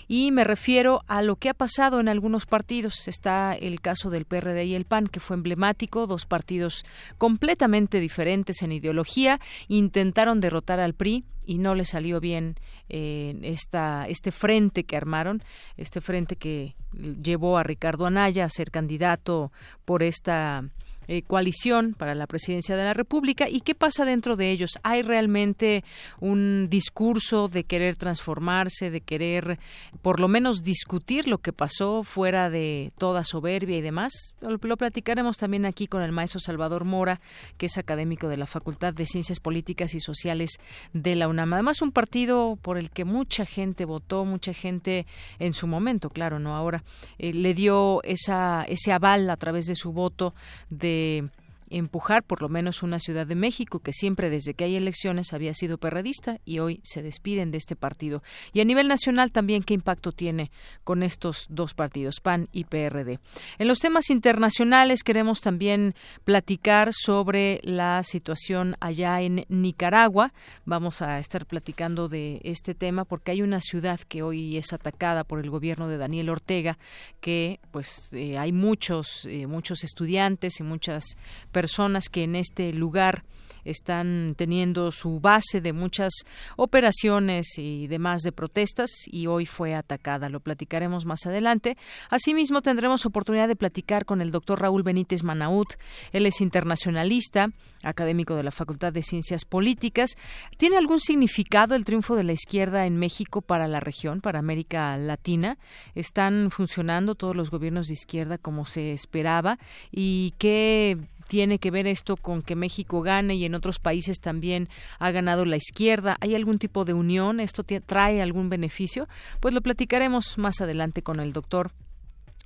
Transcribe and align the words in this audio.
Y 0.10 0.34
me 0.34 0.44
refiero 0.44 1.04
a 1.08 1.22
lo 1.22 1.38
que 1.38 1.48
ha 1.48 1.54
pasado 1.54 2.02
en 2.02 2.10
algunos 2.10 2.46
partidos. 2.46 3.08
Está 3.08 3.54
el 3.54 3.80
caso 3.80 4.10
del 4.10 4.26
PRD 4.26 4.66
y 4.66 4.76
el 4.76 4.84
PAN, 4.84 5.08
que 5.08 5.22
fue 5.22 5.38
emblemático, 5.38 6.08
dos 6.08 6.26
partidos 6.26 6.84
completamente 7.18 8.02
diferentes 8.02 8.64
en 8.64 8.74
ideología, 8.74 9.40
intentaron 9.70 10.42
derrotar 10.42 10.82
al 10.82 10.94
PRI 10.94 11.24
y 11.46 11.60
no 11.60 11.76
le 11.76 11.86
salió 11.86 12.20
bien 12.20 12.56
eh, 12.90 13.34
esta, 13.44 14.10
este 14.10 14.34
frente 14.34 14.84
que 14.84 14.98
armaron, 14.98 15.42
este 15.78 16.02
frente 16.02 16.36
que 16.36 16.76
llevó 17.24 17.58
a 17.58 17.64
Ricardo 17.64 18.08
Anaya 18.08 18.44
a 18.44 18.50
ser 18.50 18.72
candidato 18.72 19.54
por 19.86 20.04
esta 20.04 20.66
eh, 21.12 21.24
coalición 21.24 21.96
para 21.98 22.14
la 22.14 22.28
presidencia 22.28 22.78
de 22.78 22.84
la 22.84 22.94
República 22.94 23.50
y 23.50 23.62
qué 23.62 23.74
pasa 23.74 24.06
dentro 24.06 24.36
de 24.36 24.52
ellos. 24.52 24.78
¿Hay 24.84 25.02
realmente 25.02 25.84
un 26.20 26.68
discurso 26.70 27.48
de 27.48 27.64
querer 27.64 27.98
transformarse, 27.98 28.92
de 28.92 29.02
querer 29.02 29.58
por 30.04 30.20
lo 30.20 30.28
menos 30.28 30.62
discutir 30.62 31.28
lo 31.28 31.40
que 31.40 31.52
pasó 31.52 32.04
fuera 32.04 32.52
de 32.52 32.92
toda 33.00 33.24
soberbia 33.24 33.78
y 33.78 33.82
demás? 33.82 34.36
Lo, 34.40 34.60
platicaremos 34.60 35.38
también 35.38 35.66
aquí 35.66 35.88
con 35.88 36.04
el 36.04 36.12
maestro 36.12 36.40
Salvador 36.40 36.86
Mora, 36.86 37.22
que 37.58 37.66
es 37.66 37.80
académico 37.80 38.28
de 38.28 38.38
la 38.38 38.46
Facultad 38.46 38.94
de 38.94 39.08
Ciencias 39.08 39.40
Políticas 39.40 39.96
y 39.96 40.00
Sociales 40.00 40.60
de 40.94 41.16
la 41.16 41.28
UNAM. 41.28 41.54
Además, 41.54 41.82
un 41.82 41.92
partido 41.92 42.56
por 42.62 42.78
el 42.78 42.92
que 42.92 43.04
mucha 43.04 43.48
gente 43.48 43.84
votó, 43.86 44.26
mucha 44.26 44.54
gente 44.54 45.08
en 45.40 45.54
su 45.54 45.66
momento, 45.66 46.12
claro, 46.12 46.38
no 46.38 46.56
ahora, 46.56 46.84
eh, 47.18 47.34
le 47.34 47.56
dio 47.56 48.04
esa, 48.04 48.64
ese 48.66 48.92
aval 48.92 49.28
a 49.32 49.38
través 49.38 49.66
de 49.66 49.74
su 49.74 49.92
voto 49.92 50.36
de 50.70 50.99
de 51.00 51.30
empujar 51.70 52.24
por 52.24 52.42
lo 52.42 52.50
menos 52.50 52.84
una 52.84 53.00
Ciudad 53.00 53.28
de 53.28 53.36
México 53.36 53.80
que 53.80 53.94
siempre 53.94 54.30
desde 54.30 54.54
que 54.54 54.66
hay 54.66 54.76
elecciones 54.76 55.34
había 55.34 55.54
sido 55.54 55.78
perredista 55.78 56.40
y 56.46 56.60
hoy 56.60 56.82
se 56.84 57.02
despiden 57.02 57.52
de 57.52 57.58
este 57.58 57.76
partido. 57.76 58.24
Y 58.54 58.62
a 58.62 58.66
nivel 58.66 58.88
nacional 58.88 59.32
también 59.32 59.64
qué 59.64 59.74
impacto 59.74 60.12
tiene 60.12 60.52
con 60.84 61.04
estos 61.04 61.46
dos 61.50 61.74
partidos, 61.74 62.20
PAN 62.22 62.50
y 62.52 62.66
PRD. 62.66 63.20
En 63.58 63.68
los 63.68 63.80
temas 63.80 64.10
internacionales 64.10 65.04
queremos 65.04 65.42
también 65.42 65.96
platicar 66.24 66.92
sobre 66.94 67.60
la 67.64 68.04
situación 68.04 68.76
allá 68.80 69.22
en 69.22 69.46
Nicaragua. 69.50 70.34
Vamos 70.66 71.02
a 71.02 71.20
estar 71.20 71.46
platicando 71.46 72.08
de 72.08 72.42
este 72.44 72.76
tema 72.76 73.06
porque 73.06 73.32
hay 73.32 73.42
una 73.42 73.62
ciudad 73.62 74.00
que 74.00 74.24
hoy 74.24 74.58
es 74.58 74.74
atacada 74.74 75.24
por 75.24 75.40
el 75.40 75.50
gobierno 75.50 75.88
de 75.88 75.98
Daniel 75.98 76.30
Ortega 76.30 76.78
que 77.20 77.60
pues 77.72 78.12
eh, 78.14 78.38
hay 78.38 78.52
muchos 78.52 79.26
eh, 79.26 79.48
muchos 79.48 79.84
estudiantes 79.84 80.60
y 80.60 80.64
muchas 80.64 81.04
personas 81.52 81.59
personas 81.60 82.08
que 82.08 82.24
en 82.24 82.38
este 82.38 82.72
lugar 82.72 83.26
están 83.66 84.34
teniendo 84.38 84.94
su 84.94 85.20
base 85.20 85.60
de 85.60 85.74
muchas 85.74 86.14
operaciones 86.56 87.58
y 87.58 87.88
demás 87.88 88.22
de 88.22 88.32
protestas 88.32 88.90
y 89.08 89.28
hoy 89.28 89.46
fue 89.46 89.76
atacada. 89.76 90.30
Lo 90.30 90.40
platicaremos 90.40 91.06
más 91.06 91.26
adelante. 91.26 91.76
Asimismo, 92.10 92.62
tendremos 92.62 93.06
oportunidad 93.06 93.50
de 93.50 93.58
platicar 93.58 94.06
con 94.06 94.22
el 94.22 94.32
doctor 94.32 94.62
Raúl 94.62 94.84
Benítez 94.84 95.24
Manaut. 95.24 95.76
Él 96.14 96.26
es 96.26 96.40
internacionalista, 96.40 97.50
académico 97.84 98.36
de 98.36 98.44
la 98.44 98.52
Facultad 98.52 98.94
de 98.94 99.04
Ciencias 99.04 99.44
Políticas. 99.44 100.12
¿Tiene 100.56 100.78
algún 100.78 101.02
significado 101.02 101.76
el 101.76 101.84
triunfo 101.84 102.16
de 102.16 102.24
la 102.24 102.32
izquierda 102.32 102.86
en 102.86 102.96
México 102.96 103.42
para 103.42 103.68
la 103.68 103.82
región, 103.82 104.22
para 104.22 104.40
América 104.40 104.96
Latina? 104.96 105.58
¿Están 105.94 106.52
funcionando 106.52 107.16
todos 107.16 107.36
los 107.36 107.52
gobiernos 107.52 107.88
de 107.88 107.94
izquierda 107.96 108.38
como 108.38 108.66
se 108.66 108.94
esperaba? 108.94 109.60
¿Y 109.92 110.36
qué 110.38 110.98
tiene 111.30 111.60
que 111.60 111.70
ver 111.70 111.86
esto 111.86 112.18
con 112.18 112.42
que 112.42 112.56
México 112.56 113.02
gane 113.02 113.36
y 113.36 113.46
en 113.46 113.54
otros 113.54 113.78
países 113.78 114.20
también 114.20 114.68
ha 114.98 115.12
ganado 115.12 115.46
la 115.46 115.58
izquierda. 115.58 116.18
¿Hay 116.22 116.34
algún 116.34 116.58
tipo 116.58 116.86
de 116.86 116.94
unión? 116.94 117.40
¿Esto 117.40 117.64
trae 117.64 118.22
algún 118.22 118.50
beneficio? 118.50 119.08
Pues 119.40 119.54
lo 119.54 119.62
platicaremos 119.62 120.40
más 120.40 120.60
adelante 120.60 121.04
con 121.04 121.20
el 121.20 121.32
doctor 121.32 121.72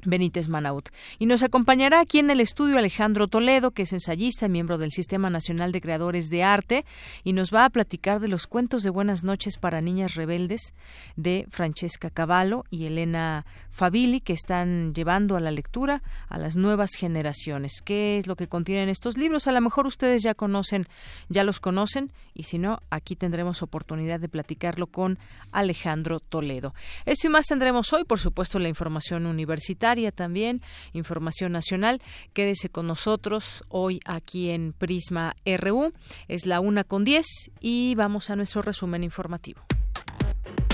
Benítez 0.05 0.47
Manaut. 0.47 0.89
Y 1.19 1.25
nos 1.25 1.43
acompañará 1.43 1.99
aquí 1.99 2.19
en 2.19 2.29
el 2.29 2.39
estudio 2.39 2.77
Alejandro 2.77 3.27
Toledo, 3.27 3.71
que 3.71 3.83
es 3.83 3.93
ensayista 3.93 4.45
y 4.45 4.49
miembro 4.49 4.77
del 4.77 4.91
Sistema 4.91 5.29
Nacional 5.29 5.71
de 5.71 5.81
Creadores 5.81 6.29
de 6.29 6.43
Arte, 6.43 6.85
y 7.23 7.33
nos 7.33 7.53
va 7.53 7.65
a 7.65 7.69
platicar 7.69 8.19
de 8.19 8.27
los 8.27 8.47
cuentos 8.47 8.83
de 8.83 8.89
Buenas 8.89 9.23
noches 9.23 9.57
para 9.57 9.81
niñas 9.81 10.15
rebeldes 10.15 10.73
de 11.15 11.47
Francesca 11.49 12.09
Cavallo 12.09 12.63
y 12.69 12.85
Elena 12.85 13.45
Fabili, 13.71 14.21
que 14.21 14.33
están 14.33 14.93
llevando 14.93 15.35
a 15.35 15.39
la 15.39 15.51
lectura 15.51 16.03
a 16.29 16.37
las 16.37 16.55
nuevas 16.55 16.91
generaciones. 16.95 17.81
¿Qué 17.83 18.17
es 18.17 18.27
lo 18.27 18.35
que 18.35 18.47
contienen 18.47 18.89
estos 18.89 19.17
libros? 19.17 19.47
A 19.47 19.51
lo 19.51 19.61
mejor 19.61 19.87
ustedes 19.87 20.23
ya 20.23 20.33
conocen, 20.33 20.87
ya 21.29 21.43
los 21.43 21.59
conocen, 21.59 22.11
y 22.33 22.43
si 22.43 22.57
no, 22.57 22.81
aquí 22.89 23.15
tendremos 23.15 23.61
oportunidad 23.61 24.19
de 24.19 24.29
platicarlo 24.29 24.87
con 24.87 25.19
Alejandro 25.51 26.19
Toledo. 26.19 26.73
Esto 27.05 27.27
y 27.27 27.29
más 27.29 27.45
tendremos 27.45 27.93
hoy, 27.93 28.03
por 28.03 28.19
supuesto, 28.19 28.59
la 28.59 28.69
información 28.69 29.25
universitaria 29.25 29.92
también, 30.11 30.61
información 30.93 31.51
nacional. 31.51 32.01
Quédese 32.33 32.69
con 32.69 32.87
nosotros 32.87 33.63
hoy 33.69 33.99
aquí 34.05 34.49
en 34.49 34.73
Prisma 34.73 35.35
RU. 35.45 35.93
Es 36.27 36.45
la 36.45 36.59
una 36.59 36.83
con 36.83 37.03
10 37.03 37.25
y 37.59 37.95
vamos 37.95 38.29
a 38.29 38.35
nuestro 38.35 38.61
resumen 38.61 39.03
informativo. 39.03 39.61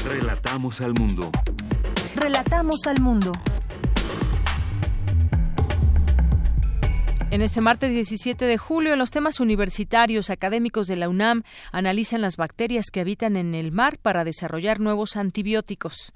Relatamos 0.06 0.82
al 0.82 0.94
mundo. 0.94 1.30
Relatamos 2.16 2.88
al 2.88 3.02
mundo. 3.02 3.32
En 7.32 7.44
este 7.44 7.62
martes 7.62 7.92
17 7.92 8.46
de 8.46 8.58
julio, 8.58 8.94
en 8.94 9.00
los 9.00 9.12
temas 9.12 9.40
universitarios, 9.40 10.32
académicos 10.32 10.88
de 10.88 10.96
la 10.96 11.10
UNAM 11.10 11.44
analizan 11.72 12.22
las 12.22 12.38
bacterias 12.38 12.88
que 12.92 13.02
habitan 13.02 13.36
en 13.36 13.54
el 13.54 13.72
mar 13.72 14.00
para 14.00 14.24
desarrollar 14.24 14.80
nuevos 14.80 15.16
antibióticos. 15.16 16.12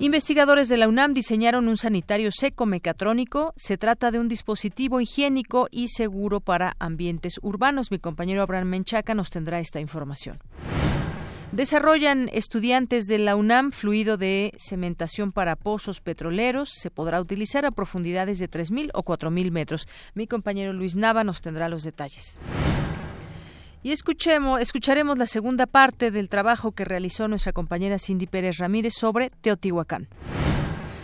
Investigadores 0.00 0.68
de 0.68 0.76
la 0.76 0.88
UNAM 0.88 1.14
diseñaron 1.14 1.68
un 1.68 1.76
sanitario 1.76 2.30
seco 2.32 2.66
mecatrónico. 2.66 3.54
Se 3.56 3.78
trata 3.78 4.10
de 4.10 4.18
un 4.18 4.26
dispositivo 4.26 5.00
higiénico 5.00 5.68
y 5.70 5.86
seguro 5.86 6.40
para 6.40 6.74
ambientes 6.80 7.38
urbanos. 7.42 7.92
Mi 7.92 8.00
compañero 8.00 8.42
Abraham 8.42 8.68
Menchaca 8.68 9.14
nos 9.14 9.30
tendrá 9.30 9.60
esta 9.60 9.78
información. 9.78 10.40
Desarrollan 11.52 12.28
estudiantes 12.32 13.06
de 13.06 13.18
la 13.18 13.36
UNAM 13.36 13.70
fluido 13.70 14.16
de 14.16 14.52
cementación 14.58 15.30
para 15.30 15.54
pozos 15.54 16.00
petroleros. 16.00 16.70
Se 16.74 16.90
podrá 16.90 17.20
utilizar 17.20 17.64
a 17.64 17.70
profundidades 17.70 18.40
de 18.40 18.50
3.000 18.50 18.90
o 18.94 19.04
4.000 19.04 19.52
metros. 19.52 19.86
Mi 20.14 20.26
compañero 20.26 20.72
Luis 20.72 20.96
Nava 20.96 21.22
nos 21.22 21.40
tendrá 21.40 21.68
los 21.68 21.84
detalles. 21.84 22.40
Y 23.84 23.92
escuchemos, 23.92 24.62
escucharemos 24.62 25.18
la 25.18 25.26
segunda 25.26 25.66
parte 25.66 26.10
del 26.10 26.30
trabajo 26.30 26.72
que 26.72 26.86
realizó 26.86 27.28
nuestra 27.28 27.52
compañera 27.52 27.98
Cindy 27.98 28.26
Pérez 28.26 28.56
Ramírez 28.56 28.94
sobre 28.94 29.28
Teotihuacán. 29.42 30.08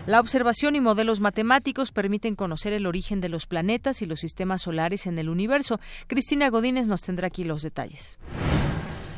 La 0.06 0.19
observación 0.19 0.77
y 0.77 0.81
modelos 0.81 1.21
matemáticos 1.21 1.93
permiten 1.93 2.37
conocer 2.37 2.73
el 2.73 2.87
origen 2.87 3.21
de 3.21 3.29
los 3.29 3.44
planetas 3.44 4.00
y 4.00 4.06
los 4.06 4.21
sistemas 4.21 4.62
solares 4.62 5.06
en 5.06 5.19
el 5.19 5.29
universo. 5.29 5.79
Cristina 6.06 6.49
Godínez 6.49 6.87
nos 6.87 7.03
tendrá 7.03 7.27
aquí 7.27 7.44
los 7.44 7.61
detalles. 7.61 8.19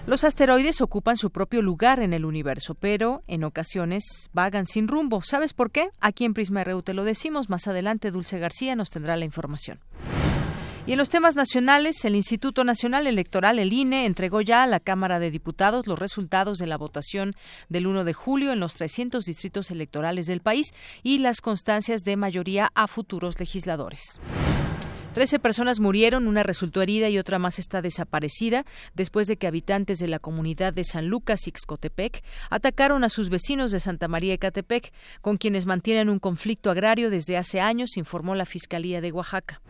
Los 0.06 0.24
asteroides 0.24 0.80
ocupan 0.80 1.16
su 1.16 1.30
propio 1.30 1.62
lugar 1.62 2.00
en 2.00 2.14
el 2.14 2.24
universo, 2.24 2.74
pero 2.74 3.22
en 3.28 3.44
ocasiones 3.44 4.28
vagan 4.32 4.66
sin 4.66 4.88
rumbo. 4.88 5.22
¿Sabes 5.22 5.54
por 5.54 5.70
qué? 5.70 5.90
Aquí 6.00 6.24
en 6.24 6.34
Prisma 6.34 6.64
RU 6.64 6.82
te 6.82 6.94
lo 6.94 7.04
decimos. 7.04 7.48
Más 7.48 7.68
adelante 7.68 8.10
Dulce 8.10 8.40
García 8.40 8.74
nos 8.74 8.90
tendrá 8.90 9.16
la 9.16 9.24
información. 9.24 9.78
Y 10.84 10.92
en 10.92 10.98
los 10.98 11.10
temas 11.10 11.36
nacionales, 11.36 12.04
el 12.04 12.16
Instituto 12.16 12.64
Nacional 12.64 13.06
Electoral, 13.06 13.60
el 13.60 13.72
INE, 13.72 14.04
entregó 14.04 14.40
ya 14.40 14.64
a 14.64 14.66
la 14.66 14.80
Cámara 14.80 15.20
de 15.20 15.30
Diputados 15.30 15.86
los 15.86 15.96
resultados 15.96 16.58
de 16.58 16.66
la 16.66 16.76
votación 16.76 17.36
del 17.68 17.86
1 17.86 18.02
de 18.02 18.12
julio 18.12 18.52
en 18.52 18.58
los 18.58 18.74
300 18.74 19.24
distritos 19.24 19.70
electorales 19.70 20.26
del 20.26 20.40
país 20.40 20.74
y 21.04 21.18
las 21.18 21.40
constancias 21.40 22.02
de 22.02 22.16
mayoría 22.16 22.68
a 22.74 22.88
futuros 22.88 23.38
legisladores. 23.38 24.20
Trece 25.14 25.38
personas 25.38 25.78
murieron, 25.78 26.26
una 26.26 26.42
resultó 26.42 26.82
herida 26.82 27.08
y 27.10 27.18
otra 27.18 27.38
más 27.38 27.60
está 27.60 27.80
desaparecida 27.80 28.64
después 28.94 29.28
de 29.28 29.36
que 29.36 29.46
habitantes 29.46 29.98
de 29.98 30.08
la 30.08 30.18
comunidad 30.18 30.72
de 30.72 30.82
San 30.82 31.06
Lucas, 31.06 31.46
Ixcotepec, 31.46 32.24
atacaron 32.50 33.04
a 33.04 33.08
sus 33.08 33.28
vecinos 33.28 33.70
de 33.70 33.78
Santa 33.78 34.08
María 34.08 34.34
Ecatepec, 34.34 34.92
con 35.20 35.36
quienes 35.36 35.66
mantienen 35.66 36.08
un 36.08 36.18
conflicto 36.18 36.70
agrario 36.70 37.08
desde 37.08 37.36
hace 37.36 37.60
años, 37.60 37.96
informó 37.98 38.34
la 38.34 38.46
Fiscalía 38.46 39.00
de 39.00 39.12
Oaxaca. 39.12 39.60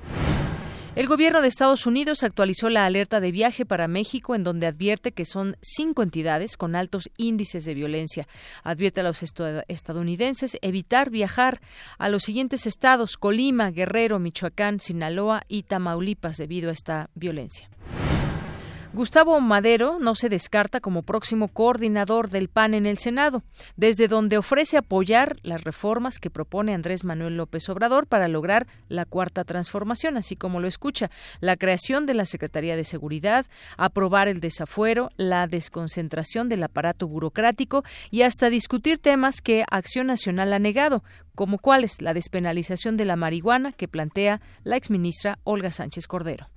El 0.94 1.06
gobierno 1.06 1.40
de 1.40 1.48
Estados 1.48 1.86
Unidos 1.86 2.22
actualizó 2.22 2.68
la 2.68 2.84
alerta 2.84 3.18
de 3.18 3.32
viaje 3.32 3.64
para 3.64 3.88
México 3.88 4.34
en 4.34 4.44
donde 4.44 4.66
advierte 4.66 5.12
que 5.12 5.24
son 5.24 5.56
cinco 5.62 6.02
entidades 6.02 6.58
con 6.58 6.76
altos 6.76 7.08
índices 7.16 7.64
de 7.64 7.72
violencia. 7.72 8.28
Advierte 8.62 9.00
a 9.00 9.04
los 9.04 9.22
estadounidenses 9.22 10.58
evitar 10.60 11.08
viajar 11.08 11.62
a 11.96 12.10
los 12.10 12.24
siguientes 12.24 12.66
estados 12.66 13.16
Colima, 13.16 13.70
Guerrero, 13.70 14.18
Michoacán, 14.18 14.80
Sinaloa 14.80 15.44
y 15.48 15.62
Tamaulipas 15.62 16.36
debido 16.36 16.68
a 16.68 16.74
esta 16.74 17.08
violencia. 17.14 17.70
Gustavo 18.94 19.40
Madero 19.40 19.98
no 19.98 20.14
se 20.14 20.28
descarta 20.28 20.78
como 20.78 21.00
próximo 21.00 21.48
coordinador 21.48 22.28
del 22.28 22.48
PAN 22.48 22.74
en 22.74 22.84
el 22.84 22.98
Senado, 22.98 23.42
desde 23.74 24.06
donde 24.06 24.36
ofrece 24.36 24.76
apoyar 24.76 25.38
las 25.42 25.64
reformas 25.64 26.18
que 26.18 26.28
propone 26.28 26.74
Andrés 26.74 27.02
Manuel 27.02 27.38
López 27.38 27.70
Obrador 27.70 28.06
para 28.06 28.28
lograr 28.28 28.66
la 28.88 29.06
cuarta 29.06 29.44
transformación, 29.44 30.18
así 30.18 30.36
como 30.36 30.60
lo 30.60 30.68
escucha, 30.68 31.10
la 31.40 31.56
creación 31.56 32.04
de 32.04 32.12
la 32.12 32.26
Secretaría 32.26 32.76
de 32.76 32.84
Seguridad, 32.84 33.46
aprobar 33.78 34.28
el 34.28 34.40
desafuero, 34.40 35.08
la 35.16 35.46
desconcentración 35.46 36.50
del 36.50 36.62
aparato 36.62 37.08
burocrático 37.08 37.84
y 38.10 38.22
hasta 38.22 38.50
discutir 38.50 38.98
temas 38.98 39.40
que 39.40 39.64
Acción 39.70 40.08
Nacional 40.08 40.52
ha 40.52 40.58
negado, 40.58 41.02
como 41.34 41.56
cuáles 41.56 42.02
la 42.02 42.12
despenalización 42.12 42.98
de 42.98 43.06
la 43.06 43.16
marihuana 43.16 43.72
que 43.72 43.88
plantea 43.88 44.42
la 44.64 44.76
exministra 44.76 45.38
Olga 45.44 45.72
Sánchez 45.72 46.06
Cordero. 46.06 46.50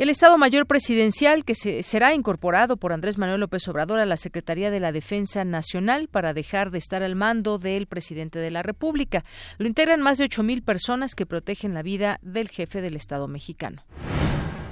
El 0.00 0.08
Estado 0.08 0.38
Mayor 0.38 0.66
Presidencial, 0.66 1.44
que 1.44 1.54
se, 1.54 1.82
será 1.82 2.14
incorporado 2.14 2.78
por 2.78 2.94
Andrés 2.94 3.18
Manuel 3.18 3.40
López 3.40 3.68
Obrador 3.68 3.98
a 3.98 4.06
la 4.06 4.16
Secretaría 4.16 4.70
de 4.70 4.80
la 4.80 4.92
Defensa 4.92 5.44
Nacional 5.44 6.08
para 6.08 6.32
dejar 6.32 6.70
de 6.70 6.78
estar 6.78 7.02
al 7.02 7.16
mando 7.16 7.58
del 7.58 7.86
presidente 7.86 8.38
de 8.38 8.50
la 8.50 8.62
República. 8.62 9.26
Lo 9.58 9.66
integran 9.66 10.00
más 10.00 10.16
de 10.16 10.24
ocho 10.24 10.42
mil 10.42 10.62
personas 10.62 11.14
que 11.14 11.26
protegen 11.26 11.74
la 11.74 11.82
vida 11.82 12.18
del 12.22 12.48
jefe 12.48 12.80
del 12.80 12.96
Estado 12.96 13.28
mexicano 13.28 13.82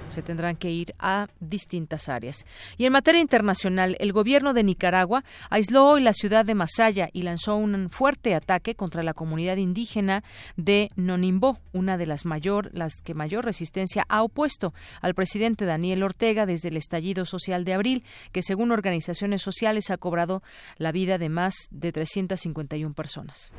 se 0.09 0.23
tendrán 0.23 0.57
que 0.57 0.71
ir 0.71 0.95
a 0.99 1.29
distintas 1.41 2.09
áreas. 2.09 2.45
Y 2.77 2.87
en 2.87 2.93
materia 2.93 3.21
internacional, 3.21 3.97
el 4.01 4.13
gobierno 4.13 4.55
de 4.55 4.65
Nicaragua 4.65 5.25
aisló 5.51 5.87
hoy 5.87 6.03
la 6.03 6.13
ciudad 6.13 6.45
de 6.45 6.55
Masaya 6.55 7.09
y 7.13 7.23
lanzó 7.23 7.57
un 7.57 7.91
fuerte 7.91 8.35
ataque 8.35 8.75
contra 8.75 9.03
la 9.03 9.15
comunidad 9.15 9.57
indígena 9.57 10.25
de 10.57 10.91
Nonimbó, 10.97 11.59
una 11.73 11.97
de 11.97 12.07
las 12.07 12.25
mayor, 12.25 12.71
las 12.73 12.95
que 13.03 13.15
mayor 13.15 13.45
resistencia 13.45 14.05
ha 14.09 14.23
opuesto 14.23 14.75
al 15.01 15.15
presidente 15.15 15.65
Daniel 15.65 16.03
Ortega 16.03 16.47
desde 16.47 16.69
el 16.69 16.77
estallido 16.77 17.27
social 17.27 17.65
de 17.65 17.75
abril, 17.75 18.05
que 18.33 18.43
según 18.43 18.73
organizaciones 18.73 19.43
sociales 19.43 19.91
ha 19.91 19.99
cobrado 19.99 20.43
la 20.77 20.93
vida 20.93 21.19
de 21.19 21.29
más 21.29 21.55
de 21.71 21.93
351 21.93 22.95
personas. 22.95 23.53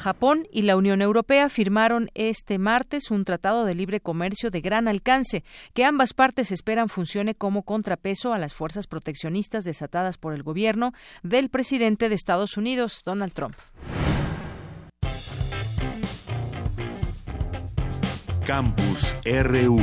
Japón 0.00 0.48
y 0.50 0.62
la 0.62 0.76
Unión 0.76 1.02
Europea 1.02 1.50
firmaron 1.50 2.10
este 2.14 2.58
martes 2.58 3.10
un 3.10 3.26
tratado 3.26 3.66
de 3.66 3.74
libre 3.74 4.00
comercio 4.00 4.50
de 4.50 4.62
gran 4.62 4.88
alcance 4.88 5.44
que 5.74 5.84
ambas 5.84 6.14
partes 6.14 6.52
esperan 6.52 6.88
funcione 6.88 7.34
como 7.34 7.64
contrapeso 7.64 8.32
a 8.32 8.38
las 8.38 8.54
fuerzas 8.54 8.86
proteccionistas 8.86 9.64
desatadas 9.64 10.16
por 10.16 10.32
el 10.32 10.42
gobierno 10.42 10.94
del 11.22 11.50
presidente 11.50 12.08
de 12.08 12.14
Estados 12.14 12.56
Unidos, 12.56 13.02
Donald 13.04 13.34
Trump. 13.34 13.56
Campus 18.46 19.14
RU 19.24 19.80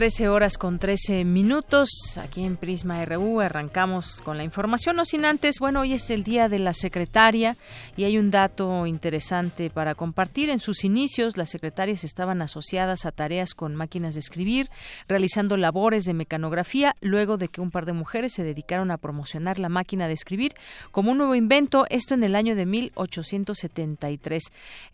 13 0.00 0.30
horas 0.30 0.56
con 0.56 0.78
13 0.78 1.26
minutos. 1.26 1.90
Aquí 2.16 2.42
en 2.42 2.56
Prisma 2.56 3.04
RU 3.04 3.42
arrancamos 3.42 4.22
con 4.24 4.38
la 4.38 4.44
información. 4.44 4.96
No 4.96 5.04
sin 5.04 5.26
antes, 5.26 5.58
bueno, 5.60 5.80
hoy 5.80 5.92
es 5.92 6.08
el 6.08 6.24
día 6.24 6.48
de 6.48 6.58
la 6.58 6.72
secretaria 6.72 7.58
y 7.98 8.04
hay 8.04 8.16
un 8.16 8.30
dato 8.30 8.86
interesante 8.86 9.68
para 9.68 9.94
compartir. 9.94 10.48
En 10.48 10.58
sus 10.58 10.84
inicios, 10.84 11.36
las 11.36 11.50
secretarias 11.50 12.02
estaban 12.02 12.40
asociadas 12.40 13.04
a 13.04 13.12
tareas 13.12 13.52
con 13.52 13.76
máquinas 13.76 14.14
de 14.14 14.20
escribir, 14.20 14.70
realizando 15.06 15.58
labores 15.58 16.04
de 16.04 16.14
mecanografía, 16.14 16.96
luego 17.02 17.36
de 17.36 17.48
que 17.48 17.60
un 17.60 17.70
par 17.70 17.84
de 17.84 17.92
mujeres 17.92 18.32
se 18.32 18.42
dedicaron 18.42 18.90
a 18.90 18.96
promocionar 18.96 19.58
la 19.58 19.68
máquina 19.68 20.08
de 20.08 20.14
escribir 20.14 20.54
como 20.92 21.12
un 21.12 21.18
nuevo 21.18 21.34
invento, 21.34 21.84
esto 21.90 22.14
en 22.14 22.24
el 22.24 22.36
año 22.36 22.56
de 22.56 22.64
1873. 22.64 24.44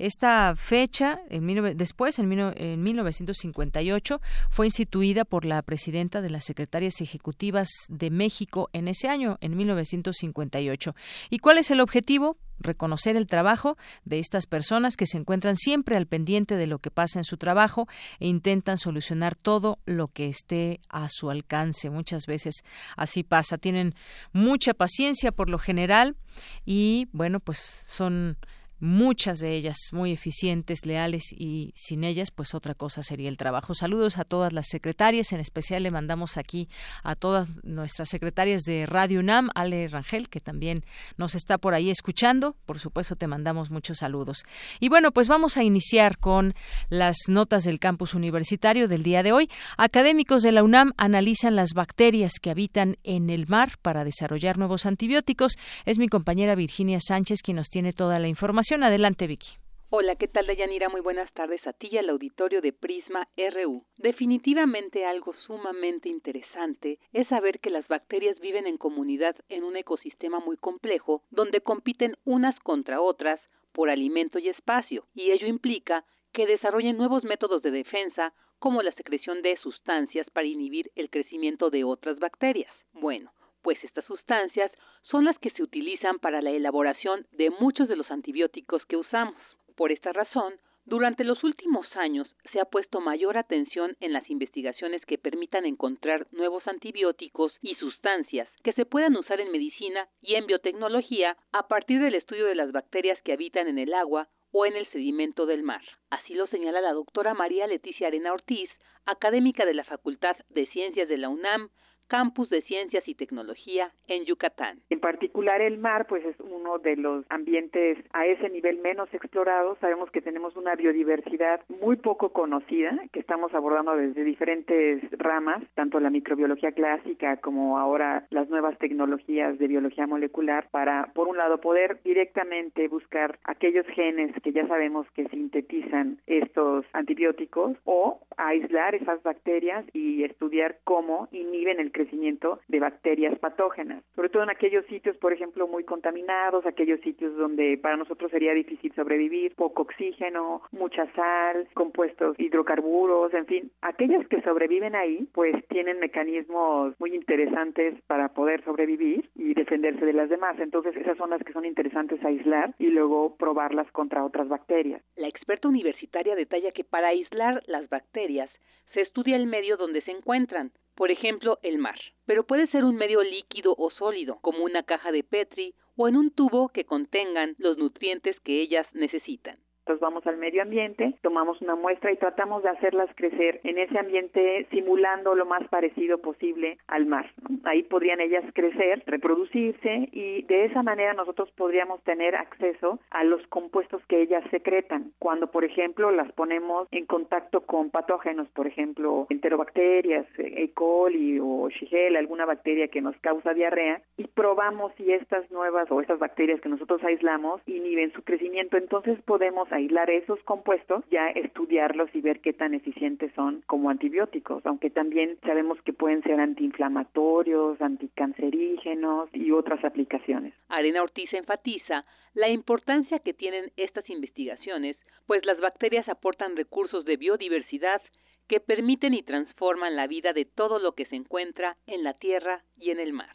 Esta 0.01 0.57
fecha, 0.57 1.21
en, 1.31 1.77
después, 1.77 2.19
en, 2.19 2.33
en 2.33 2.83
1958, 2.83 4.21
fue 4.51 4.67
instituida 4.67 4.96
instituida 4.97 5.27
por 5.27 5.45
la 5.45 5.61
presidenta 5.61 6.23
de 6.23 6.31
las 6.31 6.45
Secretarias 6.45 7.03
Ejecutivas 7.03 7.69
de 7.91 8.11
México 8.11 8.71
en 8.73 8.89
ese 8.89 9.09
año, 9.09 9.37
en 9.43 9.55
1958. 9.55 10.95
¿Y 11.29 11.39
cuál 11.39 11.59
es 11.59 11.71
el 11.71 11.81
objetivo? 11.81 12.39
reconocer 12.59 13.17
el 13.17 13.27
trabajo 13.27 13.77
de 14.07 14.19
estas 14.19 14.47
personas 14.47 14.97
que 14.97 15.05
se 15.05 15.19
encuentran 15.19 15.57
siempre 15.57 15.95
al 15.95 16.07
pendiente 16.07 16.57
de 16.57 16.67
lo 16.67 16.79
que 16.79 16.91
pasa 16.91 17.19
en 17.19 17.25
su 17.25 17.37
trabajo 17.37 17.87
e 18.19 18.29
intentan 18.29 18.79
solucionar 18.79 19.35
todo 19.35 19.79
lo 19.85 20.09
que 20.09 20.31
esté 20.31 20.81
a 20.89 21.11
su 21.11 21.29
alcance. 21.29 21.91
Muchas 21.91 22.25
veces 22.27 22.65
así 22.97 23.25
pasa. 23.25 23.59
Tienen 23.59 23.95
mucha 24.33 24.73
paciencia 24.73 25.33
por 25.33 25.51
lo 25.51 25.59
general 25.59 26.17
y 26.65 27.09
bueno, 27.13 27.41
pues 27.41 27.85
son 27.89 28.39
muchas 28.79 29.39
de 29.39 29.55
ellas 29.55 29.77
muy 29.93 30.13
eficientes, 30.13 30.85
leales 30.85 31.33
y 31.33 31.73
sin 31.75 32.05
ellas 32.05 32.31
pues 32.31 32.55
otra 32.55 32.75
cosa 32.75 33.03
sería 33.03 33.29
el 33.29 33.37
trabajo. 33.37 33.75
Saludos 33.75 34.19
a 34.19 34.25
todas 34.25 34.53
las 34.53 34.67
secretarias, 34.69 35.33
en 35.33 35.41
especial 35.41 35.83
le 35.83 35.91
mandamos 35.91 36.37
aquí 36.37 36.69
a 37.03 37.15
todas 37.15 37.49
nuestras 37.63 38.09
secretarias 38.09 38.63
de 38.63 38.87
Radio 38.87 39.21
UNAM, 39.21 39.49
Ale 39.55 39.89
Rangel, 39.89 40.29
que 40.29 40.41
también 40.41 40.85
nos 41.17 41.35
está 41.35 41.59
por 41.59 41.75
ahí 41.75 41.91
escuchando. 41.91 42.57
Por 42.67 42.79
supuesto 42.79 43.17
te 43.17 43.27
mandamos 43.27 43.71
muchos 43.71 43.99
saludos. 43.99 44.45
Y 44.81 44.89
bueno, 44.89 45.13
pues 45.13 45.29
vamos 45.29 45.57
a 45.57 45.63
iniciar 45.63 46.19
con 46.19 46.55
las 46.89 47.17
notas 47.29 47.65
del 47.65 47.79
campus 47.79 48.15
universitario 48.15 48.89
del 48.89 49.03
día 49.03 49.23
de 49.23 49.33
hoy. 49.33 49.51
Académicos 49.79 50.43
de 50.43 50.53
la 50.53 50.63
UNAM 50.63 50.93
analizan 50.97 51.57
las 51.57 51.73
bacterias 51.73 52.35
que 52.41 52.51
habitan 52.51 52.99
en 53.05 53.31
el 53.31 53.47
mar 53.47 53.79
para 53.81 54.05
desarrollar 54.05 54.59
nuevos 54.59 54.85
antibióticos. 54.85 55.55
Es 55.87 55.99
mi 55.99 56.09
compañera 56.09 56.55
Virginia 56.55 56.99
Sánchez 57.01 57.41
quien 57.43 57.57
nos 57.57 57.69
tiene 57.69 57.93
toda 57.93 58.19
la 58.19 58.29
información 58.29 58.66
Adelante, 58.75 59.29
Vicky. 59.29 59.57
Hola, 59.91 60.17
¿qué 60.17 60.27
tal, 60.27 60.47
Dayanira? 60.49 60.89
Muy 60.89 61.01
buenas 61.01 61.33
tardes 61.35 61.65
a 61.69 61.73
ti 61.73 61.89
y 61.93 61.99
al 61.99 62.11
auditorio 62.11 62.61
de 62.61 62.73
Prisma 62.73 63.29
RU. 63.37 63.85
Definitivamente 63.97 65.05
algo 65.05 65.33
sumamente 65.47 66.09
interesante 66.09 66.99
es 67.13 67.29
saber 67.29 67.61
que 67.61 67.71
las 67.71 67.87
bacterias 67.87 68.41
viven 68.41 68.67
en 68.67 68.77
comunidad 68.77 69.37
en 69.49 69.63
un 69.63 69.77
ecosistema 69.77 70.41
muy 70.41 70.57
complejo, 70.57 71.23
donde 71.31 71.61
compiten 71.61 72.17
unas 72.25 72.59
contra 72.61 73.01
otras 73.01 73.41
por 73.73 73.89
alimento 73.89 74.41
y 74.41 74.49
espacio, 74.49 75.07
y 75.15 75.31
ello 75.31 75.47
implica 75.47 76.05
que 76.33 76.47
desarrollen 76.47 76.97
nuevos 76.97 77.23
métodos 77.23 77.63
de 77.63 77.71
defensa, 77.71 78.35
como 78.59 78.83
la 78.83 78.93
secreción 78.93 79.43
de 79.43 79.57
sustancias 79.59 80.27
para 80.31 80.49
inhibir 80.49 80.91
el 80.97 81.09
crecimiento 81.09 81.71
de 81.71 81.85
otras 81.85 82.19
bacterias. 82.19 82.73
Bueno, 82.93 83.31
pues 83.67 83.83
estas 83.83 84.05
sustancias 84.05 84.71
son 85.03 85.25
las 85.25 85.37
que 85.41 85.51
se 85.51 85.61
utilizan 85.61 86.21
para 86.21 86.41
la 86.41 86.53
elaboración 86.53 87.27
de 87.33 87.51
muchos 87.51 87.89
de 87.89 87.97
los 87.97 88.09
antibióticos 88.13 88.87
que 88.87 88.97
usamos. 88.97 89.35
Por 89.75 89.91
esta 89.91 90.13
razón, 90.13 90.55
durante 90.85 91.25
los 91.25 91.43
últimos 91.43 91.85
años 91.97 92.33
se 92.53 92.61
ha 92.61 92.67
puesto 92.67 93.01
mayor 93.01 93.37
atención 93.37 93.97
en 93.99 94.13
las 94.13 94.31
investigaciones 94.31 95.05
que 95.05 95.19
permitan 95.19 95.67
encontrar 95.67 96.29
nuevos 96.31 96.65
antibióticos 96.69 97.59
y 97.61 97.75
sustancias 97.75 98.49
que 98.63 98.73
se 98.73 98.87
puedan 98.87 99.17
usar 99.17 99.41
en 99.41 99.51
medicina 99.51 100.07
y 100.23 100.37
en 100.37 100.47
biotecnología 100.47 101.37
a 101.51 101.67
partir 101.67 102.01
del 102.01 102.15
estudio 102.15 102.47
de 102.47 102.55
las 102.55 102.71
bacterias 102.71 103.21
que 103.23 103.33
habitan 103.33 103.67
en 103.67 103.81
el 103.81 103.95
agua 103.95 104.29
o 104.53 104.65
en 104.65 104.77
el 104.77 104.87
sedimento 104.93 105.45
del 105.45 105.65
mar. 105.65 105.83
Así 106.11 106.35
lo 106.35 106.47
señala 106.47 106.81
la 106.81 106.93
doctora 106.93 107.35
María 107.35 107.67
Leticia 107.67 108.07
Arena 108.07 108.33
Ortiz, 108.33 108.71
académica 109.07 109.67
de 109.67 109.75
la 109.75 109.83
Facultad 109.83 110.37
de 110.51 110.67
Ciencias 110.67 111.09
de 111.09 111.19
la 111.19 111.31
UNAM, 111.31 111.71
Campus 112.09 112.49
de 112.51 112.63
Ciencias 112.63 113.07
y 113.07 113.15
Tecnología 113.15 113.91
en 114.09 114.25
Yucatán. 114.25 114.79
En 114.91 115.01
particular 115.01 115.61
el 115.61 115.79
mar, 115.79 116.07
pues 116.07 116.25
es 116.25 116.37
uno 116.41 116.79
de 116.79 116.97
los 116.97 117.25
ambientes 117.29 117.99
a 118.13 118.27
ese 118.27 118.49
nivel 118.49 118.79
menos 118.79 119.13
explorados. 119.13 119.79
Sabemos 119.81 120.11
que 120.11 120.21
tenemos 120.21 120.57
una 120.57 120.75
biodiversidad 120.75 121.61
muy 121.69 121.97
poco 121.97 122.31
conocida 122.33 122.97
que 123.13 123.21
estamos 123.21 123.53
abordando 123.55 123.97
desde 123.97 124.25
diferentes 124.25 125.03
ramas, 125.19 125.63
tanto 125.75 126.01
la 126.01 126.11
microbiología 126.11 126.73
clásica 126.73 127.39
como 127.39 127.79
ahora 127.79 128.27
las 128.31 128.49
nuevas 128.49 128.79
tecnologías 128.79 129.59
de 129.59 129.67
biología 129.67 130.07
molecular 130.07 130.69
para, 130.71 131.13
por 131.15 131.29
un 131.29 131.37
lado, 131.37 131.61
poder 131.61 132.01
directamente 132.05 132.89
buscar 132.89 133.39
aquellos 133.45 133.87
genes 133.89 134.33
que 134.43 134.53
ya 134.53 134.67
sabemos 134.67 135.07
que 135.13 135.29
sintetizan 135.29 136.19
estos 136.27 136.85
antibióticos 136.93 137.77
o 137.85 138.21
aislar 138.37 138.95
esas 138.95 139.23
bacterias 139.23 139.85
y 139.93 140.25
estudiar 140.25 140.79
cómo 140.85 141.29
inhiben 141.33 141.81
el 141.81 141.93
crecimiento 141.97 142.61
de 142.69 142.79
bacterias 142.79 143.39
patógenas, 143.39 144.05
sobre 144.15 144.29
todo 144.29 144.43
en 144.43 144.51
aquellos 144.51 144.85
sitios, 144.87 145.17
por 145.17 145.33
ejemplo, 145.33 145.67
muy 145.67 145.85
contaminados, 145.85 146.67
aquellos 146.67 147.01
sitios 147.01 147.35
donde 147.37 147.79
para 147.79 147.97
nosotros 147.97 148.31
sería 148.31 148.53
difícil 148.53 148.93
sobrevivir, 148.95 149.55
poco 149.55 149.83
oxígeno, 149.83 150.61
mucha 150.73 151.11
sal, 151.15 151.67
compuestos 151.73 152.39
hidrocarburos, 152.39 153.33
en 153.33 153.47
fin, 153.47 153.71
aquellas 153.81 154.27
que 154.29 154.43
sobreviven 154.43 154.95
ahí, 154.95 155.27
pues 155.33 155.55
tienen 155.69 155.99
mecanismos 155.99 156.95
muy 156.99 157.15
interesantes 157.15 157.95
para 158.07 158.29
poder 158.29 158.63
sobrevivir 158.65 159.31
y 159.35 159.55
defenderse 159.55 160.05
de 160.05 160.13
las 160.13 160.29
demás. 160.29 160.59
Entonces, 160.61 160.95
esas 160.97 161.17
son 161.17 161.31
las 161.31 161.43
que 161.43 161.55
son 161.55 161.65
interesantes 161.65 162.23
aislar 162.25 162.75
y 162.79 162.89
luego 162.89 163.37
probarlas 163.37 163.91
contra 163.93 164.25
otras 164.25 164.49
bacterias. 164.49 165.03
La 165.17 165.29
experta 165.29 165.69
universitaria 165.69 166.35
detalla 166.35 166.73
que 166.73 166.85
para 166.85 167.09
aislar 167.09 167.63
las 167.67 167.89
bacterias 167.89 168.51
se 168.93 169.03
estudia 169.03 169.37
el 169.37 169.47
medio 169.47 169.77
donde 169.77 170.03
se 170.03 170.11
encuentran, 170.11 170.73
por 170.95 171.11
ejemplo, 171.11 171.59
el 171.63 171.79
mar, 171.79 171.99
pero 172.25 172.47
puede 172.47 172.67
ser 172.69 172.85
un 172.85 172.97
medio 172.97 173.23
líquido 173.23 173.75
o 173.77 173.91
sólido, 173.91 174.39
como 174.41 174.65
una 174.65 174.83
caja 174.83 175.13
de 175.13 175.23
Petri 175.23 175.75
o 175.97 176.09
en 176.09 176.17
un 176.17 176.31
tubo 176.31 176.69
que 176.69 176.85
contengan 176.85 177.55
los 177.59 177.77
nutrientes 177.77 178.39
que 178.41 178.63
ellas 178.63 178.87
necesitan. 178.93 179.59
Entonces 179.87 180.01
vamos 180.01 180.27
al 180.27 180.37
medio 180.37 180.63
ambiente, 180.63 181.15
tomamos 181.23 181.63
una 181.63 181.77
muestra 181.77 182.11
y 182.11 182.17
tratamos 182.17 182.65
de 182.65 182.71
hacerlas 182.71 183.09
crecer 183.15 183.61
en 183.63 183.79
ese 183.79 183.97
ambiente 183.97 184.67
simulando 184.73 185.37
lo 185.37 185.47
más 185.47 185.63
parecido 185.69 186.19
posible 186.19 186.77
al 186.89 187.07
mar. 187.07 187.31
Ahí 187.63 187.85
podrían 187.85 188.21
ellas 188.21 188.43
crecer, 188.53 189.05
reproducirse 189.07 190.09
y 190.11 190.43
de 190.43 190.65
esa 190.65 190.83
manera 190.83 191.15
nosotros 191.15 191.53
podríamos 191.53 192.03
tener 192.03 192.35
acceso 192.35 192.99
a 193.11 193.23
los 193.23 193.47
compuestos 193.47 194.03
que 194.09 194.23
ellas 194.23 194.43
secretan. 194.51 195.13
Cuando, 195.21 195.53
por 195.53 195.65
ejemplo, 195.65 196.11
las 196.11 196.33
ponemos 196.33 196.89
en 196.91 197.07
contacto 197.07 197.61
con 197.61 197.91
patógenos, 197.91 198.49
por 198.49 198.67
ejemplo, 198.67 199.29
enterobacterias, 199.31 200.27
E. 200.37 200.69
coli 200.75 201.39
o 201.41 201.69
Shigella, 201.71 202.19
alguna 202.19 202.45
bacteria 202.45 202.89
que 202.89 203.01
nos 203.01 203.17
causa 203.19 203.55
diarrea, 203.55 204.03
y 204.17 204.27
probamos 204.27 204.93
si 204.97 205.13
estas 205.13 205.49
nuevas 205.53 205.89
o 205.93 206.01
estas 206.01 206.19
bacterias 206.19 206.61
que 206.61 206.69
nosotros 206.69 207.05
aislamos 207.05 207.61
inhiben 207.67 208.13
su 208.15 208.25
crecimiento, 208.25 208.77
entonces 208.77 209.17
podemos 209.25 209.71
aislar 209.77 210.11
esos 210.11 210.43
compuestos, 210.45 211.05
ya 211.11 211.29
estudiarlos 211.29 212.09
y 212.15 212.21
ver 212.21 212.41
qué 212.41 212.53
tan 212.53 212.75
eficientes 212.75 213.33
son 213.35 213.63
como 213.67 213.91
antibióticos, 213.91 214.65
aunque 214.67 214.91
también 214.91 215.39
sabemos 215.43 215.81
que 215.83 215.93
pueden 215.93 216.23
ser 216.23 216.41
antiinflamatorios, 216.41 217.81
anticancerígenos 217.81 219.29
y 219.33 219.53
otras 219.53 219.85
aplicaciones. 219.85 220.55
Arena 220.69 221.03
Ortiz 221.03 221.33
enfatiza 221.33 222.05
la 222.35 222.49
importancia 222.49 223.19
que 223.21 223.35
tienen 223.35 223.73
estas 223.77 224.09
investigaciones, 224.11 224.97
pues 225.27 225.45
las 225.45 225.61
bacterias 225.61 226.09
aportan 226.09 226.57
recursos 226.57 227.05
de 227.05 227.17
biodiversidad 227.17 228.03
que 228.49 228.61
permiten 228.61 229.15
y 229.15 229.23
transforman 229.23 229.97
la 229.97 230.07
vida 230.07 230.33
de 230.33 230.45
todo 230.45 230.79
lo 230.79 230.93
que 230.93 231.07
se 231.07 231.17
encuentra 231.17 231.77
en 231.87 232.05
la 232.05 232.15
tierra 232.15 232.63
y 232.79 232.91
en 232.91 233.01
el 233.01 233.13
mar. 233.13 233.35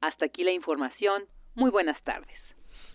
Hasta 0.00 0.26
aquí 0.26 0.44
la 0.44 0.52
información. 0.52 1.24
Muy 1.54 1.70
buenas 1.70 2.00
tardes. 2.04 2.47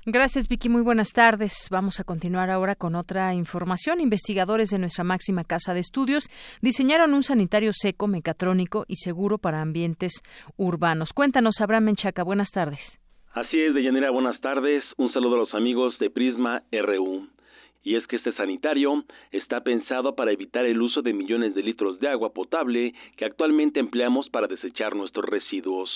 Gracias, 0.05 0.47
Vicky. 0.47 0.69
Muy 0.69 0.81
buenas 0.81 1.13
tardes. 1.13 1.69
Vamos 1.71 1.99
a 1.99 2.03
continuar 2.03 2.49
ahora 2.49 2.75
con 2.75 2.95
otra 2.95 3.33
información. 3.33 4.01
Investigadores 4.01 4.69
de 4.69 4.79
nuestra 4.79 5.03
máxima 5.03 5.43
casa 5.43 5.73
de 5.73 5.79
estudios 5.79 6.29
diseñaron 6.61 7.13
un 7.13 7.23
sanitario 7.23 7.71
seco, 7.73 8.07
mecatrónico 8.07 8.85
y 8.87 8.97
seguro 8.97 9.37
para 9.37 9.61
ambientes 9.61 10.21
urbanos. 10.57 11.13
Cuéntanos, 11.13 11.61
Abraham 11.61 11.85
Menchaca. 11.85 12.23
Buenas 12.23 12.51
tardes. 12.51 12.99
Así 13.33 13.59
es, 13.59 13.73
Deyanira. 13.73 14.11
Buenas 14.11 14.39
tardes. 14.41 14.83
Un 14.97 15.11
saludo 15.13 15.35
a 15.35 15.39
los 15.39 15.53
amigos 15.53 15.97
de 15.99 16.09
Prisma 16.09 16.63
RU 16.71 17.27
y 17.83 17.95
es 17.95 18.07
que 18.07 18.15
este 18.15 18.33
sanitario 18.33 19.03
está 19.31 19.61
pensado 19.61 20.15
para 20.15 20.31
evitar 20.31 20.65
el 20.65 20.81
uso 20.81 21.01
de 21.01 21.13
millones 21.13 21.53
de 21.53 21.63
litros 21.63 21.99
de 21.99 22.07
agua 22.07 22.33
potable 22.33 22.93
que 23.17 23.25
actualmente 23.25 23.79
empleamos 23.79 24.29
para 24.29 24.47
desechar 24.47 24.95
nuestros 24.95 25.25
residuos. 25.25 25.89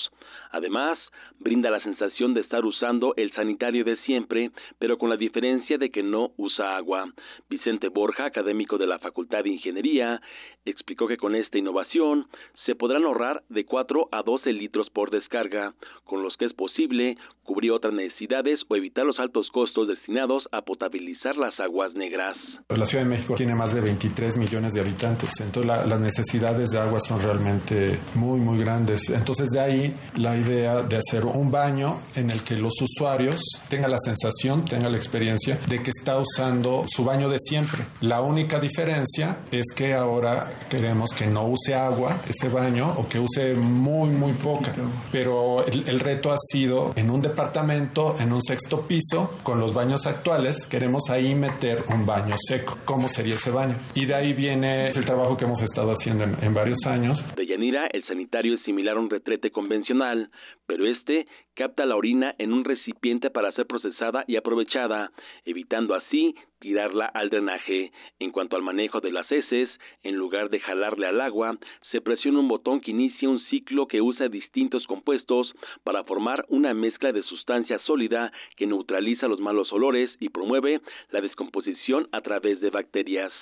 Además, 0.50 0.98
brinda 1.38 1.70
la 1.70 1.82
sensación 1.82 2.34
de 2.34 2.40
estar 2.40 2.64
usando 2.64 3.14
el 3.16 3.32
sanitario 3.32 3.84
de 3.84 3.96
siempre, 3.98 4.50
pero 4.78 4.98
con 4.98 5.10
la 5.10 5.16
diferencia 5.16 5.78
de 5.78 5.90
que 5.90 6.02
no 6.02 6.32
usa 6.36 6.76
agua. 6.76 7.12
Vicente 7.48 7.88
Borja, 7.88 8.26
académico 8.26 8.78
de 8.78 8.86
la 8.86 8.98
Facultad 8.98 9.44
de 9.44 9.50
Ingeniería, 9.50 10.20
explicó 10.64 11.06
que 11.06 11.16
con 11.16 11.34
esta 11.34 11.58
innovación 11.58 12.26
se 12.66 12.74
podrán 12.74 13.04
ahorrar 13.04 13.42
de 13.48 13.64
4 13.64 14.08
a 14.12 14.22
12 14.22 14.52
litros 14.52 14.90
por 14.90 15.10
descarga, 15.10 15.74
con 16.04 16.22
los 16.22 16.36
que 16.36 16.46
es 16.46 16.52
posible 16.52 17.16
cubrir 17.42 17.72
otras 17.72 17.94
necesidades 17.94 18.60
o 18.68 18.76
evitar 18.76 19.06
los 19.06 19.18
altos 19.18 19.48
costos 19.50 19.88
destinados 19.88 20.44
a 20.52 20.62
potabilizar 20.62 21.36
las 21.36 21.58
aguas 21.58 21.94
negras. 21.94 22.36
La 22.68 22.84
Ciudad 22.84 23.04
de 23.04 23.10
México 23.10 23.34
tiene 23.34 23.54
más 23.54 23.74
de 23.74 23.80
23 23.80 24.36
millones 24.36 24.74
de 24.74 24.82
habitantes, 24.82 25.40
entonces 25.40 25.66
las 25.66 26.00
necesidades 26.00 26.70
de 26.70 26.78
agua 26.78 27.00
son 27.00 27.22
realmente 27.22 27.98
muy, 28.14 28.38
muy 28.38 28.58
grandes. 28.58 29.08
Entonces 29.08 29.48
de 29.48 29.60
ahí 29.60 29.94
la 30.16 30.37
idea 30.38 30.82
de 30.82 30.96
hacer 30.96 31.24
un 31.24 31.50
baño 31.50 32.00
en 32.14 32.30
el 32.30 32.42
que 32.42 32.56
los 32.56 32.74
usuarios 32.80 33.40
tengan 33.68 33.90
la 33.90 33.98
sensación, 33.98 34.64
tengan 34.64 34.92
la 34.92 34.98
experiencia 34.98 35.58
de 35.66 35.82
que 35.82 35.90
está 35.90 36.18
usando 36.18 36.84
su 36.88 37.04
baño 37.04 37.28
de 37.28 37.38
siempre. 37.38 37.84
La 38.00 38.20
única 38.20 38.60
diferencia 38.60 39.38
es 39.50 39.66
que 39.74 39.94
ahora 39.94 40.50
queremos 40.70 41.10
que 41.10 41.26
no 41.26 41.46
use 41.46 41.74
agua 41.74 42.20
ese 42.28 42.48
baño 42.48 42.94
o 42.96 43.08
que 43.08 43.18
use 43.18 43.54
muy, 43.54 44.10
muy 44.10 44.32
poca. 44.32 44.72
Pero 45.12 45.64
el, 45.66 45.88
el 45.88 46.00
reto 46.00 46.32
ha 46.32 46.38
sido 46.38 46.92
en 46.96 47.10
un 47.10 47.22
departamento, 47.22 48.16
en 48.18 48.32
un 48.32 48.42
sexto 48.42 48.86
piso, 48.86 49.34
con 49.42 49.60
los 49.60 49.74
baños 49.74 50.06
actuales, 50.06 50.66
queremos 50.66 51.10
ahí 51.10 51.34
meter 51.34 51.84
un 51.88 52.06
baño 52.06 52.36
seco. 52.38 52.78
¿Cómo 52.84 53.08
sería 53.08 53.34
ese 53.34 53.50
baño? 53.50 53.74
Y 53.94 54.06
de 54.06 54.14
ahí 54.14 54.32
viene 54.32 54.88
el 54.90 55.04
trabajo 55.04 55.36
que 55.36 55.44
hemos 55.44 55.62
estado 55.62 55.92
haciendo 55.92 56.24
en, 56.24 56.54
varios 56.54 56.86
años. 56.86 57.24
De 57.36 57.46
El 57.58 58.04
sanitario 58.06 58.54
es 58.54 58.62
similar 58.62 58.96
a 58.96 59.00
un 59.00 59.10
retrete 59.10 59.50
convencional, 59.50 60.30
pero 60.68 60.86
este 60.86 61.26
capta 61.54 61.86
la 61.86 61.96
orina 61.96 62.36
en 62.38 62.52
un 62.52 62.64
recipiente 62.64 63.30
para 63.30 63.50
ser 63.52 63.66
procesada 63.66 64.24
y 64.28 64.36
aprovechada, 64.36 65.10
evitando 65.44 65.96
así 65.96 66.36
tirarla 66.60 67.06
al 67.06 67.30
drenaje. 67.30 67.90
En 68.20 68.30
cuanto 68.30 68.54
al 68.54 68.62
manejo 68.62 69.00
de 69.00 69.10
las 69.10 69.30
heces, 69.32 69.68
en 70.02 70.16
lugar 70.16 70.50
de 70.50 70.60
jalarle 70.60 71.06
al 71.06 71.20
agua, 71.20 71.56
se 71.90 72.00
presiona 72.00 72.38
un 72.38 72.48
botón 72.48 72.80
que 72.80 72.90
inicia 72.90 73.28
un 73.28 73.40
ciclo 73.46 73.88
que 73.88 74.00
usa 74.00 74.28
distintos 74.28 74.86
compuestos 74.86 75.52
para 75.82 76.04
formar 76.04 76.44
una 76.48 76.74
mezcla 76.74 77.12
de 77.12 77.22
sustancia 77.22 77.78
sólida 77.80 78.30
que 78.56 78.66
neutraliza 78.66 79.26
los 79.26 79.40
malos 79.40 79.72
olores 79.72 80.10
y 80.20 80.28
promueve 80.28 80.80
la 81.10 81.20
descomposición 81.20 82.08
a 82.12 82.20
través 82.20 82.60
de 82.60 82.70
bacterias. 82.70 83.32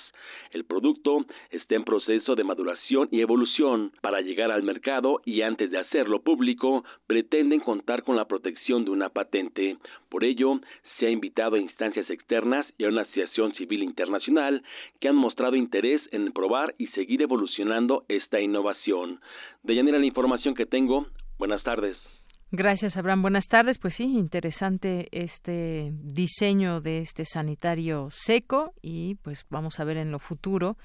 El 0.51 0.65
producto 0.65 1.25
está 1.51 1.75
en 1.75 1.83
proceso 1.83 2.35
de 2.35 2.43
maduración 2.43 3.09
y 3.11 3.21
evolución. 3.21 3.91
Para 4.01 4.21
llegar 4.21 4.51
al 4.51 4.63
mercado 4.63 5.21
y 5.25 5.41
antes 5.41 5.71
de 5.71 5.79
hacerlo 5.79 6.21
público, 6.21 6.83
pretenden 7.17 7.61
contar 7.61 8.03
con 8.03 8.15
la 8.15 8.25
protección 8.25 8.85
de 8.85 8.91
una 8.91 9.09
patente. 9.09 9.77
Por 10.07 10.23
ello, 10.23 10.61
se 10.99 11.07
ha 11.07 11.09
invitado 11.09 11.55
a 11.55 11.59
instancias 11.59 12.07
externas 12.11 12.63
y 12.77 12.85
a 12.85 12.89
una 12.89 13.01
asociación 13.01 13.55
civil 13.55 13.81
internacional 13.81 14.61
que 14.99 15.07
han 15.07 15.15
mostrado 15.15 15.55
interés 15.55 15.99
en 16.11 16.31
probar 16.31 16.75
y 16.77 16.85
seguir 16.89 17.23
evolucionando 17.23 18.05
esta 18.07 18.39
innovación. 18.39 19.19
De 19.63 19.73
la 19.73 20.05
información 20.05 20.53
que 20.53 20.67
tengo. 20.67 21.07
Buenas 21.39 21.63
tardes. 21.63 21.97
Gracias, 22.51 22.97
Abraham. 22.97 23.23
Buenas 23.23 23.47
tardes. 23.47 23.79
Pues 23.79 23.95
sí, 23.95 24.15
interesante 24.15 25.07
este 25.11 25.91
diseño 25.93 26.81
de 26.81 26.99
este 26.99 27.25
sanitario 27.25 28.09
seco 28.11 28.73
y 28.83 29.15
pues 29.23 29.47
vamos 29.49 29.79
a 29.79 29.85
ver 29.85 29.97
en 29.97 30.11
lo 30.11 30.19
futuro 30.19 30.77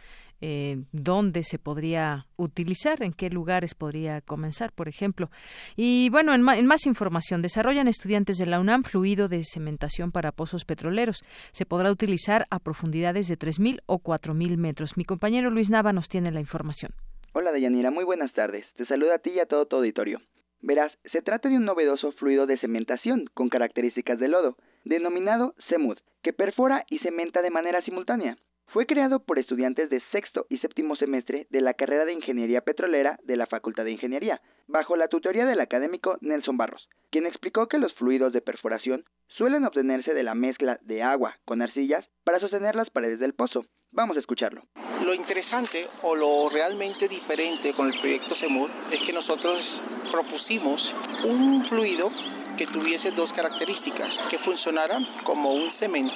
eh, 0.43 0.79
dónde 0.91 1.45
se 1.45 1.59
podría 1.59 2.27
utilizar, 2.37 3.03
en 3.03 3.13
qué 3.13 3.31
lugares 3.31 3.75
podría 3.77 4.21
comenzar, 4.21 4.73
por 4.73 4.89
ejemplo. 4.89 5.31
Y 5.77 6.11
bueno, 6.11 6.35
en, 6.35 6.43
más 6.43 6.87
información, 6.87 7.43
desarrollan 7.43 7.87
estudiantes 7.87 8.39
de 8.39 8.47
la 8.47 8.59
UNAM 8.59 8.83
fluido 8.83 9.29
de 9.29 9.43
cementación 9.45 10.11
para 10.11 10.33
pozos 10.33 10.65
petroleros. 10.65 11.21
Se 11.53 11.65
podrá 11.65 11.93
utilizar 11.93 12.45
a 12.51 12.59
profundidades 12.59 13.29
de 13.29 13.37
3.000 13.37 13.83
o 13.87 14.01
4.000 14.01 14.57
metros. 14.57 14.97
Mi 14.97 15.05
compañero 15.05 15.49
Luis 15.49 15.71
Nava 15.71 15.93
nos 15.93 16.09
tiene 16.09 16.33
la 16.33 16.41
información. 16.41 16.93
Hola, 17.35 17.53
Deyanira. 17.53 17.93
Muy 17.93 18.05
buenas 18.05 18.33
tardes. 18.33 18.67
Te 18.77 18.85
saluda 18.87 19.15
a 19.15 19.19
ti 19.19 19.31
y 19.31 19.39
a 19.39 19.47
todo 19.47 19.67
tu 19.67 19.77
auditorio. 19.77 20.21
Verás, 20.61 20.93
se 21.11 21.23
trata 21.23 21.49
de 21.49 21.57
un 21.57 21.65
novedoso 21.65 22.13
fluido 22.13 22.47
de 22.47 22.59
cementación 22.59 23.27
con 23.35 23.49
características 23.49 24.19
de 24.19 24.29
lodo, 24.29 24.57
denominado 24.85 25.55
CEMUD, 25.69 25.99
que 26.23 26.33
perfora 26.33 26.85
y 26.89 26.99
cementa 26.99 27.43
de 27.43 27.51
manera 27.51 27.83
simultánea. 27.83 28.39
Fue 28.73 28.87
creado 28.87 29.21
por 29.21 29.39
estudiantes 29.39 29.91
de 29.91 30.01
sexto 30.13 30.47
y 30.49 30.57
séptimo 30.57 30.97
semestre 30.97 31.47
de 31.51 31.61
la 31.61 31.75
carrera 31.75 32.07
de 32.07 32.15
Ingeniería 32.15 32.63
Petrolera 32.63 33.19
de 33.23 33.37
la 33.37 33.47
Facultad 33.47 33.85
de 33.85 33.91
Ingeniería, 33.91 34.41
bajo 34.67 34.97
la 34.97 35.09
tutoría 35.09 35.45
del 35.45 35.61
académico 35.61 36.17
Nelson 36.23 36.57
Barros, 36.57 36.89
quien 37.11 37.27
explicó 37.27 37.69
que 37.69 37.77
los 37.77 37.93
fluidos 37.93 38.33
de 38.33 38.41
perforación 38.41 39.05
suelen 39.29 39.67
obtenerse 39.67 40.15
de 40.15 40.23
la 40.23 40.35
mezcla 40.35 40.79
de 40.81 41.03
agua 41.03 41.37
con 41.45 41.61
arcillas 41.61 42.09
para 42.25 42.41
sostener 42.41 42.75
las 42.75 42.89
paredes 42.89 43.21
del 43.21 43.35
pozo. 43.35 43.67
Vamos 43.91 44.17
a 44.17 44.21
escucharlo. 44.21 44.63
Lo 45.05 45.13
interesante 45.13 45.87
o 46.03 46.17
lo 46.17 46.49
realmente 46.49 47.09
diferente 47.09 47.75
con 47.75 47.93
el 47.93 48.01
proyecto 48.01 48.35
CEMUR 48.41 48.71
es 48.91 49.01
que 49.05 49.13
nosotros 49.13 49.63
propusimos 50.11 50.81
un 51.27 51.67
fluido 51.69 52.11
que 52.57 52.67
tuviese 52.67 53.11
dos 53.13 53.33
características, 53.33 54.11
que 54.31 54.39
funcionara 54.39 54.99
como 55.25 55.53
un 55.55 55.71
cemento 55.79 56.15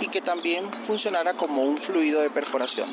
y 0.00 0.08
que 0.08 0.20
también 0.22 0.70
funcionara 0.86 1.34
como 1.34 1.62
un 1.62 1.78
fluido 1.82 2.20
de 2.20 2.30
perforación. 2.30 2.88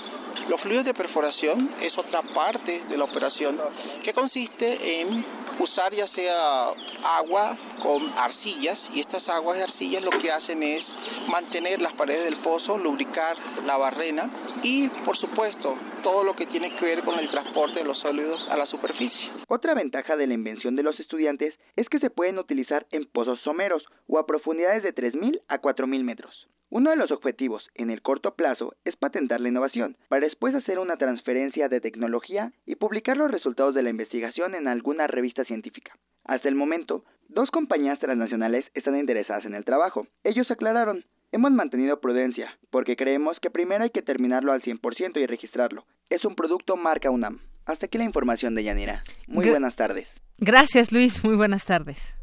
Los 0.51 0.59
fluidos 0.59 0.83
de 0.83 0.93
perforación 0.93 1.75
es 1.79 1.97
otra 1.97 2.21
parte 2.23 2.83
de 2.89 2.97
la 2.97 3.05
operación 3.05 3.57
que 4.03 4.11
consiste 4.11 4.99
en 4.99 5.23
usar 5.59 5.95
ya 5.95 6.09
sea 6.09 6.73
agua 7.05 7.57
con 7.81 8.09
arcillas 8.17 8.77
y 8.93 8.99
estas 8.99 9.25
aguas 9.29 9.55
de 9.55 9.63
arcillas 9.63 10.03
lo 10.03 10.11
que 10.19 10.29
hacen 10.29 10.61
es 10.61 10.83
mantener 11.29 11.79
las 11.79 11.93
paredes 11.93 12.25
del 12.25 12.35
pozo, 12.43 12.77
lubricar 12.77 13.37
la 13.65 13.77
barrena 13.77 14.29
y 14.61 14.89
por 15.05 15.15
supuesto 15.15 15.77
todo 16.03 16.25
lo 16.25 16.35
que 16.35 16.47
tiene 16.47 16.75
que 16.75 16.85
ver 16.85 17.03
con 17.05 17.17
el 17.17 17.31
transporte 17.31 17.79
de 17.79 17.85
los 17.85 17.97
sólidos 17.99 18.45
a 18.49 18.57
la 18.57 18.65
superficie. 18.65 19.31
Otra 19.47 19.73
ventaja 19.73 20.17
de 20.17 20.27
la 20.27 20.33
invención 20.33 20.75
de 20.75 20.83
los 20.83 20.99
estudiantes 20.99 21.57
es 21.77 21.87
que 21.87 21.99
se 21.99 22.09
pueden 22.09 22.37
utilizar 22.37 22.87
en 22.91 23.05
pozos 23.05 23.39
someros 23.39 23.85
o 24.07 24.19
a 24.19 24.25
profundidades 24.25 24.83
de 24.83 24.93
3.000 24.93 25.43
a 25.47 25.61
4.000 25.61 26.03
metros. 26.03 26.49
Uno 26.73 26.89
de 26.89 26.95
los 26.95 27.11
objetivos 27.11 27.69
en 27.75 27.89
el 27.91 28.01
corto 28.01 28.33
plazo 28.35 28.75
es 28.85 28.95
patentar 28.95 29.41
la 29.41 29.49
innovación, 29.49 29.97
para 30.07 30.25
después 30.41 30.63
hacer 30.63 30.79
una 30.79 30.97
transferencia 30.97 31.69
de 31.69 31.81
tecnología 31.81 32.51
y 32.65 32.73
publicar 32.73 33.15
los 33.15 33.29
resultados 33.29 33.75
de 33.75 33.83
la 33.83 33.91
investigación 33.91 34.55
en 34.55 34.67
alguna 34.67 35.05
revista 35.05 35.43
científica. 35.45 35.95
Hasta 36.25 36.49
el 36.49 36.55
momento, 36.55 37.03
dos 37.29 37.51
compañías 37.51 37.99
transnacionales 37.99 38.65
están 38.73 38.97
interesadas 38.97 39.45
en 39.45 39.53
el 39.53 39.65
trabajo. 39.65 40.07
Ellos 40.23 40.49
aclararon, 40.49 41.05
hemos 41.31 41.51
mantenido 41.51 41.99
prudencia, 41.99 42.57
porque 42.71 42.95
creemos 42.95 43.37
que 43.39 43.51
primero 43.51 43.83
hay 43.83 43.91
que 43.91 44.01
terminarlo 44.01 44.51
al 44.51 44.63
100% 44.63 45.21
y 45.21 45.27
registrarlo. 45.27 45.85
Es 46.09 46.25
un 46.25 46.33
producto 46.33 46.75
marca 46.75 47.11
UNAM. 47.11 47.41
Hasta 47.67 47.85
aquí 47.85 47.99
la 47.99 48.05
información 48.05 48.55
de 48.55 48.63
Yanira. 48.63 49.03
Muy 49.27 49.47
buenas 49.47 49.75
tardes. 49.75 50.07
Gracias 50.39 50.91
Luis, 50.91 51.23
muy 51.23 51.35
buenas 51.35 51.67
tardes. 51.67 52.17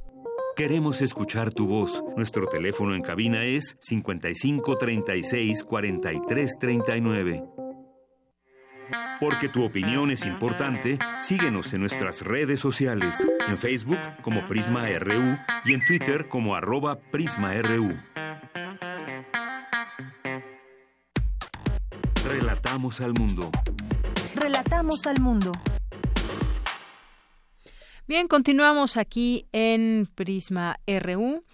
Queremos 0.56 1.02
escuchar 1.02 1.52
tu 1.52 1.68
voz. 1.68 2.02
Nuestro 2.16 2.48
teléfono 2.48 2.96
en 2.96 3.02
cabina 3.02 3.44
es 3.44 3.76
55 3.78 4.76
36 4.76 5.62
43 5.62 6.58
39. 6.58 7.67
Porque 9.20 9.48
tu 9.48 9.64
opinión 9.64 10.10
es 10.10 10.24
importante, 10.24 10.98
síguenos 11.18 11.72
en 11.74 11.80
nuestras 11.80 12.22
redes 12.22 12.60
sociales, 12.60 13.26
en 13.46 13.58
Facebook 13.58 13.98
como 14.22 14.46
Prisma 14.46 14.88
RU 14.98 15.36
y 15.64 15.74
en 15.74 15.84
Twitter 15.84 16.28
como 16.28 16.54
arroba 16.54 16.98
PrismaRU. 16.98 17.96
Relatamos 22.24 23.00
al 23.00 23.14
mundo. 23.14 23.50
Relatamos 24.34 25.06
al 25.06 25.20
mundo. 25.20 25.52
Bien, 28.06 28.28
continuamos 28.28 28.96
aquí 28.96 29.46
en 29.52 30.08
Prisma 30.14 30.78
RU. 30.86 31.44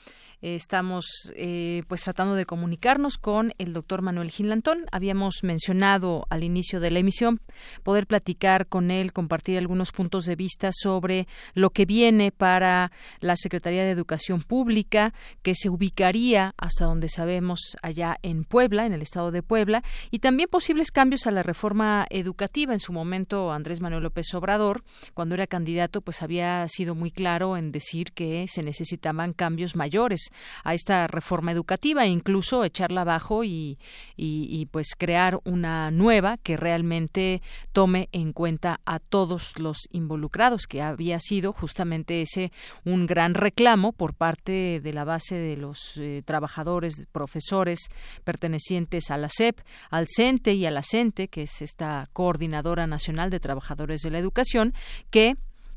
Estamos 0.44 1.32
eh, 1.36 1.84
pues 1.88 2.02
tratando 2.02 2.34
de 2.34 2.44
comunicarnos 2.44 3.16
con 3.16 3.54
el 3.56 3.72
doctor 3.72 4.02
Manuel 4.02 4.30
Gilantón. 4.30 4.84
Habíamos 4.92 5.36
mencionado 5.42 6.26
al 6.28 6.44
inicio 6.44 6.80
de 6.80 6.90
la 6.90 6.98
emisión 6.98 7.40
poder 7.82 8.06
platicar 8.06 8.66
con 8.66 8.90
él, 8.90 9.14
compartir 9.14 9.56
algunos 9.56 9.90
puntos 9.90 10.26
de 10.26 10.36
vista 10.36 10.68
sobre 10.70 11.26
lo 11.54 11.70
que 11.70 11.86
viene 11.86 12.30
para 12.30 12.92
la 13.20 13.36
Secretaría 13.36 13.84
de 13.84 13.90
Educación 13.90 14.42
Pública, 14.42 15.14
que 15.40 15.54
se 15.54 15.70
ubicaría 15.70 16.52
hasta 16.58 16.84
donde 16.84 17.08
sabemos 17.08 17.78
allá 17.80 18.18
en 18.20 18.44
Puebla, 18.44 18.84
en 18.84 18.92
el 18.92 19.00
estado 19.00 19.30
de 19.30 19.42
Puebla, 19.42 19.82
y 20.10 20.18
también 20.18 20.50
posibles 20.50 20.90
cambios 20.90 21.26
a 21.26 21.30
la 21.30 21.42
reforma 21.42 22.06
educativa. 22.10 22.74
En 22.74 22.80
su 22.80 22.92
momento, 22.92 23.50
Andrés 23.50 23.80
Manuel 23.80 24.02
López 24.02 24.34
Obrador, 24.34 24.84
cuando 25.14 25.36
era 25.36 25.46
candidato, 25.46 26.02
pues 26.02 26.20
había 26.20 26.68
sido 26.68 26.94
muy 26.94 27.10
claro 27.10 27.56
en 27.56 27.72
decir 27.72 28.12
que 28.12 28.44
se 28.46 28.62
necesitaban 28.62 29.32
cambios 29.32 29.74
mayores 29.74 30.32
a 30.64 30.74
esta 30.74 31.06
reforma 31.06 31.52
educativa 31.52 32.04
e 32.04 32.08
incluso 32.08 32.64
echarla 32.64 33.02
abajo 33.02 33.44
y, 33.44 33.78
y, 34.16 34.66
pues 34.66 34.94
crear 34.96 35.40
una 35.44 35.90
nueva 35.90 36.36
que 36.38 36.56
realmente 36.56 37.42
tome 37.72 38.08
en 38.12 38.32
cuenta 38.32 38.80
a 38.84 38.98
todos 38.98 39.58
los 39.58 39.78
involucrados, 39.90 40.66
que 40.66 40.82
había 40.82 41.18
sido 41.20 41.52
justamente 41.52 42.22
ese 42.22 42.52
un 42.84 43.06
gran 43.06 43.34
reclamo 43.34 43.92
por 43.92 44.14
parte 44.14 44.80
de 44.82 44.92
la 44.92 45.04
base 45.04 45.36
de 45.36 45.56
los 45.56 45.96
eh, 45.98 46.22
trabajadores, 46.24 47.06
profesores 47.12 47.88
pertenecientes 48.24 49.10
a 49.10 49.16
la 49.16 49.28
SEP, 49.28 49.60
al 49.90 50.06
CENTE 50.08 50.54
y 50.54 50.66
a 50.66 50.70
la 50.70 50.82
CENTE, 50.82 51.28
que 51.28 51.42
es 51.42 51.62
esta 51.62 52.08
coordinadora 52.12 52.86
nacional 52.86 53.30
de 53.30 53.40
trabajadores 53.40 54.00
de 54.02 54.10
la 54.10 54.18
educación, 54.18 54.74
que 55.10 55.36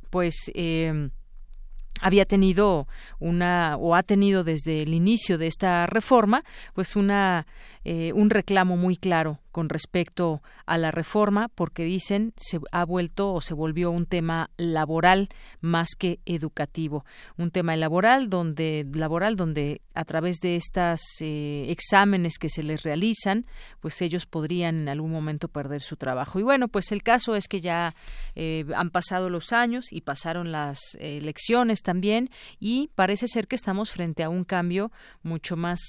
pues 0.10 0.52
eh, 0.54 1.10
había 2.02 2.26
tenido 2.26 2.88
una 3.20 3.78
o 3.78 3.96
ha 3.96 4.04
tenido 4.04 4.44
desde 4.44 4.84
el 4.84 4.94
inicio 4.94 5.38
de 5.38 5.48
esta 5.48 5.86
reforma 5.88 6.44
pues 6.74 6.96
una 6.96 7.48
eh, 7.90 8.12
un 8.12 8.30
reclamo 8.30 8.76
muy 8.76 8.98
claro 8.98 9.40
con 9.54 9.70
respecto 9.70 10.44
a 10.66 10.78
la 10.78 10.92
reforma 10.92 11.48
porque 11.48 11.86
dicen 11.86 12.34
se 12.36 12.60
ha 12.74 12.84
vuelto 12.84 13.34
o 13.34 13.40
se 13.40 13.54
volvió 13.54 13.92
un 13.92 14.06
tema 14.06 14.52
laboral 14.58 15.30
más 15.62 15.96
que 15.98 16.20
educativo. 16.26 17.06
Un 17.38 17.50
tema 17.50 17.78
laboral 17.78 18.30
donde 18.30 18.86
laboral 18.94 19.38
donde 19.38 19.82
a 19.96 20.04
través 20.04 20.42
de 20.42 20.58
estas 20.58 21.00
eh, 21.22 21.66
exámenes 21.70 22.38
que 22.40 22.50
se 22.50 22.62
les 22.62 22.84
realizan 22.84 23.46
pues 23.80 24.02
ellos 24.02 24.26
podrían 24.26 24.82
en 24.82 24.90
algún 24.90 25.12
momento 25.12 25.48
perder 25.48 25.82
su 25.82 25.96
trabajo. 25.96 26.42
Y 26.42 26.44
bueno 26.44 26.68
pues 26.68 26.92
el 26.92 27.04
caso 27.04 27.38
es 27.38 27.48
que 27.48 27.62
ya 27.62 27.96
eh, 28.36 28.66
han 28.76 28.90
pasado 28.90 29.30
los 29.30 29.54
años 29.54 29.94
y 29.94 30.02
pasaron 30.02 30.52
las 30.52 30.78
elecciones 31.00 31.84
también 31.84 32.30
y 32.60 32.90
parece 32.96 33.30
ser 33.30 33.48
que 33.48 33.56
estamos 33.56 33.92
frente 33.92 34.24
a 34.24 34.30
un 34.30 34.44
cambio 34.44 34.92
mucho 35.24 35.56
más 35.56 35.80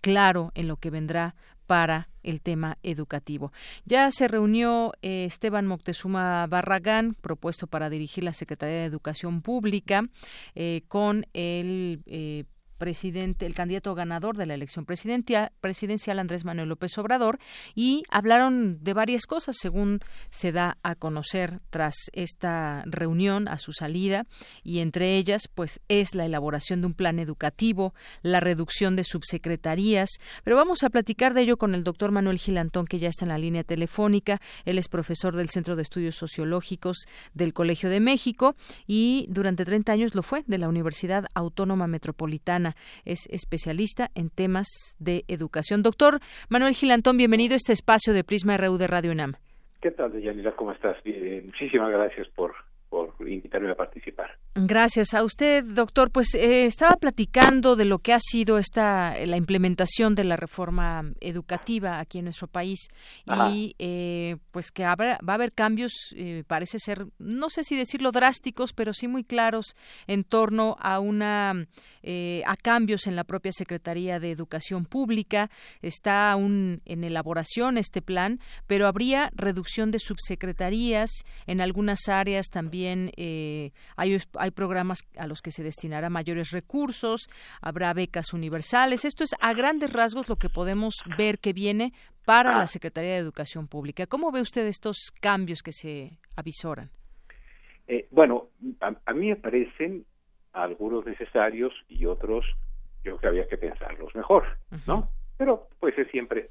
claro 0.00 0.52
en 0.54 0.68
lo 0.68 0.76
que 0.76 0.90
vendrá 0.90 1.34
para 1.68 2.08
el 2.22 2.40
tema 2.40 2.78
educativo. 2.82 3.52
Ya 3.84 4.10
se 4.10 4.26
reunió 4.26 4.94
eh, 5.02 5.26
Esteban 5.26 5.66
Moctezuma 5.66 6.46
Barragán, 6.46 7.14
propuesto 7.20 7.66
para 7.66 7.90
dirigir 7.90 8.24
la 8.24 8.32
Secretaría 8.32 8.78
de 8.78 8.84
Educación 8.84 9.42
Pública, 9.42 10.08
eh, 10.54 10.82
con 10.88 11.26
el 11.34 12.00
eh, 12.06 12.44
presidente, 12.78 13.44
el 13.44 13.54
candidato 13.54 13.94
ganador 13.94 14.36
de 14.36 14.46
la 14.46 14.54
elección 14.54 14.86
presidencial, 14.86 16.18
Andrés 16.18 16.44
Manuel 16.44 16.68
López 16.68 16.96
Obrador, 16.96 17.38
y 17.74 18.02
hablaron 18.10 18.82
de 18.82 18.94
varias 18.94 19.26
cosas, 19.26 19.56
según 19.58 20.00
se 20.30 20.52
da 20.52 20.78
a 20.82 20.94
conocer 20.94 21.60
tras 21.70 21.94
esta 22.12 22.82
reunión 22.86 23.48
a 23.48 23.58
su 23.58 23.72
salida, 23.72 24.26
y 24.62 24.78
entre 24.78 25.16
ellas, 25.16 25.48
pues, 25.54 25.80
es 25.88 26.14
la 26.14 26.24
elaboración 26.24 26.80
de 26.80 26.86
un 26.86 26.94
plan 26.94 27.18
educativo, 27.18 27.94
la 28.22 28.40
reducción 28.40 28.96
de 28.96 29.04
subsecretarías. 29.04 30.10
Pero 30.44 30.56
vamos 30.56 30.82
a 30.82 30.90
platicar 30.90 31.34
de 31.34 31.42
ello 31.42 31.56
con 31.56 31.74
el 31.74 31.84
doctor 31.84 32.12
Manuel 32.12 32.38
Gilantón, 32.38 32.86
que 32.86 32.98
ya 32.98 33.08
está 33.08 33.24
en 33.24 33.30
la 33.30 33.38
línea 33.38 33.64
telefónica. 33.64 34.40
Él 34.64 34.78
es 34.78 34.88
profesor 34.88 35.36
del 35.36 35.50
Centro 35.50 35.76
de 35.76 35.82
Estudios 35.82 36.16
Sociológicos 36.16 37.06
del 37.34 37.52
Colegio 37.52 37.90
de 37.90 38.00
México 38.00 38.54
y 38.86 39.26
durante 39.28 39.64
30 39.64 39.92
años 39.92 40.14
lo 40.14 40.22
fue 40.22 40.44
de 40.46 40.58
la 40.58 40.68
Universidad 40.68 41.26
Autónoma 41.34 41.86
Metropolitana 41.86 42.67
es 43.04 43.26
especialista 43.30 44.08
en 44.14 44.30
temas 44.30 44.68
de 44.98 45.24
educación. 45.28 45.82
Doctor 45.82 46.20
Manuel 46.48 46.74
Gilantón, 46.74 47.16
bienvenido 47.16 47.54
a 47.54 47.56
este 47.56 47.72
espacio 47.72 48.12
de 48.12 48.24
Prisma 48.24 48.56
RU 48.56 48.78
de 48.78 48.86
Radio 48.86 49.12
UNAM. 49.12 49.34
¿Qué 49.80 49.90
tal, 49.90 50.12
Yanira? 50.20 50.52
¿Cómo 50.56 50.72
estás? 50.72 50.96
muchísimas 51.44 51.90
gracias 51.90 52.28
por, 52.34 52.54
por 52.88 53.14
invitarme 53.28 53.70
a 53.70 53.74
participar. 53.74 54.38
Gracias 54.54 55.14
a 55.14 55.22
usted, 55.22 55.62
doctor. 55.64 56.10
Pues 56.10 56.34
eh, 56.34 56.66
estaba 56.66 56.96
platicando 56.96 57.76
de 57.76 57.84
lo 57.84 57.98
que 57.98 58.12
ha 58.12 58.20
sido 58.20 58.58
esta 58.58 59.14
la 59.26 59.36
implementación 59.36 60.14
de 60.14 60.24
la 60.24 60.36
reforma 60.36 61.04
educativa 61.20 62.00
aquí 62.00 62.18
en 62.18 62.24
nuestro 62.24 62.48
país 62.48 62.88
y 63.50 63.74
eh, 63.78 64.36
pues 64.50 64.72
que 64.72 64.84
habrá, 64.84 65.18
va 65.26 65.34
a 65.34 65.36
haber 65.36 65.52
cambios, 65.52 65.92
eh, 66.16 66.44
parece 66.46 66.78
ser, 66.78 67.06
no 67.18 67.50
sé 67.50 67.62
si 67.62 67.76
decirlo 67.76 68.10
drásticos, 68.10 68.72
pero 68.72 68.92
sí 68.92 69.06
muy 69.06 69.22
claros 69.22 69.76
en 70.06 70.24
torno 70.24 70.76
a 70.80 70.98
una 70.98 71.66
a 72.46 72.56
cambios 72.56 73.06
en 73.06 73.16
la 73.16 73.24
propia 73.24 73.52
Secretaría 73.52 74.18
de 74.18 74.30
Educación 74.30 74.86
Pública. 74.86 75.50
Está 75.82 76.32
aún 76.32 76.80
en 76.86 77.04
elaboración 77.04 77.76
este 77.76 78.00
plan, 78.00 78.40
pero 78.66 78.86
habría 78.86 79.30
reducción 79.34 79.90
de 79.90 79.98
subsecretarías 79.98 81.10
en 81.46 81.60
algunas 81.60 82.08
áreas 82.08 82.46
también 82.46 82.77
hay, 82.86 83.72
hay 83.96 84.18
hay 84.38 84.50
programas 84.50 85.00
a 85.16 85.26
los 85.26 85.42
que 85.42 85.50
se 85.50 85.62
destinará 85.62 86.10
mayores 86.10 86.50
recursos, 86.50 87.28
habrá 87.60 87.92
becas 87.94 88.32
universales. 88.32 89.04
Esto 89.04 89.24
es 89.24 89.34
a 89.40 89.52
grandes 89.54 89.92
rasgos 89.92 90.28
lo 90.28 90.36
que 90.36 90.48
podemos 90.48 91.02
ver 91.16 91.38
que 91.38 91.52
viene 91.52 91.92
para 92.24 92.58
la 92.58 92.66
Secretaría 92.66 93.12
de 93.12 93.18
Educación 93.18 93.68
Pública. 93.68 94.06
¿Cómo 94.06 94.30
ve 94.30 94.42
usted 94.42 94.66
estos 94.66 95.10
cambios 95.20 95.62
que 95.62 95.72
se 95.72 96.18
avisoran? 96.36 96.90
Eh, 97.86 98.06
bueno, 98.10 98.48
a, 98.80 99.14
mí 99.14 99.28
me 99.28 99.36
parecen 99.36 100.04
algunos 100.52 101.06
necesarios 101.06 101.72
y 101.88 102.04
otros 102.04 102.44
yo 103.02 103.16
creo 103.16 103.18
que 103.18 103.26
había 103.28 103.48
que 103.48 103.56
pensarlos 103.56 104.14
mejor, 104.14 104.44
¿no? 104.86 105.08
Pero 105.38 105.68
pues 105.80 105.96
es 105.96 106.10
siempre 106.10 106.50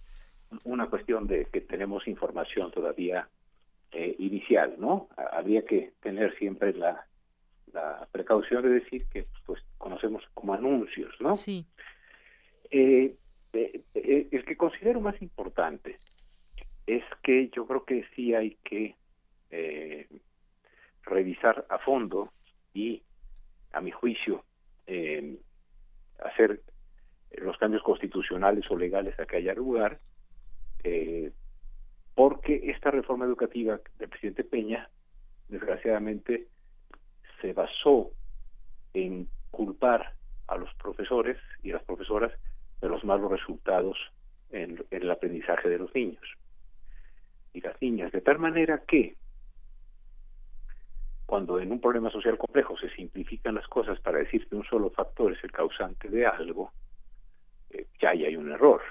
una 0.64 0.88
cuestión 0.88 1.28
de 1.28 1.46
que 1.46 1.62
tenemos 1.62 2.08
información 2.08 2.72
todavía 2.72 3.28
eh, 3.98 4.16
inicial, 4.20 4.76
¿no? 4.78 5.10
Habría 5.18 5.64
que 5.64 5.94
tener 6.02 6.38
siempre 6.38 6.74
la 6.74 7.08
la 7.74 8.08
precaución 8.12 8.64
de 8.64 8.70
decir 8.70 9.06
que 9.12 9.26
pues 9.46 9.62
conocemos 9.78 10.24
como 10.34 10.54
anuncios, 10.54 11.14
¿no? 11.20 11.36
Sí. 11.36 11.66
Eh, 12.72 13.16
eh, 13.54 13.82
eh, 13.94 14.28
el 14.32 14.46
que 14.46 14.58
considero 14.58 15.00
más 15.00 15.22
importante 15.22 16.00
es 16.86 17.04
que 17.24 17.50
yo 17.50 17.66
creo 17.66 17.86
que 17.86 18.06
sí 18.16 18.34
hay 18.34 18.58
que 18.64 18.96
revisar 21.04 21.66
a 21.70 21.80
fondo 21.80 22.32
y, 22.74 23.02
a 23.72 23.80
mi 23.80 23.92
juicio, 23.92 24.44
hacer 26.20 26.62
los 27.38 27.58
cambios 27.58 27.82
constitucionales 27.84 28.70
o 28.70 28.78
legales 28.78 29.18
a 29.20 29.26
que 29.26 29.38
haya 29.38 29.54
lugar, 29.54 30.00
porque 32.18 32.72
esta 32.72 32.90
reforma 32.90 33.26
educativa 33.26 33.80
del 34.00 34.10
presidente 34.10 34.44
Peña, 34.44 34.90
desgraciadamente, 35.50 36.48
se 37.40 37.54
basó 37.54 38.10
en 38.96 39.30
culpar 39.52 40.14
a 40.48 40.58
los 40.58 40.74
profesores 40.82 41.38
y 41.62 41.72
las 41.72 41.84
profesoras 41.84 42.34
de 42.82 42.90
los 42.90 43.04
malos 43.04 43.30
resultados 43.30 44.00
en, 44.50 44.84
el 44.90 45.12
aprendizaje 45.12 45.70
de 45.70 45.78
los 45.78 45.94
niños 45.94 46.24
y 47.54 47.62
las 47.62 47.80
niñas, 47.84 48.12
de 48.12 48.22
tal 48.22 48.40
manera 48.40 48.82
que 48.88 49.16
cuando 51.28 51.60
en 51.60 51.72
un 51.72 51.80
problema 51.80 52.10
social 52.10 52.40
complejo 52.40 52.80
se 52.80 52.90
simplifican 52.96 53.54
las 53.54 53.68
cosas 53.68 54.00
para 54.00 54.18
decir 54.18 54.48
que 54.48 54.56
un 54.56 54.66
solo 54.66 54.90
factor 54.90 55.34
es 55.34 55.44
el 55.44 55.52
causante 55.52 56.10
de 56.10 56.26
algo, 56.26 56.72
eh, 57.70 57.86
ya 58.02 58.10
hay 58.10 58.36
un 58.36 58.52
error. 58.52 58.82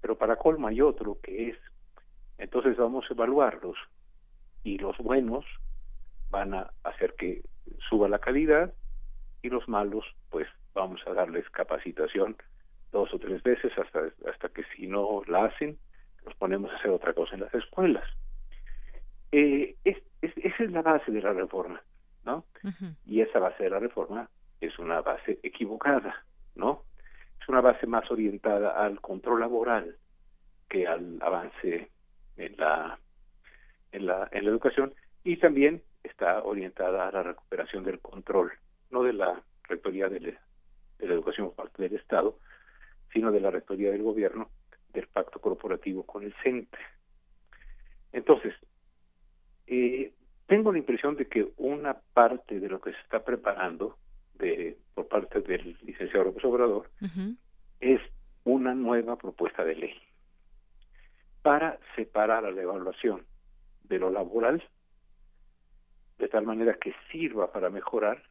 Pero 0.00 0.16
para 0.16 0.36
colmo 0.36 0.68
hay 0.68 0.80
otro 0.80 1.18
que 1.20 1.48
es, 1.48 1.56
entonces 2.38 2.76
vamos 2.76 3.04
a 3.08 3.14
evaluarlos 3.14 3.76
y 4.64 4.78
los 4.78 4.96
buenos 4.98 5.44
van 6.30 6.54
a 6.54 6.70
hacer 6.84 7.14
que 7.14 7.42
suba 7.88 8.08
la 8.08 8.18
calidad 8.18 8.72
y 9.42 9.50
los 9.50 9.68
malos 9.68 10.04
pues 10.30 10.48
vamos 10.74 11.00
a 11.06 11.12
darles 11.12 11.48
capacitación 11.50 12.36
dos 12.92 13.12
o 13.12 13.18
tres 13.18 13.42
veces 13.42 13.72
hasta 13.78 14.00
hasta 14.30 14.48
que 14.48 14.62
si 14.76 14.86
no 14.86 15.22
la 15.26 15.46
hacen 15.46 15.78
los 16.24 16.34
ponemos 16.36 16.70
a 16.70 16.76
hacer 16.76 16.90
otra 16.90 17.12
cosa 17.14 17.34
en 17.34 17.42
las 17.42 17.54
escuelas. 17.54 18.04
Eh, 19.32 19.76
es, 19.84 19.96
esa 20.20 20.64
es 20.64 20.70
la 20.72 20.82
base 20.82 21.12
de 21.12 21.22
la 21.22 21.32
reforma 21.32 21.82
no 22.24 22.44
y 23.04 23.20
esa 23.20 23.38
base 23.38 23.64
de 23.64 23.70
la 23.70 23.78
reforma 23.78 24.28
es 24.60 24.78
una 24.78 25.00
base 25.02 25.38
equivocada 25.42 26.24
no 26.54 26.84
es 27.40 27.48
una 27.48 27.60
base 27.60 27.86
más 27.86 28.10
orientada 28.10 28.82
al 28.82 29.00
control 29.00 29.40
laboral 29.40 29.96
que 30.68 30.86
al 30.86 31.18
avance 31.20 31.90
en 32.38 32.56
la 32.56 32.98
en 33.92 34.06
la 34.06 34.28
en 34.32 34.44
la 34.44 34.50
educación 34.50 34.94
y 35.24 35.36
también 35.36 35.82
está 36.02 36.42
orientada 36.42 37.08
a 37.08 37.12
la 37.12 37.22
recuperación 37.22 37.84
del 37.84 38.00
control, 38.00 38.52
no 38.90 39.02
de 39.02 39.12
la 39.12 39.42
rectoría 39.64 40.08
de 40.08 40.20
la, 40.20 40.40
educación 41.00 41.48
por 41.48 41.66
parte 41.66 41.82
del 41.82 41.94
Estado, 41.94 42.38
sino 43.12 43.30
de 43.30 43.40
la 43.40 43.50
rectoría 43.50 43.90
del 43.90 44.02
gobierno 44.02 44.50
del 44.92 45.06
pacto 45.06 45.38
corporativo 45.40 46.04
con 46.04 46.24
el 46.24 46.34
CENTE. 46.42 46.78
Entonces, 48.12 48.54
eh, 49.66 50.12
tengo 50.46 50.72
la 50.72 50.78
impresión 50.78 51.14
de 51.16 51.28
que 51.28 51.52
una 51.56 51.94
parte 52.14 52.58
de 52.58 52.68
lo 52.68 52.80
que 52.80 52.92
se 52.92 53.00
está 53.00 53.24
preparando 53.24 53.96
de, 54.38 54.76
por 54.94 55.06
parte 55.08 55.40
del 55.40 55.76
licenciado 55.82 56.24
López 56.24 56.44
Obrador 56.44 56.90
es 57.80 58.00
una 58.44 58.74
nueva 58.74 59.16
propuesta 59.16 59.64
de 59.64 59.74
ley 59.76 60.07
para 61.48 61.78
separar 61.96 62.44
a 62.44 62.50
la 62.50 62.60
evaluación 62.60 63.24
de 63.84 63.98
lo 63.98 64.10
laboral 64.10 64.62
de 66.18 66.28
tal 66.28 66.44
manera 66.44 66.74
que 66.74 66.92
sirva 67.10 67.50
para 67.50 67.70
mejorar 67.70 68.22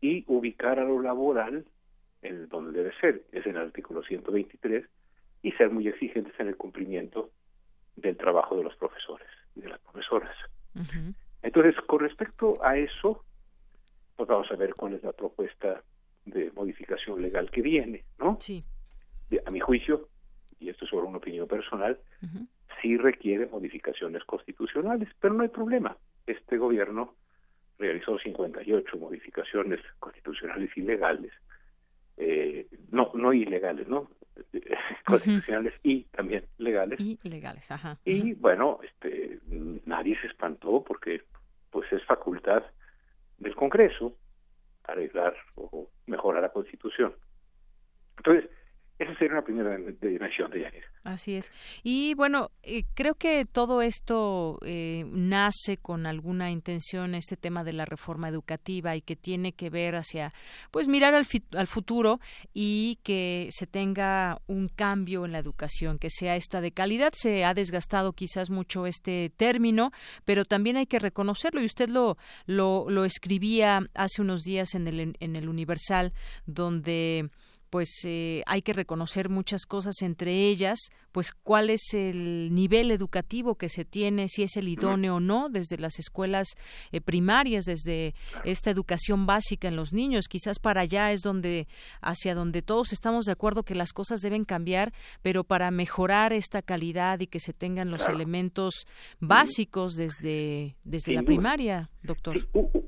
y 0.00 0.22
ubicar 0.28 0.78
a 0.78 0.84
lo 0.84 1.02
laboral 1.02 1.66
en 2.22 2.48
donde 2.48 2.78
debe 2.78 2.96
ser, 3.00 3.24
es 3.32 3.44
en 3.44 3.56
el 3.56 3.62
artículo 3.62 4.04
123, 4.04 4.86
y 5.42 5.50
ser 5.50 5.70
muy 5.70 5.88
exigentes 5.88 6.32
en 6.38 6.46
el 6.46 6.56
cumplimiento 6.56 7.30
del 7.96 8.16
trabajo 8.16 8.56
de 8.56 8.62
los 8.62 8.76
profesores 8.76 9.26
y 9.56 9.62
de 9.62 9.70
las 9.70 9.80
profesoras. 9.80 10.36
Entonces, 11.42 11.74
con 11.88 11.98
respecto 11.98 12.52
a 12.62 12.76
eso, 12.76 13.24
pues 14.14 14.28
vamos 14.28 14.48
a 14.52 14.54
ver 14.54 14.76
cuál 14.76 14.94
es 14.94 15.02
la 15.02 15.12
propuesta 15.12 15.82
de 16.24 16.52
modificación 16.52 17.20
legal 17.20 17.50
que 17.50 17.62
viene, 17.62 18.04
¿no? 18.16 18.38
Sí. 18.40 18.64
a 19.44 19.50
mi 19.50 19.58
juicio, 19.58 20.08
y 20.58 20.68
esto 20.68 20.84
es 20.84 20.90
solo 20.90 21.06
una 21.08 21.18
opinión 21.18 21.46
personal, 21.46 21.98
sí 22.82 22.96
requiere 22.96 23.46
modificaciones 23.46 24.24
constitucionales, 24.24 25.08
pero 25.20 25.34
no 25.34 25.42
hay 25.42 25.48
problema 25.48 25.96
este 26.26 26.58
gobierno 26.58 27.14
realizó 27.78 28.18
58 28.18 28.96
modificaciones 28.98 29.80
constitucionales 29.98 30.74
ilegales, 30.76 31.32
eh, 32.16 32.66
no, 32.90 33.10
no 33.14 33.32
ilegales, 33.32 33.86
¿no? 33.88 34.10
constitucionales 35.06 35.74
y 35.82 36.04
también 36.04 36.44
legales. 36.58 37.00
Y 37.00 37.18
legales, 37.22 37.70
ajá. 37.70 37.98
Y 38.04 38.34
bueno, 38.34 38.80
este, 38.82 39.38
nadie 39.84 40.18
se 40.20 40.26
espantó 40.26 40.82
porque 40.84 41.22
pues 41.70 41.90
es 41.92 42.04
facultad 42.04 42.62
del 43.38 43.54
Congreso 43.54 44.16
arreglar 44.84 45.34
o 45.56 45.90
mejorar 46.06 46.42
la 46.42 46.52
Constitución. 46.52 47.14
Entonces, 48.18 48.50
esa 48.98 49.14
sería 49.18 49.34
una 49.34 49.42
primera 49.42 49.76
dimensión 50.00 50.50
de 50.50 50.62
Yanira. 50.62 50.86
Así 51.04 51.36
es. 51.36 51.52
Y 51.82 52.14
bueno, 52.14 52.50
eh, 52.62 52.84
creo 52.94 53.14
que 53.14 53.44
todo 53.44 53.82
esto 53.82 54.58
eh, 54.64 55.04
nace 55.08 55.76
con 55.76 56.06
alguna 56.06 56.50
intención, 56.50 57.14
este 57.14 57.36
tema 57.36 57.62
de 57.62 57.74
la 57.74 57.84
reforma 57.84 58.28
educativa 58.28 58.96
y 58.96 59.02
que 59.02 59.14
tiene 59.14 59.52
que 59.52 59.68
ver 59.68 59.96
hacia, 59.96 60.32
pues 60.70 60.88
mirar 60.88 61.14
al, 61.14 61.26
al 61.56 61.66
futuro 61.66 62.20
y 62.54 62.98
que 63.02 63.48
se 63.50 63.66
tenga 63.66 64.40
un 64.46 64.68
cambio 64.68 65.24
en 65.26 65.32
la 65.32 65.38
educación, 65.38 65.98
que 65.98 66.10
sea 66.10 66.36
esta 66.36 66.60
de 66.60 66.72
calidad. 66.72 67.12
Se 67.14 67.44
ha 67.44 67.54
desgastado 67.54 68.14
quizás 68.14 68.50
mucho 68.50 68.86
este 68.86 69.30
término, 69.36 69.92
pero 70.24 70.44
también 70.44 70.76
hay 70.78 70.86
que 70.86 70.98
reconocerlo 70.98 71.60
y 71.60 71.66
usted 71.66 71.90
lo, 71.90 72.16
lo, 72.46 72.86
lo 72.88 73.04
escribía 73.04 73.80
hace 73.94 74.22
unos 74.22 74.42
días 74.42 74.74
en 74.74 74.88
el, 74.88 75.16
en 75.20 75.36
el 75.36 75.48
Universal, 75.48 76.14
donde 76.46 77.28
pues 77.76 78.06
eh, 78.06 78.42
hay 78.46 78.62
que 78.62 78.72
reconocer 78.72 79.28
muchas 79.28 79.66
cosas, 79.66 80.00
entre 80.00 80.48
ellas, 80.48 80.78
pues 81.12 81.34
cuál 81.34 81.68
es 81.68 81.92
el 81.92 82.54
nivel 82.54 82.90
educativo 82.90 83.56
que 83.56 83.68
se 83.68 83.84
tiene, 83.84 84.30
si 84.30 84.44
es 84.44 84.56
el 84.56 84.68
idóneo 84.68 85.16
o 85.16 85.20
no, 85.20 85.50
desde 85.50 85.76
las 85.76 85.98
escuelas 85.98 86.54
eh, 86.90 87.02
primarias, 87.02 87.66
desde 87.66 88.14
esta 88.44 88.70
educación 88.70 89.26
básica 89.26 89.68
en 89.68 89.76
los 89.76 89.92
niños. 89.92 90.26
Quizás 90.26 90.58
para 90.58 90.80
allá 90.80 91.12
es 91.12 91.20
donde, 91.20 91.68
hacia 92.00 92.34
donde 92.34 92.62
todos 92.62 92.94
estamos 92.94 93.26
de 93.26 93.32
acuerdo 93.32 93.62
que 93.62 93.74
las 93.74 93.92
cosas 93.92 94.22
deben 94.22 94.46
cambiar, 94.46 94.94
pero 95.20 95.44
para 95.44 95.70
mejorar 95.70 96.32
esta 96.32 96.62
calidad 96.62 97.20
y 97.20 97.26
que 97.26 97.40
se 97.40 97.52
tengan 97.52 97.90
los 97.90 98.08
elementos 98.08 98.86
básicos 99.20 99.96
desde, 99.96 100.76
desde 100.82 101.12
la 101.12 101.24
primaria, 101.24 101.90
doctor. 102.02 102.38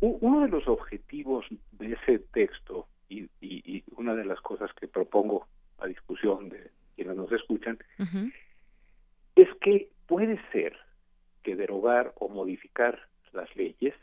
Uno 0.01 0.41
de 0.41 0.49
los 0.49 0.67
objetivos 0.67 1.45
de 1.73 1.93
ese 1.93 2.21
texto 2.33 2.88
y, 3.09 3.29
y, 3.41 3.85
una 3.97 4.15
de 4.15 4.25
las 4.25 4.41
cosas 4.41 4.71
que 4.75 4.89
propongo 4.89 5.49
a 5.79 5.87
discusión 5.87 6.49
de 6.49 6.71
quienes 6.95 7.17
nos 7.17 7.31
escuchan 7.33 7.79
es 9.35 9.49
que 9.61 9.91
puede 10.07 10.41
ser 10.53 10.77
que 11.43 11.57
derogar 11.57 12.13
o 12.17 12.29
modificar 12.29 13.09
las 13.33 13.55
leyes 13.57 13.95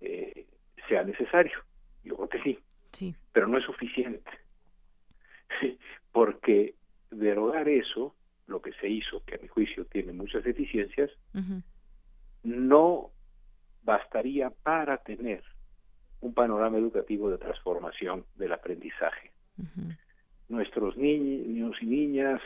eh, 0.00 0.46
sea 0.88 1.04
necesario. 1.04 1.58
Yo 2.04 2.16
creo 2.16 2.28
que 2.28 2.42
sí, 2.42 2.58
sí. 2.92 3.14
pero 3.32 3.46
no 3.46 3.58
es 3.58 3.64
suficiente. 3.64 4.30
Porque 6.12 6.74
derogar 7.10 7.68
eso, 7.68 8.14
lo 8.46 8.60
que 8.60 8.72
se 8.74 8.88
hizo, 8.88 9.22
que 9.24 9.36
a 9.36 9.38
mi 9.38 9.48
juicio 9.48 9.84
tiene 9.86 10.12
muchas 10.12 10.44
deficiencias, 10.44 11.10
no 12.42 13.10
bastaría 13.82 14.50
para 14.50 14.98
tener 14.98 15.42
un 16.20 16.34
panorama 16.34 16.78
educativo 16.78 17.30
de 17.30 17.38
transformación 17.38 18.24
del 18.36 18.52
aprendizaje. 18.52 19.32
Nuestros 20.48 20.96
niños 20.96 21.76
y 21.80 21.86
niñas, 21.86 22.40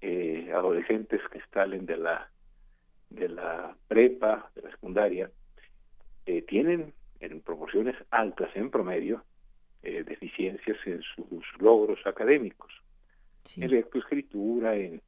eh, 0.00 0.50
adolescentes 0.54 1.20
que 1.30 1.40
salen 1.52 1.86
de 1.86 1.96
la 1.96 2.30
de 3.10 3.28
la 3.28 3.74
prepa, 3.88 4.50
de 4.54 4.62
la 4.62 4.70
secundaria, 4.70 5.30
eh, 6.26 6.42
tienen 6.42 6.92
en 7.20 7.40
proporciones 7.40 7.96
altas 8.10 8.50
en 8.54 8.70
promedio 8.70 9.24
eh, 9.82 10.04
deficiencias 10.04 10.76
en 10.86 11.00
sus 11.02 11.44
logros 11.58 11.98
académicos, 12.06 12.70
en 13.56 13.70
lectoescritura, 13.70 14.76
en, 14.76 15.00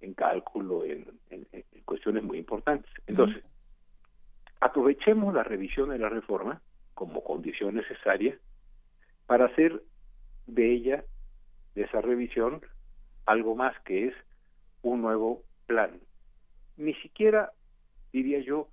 en 0.00 0.14
cálculo, 0.14 0.84
en, 0.84 1.06
en, 1.30 1.46
cuestiones 1.84 2.22
muy 2.22 2.38
importantes. 2.38 2.90
Entonces, 3.06 3.42
aprovechemos 4.60 5.34
la 5.34 5.42
revisión 5.42 5.90
de 5.90 5.98
la 5.98 6.08
reforma 6.08 6.62
como 6.94 7.22
condición 7.24 7.74
necesaria 7.74 8.38
para 9.26 9.46
hacer 9.46 9.82
de 10.46 10.72
ella, 10.72 11.04
de 11.74 11.82
esa 11.82 12.00
revisión, 12.00 12.60
algo 13.26 13.54
más 13.54 13.78
que 13.80 14.08
es 14.08 14.14
un 14.82 15.02
nuevo 15.02 15.42
plan. 15.66 16.00
Ni 16.76 16.94
siquiera, 16.94 17.52
diría 18.12 18.40
yo, 18.40 18.68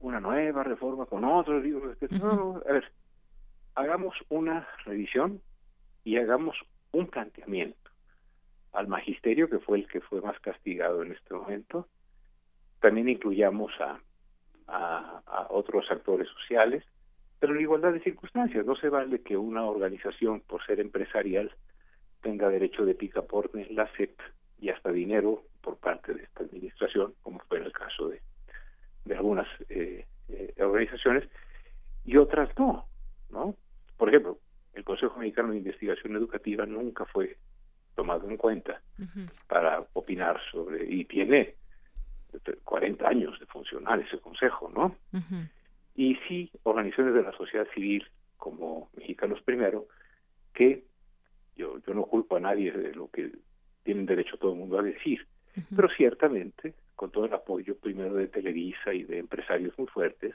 una 0.00 0.20
nueva 0.20 0.64
reforma 0.64 1.06
con 1.06 1.24
otros 1.24 1.62
libros. 1.62 1.96
No, 2.10 2.60
a 2.68 2.72
ver, 2.72 2.92
hagamos 3.74 4.16
una 4.28 4.68
revisión 4.84 5.40
y 6.04 6.16
hagamos 6.16 6.56
un 6.90 7.06
planteamiento 7.06 7.78
al 8.72 8.88
magisterio, 8.88 9.48
que 9.48 9.58
fue 9.60 9.78
el 9.78 9.86
que 9.86 10.00
fue 10.00 10.20
más 10.20 10.38
castigado 10.40 11.02
en 11.02 11.12
este 11.12 11.34
momento. 11.34 11.88
También 12.80 13.08
incluyamos 13.08 13.70
a, 13.80 14.00
a, 14.66 15.22
a 15.26 15.46
otros 15.50 15.90
actores 15.90 16.28
sociales, 16.28 16.84
pero 17.42 17.56
en 17.56 17.60
igualdad 17.62 17.92
de 17.92 17.98
circunstancias. 17.98 18.64
No 18.64 18.76
se 18.76 18.88
vale 18.88 19.20
que 19.20 19.36
una 19.36 19.64
organización, 19.64 20.42
por 20.42 20.64
ser 20.64 20.78
empresarial, 20.78 21.50
tenga 22.20 22.48
derecho 22.48 22.84
de 22.84 22.94
picaporte 22.94 23.66
la 23.70 23.88
CEP 23.96 24.16
y 24.60 24.68
hasta 24.68 24.92
dinero 24.92 25.42
por 25.60 25.76
parte 25.78 26.14
de 26.14 26.22
esta 26.22 26.44
administración, 26.44 27.14
como 27.20 27.40
fue 27.40 27.58
en 27.58 27.64
el 27.64 27.72
caso 27.72 28.10
de, 28.10 28.22
de 29.06 29.16
algunas 29.16 29.48
eh, 29.70 30.06
eh, 30.28 30.54
organizaciones, 30.60 31.28
y 32.04 32.16
otras 32.16 32.56
no, 32.56 32.86
¿no? 33.30 33.56
Por 33.96 34.10
ejemplo, 34.10 34.38
el 34.74 34.84
Consejo 34.84 35.18
Mexicano 35.18 35.50
de 35.50 35.58
Investigación 35.58 36.14
Educativa 36.14 36.64
nunca 36.64 37.06
fue 37.06 37.38
tomado 37.96 38.30
en 38.30 38.36
cuenta 38.36 38.80
para 39.48 39.84
opinar 39.94 40.40
sobre, 40.52 40.84
y 40.88 41.06
tiene 41.06 41.56
40 42.62 43.04
años 43.04 43.36
de 43.40 43.46
funcionar 43.46 43.98
ese 43.98 44.18
consejo, 44.20 44.70
¿no? 44.72 44.94
Y 45.94 46.16
sí 46.28 46.50
organizaciones 46.62 47.14
de 47.14 47.22
la 47.22 47.32
sociedad 47.32 47.66
civil 47.74 48.06
como 48.36 48.90
Mexicanos 48.96 49.40
Primero, 49.42 49.86
que 50.54 50.84
yo, 51.56 51.78
yo 51.86 51.94
no 51.94 52.04
culpo 52.04 52.36
a 52.36 52.40
nadie 52.40 52.72
de 52.72 52.94
lo 52.94 53.08
que 53.10 53.30
tienen 53.84 54.06
derecho 54.06 54.36
todo 54.38 54.52
el 54.52 54.58
mundo 54.58 54.78
a 54.78 54.82
decir, 54.82 55.26
pero 55.74 55.88
ciertamente, 55.96 56.74
con 56.94 57.10
todo 57.10 57.26
el 57.26 57.34
apoyo 57.34 57.76
primero 57.76 58.14
de 58.14 58.28
Televisa 58.28 58.94
y 58.94 59.04
de 59.04 59.18
empresarios 59.18 59.76
muy 59.78 59.86
fuertes, 59.88 60.34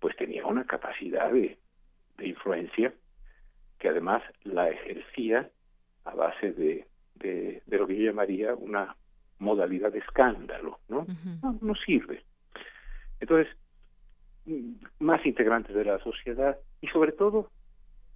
pues 0.00 0.16
tenía 0.16 0.44
una 0.46 0.64
capacidad 0.64 1.32
de, 1.32 1.58
de 2.18 2.28
influencia 2.28 2.92
que 3.78 3.88
además 3.88 4.22
la 4.44 4.68
ejercía 4.70 5.50
a 6.04 6.14
base 6.14 6.52
de, 6.52 6.86
de, 7.14 7.62
de 7.66 7.78
lo 7.78 7.86
que 7.86 7.96
yo 7.96 8.04
llamaría 8.06 8.54
una 8.54 8.96
modalidad 9.38 9.92
de 9.92 9.98
escándalo, 9.98 10.80
¿no? 10.88 11.06
no, 11.42 11.58
no 11.60 11.74
sirve. 11.74 12.24
Entonces, 13.20 13.54
más 14.98 15.24
integrantes 15.26 15.74
de 15.74 15.84
la 15.84 15.98
sociedad. 15.98 16.58
Y 16.80 16.88
sobre 16.88 17.12
todo 17.12 17.50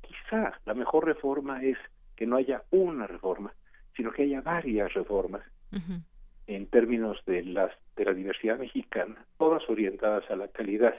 quizá 0.01 0.53
la 0.65 0.75
mejor 0.75 1.07
reforma 1.07 1.63
es 1.63 1.79
que 2.17 2.27
no 2.27 2.37
haya 2.37 2.63
una 2.71 3.07
reforma 3.07 3.53
sino 3.97 4.13
que 4.13 4.23
haya 4.23 4.41
varias 4.41 4.93
reformas 4.95 5.43
en 6.47 6.67
términos 6.69 7.19
de 7.27 7.45
las 7.45 7.71
de 7.97 8.05
la 8.05 8.15
diversidad 8.15 8.59
mexicana 8.59 9.27
todas 9.39 9.63
orientadas 9.69 10.29
a 10.31 10.37
la 10.37 10.49
calidad. 10.49 10.95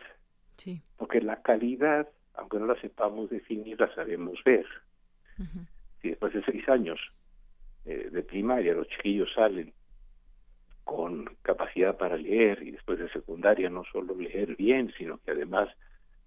Sí. 0.58 0.82
porque 0.98 1.22
la 1.22 1.41
calidad 1.41 2.08
aunque 2.36 2.60
no 2.60 2.67
la 2.67 2.80
sepamos 2.80 3.30
definir 3.30 3.80
la 3.80 3.94
sabemos 3.96 4.39
ver. 4.46 4.65
Si 6.02 6.10
después 6.10 6.34
de 6.34 6.44
seis 6.44 6.67
años 6.70 7.00
eh, 7.86 8.10
de 8.12 8.22
primaria 8.22 8.74
los 8.74 8.88
chiquillos 8.88 9.30
salen 9.34 9.74
con 10.84 11.26
capacidad 11.41 11.98
para 11.98 12.17
leer 12.17 12.63
y 12.63 12.72
después 12.72 13.00
de 13.00 13.10
secundaria 13.10 13.70
no 13.70 13.84
solo 13.91 14.15
leer 14.15 14.56
bien, 14.56 14.94
sino 14.98 15.20
que 15.20 15.32
además 15.32 15.70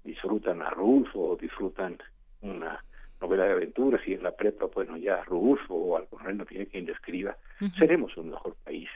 disfrutan 0.05 0.63
a 0.63 0.71
Rulfo, 0.71 1.37
disfrutan 1.41 1.99
una 2.43 2.83
novela 3.21 3.45
de 3.45 3.53
aventuras 3.53 4.01
y 4.07 4.15
en 4.15 4.23
la 4.23 4.33
prepa, 4.33 4.67
bueno, 4.67 4.97
ya 4.97 5.25
Rulfo 5.25 5.75
o 5.75 5.97
algo 5.97 6.19
no 6.21 6.45
tiene 6.45 6.67
quien 6.67 6.87
le 6.87 6.93
escriba, 6.93 7.37
seremos 7.79 8.17
un 8.17 8.31
mejor 8.31 8.55
país. 8.65 8.89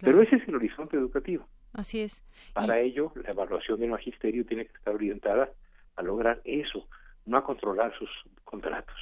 Pero 0.00 0.20
ese 0.22 0.36
es 0.36 0.48
el 0.48 0.56
horizonte 0.56 0.96
educativo. 0.96 1.46
Así 1.72 2.00
es. 2.00 2.22
Para 2.52 2.80
ello, 2.80 3.12
la 3.14 3.30
evaluación 3.30 3.78
del 3.78 3.90
magisterio 3.90 4.44
tiene 4.44 4.66
que 4.66 4.72
estar 4.72 4.94
orientada 4.94 5.50
a 5.94 6.02
lograr 6.02 6.40
eso, 6.44 6.86
no 7.26 7.36
a 7.36 7.44
controlar 7.44 7.96
sus 7.98 8.10
contratos. 8.44 8.96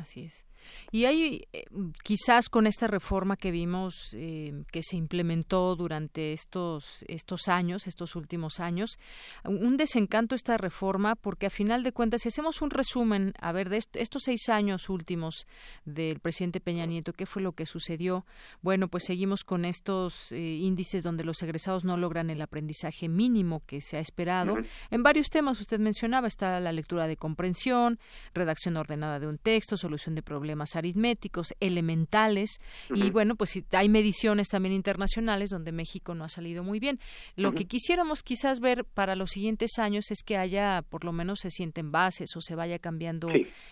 Así 0.00 0.22
es. 0.24 0.44
Y 0.92 1.04
hay 1.04 1.46
eh, 1.52 1.64
quizás 2.02 2.48
con 2.48 2.66
esta 2.66 2.86
reforma 2.86 3.36
que 3.36 3.50
vimos 3.50 4.14
eh, 4.14 4.64
que 4.72 4.82
se 4.82 4.96
implementó 4.96 5.76
durante 5.76 6.32
estos 6.32 7.04
estos 7.08 7.48
años, 7.48 7.86
estos 7.86 8.16
últimos 8.16 8.60
años, 8.60 8.98
un 9.44 9.76
desencanto 9.76 10.34
esta 10.34 10.56
reforma 10.56 11.14
porque 11.14 11.46
a 11.46 11.50
final 11.50 11.82
de 11.82 11.92
cuentas 11.92 12.22
si 12.22 12.28
hacemos 12.28 12.60
un 12.62 12.70
resumen, 12.70 13.32
a 13.40 13.52
ver 13.52 13.68
de 13.68 13.80
estos 13.94 14.22
seis 14.24 14.48
años 14.48 14.88
últimos 14.88 15.46
del 15.84 16.20
presidente 16.20 16.60
Peña 16.60 16.86
Nieto, 16.86 17.12
qué 17.12 17.26
fue 17.26 17.42
lo 17.42 17.52
que 17.52 17.66
sucedió. 17.66 18.26
Bueno, 18.62 18.88
pues 18.88 19.04
seguimos 19.04 19.44
con 19.44 19.64
estos 19.64 20.32
eh, 20.32 20.38
índices 20.38 21.02
donde 21.02 21.24
los 21.24 21.42
egresados 21.42 21.84
no 21.84 21.96
logran 21.96 22.30
el 22.30 22.42
aprendizaje 22.42 23.08
mínimo 23.08 23.62
que 23.66 23.80
se 23.80 23.96
ha 23.96 24.00
esperado 24.00 24.56
en 24.90 25.02
varios 25.02 25.30
temas. 25.30 25.60
Usted 25.60 25.78
mencionaba 25.78 26.26
está 26.26 26.58
la 26.58 26.72
lectura 26.72 27.06
de 27.06 27.16
comprensión, 27.16 27.98
redacción 28.34 28.76
ordenada 28.76 29.20
de 29.20 29.28
un 29.28 29.38
texto 29.38 29.76
solución 29.90 30.14
de 30.14 30.22
problemas 30.22 30.76
aritméticos, 30.76 31.52
elementales, 31.58 32.60
y 32.94 33.10
bueno, 33.10 33.34
pues 33.34 33.60
hay 33.72 33.88
mediciones 33.88 34.48
también 34.48 34.72
internacionales 34.72 35.50
donde 35.50 35.72
México 35.72 36.14
no 36.14 36.22
ha 36.22 36.28
salido 36.28 36.62
muy 36.62 36.78
bien. 36.78 37.00
Lo 37.34 37.52
que 37.52 37.64
quisiéramos 37.64 38.22
quizás 38.22 38.60
ver 38.60 38.84
para 38.84 39.16
los 39.16 39.30
siguientes 39.30 39.78
años 39.78 40.12
es 40.12 40.22
que 40.22 40.36
haya, 40.36 40.82
por 40.88 41.04
lo 41.04 41.12
menos 41.12 41.40
se 41.40 41.50
sienten 41.50 41.90
bases 41.90 42.36
o 42.36 42.40
se 42.40 42.54
vaya 42.54 42.78
cambiando 42.78 43.28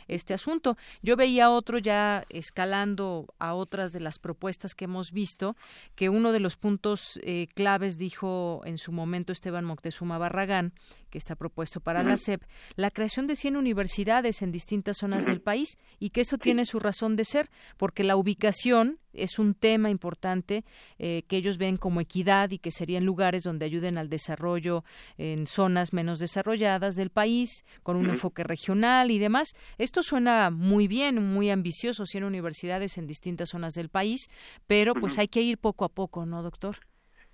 este 0.09 0.35
asunto. 0.35 0.77
Yo 1.03 1.15
veía 1.15 1.51
otro 1.51 1.79
ya 1.79 2.25
escalando 2.31 3.33
a 3.39 3.55
otras 3.55 3.93
de 3.93 4.01
las 4.01 4.19
propuestas 4.19 4.75
que 4.75 4.87
hemos 4.87 5.13
visto, 5.13 5.57
que 5.95 6.09
uno 6.09 6.33
de 6.33 6.41
los 6.41 6.57
puntos 6.57 7.21
eh, 7.23 7.47
claves 7.55 7.97
dijo 7.97 8.63
en 8.65 8.79
su 8.79 8.91
momento 8.91 9.33
Esteban 9.33 9.65
Moctezuma 9.65 10.19
Barragán, 10.19 10.73
que 11.09 11.19
está 11.19 11.35
propuesto 11.35 11.81
para 11.81 12.03
la 12.03 12.17
SEP, 12.17 12.43
la 12.77 12.91
creación 12.91 13.27
de 13.27 13.37
100 13.37 13.57
universidades 13.57 14.43
en 14.43 14.53
distintas 14.53 14.99
zonas 14.99 15.27
del 15.27 15.41
país 15.41 15.79
y 15.99 16.11
que 16.11 16.21
eso 16.21 16.39
tiene 16.39 16.65
su 16.65 16.79
razón 16.79 17.17
de 17.17 17.25
ser, 17.25 17.49
porque 17.77 18.05
la 18.05 18.17
ubicación 18.17 18.99
es 19.13 19.39
un 19.39 19.55
tema 19.55 19.91
importante 19.91 20.65
eh, 20.99 21.23
que 21.29 21.37
ellos 21.37 21.59
ven 21.59 21.77
como 21.77 22.01
equidad 22.01 22.51
y 22.51 22.59
que 22.59 22.71
serían 22.71 23.05
lugares 23.05 23.43
donde 23.43 23.65
ayuden 23.67 23.99
al 23.99 24.09
desarrollo 24.09 24.85
en 25.17 25.47
zonas 25.47 25.93
menos 25.93 26.19
desarrolladas 26.19 26.95
del 26.95 27.11
país, 27.11 27.65
con 27.83 27.97
un 27.97 28.09
enfoque 28.11 28.45
regional 28.45 29.11
y 29.11 29.19
demás. 29.19 29.55
Esto 29.79 30.03
suena 30.03 30.51
muy 30.51 30.89
bien, 30.89 31.23
muy 31.23 31.51
ambicioso, 31.51 32.07
100 32.07 32.25
universidades 32.25 32.99
en 32.99 33.07
distintas 33.07 33.51
zonas 33.51 33.75
del 33.75 33.89
país, 33.89 34.29
pero 34.67 34.95
pues 34.95 35.19
hay 35.19 35.29
que 35.29 35.43
ir 35.43 35.59
poco 35.59 35.85
a 35.85 35.89
poco, 35.89 36.27
¿no, 36.27 36.43
doctor? 36.43 36.77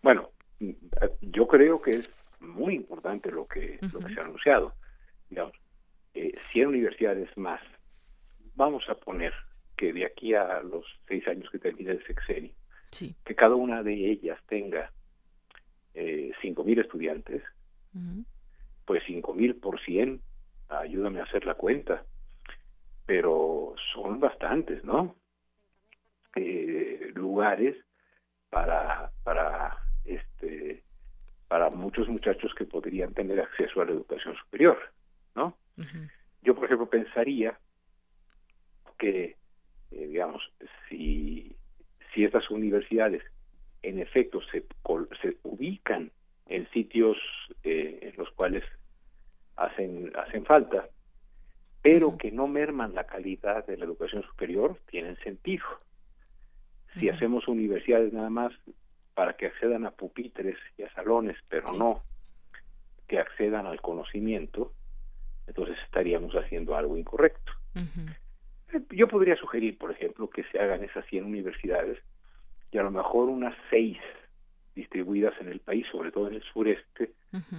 Bueno, 0.02 0.30
yo 1.20 1.46
creo 1.46 1.80
que 1.80 1.90
es 1.92 2.10
muy 2.48 2.74
importante 2.74 3.30
lo 3.30 3.46
que, 3.46 3.78
lo 3.92 4.00
que 4.00 4.14
se 4.14 4.20
ha 4.20 4.24
anunciado. 4.24 4.74
Digamos, 5.28 5.54
eh, 6.14 6.33
100 6.52 6.68
universidades 6.68 7.37
más. 7.37 7.61
Vamos 8.54 8.88
a 8.88 8.94
poner 8.94 9.33
que 9.76 9.92
de 9.92 10.04
aquí 10.07 10.35
a 10.35 10.61
los 10.61 10.85
seis 11.09 11.26
años 11.26 11.50
que 11.50 11.59
termine 11.59 11.92
el 11.92 12.07
sexenio, 12.07 12.52
que 13.24 13.35
cada 13.35 13.57
una 13.57 13.83
de 13.83 14.11
ellas 14.11 14.38
tenga 14.46 14.92
eh, 15.94 16.33
cinco 16.40 16.62
mil 16.62 16.78
estudiantes, 16.78 17.42
pues 18.85 19.02
cinco 19.07 19.35
mil 19.35 19.57
por 19.57 19.80
cien, 19.80 20.20
ayúdame 20.68 21.20
a 21.20 21.24
hacer 21.24 21.44
la 21.44 21.54
cuenta, 21.54 22.04
pero 23.07 23.74
son 23.92 24.20
bastantes, 24.20 24.85
¿no? 24.85 25.16
Eh, 26.37 27.11
lugares 27.14 27.76
para 28.50 29.11
para 29.24 29.78
este 30.04 30.84
para 31.48 31.70
muchos 31.70 32.09
muchachos 32.09 32.54
que 32.54 32.64
podrían 32.64 33.14
tener 33.14 33.40
acceso 33.40 33.80
a 33.80 33.85
la 33.85 33.92
educación 33.92 34.35
superior, 34.37 34.78
¿no? 35.35 35.57
Yo, 36.42 36.54
por 36.54 36.66
ejemplo, 36.66 36.88
pensaría 36.88 37.59
que, 38.98 39.37
eh, 39.90 40.07
digamos, 40.07 40.42
si, 40.88 41.57
si 42.12 42.24
estas 42.24 42.48
universidades 42.50 43.22
en 43.83 43.98
efecto 43.98 44.40
se, 44.50 44.64
se 45.20 45.37
ubican 45.42 46.11
en 46.46 46.68
sitios 46.70 47.16
eh, 47.62 47.98
en 48.02 48.14
los 48.16 48.30
cuales 48.33 48.64
hacen, 49.57 50.12
hacen 50.16 50.44
falta, 50.44 50.88
pero 51.83 52.16
que 52.16 52.33
no 52.33 52.46
merman 52.46 52.94
la 52.94 53.04
calidad 53.04 53.66
de 53.66 53.76
la 53.76 53.85
educación 53.85 54.22
superior, 54.22 54.78
tienen 54.87 55.16
sentido. 55.18 55.64
Si 56.98 57.09
hacemos 57.09 57.48
universidades 57.48 58.12
nada 58.12 58.30
más 58.30 58.52
para 59.14 59.35
que 59.35 59.46
accedan 59.46 59.87
a 59.87 59.90
pupitres 59.90 60.57
y 60.77 60.83
a 60.83 60.92
salones, 60.94 61.37
pero 61.48 61.72
no 61.72 62.03
que 63.07 63.18
accedan 63.18 63.66
al 63.66 63.81
conocimiento, 63.81 64.72
entonces 65.46 65.77
estaríamos 65.85 66.35
haciendo 66.35 66.77
algo 66.77 66.96
incorrecto. 66.96 67.53
Eh, 68.72 68.81
yo 68.90 69.09
podría 69.09 69.37
sugerir, 69.37 69.79
por 69.79 69.90
ejemplo, 69.90 70.29
que 70.29 70.44
se 70.44 70.59
hagan 70.59 70.83
esas 70.85 71.05
100 71.07 71.24
universidades 71.24 71.98
y 72.70 72.79
a 72.79 72.83
lo 72.83 72.90
mejor 72.90 73.29
unas 73.29 73.55
seis 73.70 73.98
distribuidas 74.74 75.35
en 75.40 75.48
el 75.48 75.61
país, 75.61 75.87
sobre 75.92 76.11
todo 76.11 76.29
en 76.29 76.35
el 76.35 76.42
sureste, 76.42 77.12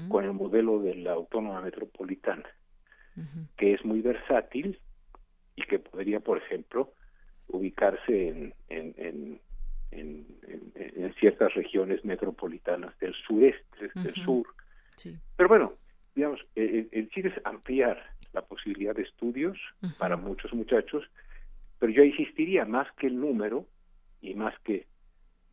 con 0.10 0.24
el 0.26 0.34
modelo 0.34 0.80
de 0.80 0.96
la 0.96 1.14
autónoma 1.14 1.62
metropolitana, 1.62 2.46
que 3.58 3.74
es 3.74 3.86
muy 3.86 4.02
versátil 4.02 4.80
y 5.56 5.64
que 5.64 5.80
podría, 5.80 6.20
por 6.20 6.38
ejemplo, 6.38 6.94
ubicarse 7.48 8.30
en, 8.30 8.54
en, 8.70 8.94
en, 8.98 9.42
en, 9.92 10.26
ciertas 11.20 11.54
regiones 11.54 12.04
metropolitanas 12.04 12.98
del 13.00 13.14
sureste, 13.14 13.90
del 13.96 14.14
sur. 14.16 14.46
Pero 15.38 15.50
bueno, 15.50 15.74
digamos, 16.14 16.42
el, 16.56 16.90
el, 16.92 17.10
chile 17.10 17.34
es 17.36 17.46
ampliar 17.46 18.04
la 18.34 18.42
posibilidad 18.42 18.94
de 18.94 19.04
estudios 19.04 19.58
para 19.98 20.18
muchos 20.18 20.54
muchachos, 20.54 21.06
pero 21.80 21.92
yo 21.92 22.04
insistiría 22.04 22.66
más 22.66 22.92
que 22.98 23.08
el 23.08 23.20
número 23.20 23.66
y 24.22 24.34
más 24.34 24.54
que, 24.60 24.88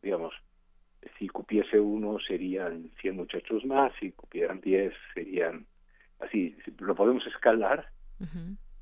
digamos, 0.01 0.33
si 1.17 1.27
cupiese 1.27 1.79
uno 1.79 2.19
serían 2.19 2.89
100 3.01 3.15
muchachos 3.15 3.65
más, 3.65 3.93
si 3.99 4.11
cupieran 4.11 4.61
10 4.61 4.93
serían 5.13 5.65
así, 6.19 6.55
lo 6.79 6.95
podemos 6.95 7.25
escalar 7.27 7.87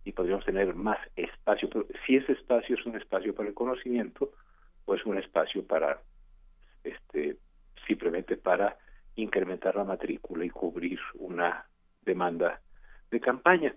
y 0.04 0.12
podríamos 0.12 0.46
tener 0.46 0.76
más 0.76 1.00
espacio, 1.16 1.68
pero 1.70 1.88
si 2.06 2.16
ese 2.16 2.34
espacio 2.34 2.76
es 2.76 2.86
un 2.86 2.96
espacio 2.96 3.34
para 3.34 3.50
el 3.50 3.56
conocimiento, 3.56 4.32
pues 4.92 5.06
un 5.06 5.18
espacio 5.18 5.66
para 5.66 6.02
este 6.84 7.38
simplemente 7.88 8.36
para 8.36 8.78
incrementar 9.16 9.78
la 9.78 9.86
matrícula 9.86 10.44
y 10.44 10.50
cubrir 10.50 11.00
una 11.14 11.66
demanda 12.02 12.60
de 13.10 13.22
campaña. 13.22 13.74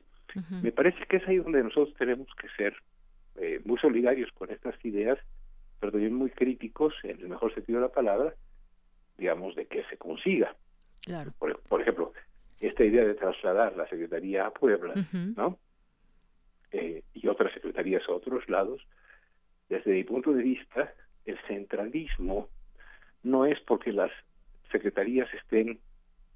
Me 0.60 0.72
parece 0.72 1.06
que 1.08 1.18
es 1.18 1.28
ahí 1.28 1.36
donde 1.36 1.62
nosotros 1.62 1.94
tenemos 1.96 2.26
que 2.34 2.48
ser 2.56 2.74
eh, 3.36 3.60
muy 3.64 3.78
solidarios 3.78 4.28
con 4.32 4.50
estas 4.50 4.74
ideas, 4.84 5.16
pero 5.78 5.92
también 5.92 6.14
muy 6.14 6.30
críticos, 6.30 6.92
en 7.04 7.20
el 7.20 7.28
mejor 7.28 7.54
sentido 7.54 7.78
de 7.78 7.86
la 7.86 7.92
palabra, 7.92 8.34
digamos, 9.16 9.54
de 9.54 9.66
que 9.66 9.84
se 9.84 9.96
consiga. 9.96 10.56
Claro. 11.04 11.32
Por, 11.38 11.80
ejemplo, 11.80 12.12
esta 12.58 12.82
idea 12.82 13.04
de 13.04 13.14
trasladar 13.14 13.76
la 13.76 13.86
Secretaría 13.86 14.46
a 14.46 14.50
Puebla, 14.50 14.94
¿no? 15.12 15.60
Eh, 16.72 17.04
y 17.12 17.28
otras 17.28 17.52
secretarías 17.54 18.02
a 18.08 18.12
otros 18.12 18.48
lados, 18.48 18.84
desde 19.68 19.92
mi 19.92 20.04
punto 20.04 20.32
de 20.32 20.42
vista, 20.42 20.92
el 21.24 21.38
centralismo 21.46 22.48
no 23.22 23.46
es 23.46 23.58
porque 23.60 23.92
las 23.92 24.10
secretarías 24.70 25.32
estén 25.34 25.78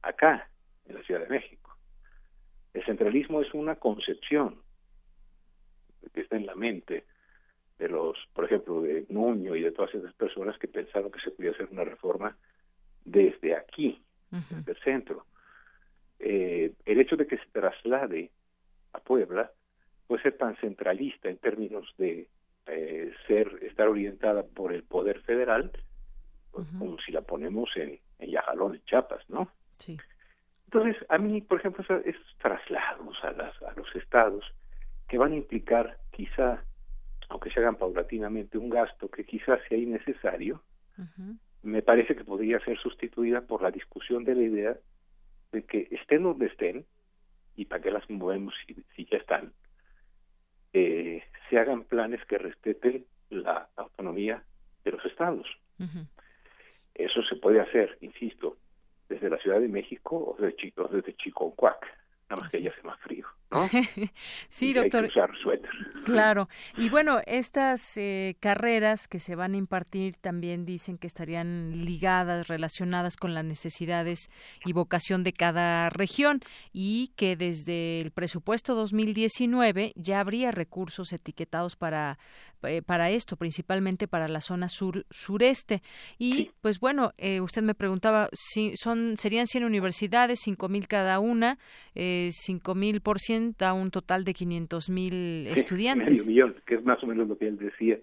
acá, 0.02 0.48
en 0.86 0.94
la 0.94 1.02
Ciudad 1.02 1.20
de 1.20 1.28
México. 1.28 1.76
El 2.72 2.84
centralismo 2.84 3.42
es 3.42 3.52
una 3.52 3.76
concepción 3.76 4.60
que 6.12 6.22
está 6.22 6.36
en 6.36 6.46
la 6.46 6.54
mente 6.54 7.04
de 7.78 7.88
los, 7.88 8.16
por 8.32 8.44
ejemplo, 8.44 8.82
de 8.82 9.06
Nuño 9.08 9.54
y 9.54 9.62
de 9.62 9.72
todas 9.72 9.94
esas 9.94 10.12
personas 10.14 10.58
que 10.58 10.68
pensaron 10.68 11.10
que 11.10 11.20
se 11.20 11.30
podía 11.30 11.50
hacer 11.52 11.68
una 11.70 11.84
reforma 11.84 12.36
desde 13.04 13.54
aquí, 13.54 14.02
desde 14.30 14.72
el 14.72 14.78
centro. 14.78 15.26
Eh, 16.18 16.72
el 16.84 17.00
hecho 17.00 17.16
de 17.16 17.26
que 17.26 17.38
se 17.38 17.46
traslade 17.52 18.30
a 18.92 19.00
Puebla 19.00 19.50
puede 20.06 20.22
ser 20.22 20.36
tan 20.36 20.56
centralista 20.56 21.28
en 21.28 21.38
términos 21.38 21.94
de 21.98 22.28
eh, 22.68 23.12
ser 23.26 23.58
estar 23.62 23.88
orientada 23.88 24.42
por 24.42 24.72
el 24.72 24.82
poder 24.82 25.20
federal 25.22 25.72
pues, 26.50 26.66
como 26.78 26.98
si 26.98 27.12
la 27.12 27.22
ponemos 27.22 27.70
en, 27.76 28.00
en 28.18 28.30
Yajalón, 28.30 28.74
en 28.74 28.84
Chiapas, 28.84 29.28
¿no? 29.28 29.50
Sí. 29.78 29.96
Entonces, 30.64 30.96
a 31.08 31.18
mí, 31.18 31.40
por 31.40 31.58
ejemplo, 31.60 31.84
esos 32.04 32.36
traslados 32.38 33.16
a, 33.22 33.32
las, 33.32 33.62
a 33.62 33.72
los 33.76 33.94
estados 33.94 34.44
que 35.08 35.18
van 35.18 35.32
a 35.32 35.36
implicar 35.36 35.98
quizá, 36.10 36.62
aunque 37.28 37.50
se 37.50 37.60
hagan 37.60 37.76
paulatinamente, 37.76 38.58
un 38.58 38.68
gasto 38.68 39.08
que 39.08 39.24
quizás 39.24 39.60
sea 39.68 39.78
innecesario, 39.78 40.62
me 41.62 41.80
parece 41.80 42.16
que 42.16 42.24
podría 42.24 42.58
ser 42.60 42.76
sustituida 42.78 43.42
por 43.42 43.62
la 43.62 43.70
discusión 43.70 44.24
de 44.24 44.34
la 44.34 44.42
idea 44.42 44.76
de 45.52 45.64
que 45.64 45.88
estén 45.90 46.24
donde 46.24 46.46
estén, 46.46 46.84
y 47.56 47.64
para 47.64 47.82
qué 47.82 47.90
las 47.90 48.08
movemos 48.10 48.54
si, 48.66 48.74
si 48.94 49.06
ya 49.06 49.18
están, 49.18 49.52
eh, 50.72 51.22
se 51.48 51.58
hagan 51.58 51.84
planes 51.84 52.24
que 52.26 52.38
respeten 52.38 53.04
la 53.30 53.68
autonomía 53.76 54.42
de 54.84 54.92
los 54.92 55.04
estados. 55.04 55.46
Eso 56.94 57.22
se 57.22 57.36
puede 57.36 57.60
hacer, 57.60 57.96
insisto, 58.00 58.56
desde 59.08 59.30
la 59.30 59.38
Ciudad 59.38 59.60
de 59.60 59.68
México 59.68 60.16
o 60.16 60.36
desde, 60.40 60.56
Chico, 60.56 60.88
desde 60.88 61.14
Chiconcuac, 61.16 61.86
nada 62.28 62.42
más 62.42 62.50
que 62.50 62.62
ya 62.62 62.70
hace 62.70 62.82
más 62.82 62.98
frío, 63.00 63.26
¿no? 63.50 63.68
sí, 64.48 64.74
doctor. 64.74 65.04
Hay 65.04 65.10
que 65.10 65.18
usar 65.18 65.30
suéter. 65.42 65.70
Claro. 66.04 66.48
Y 66.76 66.90
bueno, 66.90 67.20
estas 67.26 67.96
eh, 67.96 68.36
carreras 68.40 69.08
que 69.08 69.18
se 69.18 69.34
van 69.34 69.54
a 69.54 69.56
impartir 69.56 70.16
también 70.16 70.64
dicen 70.64 70.98
que 70.98 71.06
estarían 71.06 71.84
ligadas, 71.84 72.48
relacionadas 72.48 73.16
con 73.16 73.34
las 73.34 73.44
necesidades 73.44 74.30
y 74.64 74.72
vocación 74.72 75.24
de 75.24 75.32
cada 75.32 75.90
región 75.90 76.40
y 76.72 77.12
que 77.16 77.36
desde 77.36 78.00
el 78.00 78.10
presupuesto 78.12 78.74
2019 78.74 79.92
ya 79.96 80.20
habría 80.20 80.50
recursos 80.50 81.12
etiquetados 81.12 81.76
para 81.76 82.18
eh, 82.64 82.82
para 82.82 83.10
esto, 83.10 83.36
principalmente 83.36 84.08
para 84.08 84.26
la 84.26 84.40
zona 84.40 84.68
sur 84.68 85.06
sureste. 85.10 85.80
Y 86.18 86.50
pues 86.60 86.80
bueno, 86.80 87.12
eh, 87.16 87.40
usted 87.40 87.62
me 87.62 87.74
preguntaba 87.74 88.28
si 88.32 88.76
son 88.76 89.16
serían 89.16 89.46
100 89.46 89.62
universidades, 89.62 90.40
5000 90.40 90.88
cada 90.88 91.20
una, 91.20 91.58
eh, 91.94 92.17
5000 92.32 93.00
por 93.00 93.18
ciento 93.18 93.66
a 93.66 93.72
un 93.72 93.90
total 93.90 94.24
de 94.24 94.34
500 94.34 94.90
mil 94.90 95.46
estudiantes. 95.48 96.26
Medio 96.26 96.26
millón, 96.26 96.62
que 96.66 96.76
es 96.76 96.84
más 96.84 97.02
o 97.02 97.06
menos 97.06 97.28
lo 97.28 97.38
que 97.38 97.48
él 97.48 97.58
decía. 97.58 97.98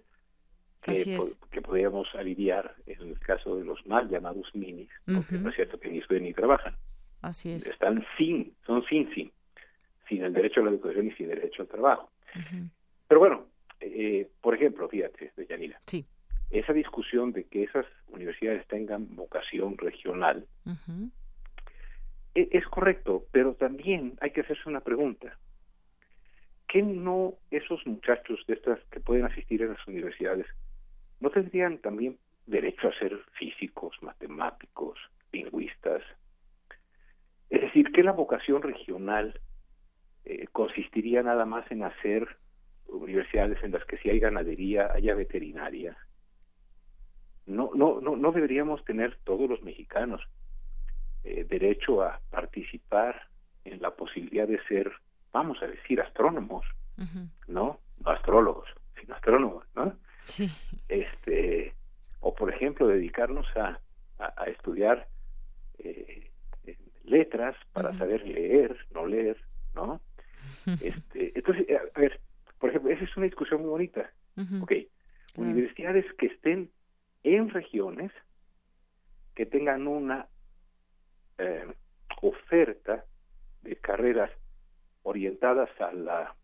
Que, 0.81 1.17
que 1.49 1.61
podríamos 1.61 2.07
aliviar 2.13 2.75
en 2.85 3.09
el 3.09 3.19
caso 3.19 3.55
de 3.55 3.65
los 3.65 3.83
mal 3.87 4.07
llamados 4.07 4.47
minis, 4.53 4.89
porque 5.05 5.35
no 5.39 5.49
es 5.49 5.55
cierto 5.55 5.79
que 5.79 5.89
ni 5.89 5.97
estudian 5.97 6.25
ni 6.25 6.33
trabajan. 6.33 6.75
Así 7.23 7.51
es. 7.51 7.65
Están 7.65 8.05
sin, 8.17 8.53
son 8.67 8.85
sin, 8.85 9.11
sin, 9.15 9.31
sin 10.07 10.23
el 10.23 10.31
derecho 10.31 10.61
a 10.61 10.65
la 10.65 10.69
educación 10.69 11.07
y 11.07 11.11
sin 11.13 11.27
derecho 11.27 11.63
al 11.63 11.67
trabajo. 11.67 12.11
Pero 13.07 13.19
bueno, 13.19 13.47
eh, 13.79 14.29
por 14.41 14.53
ejemplo, 14.53 14.87
fíjate, 14.87 15.31
de 15.35 15.47
Yanira, 15.47 15.79
sí. 15.87 16.05
esa 16.51 16.73
discusión 16.73 17.31
de 17.31 17.45
que 17.45 17.63
esas 17.63 17.85
universidades 18.07 18.67
tengan 18.67 19.15
vocación 19.15 19.77
regional 19.77 20.45
e, 20.65 20.71
es, 22.35 22.65
correcto, 22.67 23.25
pero 23.31 23.53
también 23.55 24.17
hay 24.19 24.31
que 24.31 24.41
hacerse 24.41 24.67
una 24.67 24.81
pregunta. 24.81 25.37
¿Qué 26.67 26.81
no 26.81 27.35
esos 27.49 27.85
muchachos 27.87 28.43
de 28.47 28.55
estas 28.55 28.79
que 28.91 28.99
pueden 28.99 29.23
asistir 29.23 29.63
a 29.63 29.67
las 29.67 29.87
universidades 29.87 30.45
no 31.21 31.29
tendrían 31.29 31.77
también 31.77 32.17
derecho 32.45 32.89
a 32.89 32.99
ser 32.99 33.17
físicos, 33.39 33.95
matemáticos, 34.01 34.99
lingüistas? 35.31 36.03
Es 37.49 37.61
decir, 37.61 37.91
que 37.93 38.03
la 38.03 38.11
vocación 38.11 38.61
regional 38.61 39.39
eh, 40.25 40.47
consistiría 40.51 41.23
nada 41.23 41.45
más 41.45 41.69
en 41.71 41.83
hacer 41.83 42.27
universidades 42.87 43.63
en 43.63 43.71
las 43.71 43.85
que 43.85 43.97
si 43.97 44.09
hay 44.09 44.19
ganadería, 44.19 44.91
haya 44.91 45.15
veterinaria. 45.15 45.95
No, 47.45 47.71
no, 47.73 48.01
no, 48.01 48.17
no 48.17 48.31
deberíamos 48.33 48.83
tener 48.83 49.17
todos 49.23 49.49
los 49.49 49.61
mexicanos 49.61 50.21
eh, 51.25 51.43
derecho 51.49 52.03
a 52.03 52.21
participar 52.29 53.19
en 53.63 53.81
la 53.81 53.95
posibilidad 53.95 54.47
de 54.47 54.61
ser, 54.67 54.91
vamos 55.33 55.57
a 55.63 55.65
decir, 55.65 55.99
astrónomos, 55.99 56.63
¿no? 57.47 57.79
No 57.97 58.11
astrólogos, 58.11 58.69
sino 59.01 59.15
astrónomos, 59.15 59.65
¿no? 59.75 59.97
Sí. 60.25 60.51
Este, 60.87 61.73
o 62.19 62.35
por 62.35 62.53
ejemplo, 62.53 62.87
dedicarnos 62.87 63.47
a, 63.57 63.79
a, 64.19 64.43
estudiar 64.45 65.07
eh, 65.79 66.29
letras 67.05 67.55
para 67.73 67.97
saber 67.97 68.23
leer, 68.27 68.77
no 68.93 69.07
leer, 69.07 69.37
¿no? 69.73 70.01
Este, 70.79 71.31
entonces, 71.33 71.65
a 71.95 71.99
ver, 71.99 72.21
por 72.59 72.69
ejemplo, 72.69 72.91
esa 72.91 73.03
es 73.03 73.17
una 73.17 73.25
discusión 73.25 73.61
muy 73.61 73.69
bonita. 73.71 74.11
Ok, 74.61 74.73
universidades 75.37 76.05
que 76.19 76.27
estén 76.27 76.69
en 77.23 77.49
regiones 77.49 78.11
que 79.33 79.47
tengan 79.47 79.87
una 79.87 80.27
eh, 81.37 81.65
oferta 82.21 83.05
de 83.61 83.75
carreras 83.77 84.31
orientadas 85.03 85.69
a 85.79 85.91
la 85.93 86.35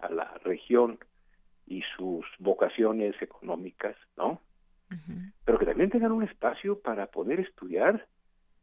a 0.00 0.08
la 0.10 0.34
región 0.44 0.98
y 1.66 1.82
sus 1.96 2.26
vocaciones 2.38 3.14
económicas, 3.22 3.96
¿no? 4.16 4.40
Pero 5.44 5.58
que 5.58 5.66
también 5.66 5.90
tengan 5.90 6.12
un 6.12 6.22
espacio 6.22 6.78
para 6.78 7.06
poder 7.06 7.40
estudiar 7.40 8.06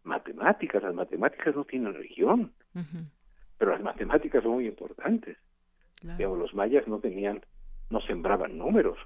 matemáticas. 0.03 0.81
Las 0.81 0.93
matemáticas 0.93 1.55
no 1.55 1.65
tienen 1.65 1.93
región, 1.93 2.53
pero 3.57 3.71
las 3.71 3.81
matemáticas 3.81 4.43
son 4.43 4.53
muy 4.53 4.67
importantes 4.67 5.37
los 6.19 6.53
mayas 6.53 6.87
no 6.87 6.99
tenían, 6.99 7.41
no 7.89 8.01
sembraban 8.01 8.57
números, 8.57 8.97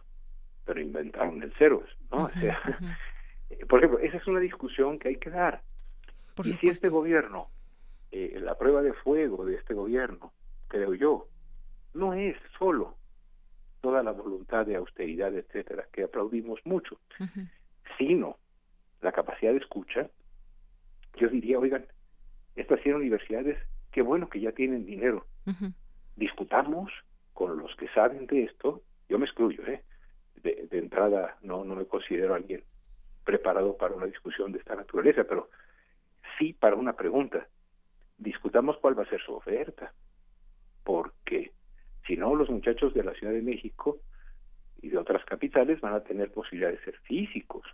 pero 0.65 0.79
inventaron 0.81 1.41
el 1.43 1.53
cero, 1.57 1.83
¿no? 2.11 2.25
o 2.25 2.31
sea, 2.31 2.59
por 3.69 3.79
ejemplo, 3.79 3.99
esa 3.99 4.17
es 4.17 4.27
una 4.27 4.39
discusión 4.39 4.99
que 4.99 5.09
hay 5.09 5.15
que 5.17 5.29
dar. 5.29 5.61
Y 6.43 6.53
si 6.57 6.67
este 6.67 6.89
gobierno, 6.89 7.49
eh, 8.11 8.39
la 8.41 8.57
prueba 8.57 8.81
de 8.81 8.93
fuego 8.93 9.45
de 9.45 9.55
este 9.55 9.73
gobierno, 9.73 10.33
creo 10.67 10.93
yo, 10.93 11.27
no 11.93 12.13
es 12.13 12.35
solo 12.57 12.97
toda 13.81 14.03
la 14.03 14.11
voluntad 14.11 14.65
de 14.65 14.75
austeridad, 14.75 15.33
etcétera, 15.33 15.85
que 15.91 16.03
aplaudimos 16.03 16.59
mucho, 16.65 16.99
sino 17.97 18.37
la 19.01 19.11
capacidad 19.11 19.51
de 19.51 19.59
escucha, 19.59 20.09
yo 21.17 21.29
diría, 21.29 21.59
oigan, 21.59 21.85
estas 22.55 22.81
100 22.81 22.95
universidades, 22.95 23.57
qué 23.91 24.01
bueno 24.01 24.29
que 24.29 24.41
ya 24.41 24.51
tienen 24.51 24.85
dinero, 24.85 25.25
discutamos 26.15 26.91
con 27.33 27.57
los 27.57 27.75
que 27.75 27.87
saben 27.89 28.25
de 28.27 28.43
esto, 28.43 28.81
yo 29.07 29.19
me 29.19 29.25
excluyo, 29.25 29.65
¿eh? 29.67 29.83
de, 30.41 30.67
entrada 30.71 31.37
no, 31.41 31.63
no 31.63 31.75
me 31.75 31.85
considero 31.85 32.33
alguien 32.33 32.63
preparado 33.23 33.75
para 33.77 33.95
una 33.95 34.05
discusión 34.05 34.51
de 34.51 34.59
esta 34.59 34.75
naturaleza, 34.75 35.23
pero 35.23 35.49
sí 36.37 36.53
para 36.53 36.75
una 36.75 36.93
pregunta. 36.93 37.47
Discutamos 38.17 38.77
cuál 38.77 38.97
va 38.97 39.03
a 39.03 39.09
ser 39.09 39.21
su 39.21 39.33
oferta, 39.33 39.93
porque 40.83 41.51
si 42.07 42.15
no, 42.15 42.35
los 42.35 42.49
muchachos 42.49 42.93
de 42.93 43.03
la 43.03 43.13
Ciudad 43.13 43.33
de 43.33 43.41
México 43.41 43.99
y 44.81 44.89
de 44.89 44.97
otras 44.97 45.23
capitales 45.25 45.81
van 45.81 45.93
a 45.93 46.03
tener 46.03 46.31
posibilidad 46.31 46.71
de 46.71 46.83
ser 46.83 46.97
físicos 46.99 47.65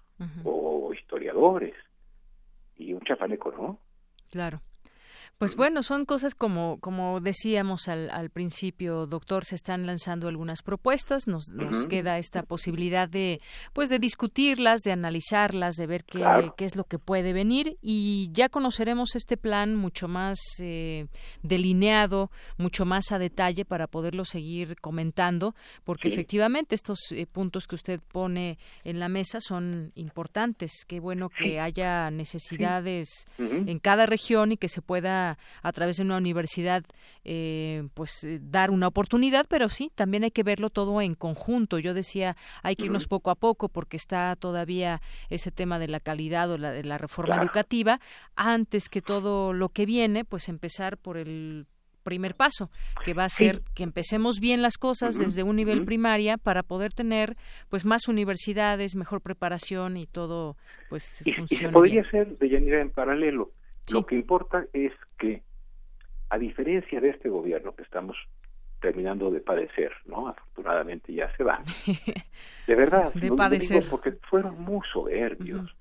o 0.44 0.94
historiadores 0.94 1.76
y 2.78 2.94
un 2.94 3.02
chafaneco, 3.02 3.52
¿no? 3.52 3.80
Claro. 4.30 4.62
Pues 5.42 5.56
bueno, 5.56 5.82
son 5.82 6.06
cosas 6.06 6.36
como, 6.36 6.78
como 6.82 7.20
decíamos 7.20 7.88
al, 7.88 8.12
al 8.12 8.30
principio, 8.30 9.08
doctor, 9.08 9.44
se 9.44 9.56
están 9.56 9.88
lanzando 9.88 10.28
algunas 10.28 10.62
propuestas, 10.62 11.28
nos, 11.28 11.50
nos 11.50 11.88
queda 11.88 12.20
esta 12.20 12.44
posibilidad 12.44 13.10
de, 13.10 13.42
pues 13.74 13.90
de 13.90 13.98
discutirlas, 13.98 14.82
de 14.82 14.92
analizarlas, 14.92 15.78
de 15.78 15.88
ver 15.88 16.04
qué, 16.04 16.24
qué 16.56 16.66
es 16.66 16.76
lo 16.76 16.84
que 16.84 17.00
puede 17.00 17.34
venir 17.34 17.76
y 17.82 18.30
ya 18.32 18.50
conoceremos 18.50 19.16
este 19.16 19.36
plan 19.36 19.76
mucho 19.76 20.08
más 20.08 20.38
eh, 20.60 21.08
delineado, 21.42 22.30
mucho 22.58 22.86
más 22.86 23.12
a 23.12 23.18
detalle 23.18 23.66
para 23.66 23.88
poderlo 23.88 24.26
seguir 24.26 24.76
comentando, 24.80 25.56
porque 25.84 26.10
efectivamente 26.10 26.76
estos 26.76 27.00
eh, 27.10 27.26
puntos 27.26 27.66
que 27.66 27.74
usted 27.74 28.00
pone 28.12 28.60
en 28.84 29.00
la 29.00 29.10
mesa 29.10 29.40
son 29.42 29.92
importantes. 29.96 30.86
Qué 30.88 31.00
bueno 31.00 31.30
que 31.30 31.60
haya 31.60 32.12
necesidades 32.12 33.26
en 33.40 33.80
cada 33.80 34.06
región 34.06 34.52
y 34.52 34.58
que 34.58 34.70
se 34.70 34.84
pueda 34.84 35.31
a, 35.62 35.72
través 35.72 35.98
de 35.98 36.04
una 36.04 36.18
universidad 36.18 36.84
eh, 37.24 37.88
pues 37.94 38.24
eh, 38.24 38.40
dar 38.42 38.72
una 38.72 38.88
oportunidad, 38.88 39.46
pero 39.50 39.70
sí, 39.70 39.92
también 39.96 40.24
hay 40.24 40.32
que 40.32 40.44
verlo 40.44 40.70
todo 40.70 41.02
en 41.02 41.16
conjunto. 41.16 41.80
Yo 41.80 41.94
decía, 41.94 42.36
hay 42.64 42.76
que 42.76 42.86
irnos 42.86 43.08
poco 43.08 43.32
a 43.32 43.36
poco 43.36 43.70
porque 43.70 43.98
está 43.98 44.36
todavía 44.36 45.02
ese 45.30 45.52
tema 45.52 45.80
de 45.80 45.88
la 45.88 46.00
calidad 46.00 46.50
o 46.52 46.58
la 46.58 46.72
de 46.72 46.84
la 46.84 46.98
reforma 46.98 47.38
educativa, 47.38 48.00
antes 48.36 48.90
que 48.90 49.02
todo 49.02 49.54
lo 49.54 49.70
que 49.70 49.86
viene, 49.86 50.26
pues 50.26 50.50
empezar 50.50 50.98
por 50.98 51.18
el 51.18 51.68
primer 52.02 52.36
paso, 52.36 52.70
que 53.06 53.14
va 53.14 53.26
a 53.26 53.30
ser 53.30 53.62
que 53.76 53.84
empecemos 53.84 54.40
bien 54.40 54.62
las 54.62 54.78
cosas 54.78 55.18
desde 55.18 55.44
un 55.44 55.56
nivel 55.56 55.86
primaria 55.86 56.38
para 56.38 56.64
poder 56.64 56.94
tener 56.94 57.38
pues 57.70 57.86
más 57.86 58.08
universidades, 58.08 58.96
mejor 58.96 59.22
preparación 59.22 59.98
y 59.98 60.08
todo 60.08 60.58
pues 60.90 61.22
y, 61.26 61.32
y 61.50 61.68
podría 61.68 62.10
ser 62.10 62.38
de 62.38 62.82
en 62.82 62.90
paralelo 62.90 63.52
lo 63.92 64.06
que 64.06 64.16
importa 64.16 64.66
es 64.74 64.94
que, 65.18 65.44
a 66.30 66.38
diferencia 66.38 67.00
de 67.00 67.10
este 67.10 67.30
gobierno 67.30 67.76
que 67.76 67.84
estamos 67.84 68.18
terminando 68.80 69.30
de 69.30 69.40
padecer, 69.42 69.92
¿no? 70.06 70.28
Afortunadamente 70.28 71.14
ya 71.14 71.36
se 71.38 71.44
va. 71.44 71.64
De 72.68 72.76
verdad, 72.76 73.14
de 73.14 73.32
padecer. 73.32 73.84
porque 73.90 74.14
fueron 74.30 74.62
muy 74.62 74.82
soberbios. 74.92 75.76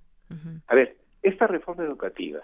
A 0.67 0.75
ver, 0.75 0.97
esta 1.23 1.47
reforma 1.47 1.85
educativa 1.85 2.41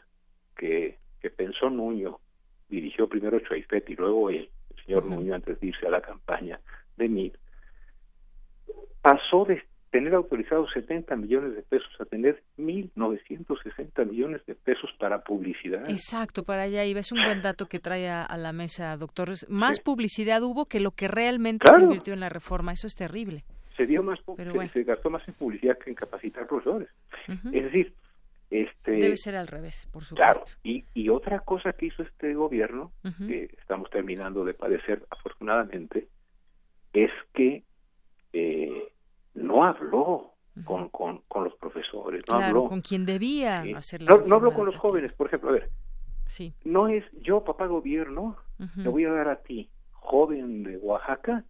que, 0.57 0.99
que 1.21 1.31
pensó 1.31 1.71
Nuño, 1.71 2.21
dirigió 2.69 3.09
primero 3.09 3.41
Chuaifet 3.41 3.89
y 3.91 3.97
luego 3.97 4.31
el 4.31 4.51
señor 4.85 5.07
Nuño 5.07 5.35
antes 5.35 5.59
de 5.61 5.69
irse 5.69 5.87
a 5.87 5.91
la 5.91 6.01
campaña 6.01 6.61
de 6.97 7.09
MIT, 7.09 7.37
pasó 9.01 9.45
de 9.45 9.63
tener 9.91 10.15
autorizados 10.15 10.71
70 10.73 11.17
millones 11.17 11.55
de 11.55 11.63
pesos 11.63 11.91
a 12.01 12.05
tener 12.05 12.43
1.960 12.59 14.07
millones 14.07 14.45
de 14.47 14.55
pesos 14.55 14.91
para 14.99 15.23
publicidad. 15.23 15.89
Exacto, 15.89 16.45
para 16.45 16.63
allá 16.63 16.85
iba. 16.85 17.01
Es 17.01 17.13
un 17.13 17.25
buen 17.25 17.43
dato 17.43 17.67
que 17.67 17.79
trae 17.79 18.09
a, 18.09 18.37
la 18.37 18.53
mesa, 18.53 18.97
doctor. 18.97 19.31
Más 19.49 19.81
publicidad 19.81 20.43
hubo 20.43 20.67
que 20.67 20.81
lo 20.81 20.91
que 20.91 21.09
realmente 21.09 21.69
se 21.69 21.81
invirtió 21.81 22.15
en 22.15 22.21
la 22.21 22.29
reforma. 22.29 22.73
Eso 22.73 22.87
es 22.87 22.95
terrible. 22.95 23.45
Se 23.77 23.87
dio 23.87 24.03
más, 24.03 24.19
se, 24.73 24.85
gastó 24.85 25.11
más 25.11 25.27
en 25.29 25.35
publicidad 25.35 25.79
que 25.79 25.91
en 25.91 25.97
capacitar 25.97 26.47
profesores. 26.47 26.89
Es 27.29 27.65
decir, 27.65 27.93
este 28.51 28.93
debe 28.93 29.17
ser 29.17 29.37
al 29.37 29.49
revés, 29.49 29.89
por 29.93 30.05
supuesto. 30.05 30.33
Claro, 30.33 30.41
y, 30.63 30.85
Y 30.95 31.09
otra 31.11 31.41
cosa 31.41 31.73
que 31.73 31.87
hizo 31.87 32.03
este 32.03 32.35
gobierno, 32.35 32.93
que 33.27 33.51
estamos 33.59 33.91
terminando 33.91 34.45
de 34.45 34.55
padecer 34.55 35.05
afortunadamente, 35.11 36.09
es 36.93 37.11
que 37.35 37.65
eh, 38.33 38.93
no 39.37 39.65
habló 39.65 40.33
con, 40.65 40.89
con, 40.89 41.23
con, 41.29 41.45
los 41.45 41.55
profesores, 41.57 42.25
no 42.29 42.37
habló 42.37 42.65
con 42.65 42.81
quien 42.81 43.05
debía 43.05 43.63
hacerlo. 43.77 44.25
No, 44.27 44.37
habló 44.37 44.55
con 44.55 44.67
los 44.67 44.77
jóvenes, 44.77 45.13
por 45.13 45.27
ejemplo, 45.27 45.51
a 45.51 45.53
ver, 45.53 45.71
sí. 46.25 46.55
no 46.65 46.89
es 46.89 47.05
yo, 47.21 47.45
papá 47.45 47.67
gobierno, 47.67 48.37
te 48.83 48.89
voy 48.89 49.05
a 49.05 49.13
dar 49.13 49.29
a 49.29 49.37
ti, 49.37 49.71
joven 49.93 50.65
de 50.65 50.79
Oaxaca, 50.79 51.45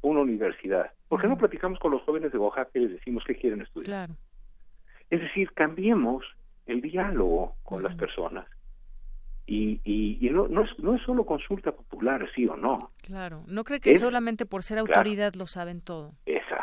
una 0.00 0.20
universidad. 0.20 0.90
¿Por 1.08 1.20
qué 1.20 1.28
no 1.28 1.36
platicamos 1.36 1.78
con 1.78 1.90
los 1.90 2.02
jóvenes 2.02 2.32
de 2.32 2.38
Oaxaca 2.38 2.70
y 2.74 2.80
les 2.80 2.92
decimos 2.92 3.24
qué 3.26 3.36
quieren 3.36 3.60
estudiar? 3.60 3.86
Claro. 3.86 4.16
Es 5.10 5.20
decir, 5.20 5.52
cambiemos 5.52 6.24
el 6.66 6.80
diálogo 6.80 7.56
con 7.62 7.82
las 7.82 7.94
personas. 7.96 8.46
Y, 9.46 9.80
y, 9.84 10.30
no, 10.30 10.46
no, 10.46 10.62
es, 10.62 10.78
no 10.78 10.94
es 10.94 11.02
solo 11.02 11.26
consulta 11.26 11.72
popular, 11.72 12.24
sí 12.36 12.46
o 12.46 12.56
no. 12.56 12.92
Claro, 13.02 13.42
no 13.48 13.64
cree 13.64 13.80
que 13.80 13.98
solamente 13.98 14.46
por 14.46 14.62
ser 14.62 14.78
autoridad 14.78 15.34
lo 15.34 15.48
saben 15.48 15.80
todo. 15.80 16.12
Exacto. 16.24 16.59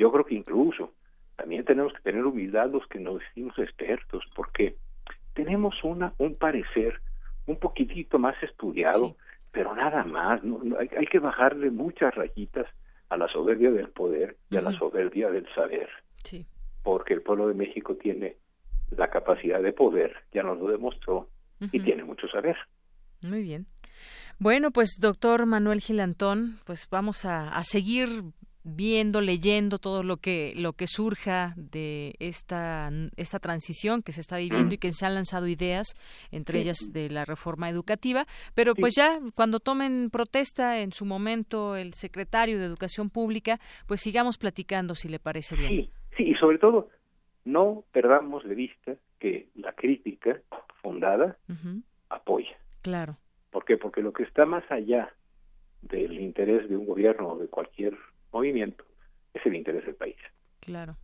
Yo 0.00 0.10
creo 0.10 0.24
que 0.24 0.34
incluso 0.34 0.94
también 1.36 1.62
tenemos 1.66 1.92
que 1.92 2.00
tener 2.00 2.24
humildad 2.24 2.70
los 2.70 2.86
que 2.86 2.98
nos 2.98 3.18
decimos 3.20 3.58
expertos, 3.58 4.24
porque 4.34 4.76
tenemos 5.34 5.74
una, 5.84 6.14
un 6.16 6.36
parecer 6.36 6.98
un 7.44 7.58
poquitito 7.58 8.18
más 8.18 8.34
estudiado, 8.42 9.16
pero 9.52 9.74
nada 9.74 10.02
más. 10.04 10.42
No, 10.42 10.58
hay, 10.78 10.88
hay, 10.96 11.06
que 11.06 11.18
bajarle 11.18 11.70
muchas 11.70 12.14
rayitas 12.14 12.66
a 13.10 13.18
la 13.18 13.28
soberbia 13.28 13.70
del 13.70 13.90
poder 13.90 14.38
y 14.48 14.56
a 14.56 14.62
la 14.62 14.72
soberbia 14.72 15.28
del 15.28 15.46
saber. 15.54 15.90
Sí. 16.24 16.46
Porque 16.82 17.12
el 17.12 17.20
pueblo 17.20 17.48
de 17.48 17.54
México 17.54 17.94
tiene 17.96 18.36
la 18.96 19.10
capacidad 19.10 19.60
de 19.62 19.74
poder, 19.74 20.16
ya 20.32 20.42
nos 20.42 20.58
lo 20.58 20.68
demostró, 20.68 21.28
y 21.60 21.78
tiene 21.78 22.04
mucho 22.04 22.26
saber. 22.28 22.56
Muy 23.20 23.42
bien. 23.42 23.66
Bueno, 24.38 24.70
pues 24.70 24.96
doctor 24.98 25.44
Manuel 25.44 25.82
Gilantón, 25.82 26.58
pues 26.64 26.88
vamos 26.90 27.26
a, 27.26 27.50
a 27.50 27.64
seguir 27.64 28.22
viendo, 28.62 29.20
leyendo 29.20 29.78
todo 29.78 30.02
lo 30.02 30.18
que 30.18 30.52
lo 30.56 30.74
que 30.74 30.86
surja 30.86 31.54
de 31.56 32.14
esta 32.18 32.90
esta 33.16 33.38
transición 33.38 34.02
que 34.02 34.12
se 34.12 34.20
está 34.20 34.36
viviendo 34.36 34.74
y 34.74 34.78
que 34.78 34.92
se 34.92 35.06
han 35.06 35.14
lanzado 35.14 35.46
ideas 35.46 35.94
entre 36.30 36.60
ellas 36.60 36.92
de 36.92 37.08
la 37.08 37.24
reforma 37.24 37.68
educativa, 37.68 38.26
pero 38.54 38.74
pues 38.74 38.94
ya 38.94 39.18
cuando 39.34 39.60
tomen 39.60 40.10
protesta 40.10 40.80
en 40.80 40.92
su 40.92 41.04
momento 41.04 41.76
el 41.76 41.94
secretario 41.94 42.58
de 42.58 42.66
Educación 42.66 43.10
Pública, 43.10 43.58
pues 43.86 44.00
sigamos 44.00 44.36
platicando 44.36 44.94
si 44.94 45.08
le 45.08 45.18
parece 45.18 45.56
bien. 45.56 45.70
Sí, 45.70 45.90
sí, 46.16 46.22
y 46.30 46.34
sobre 46.34 46.58
todo 46.58 46.88
no 47.44 47.84
perdamos 47.92 48.44
de 48.44 48.54
vista 48.54 48.96
que 49.18 49.48
la 49.54 49.72
crítica 49.72 50.40
fundada 50.82 51.38
apoya. 52.08 52.56
Claro. 52.82 53.16
¿Por 53.50 53.64
qué? 53.64 53.76
Porque 53.76 54.02
lo 54.02 54.12
que 54.12 54.22
está 54.22 54.44
más 54.44 54.64
allá 54.70 55.12
del 55.82 56.20
interés 56.20 56.68
de 56.68 56.76
un 56.76 56.86
gobierno 56.86 57.30
o 57.30 57.38
de 57.38 57.48
cualquier 57.48 57.96
movimiento 58.32 58.84
es 59.34 59.44
el 59.46 59.54
interés 59.54 59.84
del 59.86 59.94
país. 59.94 60.16
Claro. 60.60 60.96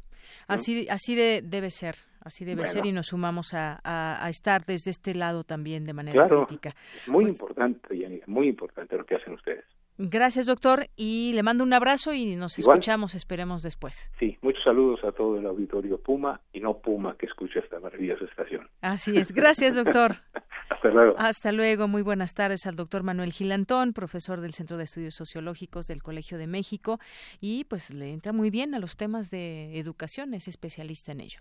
Así, 0.48 0.86
así 0.90 1.14
de, 1.14 1.42
debe 1.42 1.70
ser, 1.70 1.96
así 2.20 2.44
debe 2.44 2.66
ser 2.66 2.86
y 2.86 2.92
nos 2.92 3.08
sumamos 3.08 3.54
a, 3.54 3.80
a, 3.84 4.28
estar 4.28 4.64
desde 4.64 4.90
este 4.90 5.14
lado 5.14 5.44
también 5.44 5.84
de 5.84 5.92
manera 5.92 6.26
crítica. 6.28 6.74
Muy 7.06 7.24
pues 7.24 7.32
importante, 7.32 7.98
Yanni, 7.98 8.20
muy 8.26 8.48
importante 8.48 8.96
lo 8.96 9.04
que 9.04 9.16
hacen 9.16 9.34
ustedes. 9.34 9.64
Gracias, 9.98 10.46
doctor, 10.46 10.88
y 10.94 11.32
le 11.32 11.42
mando 11.42 11.64
un 11.64 11.72
abrazo 11.72 12.12
y 12.12 12.36
nos 12.36 12.58
escuchamos, 12.58 13.14
esperemos 13.14 13.62
después. 13.62 14.10
Sí, 14.18 14.36
muchos 14.42 14.62
saludos 14.62 15.00
a 15.04 15.12
todo 15.12 15.38
el 15.38 15.46
auditorio 15.46 15.98
Puma 15.98 16.40
y 16.52 16.60
no 16.60 16.78
Puma 16.78 17.16
que 17.18 17.26
escucha 17.26 17.60
esta 17.60 17.80
maravillosa 17.80 18.24
estación. 18.26 18.68
Así 18.82 19.16
es. 19.16 19.32
Gracias, 19.32 19.74
doctor. 19.74 20.16
Hasta 20.68 20.88
luego. 20.90 21.14
Hasta 21.16 21.52
luego. 21.52 21.88
Muy 21.88 22.02
buenas 22.02 22.34
tardes 22.34 22.66
al 22.66 22.76
doctor 22.76 23.02
Manuel 23.02 23.32
Gilantón, 23.32 23.92
profesor 23.92 24.40
del 24.40 24.52
Centro 24.52 24.76
de 24.76 24.84
Estudios 24.84 25.14
Sociológicos 25.14 25.86
del 25.86 26.02
Colegio 26.02 26.36
de 26.36 26.46
México 26.46 26.98
y 27.40 27.64
pues 27.64 27.90
le 27.90 28.12
entra 28.12 28.32
muy 28.32 28.50
bien 28.50 28.74
a 28.74 28.78
los 28.78 28.96
temas 28.96 29.30
de 29.30 29.78
educación, 29.78 30.34
es 30.34 30.48
especialista 30.48 31.12
en 31.12 31.20
ello. 31.20 31.40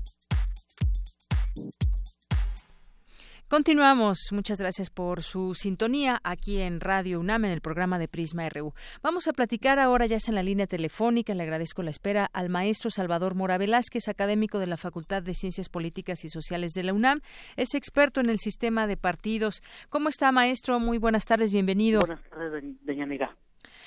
Continuamos. 3.51 4.29
Muchas 4.31 4.61
gracias 4.61 4.89
por 4.89 5.23
su 5.23 5.55
sintonía 5.55 6.21
aquí 6.23 6.61
en 6.61 6.79
Radio 6.79 7.19
UNAM 7.19 7.43
en 7.43 7.51
el 7.51 7.59
programa 7.59 7.99
de 7.99 8.07
Prisma 8.07 8.47
RU. 8.47 8.73
Vamos 9.03 9.27
a 9.27 9.33
platicar 9.33 9.77
ahora, 9.77 10.05
ya 10.05 10.15
es 10.15 10.29
en 10.29 10.35
la 10.35 10.41
línea 10.41 10.67
telefónica, 10.67 11.33
le 11.33 11.43
agradezco 11.43 11.83
la 11.83 11.89
espera 11.89 12.29
al 12.31 12.47
maestro 12.47 12.89
Salvador 12.91 13.35
Mora 13.35 13.57
Velázquez, 13.57 14.07
académico 14.07 14.57
de 14.57 14.67
la 14.67 14.77
Facultad 14.77 15.21
de 15.21 15.33
Ciencias 15.33 15.67
Políticas 15.67 16.23
y 16.23 16.29
Sociales 16.29 16.71
de 16.71 16.83
la 16.83 16.93
UNAM. 16.93 17.19
Es 17.57 17.75
experto 17.75 18.21
en 18.21 18.29
el 18.29 18.39
sistema 18.39 18.87
de 18.87 18.95
partidos. 18.95 19.61
¿Cómo 19.89 20.07
está, 20.07 20.31
maestro? 20.31 20.79
Muy 20.79 20.97
buenas 20.97 21.25
tardes, 21.25 21.51
bienvenido. 21.51 21.99
Buenas 21.99 22.23
tardes, 22.29 22.63
doña 22.85 23.05
Mira. 23.05 23.35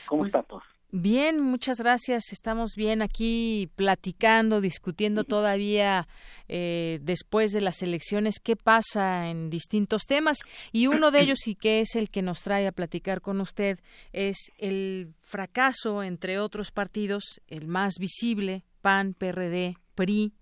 ¿Cómo 0.05 0.25
pues, 0.25 0.35
está 0.35 0.43
todo? 0.43 0.61
Bien, 0.97 1.43
muchas 1.43 1.79
gracias. 1.79 2.33
Estamos 2.33 2.77
bien 2.77 3.03
aquí 3.03 3.69
platicando, 3.75 4.61
discutiendo 4.61 5.25
todavía 5.25 6.07
eh, 6.47 7.01
después 7.03 7.51
de 7.51 7.61
las 7.61 7.83
elecciones 7.83 8.39
qué 8.39 8.55
pasa 8.55 9.29
en 9.29 9.51
distintos 9.51 10.03
temas 10.07 10.39
y 10.71 10.87
uno 10.87 11.11
de 11.11 11.19
ellos 11.23 11.49
y 11.49 11.57
que 11.57 11.81
es 11.81 11.97
el 11.97 12.11
que 12.11 12.23
nos 12.23 12.43
trae 12.43 12.69
a 12.69 12.73
platicar 12.73 13.23
con 13.23 13.41
usted 13.41 13.81
es 14.13 14.53
el 14.57 15.13
fracaso 15.21 16.05
entre 16.05 16.39
otros 16.39 16.71
partidos, 16.71 17.41
el 17.49 17.67
más 17.67 17.95
visible, 17.99 18.63
PAN, 18.81 19.15
PRD, 19.15 19.77
PRI, 19.97 20.33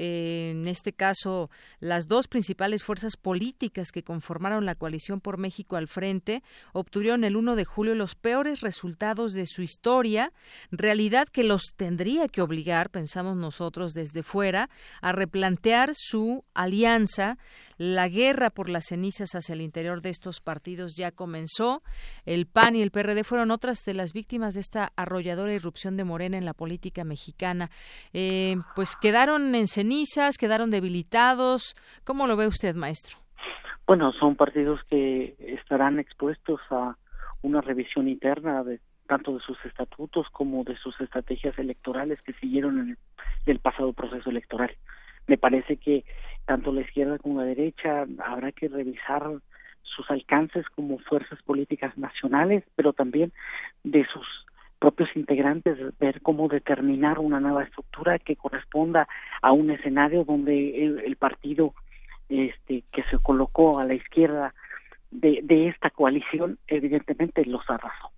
en 0.00 0.68
este 0.68 0.92
caso 0.92 1.50
las 1.80 2.06
dos 2.06 2.28
principales 2.28 2.84
fuerzas 2.84 3.16
políticas 3.16 3.90
que 3.90 4.04
conformaron 4.04 4.64
la 4.64 4.76
coalición 4.76 5.20
por 5.20 5.38
México 5.38 5.74
al 5.74 5.88
frente, 5.88 6.44
obtuvieron 6.72 7.24
el 7.24 7.36
1 7.36 7.56
de 7.56 7.64
julio 7.64 7.96
los 7.96 8.14
peores 8.14 8.60
resultados 8.60 9.32
de 9.32 9.46
su 9.46 9.62
historia, 9.62 10.32
realidad 10.70 11.26
que 11.26 11.42
los 11.42 11.74
tendría 11.76 12.28
que 12.28 12.42
obligar, 12.42 12.90
pensamos 12.90 13.36
nosotros 13.36 13.92
desde 13.92 14.22
fuera, 14.22 14.70
a 15.00 15.10
replantear 15.10 15.90
su 15.94 16.44
alianza. 16.54 17.36
La 17.76 18.08
guerra 18.08 18.50
por 18.50 18.68
las 18.68 18.86
cenizas 18.86 19.30
hacia 19.34 19.52
el 19.52 19.60
interior 19.60 20.02
de 20.02 20.10
estos 20.10 20.40
partidos 20.40 20.96
ya 20.96 21.12
comenzó. 21.12 21.82
El 22.26 22.46
PAN 22.46 22.74
y 22.74 22.82
el 22.82 22.90
PRD 22.90 23.22
fueron 23.22 23.52
otras 23.52 23.84
de 23.84 23.94
las 23.94 24.12
víctimas 24.12 24.54
de 24.54 24.60
esta 24.60 24.92
arrolladora 24.96 25.54
irrupción 25.54 25.96
de 25.96 26.02
Morena 26.02 26.38
en 26.38 26.44
la 26.44 26.54
política 26.54 27.04
mexicana. 27.04 27.70
Eh, 28.12 28.56
pues 28.74 28.96
quedaron 29.00 29.54
en 29.54 29.68
quedaron 30.38 30.70
debilitados. 30.70 31.76
¿Cómo 32.04 32.26
lo 32.26 32.36
ve 32.36 32.46
usted, 32.46 32.74
maestro? 32.74 33.18
Bueno, 33.86 34.12
son 34.12 34.36
partidos 34.36 34.80
que 34.90 35.34
estarán 35.38 35.98
expuestos 35.98 36.60
a 36.70 36.96
una 37.42 37.60
revisión 37.60 38.08
interna 38.08 38.62
de 38.64 38.80
tanto 39.06 39.34
de 39.34 39.40
sus 39.40 39.56
estatutos 39.64 40.26
como 40.30 40.64
de 40.64 40.76
sus 40.76 41.00
estrategias 41.00 41.58
electorales 41.58 42.20
que 42.22 42.34
siguieron 42.34 42.78
en 42.78 42.98
el 43.46 43.58
pasado 43.58 43.92
proceso 43.94 44.28
electoral. 44.28 44.70
Me 45.26 45.38
parece 45.38 45.76
que 45.76 46.04
tanto 46.44 46.72
la 46.72 46.82
izquierda 46.82 47.18
como 47.18 47.40
la 47.40 47.46
derecha 47.46 48.06
habrá 48.24 48.52
que 48.52 48.68
revisar 48.68 49.22
sus 49.82 50.10
alcances 50.10 50.66
como 50.74 50.98
fuerzas 50.98 51.40
políticas 51.42 51.96
nacionales, 51.96 52.64
pero 52.76 52.92
también 52.92 53.32
de 53.84 54.06
sus 54.12 54.26
propios 54.78 55.08
integrantes 55.14 55.76
ver 55.98 56.20
cómo 56.22 56.48
determinar 56.48 57.18
una 57.18 57.40
nueva 57.40 57.64
estructura 57.64 58.18
que 58.18 58.36
corresponda 58.36 59.08
a 59.42 59.52
un 59.52 59.70
escenario 59.70 60.24
donde 60.24 60.84
el, 60.84 61.16
partido 61.16 61.74
este 62.28 62.84
que 62.92 63.02
se 63.10 63.18
colocó 63.18 63.78
a 63.78 63.84
la 63.84 63.94
izquierda 63.94 64.54
de, 65.10 65.40
de 65.42 65.68
esta 65.68 65.90
coalición 65.90 66.58
evidentemente 66.66 67.44
los 67.44 67.62
arrasó 67.68 68.12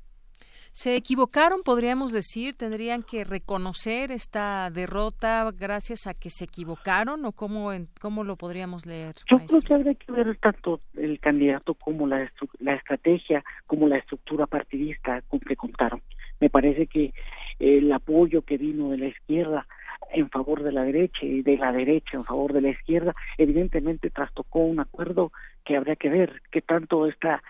se 0.73 0.95
equivocaron, 0.95 1.63
podríamos 1.65 2.13
decir, 2.13 2.55
tendrían 2.55 3.03
que 3.03 3.25
reconocer 3.25 4.13
esta 4.13 4.71
derrota 4.71 5.51
gracias 5.53 6.07
a 6.07 6.15
que 6.15 6.31
se 6.31 6.45
equivocaron 6.45 7.25
o 7.25 7.33
cómo, 7.33 7.71
cómo 8.01 8.25
lo 8.25 8.37
podríamos 8.37 8.87
leer. 8.87 9.17
Yo 9.29 9.39
creo 9.47 9.61
que 9.61 9.75
habría 9.75 9.95
que 9.95 10.13
ver 10.13 10.37
tanto 10.39 10.81
el 10.95 11.19
candidato 11.19 11.75
como 11.75 12.07
la, 12.07 12.31
la 12.61 12.75
estrategia, 12.75 13.45
como 13.67 13.89
la 13.89 13.99
estructura 13.99 14.47
partidista 14.47 15.23
con 15.23 15.41
que 15.41 15.57
contaron. 15.57 16.03
Me 16.41 16.51
parece 16.51 16.87
que 16.87 17.13
el 17.59 17.93
apoyo 17.93 18.43
que 18.43 18.57
vino 18.57 18.91
de 18.91 18.99
la 18.99 19.07
izquierda 19.07 19.67
en 20.13 20.29
favor 20.31 20.63
de 20.63 20.73
la 20.73 20.83
derecha 20.83 21.25
y 21.25 21.43
de 21.43 21.57
la 21.57 21.73
derecha 21.73 22.17
en 22.17 22.25
favor 22.25 22.53
de 22.53 22.63
la 22.63 22.71
izquierda, 22.71 23.15
evidentemente 23.39 24.11
trastocó 24.11 24.61
un 24.61 24.81
acuerdo 24.81 25.31
que 25.65 25.77
habría 25.77 25.97
que 25.97 26.09
ver 26.09 26.43
qué 26.51 26.63
tanto 26.63 27.07
esta 27.07 27.43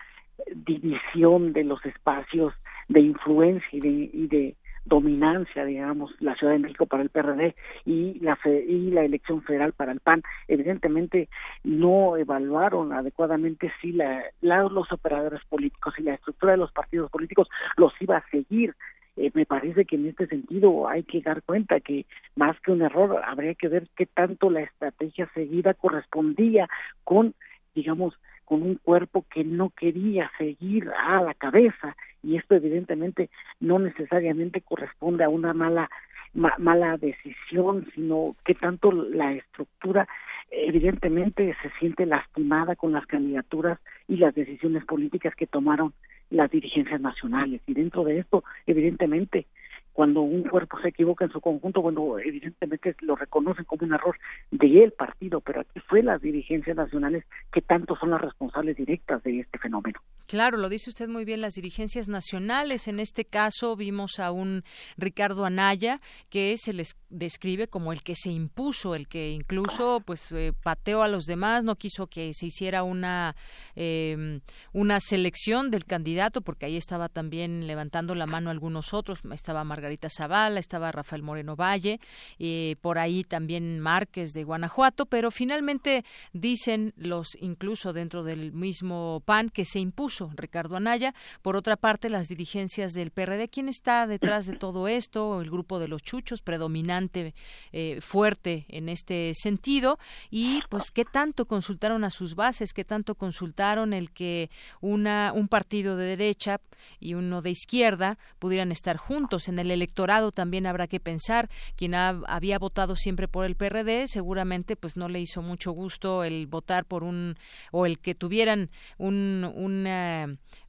división 0.53 1.53
de 1.53 1.63
los 1.63 1.83
espacios 1.85 2.53
de 2.87 2.99
influencia 2.99 3.69
y 3.71 4.27
de, 4.27 4.55
dominancia, 4.85 5.63
digamos, 5.65 6.11
la 6.19 6.35
Ciudad 6.35 6.53
de 6.53 6.59
México 6.59 6.85
para 6.85 7.03
el 7.03 7.09
PRD 7.09 7.55
y 7.85 8.19
la 8.19 8.37
y 8.45 8.91
la 8.91 9.03
elección 9.03 9.41
federal 9.43 9.73
para 9.73 9.91
el 9.91 9.99
PAN, 9.99 10.23
evidentemente 10.47 11.29
no 11.63 12.17
evaluaron 12.17 12.91
adecuadamente 12.91 13.71
si 13.81 13.91
la, 13.91 14.23
los 14.41 14.91
operadores 14.91 15.43
políticos 15.45 15.93
y 15.97 16.03
la 16.03 16.15
estructura 16.15 16.53
de 16.53 16.57
los 16.57 16.71
partidos 16.71 17.11
políticos 17.11 17.49
los 17.77 17.93
iba 18.01 18.17
a 18.17 18.29
seguir. 18.29 18.75
Eh, 19.17 19.29
me 19.33 19.45
parece 19.45 19.83
que 19.85 19.97
en 19.97 20.07
este 20.07 20.25
sentido 20.27 20.87
hay 20.87 21.03
que 21.03 21.21
dar 21.21 21.43
cuenta 21.43 21.81
que 21.81 22.05
más 22.35 22.59
que 22.61 22.71
un 22.71 22.81
error 22.81 23.21
habría 23.25 23.55
que 23.55 23.67
ver 23.67 23.87
qué 23.95 24.05
tanto 24.05 24.49
la 24.49 24.61
estrategia 24.61 25.29
seguida 25.33 25.73
correspondía 25.73 26.69
con, 27.03 27.35
digamos, 27.75 28.17
con 28.51 28.63
un 28.63 28.75
cuerpo 28.75 29.23
que 29.33 29.45
no 29.45 29.69
quería 29.69 30.29
seguir 30.37 30.89
a 30.89 31.21
la 31.21 31.33
cabeza 31.33 31.95
y 32.21 32.35
esto 32.35 32.53
evidentemente 32.53 33.29
no 33.61 33.79
necesariamente 33.79 34.59
corresponde 34.59 35.23
a 35.23 35.29
una 35.29 35.53
mala 35.53 35.89
mala 36.33 36.97
decisión, 36.97 37.87
sino 37.95 38.35
que 38.43 38.53
tanto 38.53 38.91
la 38.91 39.31
estructura 39.31 40.05
evidentemente 40.49 41.55
se 41.61 41.69
siente 41.79 42.05
lastimada 42.05 42.75
con 42.75 42.91
las 42.91 43.05
candidaturas 43.05 43.79
y 44.09 44.17
las 44.17 44.35
decisiones 44.35 44.83
políticas 44.83 45.33
que 45.33 45.47
tomaron 45.47 45.93
las 46.29 46.51
dirigencias 46.51 46.99
nacionales. 46.99 47.61
Y 47.67 47.73
dentro 47.73 48.03
de 48.03 48.19
esto, 48.19 48.43
evidentemente, 48.65 49.47
cuando 49.93 50.21
un 50.21 50.43
cuerpo 50.43 50.79
se 50.81 50.89
equivoca 50.89 51.25
en 51.25 51.31
su 51.31 51.41
conjunto, 51.41 51.81
bueno, 51.81 52.17
evidentemente 52.19 52.95
lo 53.01 53.15
reconocen 53.15 53.65
como 53.65 53.85
un 53.85 53.93
error 53.93 54.17
de 54.51 54.71
el 54.83 54.91
partido, 54.93 55.41
pero 55.41 55.61
aquí 55.61 55.79
fue 55.87 56.01
las 56.01 56.21
dirigencias 56.21 56.75
nacionales 56.75 57.25
que 57.51 57.61
tanto 57.61 57.95
son 57.97 58.11
las 58.11 58.21
responsables 58.21 58.77
directas 58.77 59.21
de 59.23 59.41
este 59.41 59.57
fenómeno. 59.57 59.99
Claro, 60.27 60.57
lo 60.57 60.69
dice 60.69 60.89
usted 60.89 61.09
muy 61.09 61.25
bien, 61.25 61.41
las 61.41 61.55
dirigencias 61.55 62.07
nacionales. 62.07 62.87
En 62.87 62.99
este 62.99 63.25
caso 63.25 63.75
vimos 63.75 64.19
a 64.19 64.31
un 64.31 64.63
Ricardo 64.97 65.45
Anaya 65.45 65.99
que 66.29 66.55
se 66.57 66.71
les 66.71 66.95
describe 67.09 67.67
como 67.67 67.91
el 67.91 68.01
que 68.01 68.15
se 68.15 68.31
impuso, 68.31 68.95
el 68.95 69.09
que 69.09 69.31
incluso 69.31 70.01
pues 70.05 70.31
eh, 70.31 70.53
pateó 70.63 71.03
a 71.03 71.09
los 71.09 71.25
demás, 71.25 71.65
no 71.65 71.75
quiso 71.75 72.07
que 72.07 72.33
se 72.33 72.45
hiciera 72.45 72.83
una 72.83 73.35
eh, 73.75 74.39
una 74.71 74.99
selección 74.99 75.69
del 75.69 75.85
candidato, 75.85 76.41
porque 76.41 76.65
ahí 76.65 76.77
estaba 76.77 77.09
también 77.09 77.67
levantando 77.67 78.15
la 78.15 78.25
mano 78.25 78.49
algunos 78.49 78.93
otros, 78.93 79.21
estaba 79.33 79.63
Margarita 79.81 80.09
Zavala, 80.15 80.59
estaba 80.59 80.91
Rafael 80.91 81.23
Moreno 81.23 81.55
Valle, 81.55 81.99
y 82.37 82.75
por 82.81 82.99
ahí 82.99 83.23
también 83.23 83.79
Márquez 83.79 84.31
de 84.33 84.43
Guanajuato, 84.43 85.07
pero 85.07 85.31
finalmente 85.31 86.05
dicen 86.33 86.93
los 86.97 87.35
incluso 87.41 87.91
dentro 87.91 88.23
del 88.23 88.51
mismo 88.51 89.23
PAN 89.25 89.49
que 89.49 89.65
se 89.65 89.79
impuso 89.79 90.29
Ricardo 90.35 90.75
Anaya. 90.75 91.15
Por 91.41 91.55
otra 91.55 91.77
parte, 91.77 92.09
las 92.09 92.27
dirigencias 92.27 92.93
del 92.93 93.09
PRD, 93.09 93.49
¿quién 93.49 93.69
está 93.69 94.05
detrás 94.05 94.45
de 94.45 94.55
todo 94.55 94.87
esto? 94.87 95.41
El 95.41 95.49
grupo 95.49 95.79
de 95.79 95.87
los 95.87 96.03
chuchos, 96.03 96.43
predominante, 96.43 97.33
eh, 97.71 98.01
fuerte 98.01 98.67
en 98.69 98.87
este 98.87 99.31
sentido, 99.33 99.97
y 100.29 100.59
pues 100.69 100.91
qué 100.91 101.05
tanto 101.05 101.45
consultaron 101.45 102.03
a 102.03 102.11
sus 102.11 102.35
bases, 102.35 102.71
qué 102.71 102.85
tanto 102.85 103.15
consultaron 103.15 103.93
el 103.93 104.11
que 104.11 104.51
una 104.79 105.33
un 105.33 105.47
partido 105.47 105.97
de 105.97 106.05
derecha 106.05 106.61
y 106.99 107.15
uno 107.15 107.41
de 107.41 107.49
izquierda 107.49 108.19
pudieran 108.37 108.71
estar 108.71 108.97
juntos 108.97 109.47
en 109.47 109.59
el 109.59 109.70
electorado 109.71 110.31
también 110.31 110.65
habrá 110.65 110.87
que 110.87 110.99
pensar. 110.99 111.49
Quien 111.75 111.95
había 111.95 112.59
votado 112.59 112.95
siempre 112.95 113.27
por 113.27 113.45
el 113.45 113.55
PRD, 113.55 114.07
seguramente 114.07 114.75
pues 114.75 114.97
no 114.97 115.09
le 115.09 115.19
hizo 115.19 115.41
mucho 115.41 115.71
gusto 115.71 116.23
el 116.23 116.47
votar 116.47 116.85
por 116.85 117.03
un 117.03 117.35
o 117.71 117.85
el 117.85 117.99
que 117.99 118.15
tuvieran 118.15 118.69
un 118.97 119.45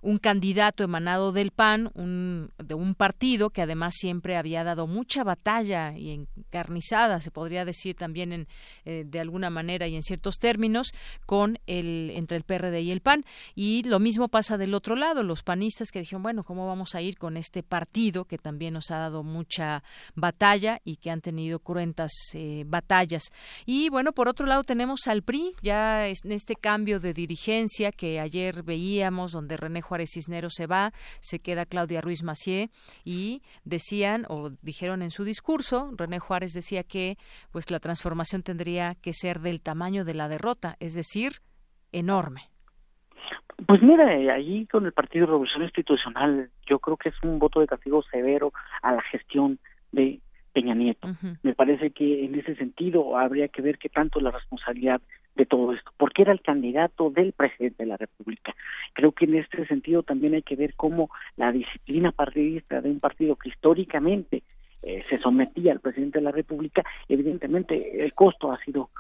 un 0.03 0.19
candidato 0.19 0.83
emanado 0.83 1.33
del 1.33 1.53
PAN, 1.53 1.91
un, 1.95 2.51
de 2.59 2.75
un 2.75 2.95
partido 2.95 3.51
que 3.51 3.63
además 3.63 3.95
siempre 3.97 4.37
había 4.37 4.65
dado 4.65 4.89
mucha 4.89 5.23
batalla 5.23 5.97
y 5.97 6.11
encarnizada, 6.11 7.21
se 7.21 7.31
podría 7.31 7.65
decir 7.65 7.95
también 7.95 8.33
en, 8.33 8.49
eh, 8.85 9.05
de 9.07 9.21
alguna 9.21 9.49
manera 9.49 9.87
y 9.87 9.95
en 9.95 10.03
ciertos 10.03 10.39
términos, 10.39 10.93
con 11.25 11.59
el 11.67 12.11
entre 12.15 12.37
el 12.37 12.43
PRD 12.43 12.83
y 12.83 12.91
el 12.91 13.01
PAN. 13.01 13.25
Y 13.55 13.85
lo 13.85 14.01
mismo 14.01 14.29
pasa 14.29 14.59
del 14.59 14.75
otro 14.75 14.97
lado, 14.97 15.23
los 15.23 15.45
panistas 15.45 15.91
que 15.93 16.01
dijeron, 16.01 16.25
bueno, 16.25 16.43
¿cómo 16.43 16.67
vamos 16.67 16.97
a 16.97 17.01
ir 17.01 17.17
con 17.17 17.37
este 17.37 17.63
partido 17.63 18.25
que 18.25 18.39
también 18.39 18.75
nos 18.75 18.91
ha 18.93 18.99
dado 18.99 19.23
mucha 19.23 19.83
batalla 20.15 20.81
y 20.85 20.97
que 20.97 21.11
han 21.11 21.21
tenido 21.21 21.59
cruentas 21.59 22.13
eh, 22.35 22.65
batallas? 22.67 23.25
Y 23.67 23.89
bueno, 23.89 24.13
por 24.13 24.29
otro 24.29 24.47
lado 24.47 24.63
tenemos 24.63 25.07
al 25.07 25.23
PRI, 25.23 25.55
ya 25.63 26.07
en 26.07 26.33
este 26.33 26.55
cambio 26.55 27.01
de 27.01 27.15
dirigencia 27.15 27.91
que 27.91 28.21
ayer 28.21 28.63
veíamos, 28.63 29.33
donde 29.33 29.57
René 29.57 29.83
Juárez 29.83 30.11
Cisneros 30.15 30.55
se 30.55 30.67
va, 30.67 30.93
se 31.21 31.41
queda 31.41 31.67
Claudia 31.67 32.01
Ruiz 32.01 32.23
Macié 32.23 32.71
y 33.05 33.43
decían 33.65 34.27
o 34.29 34.51
dijeron 34.63 35.03
en 35.03 35.11
su 35.11 35.25
discurso, 35.25 35.91
René 35.97 36.19
Juárez 36.19 36.53
decía 36.53 36.85
que 36.85 37.19
pues 37.51 37.71
la 37.71 37.81
transformación 37.81 38.43
tendría 38.43 38.95
que 38.97 39.13
ser 39.13 39.41
del 39.41 39.61
tamaño 39.61 40.05
de 40.05 40.15
la 40.15 40.29
derrota, 40.29 40.77
es 40.81 40.95
decir, 40.95 41.43
enorme. 41.93 42.52
Pues 43.67 43.83
mira, 43.83 44.07
allí 44.35 44.67
con 44.67 44.87
el 44.87 44.93
Partido 44.93 45.27
de 45.27 45.33
Revolución 45.33 45.63
Institucional, 45.63 46.51
yo 46.67 46.79
creo 46.79 46.97
que 46.97 47.11
es 47.11 47.15
un 47.23 47.39
voto 47.39 47.61
de 47.61 47.67
castigo 47.67 48.03
severo 48.03 48.53
a 48.83 48.93
la 48.93 49.03
gestión 49.03 49.59
de 49.93 50.21
Peña 50.53 50.75
Nieto. 50.75 51.09
Me 51.43 51.55
parece 51.55 51.91
que 51.91 52.25
en 52.25 52.35
ese 52.35 52.55
sentido 52.57 53.17
habría 53.19 53.49
que 53.49 53.63
ver 53.63 53.79
qué 53.79 53.89
tanto 53.89 54.21
la 54.21 54.31
responsabilidad 54.31 55.01
de 55.35 55.47
todo 55.47 55.73
esto, 55.73 55.91
porque 55.97 56.23
era 56.23 56.33
el 56.33 56.43
candidato 56.43 57.11
del 57.11 57.33
presidente 57.33 57.85
de 57.85 57.89
la 57.89 57.97
República. 57.97 58.55
Creo 58.93 59.13
que 59.13 59.25
en 59.25 59.37
este 59.37 59.67
sentido 59.67 60.03
también 60.03 60.35
hay 60.35 60.43
que 60.43 60.57
ver 60.57 60.75
cómo 60.75 61.11
la 61.37 61.53
disciplina 61.53 62.13
partidista 62.13 62.81
de 62.81 62.91
un 62.91 63.01
partido 63.01 63.37
que 63.37 63.49
históricamente 63.49 64.43
eh, 64.83 65.05
se 65.09 65.19
sometía 65.19 65.73
al 65.73 65.81
presidente 65.81 66.19
de 66.19 66.25
la 66.25 66.33
República, 66.33 66.83
evidentemente 67.09 68.05
el 68.05 68.13
costo 68.15 68.53
ha 68.53 68.59
sido 68.65 68.91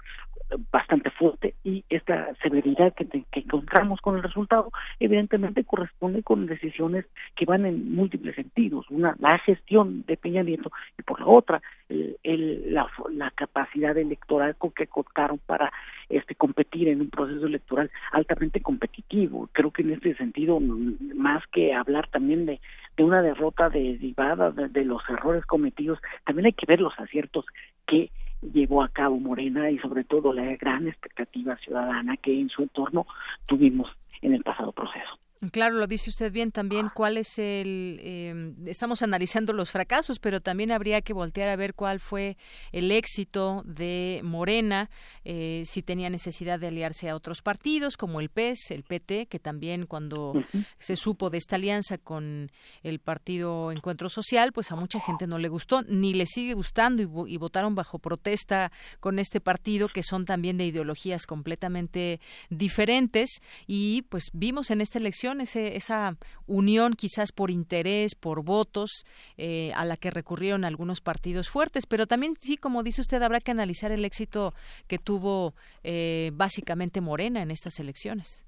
bastante 0.70 1.11
fuerte 1.11 1.55
y 1.64 1.84
esta 1.88 2.34
severidad 2.42 2.94
que, 2.94 3.07
que, 3.07 3.40
encontramos 3.40 4.00
con 4.00 4.16
el 4.16 4.22
resultado 4.22 4.70
evidentemente 5.00 5.64
corresponde 5.64 6.22
con 6.22 6.46
decisiones 6.46 7.05
que 7.34 7.44
van 7.44 7.66
en 7.66 7.94
múltiples 7.94 8.34
sentidos. 8.34 8.86
Una 8.90 9.16
la 9.18 9.38
gestión 9.38 10.05
de 10.07 10.16
Peña 10.16 10.42
Nieto 10.42 10.70
y 10.98 11.03
por 11.03 11.20
la 11.20 11.26
otra 11.26 11.62
el, 11.88 12.72
la, 12.72 12.86
la, 13.12 13.30
capacidad 13.30 13.96
electoral 13.96 14.57
con 14.57 14.70
que 14.70 14.86
contaron 14.86 15.38
para 15.38 15.72
este 16.09 16.34
competir 16.34 16.88
en 16.88 17.00
un 17.00 17.11
proceso 17.11 17.46
electoral 17.46 17.90
altamente 18.12 18.61
competitivo. 18.61 19.48
Creo 19.53 19.70
que 19.70 19.82
en 19.82 19.92
este 19.92 20.14
sentido 20.16 20.61
más 20.61 21.46
que 21.48 21.74
hablar 21.74 22.09
también 22.09 22.46
de, 22.46 22.61
de 22.96 23.05
una 23.05 23.22
derrota 23.22 23.68
derivada 23.68 24.50
de, 24.50 24.68
de 24.68 24.84
los 24.84 25.03
errores 25.09 25.44
cometidos 25.46 25.98
también 26.24 26.46
hay 26.46 26.53
que 26.53 26.66
ver 26.66 26.80
los 26.80 26.98
aciertos 26.98 27.44
que 27.86 28.11
llevó 28.43 28.82
a 28.82 28.88
cabo 28.88 29.18
Morena 29.18 29.70
y 29.70 29.78
sobre 29.78 30.05
todo 30.05 30.32
la 30.32 30.45
gran 30.57 30.88
expectativa 30.88 31.57
ciudadana 31.57 32.16
que 32.16 32.38
en 32.38 32.49
su 32.49 32.62
entorno 32.62 33.07
tuvimos 33.47 33.90
en 34.20 34.34
el 34.34 34.43
pasado 34.43 34.72
proceso. 34.72 35.21
Claro, 35.51 35.74
lo 35.74 35.88
dice 35.88 36.09
usted 36.09 36.30
bien 36.30 36.53
también. 36.53 36.88
¿Cuál 36.95 37.18
es 37.18 37.36
el? 37.36 37.99
Eh, 38.01 38.55
estamos 38.66 39.03
analizando 39.03 39.53
los 39.53 39.70
fracasos, 39.70 40.20
pero 40.20 40.40
también 40.40 40.70
habría 40.70 41.03
que 41.03 41.12
voltear 41.12 41.49
a 41.49 41.57
ver 41.57 41.74
cuál 41.74 41.99
fue 41.99 42.36
el 42.70 42.93
éxito 42.93 43.62
de 43.64 44.20
Morena, 44.22 44.88
eh, 45.24 45.64
si 45.66 45.82
tenía 45.82 46.11
necesidad 46.11 46.61
de 46.61 46.68
aliarse 46.68 47.09
a 47.09 47.16
otros 47.16 47.43
partidos 47.43 47.97
como 47.97 48.20
el 48.20 48.28
PES, 48.28 48.70
el 48.70 48.84
PT, 48.84 49.26
que 49.26 49.40
también 49.40 49.86
cuando 49.86 50.32
se 50.78 50.95
supo 50.95 51.28
de 51.28 51.38
esta 51.38 51.57
alianza 51.57 51.99
con 51.99 52.53
el 52.84 53.01
partido 53.01 53.72
Encuentro 53.72 54.09
Social, 54.11 54.53
pues 54.53 54.70
a 54.70 54.76
mucha 54.76 55.01
gente 55.01 55.26
no 55.26 55.38
le 55.38 55.49
gustó, 55.49 55.82
ni 55.82 56.14
le 56.14 56.26
sigue 56.26 56.55
gustando 56.55 57.03
y, 57.03 57.34
y 57.34 57.36
votaron 57.36 57.74
bajo 57.74 57.99
protesta 57.99 58.70
con 59.01 59.18
este 59.18 59.40
partido, 59.40 59.88
que 59.88 60.05
son 60.05 60.24
también 60.24 60.57
de 60.57 60.66
ideologías 60.66 61.26
completamente 61.26 62.20
diferentes. 62.49 63.40
Y 63.66 64.03
pues 64.03 64.26
vimos 64.32 64.70
en 64.70 64.80
esta 64.80 64.99
elección 65.01 65.31
esa 65.40 66.16
unión 66.46 66.94
quizás 66.94 67.32
por 67.32 67.50
interés, 67.50 68.14
por 68.14 68.44
votos, 68.44 69.04
eh, 69.36 69.72
a 69.74 69.84
la 69.84 69.96
que 69.96 70.10
recurrieron 70.10 70.64
algunos 70.64 71.00
partidos 71.00 71.48
fuertes, 71.48 71.86
pero 71.86 72.06
también 72.06 72.34
sí, 72.38 72.56
como 72.56 72.82
dice 72.82 73.00
usted, 73.00 73.22
habrá 73.22 73.40
que 73.40 73.50
analizar 73.50 73.92
el 73.92 74.04
éxito 74.04 74.52
que 74.88 74.98
tuvo 74.98 75.54
eh, 75.82 76.30
básicamente 76.34 77.00
Morena 77.00 77.42
en 77.42 77.50
estas 77.50 77.78
elecciones. 77.80 78.44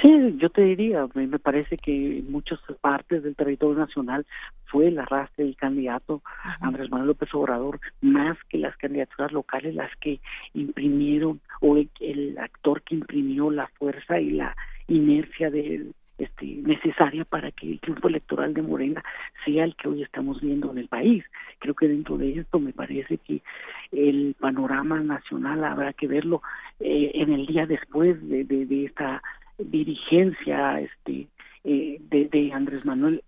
Sí, 0.00 0.08
yo 0.38 0.48
te 0.48 0.62
diría, 0.62 1.06
me 1.14 1.38
parece 1.38 1.76
que 1.76 1.94
en 1.94 2.32
muchas 2.32 2.58
partes 2.80 3.22
del 3.22 3.36
territorio 3.36 3.78
nacional 3.78 4.26
fue 4.64 4.88
el 4.88 4.98
arrastre 4.98 5.44
del 5.44 5.54
candidato 5.54 6.22
Andrés 6.60 6.90
Manuel 6.90 7.08
López 7.08 7.28
Obrador, 7.34 7.78
más 8.00 8.38
que 8.48 8.58
las 8.58 8.76
candidaturas 8.78 9.32
locales, 9.32 9.74
las 9.74 9.94
que 9.96 10.20
imprimieron, 10.54 11.40
o 11.60 11.76
el 11.76 12.38
actor 12.38 12.82
que 12.82 12.94
imprimió 12.94 13.50
la 13.50 13.68
fuerza 13.78 14.18
y 14.18 14.30
la 14.30 14.56
inercia 14.94 15.50
de, 15.50 15.86
este, 16.18 16.46
necesaria 16.46 17.24
para 17.24 17.50
que 17.50 17.70
el 17.70 17.80
triunfo 17.80 18.08
electoral 18.08 18.54
de 18.54 18.62
Morena 18.62 19.02
sea 19.44 19.64
el 19.64 19.74
que 19.74 19.88
hoy 19.88 20.02
estamos 20.02 20.40
viendo 20.40 20.70
en 20.70 20.78
el 20.78 20.88
país. 20.88 21.24
Creo 21.58 21.74
que 21.74 21.88
dentro 21.88 22.16
de 22.16 22.38
esto 22.38 22.60
me 22.60 22.72
parece 22.72 23.18
que 23.18 23.42
el 23.90 24.36
panorama 24.38 25.00
nacional 25.00 25.64
habrá 25.64 25.92
que 25.92 26.06
verlo 26.06 26.42
eh, 26.80 27.10
en 27.14 27.32
el 27.32 27.46
día 27.46 27.66
después 27.66 28.22
de, 28.28 28.44
de, 28.44 28.84
esta 28.84 29.22
dirigencia 29.58 30.80
este 30.80 31.28
eh, 31.64 32.00
de, 32.10 32.52
Andrés 32.52 32.84
Manuel 32.84 33.22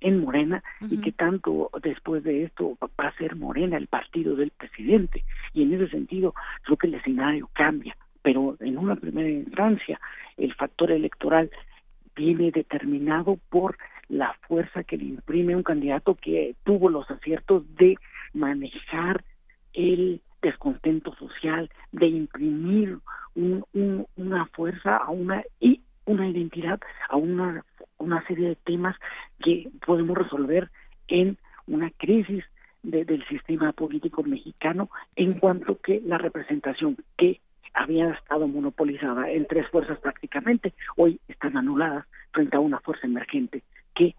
en 0.00 0.20
Morena 0.20 0.62
y 0.80 0.98
que 0.98 1.12
tanto 1.12 1.70
después 1.82 2.22
de 2.24 2.44
esto 2.44 2.78
va 2.80 3.08
a 3.08 3.16
ser 3.16 3.36
Morena 3.36 3.76
el 3.76 3.86
partido 3.86 4.34
del 4.36 4.50
presidente. 4.50 5.24
Y 5.52 5.62
en 5.62 5.74
ese 5.74 5.88
sentido 5.88 6.34
creo 6.62 6.76
que 6.76 6.86
el 6.86 6.94
escenario 6.94 7.48
cambia. 7.52 7.96
Pero 8.22 8.56
en 8.60 8.78
una 8.78 8.96
primera 8.96 9.28
instancia 9.28 10.00
el 10.36 10.54
factor 10.54 10.90
electoral 10.90 11.50
viene 12.14 12.50
determinado 12.50 13.38
por 13.48 13.76
la 14.08 14.34
fuerza 14.48 14.82
que 14.84 14.96
le 14.96 15.04
imprime 15.04 15.56
un 15.56 15.62
candidato 15.62 16.16
que 16.16 16.56
tuvo 16.64 16.88
los 16.88 17.08
aciertos 17.10 17.64
de 17.76 17.96
manejar 18.32 19.24
el 19.72 20.20
descontento 20.42 21.14
social, 21.14 21.70
de 21.92 22.06
imprimir 22.06 22.98
una 23.34 24.46
fuerza 24.46 24.96
a 24.96 25.10
una 25.10 25.44
y 25.60 25.80
una 26.06 26.28
identidad 26.28 26.80
a 27.08 27.16
una, 27.16 27.64
una 27.98 28.26
serie 28.26 28.48
de 28.48 28.56
temas 28.56 28.96
que 29.44 29.70
podemos 29.86 30.18
resolver 30.18 30.70
en 31.08 31.38
una 31.66 31.90
crisis 31.90 32.44
del 32.82 33.24
sistema 33.28 33.72
político 33.72 34.22
mexicano 34.22 34.90
en 35.14 35.34
cuanto 35.38 35.78
que 35.80 36.00
la 36.04 36.18
representación 36.18 36.96
que 37.16 37.40
había 37.74 38.10
estado 38.10 38.46
monopolizada 38.48 39.30
en 39.30 39.46
tres 39.46 39.68
fuerzas 39.68 39.98
prácticamente, 39.98 40.74
hoy 40.96 41.20
están 41.28 41.56
anuladas 41.56 42.06
frente 42.32 42.56
a 42.56 42.60
una 42.60 42.80
fuerza 42.80 43.06
emergente 43.06 43.62
que 43.94 44.14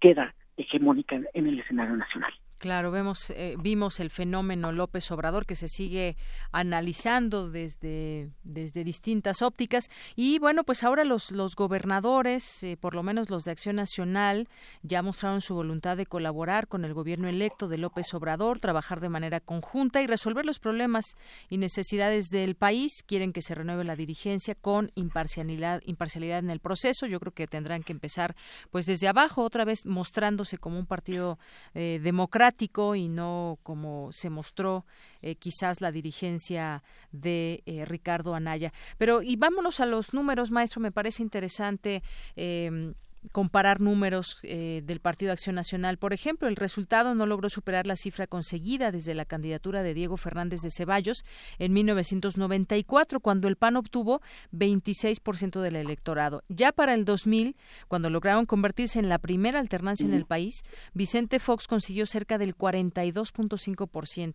queda 0.00 0.34
hegemónica 0.56 1.20
en 1.32 1.46
el 1.46 1.60
escenario 1.60 1.96
nacional. 1.96 2.32
Claro, 2.62 2.92
vemos, 2.92 3.30
eh, 3.30 3.56
vimos 3.58 3.98
el 3.98 4.08
fenómeno 4.08 4.70
López 4.70 5.10
Obrador 5.10 5.46
que 5.46 5.56
se 5.56 5.66
sigue 5.66 6.16
analizando 6.52 7.50
desde, 7.50 8.30
desde 8.44 8.84
distintas 8.84 9.42
ópticas 9.42 9.90
y 10.14 10.38
bueno, 10.38 10.62
pues 10.62 10.84
ahora 10.84 11.02
los, 11.02 11.32
los 11.32 11.56
gobernadores, 11.56 12.62
eh, 12.62 12.76
por 12.76 12.94
lo 12.94 13.02
menos 13.02 13.30
los 13.30 13.42
de 13.42 13.50
Acción 13.50 13.74
Nacional, 13.74 14.48
ya 14.84 15.02
mostraron 15.02 15.40
su 15.40 15.56
voluntad 15.56 15.96
de 15.96 16.06
colaborar 16.06 16.68
con 16.68 16.84
el 16.84 16.94
gobierno 16.94 17.28
electo 17.28 17.66
de 17.66 17.78
López 17.78 18.14
Obrador, 18.14 18.60
trabajar 18.60 19.00
de 19.00 19.08
manera 19.08 19.40
conjunta 19.40 20.00
y 20.00 20.06
resolver 20.06 20.46
los 20.46 20.60
problemas 20.60 21.16
y 21.48 21.58
necesidades 21.58 22.30
del 22.30 22.54
país. 22.54 23.02
Quieren 23.04 23.32
que 23.32 23.42
se 23.42 23.56
renueve 23.56 23.82
la 23.82 23.96
dirigencia 23.96 24.54
con 24.54 24.92
imparcialidad, 24.94 25.82
imparcialidad 25.84 26.38
en 26.38 26.50
el 26.50 26.60
proceso. 26.60 27.06
Yo 27.06 27.18
creo 27.18 27.32
que 27.32 27.48
tendrán 27.48 27.82
que 27.82 27.90
empezar 27.90 28.36
pues 28.70 28.86
desde 28.86 29.08
abajo, 29.08 29.42
otra 29.42 29.64
vez 29.64 29.84
mostrándose 29.84 30.58
como 30.58 30.78
un 30.78 30.86
partido 30.86 31.40
eh, 31.74 31.98
democrático 32.00 32.51
y 32.94 33.08
no 33.08 33.58
como 33.62 34.10
se 34.12 34.30
mostró 34.30 34.84
eh, 35.20 35.36
quizás 35.36 35.80
la 35.80 35.92
dirigencia 35.92 36.82
de 37.10 37.62
eh, 37.66 37.84
Ricardo 37.84 38.34
Anaya. 38.34 38.72
Pero 38.98 39.22
y 39.22 39.36
vámonos 39.36 39.80
a 39.80 39.86
los 39.86 40.14
números, 40.14 40.50
maestro, 40.50 40.80
me 40.80 40.92
parece 40.92 41.22
interesante. 41.22 42.02
Eh, 42.36 42.92
comparar 43.30 43.80
números 43.80 44.38
eh, 44.42 44.82
del 44.84 45.00
Partido 45.00 45.32
Acción 45.32 45.54
Nacional. 45.54 45.98
Por 45.98 46.12
ejemplo, 46.12 46.48
el 46.48 46.56
resultado 46.56 47.14
no 47.14 47.26
logró 47.26 47.48
superar 47.48 47.86
la 47.86 47.96
cifra 47.96 48.26
conseguida 48.26 48.90
desde 48.90 49.14
la 49.14 49.24
candidatura 49.24 49.82
de 49.82 49.94
Diego 49.94 50.16
Fernández 50.16 50.62
de 50.62 50.70
Ceballos 50.70 51.24
en 51.58 51.72
1994, 51.72 53.20
cuando 53.20 53.48
el 53.48 53.56
PAN 53.56 53.76
obtuvo 53.76 54.20
26% 54.52 55.60
del 55.60 55.76
electorado. 55.76 56.42
Ya 56.48 56.72
para 56.72 56.94
el 56.94 57.04
2000, 57.04 57.56
cuando 57.88 58.10
lograron 58.10 58.46
convertirse 58.46 58.98
en 58.98 59.08
la 59.08 59.18
primera 59.18 59.60
alternancia 59.60 60.06
en 60.06 60.14
el 60.14 60.26
país, 60.26 60.64
Vicente 60.92 61.38
Fox 61.38 61.68
consiguió 61.68 62.06
cerca 62.06 62.38
del 62.38 62.56
42.5%. 62.56 64.34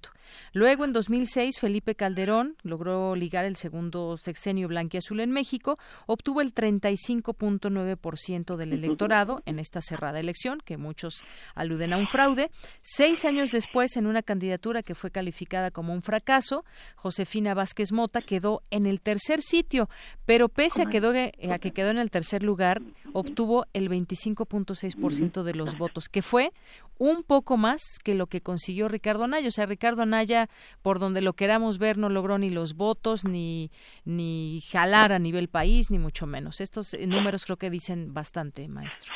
Luego, 0.53 0.85
en 0.85 0.93
2006, 0.93 1.59
Felipe 1.59 1.95
Calderón 1.95 2.55
logró 2.63 3.15
ligar 3.15 3.45
el 3.45 3.57
segundo 3.57 4.17
sexenio 4.17 4.67
blanquiazul 4.67 5.19
en 5.19 5.31
México, 5.31 5.77
obtuvo 6.05 6.41
el 6.41 6.53
35.9% 6.53 8.55
del 8.55 8.76
electorado 8.77 9.41
en 9.45 9.59
esta 9.59 9.81
cerrada 9.81 10.19
elección, 10.19 10.59
que 10.63 10.77
muchos 10.77 11.23
aluden 11.55 11.93
a 11.93 11.97
un 11.97 12.07
fraude. 12.07 12.49
Seis 12.81 13.25
años 13.25 13.51
después, 13.51 13.97
en 13.97 14.07
una 14.07 14.21
candidatura 14.21 14.83
que 14.83 14.95
fue 14.95 15.11
calificada 15.11 15.71
como 15.71 15.93
un 15.93 16.01
fracaso, 16.01 16.65
Josefina 16.95 17.53
Vázquez 17.53 17.91
Mota 17.91 18.21
quedó 18.21 18.61
en 18.71 18.85
el 18.85 19.01
tercer 19.01 19.41
sitio, 19.41 19.89
pero 20.25 20.49
pese 20.49 20.83
a, 20.83 20.85
quedó, 20.85 21.13
eh, 21.13 21.33
a 21.51 21.59
que 21.59 21.71
quedó 21.71 21.89
en 21.89 21.97
el 21.97 22.11
tercer 22.11 22.43
lugar, 22.43 22.81
obtuvo 23.13 23.65
el 23.73 23.89
25.6% 23.89 25.43
de 25.43 25.53
los 25.53 25.77
votos, 25.77 26.09
que 26.09 26.21
fue 26.21 26.51
un 26.99 27.23
poco 27.23 27.57
más 27.57 27.99
que 28.03 28.15
lo 28.15 28.27
que 28.27 28.41
consiguió 28.41 28.87
Ricardo 28.87 29.23
Anaya. 29.23 29.47
O 29.47 29.51
sea, 29.51 29.65
Ricardo 29.65 30.01
Anaya, 30.01 30.47
por 30.81 30.99
donde 30.99 31.21
lo 31.21 31.33
queramos 31.33 31.79
ver, 31.79 31.97
no 31.97 32.09
logró 32.09 32.37
ni 32.37 32.49
los 32.49 32.75
votos, 32.75 33.25
ni, 33.25 33.71
ni 34.05 34.61
jalar 34.69 35.11
a 35.11 35.19
nivel 35.19 35.47
país, 35.47 35.91
ni 35.91 35.99
mucho 35.99 36.27
menos. 36.27 36.61
Estos 36.61 36.93
eh, 36.93 37.07
números 37.07 37.45
creo 37.45 37.57
que 37.57 37.69
dicen 37.69 38.13
bastante, 38.13 38.67
maestro. 38.67 39.13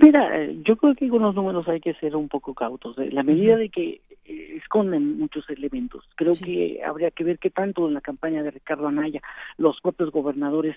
Mira, 0.00 0.40
eh, 0.40 0.58
yo 0.64 0.76
creo 0.76 0.94
que 0.94 1.08
con 1.08 1.22
los 1.22 1.34
números 1.34 1.68
hay 1.68 1.80
que 1.80 1.94
ser 1.94 2.16
un 2.16 2.28
poco 2.28 2.54
cautos. 2.54 2.98
¿eh? 2.98 3.10
La 3.10 3.22
medida 3.22 3.56
de 3.56 3.68
que 3.68 4.00
esconden 4.24 5.18
muchos 5.18 5.48
elementos. 5.50 6.04
Creo 6.14 6.32
que 6.32 6.80
habría 6.84 7.10
que 7.10 7.24
ver 7.24 7.38
qué 7.38 7.50
tanto 7.50 7.88
en 7.88 7.94
la 7.94 8.00
campaña 8.00 8.42
de 8.42 8.50
Ricardo 8.50 8.86
Anaya 8.86 9.20
los 9.56 9.80
propios 9.80 10.10
gobernadores 10.10 10.76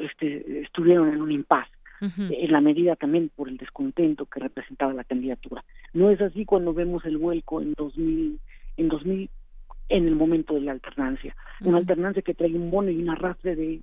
este, 0.00 0.62
estuvieron 0.62 1.08
en 1.08 1.22
un 1.22 1.32
impasse 1.32 1.70
en 2.02 2.52
la 2.52 2.60
medida 2.60 2.96
también 2.96 3.30
por 3.34 3.48
el 3.48 3.56
descontento 3.56 4.26
que 4.26 4.40
representaba 4.40 4.92
la 4.92 5.04
candidatura. 5.04 5.64
No 5.92 6.10
es 6.10 6.20
así 6.20 6.44
cuando 6.44 6.74
vemos 6.74 7.04
el 7.04 7.16
vuelco 7.16 7.60
en 7.60 7.74
2000, 7.74 8.40
en 8.76 8.88
2000 8.88 9.30
en 9.88 10.08
el 10.08 10.16
momento 10.16 10.54
de 10.54 10.62
la 10.62 10.72
alternancia, 10.72 11.36
una 11.60 11.78
alternancia 11.78 12.22
que 12.22 12.34
trae 12.34 12.54
un 12.54 12.70
bono 12.70 12.90
y 12.90 13.02
un 13.02 13.10
arrastre 13.10 13.54
de 13.54 13.82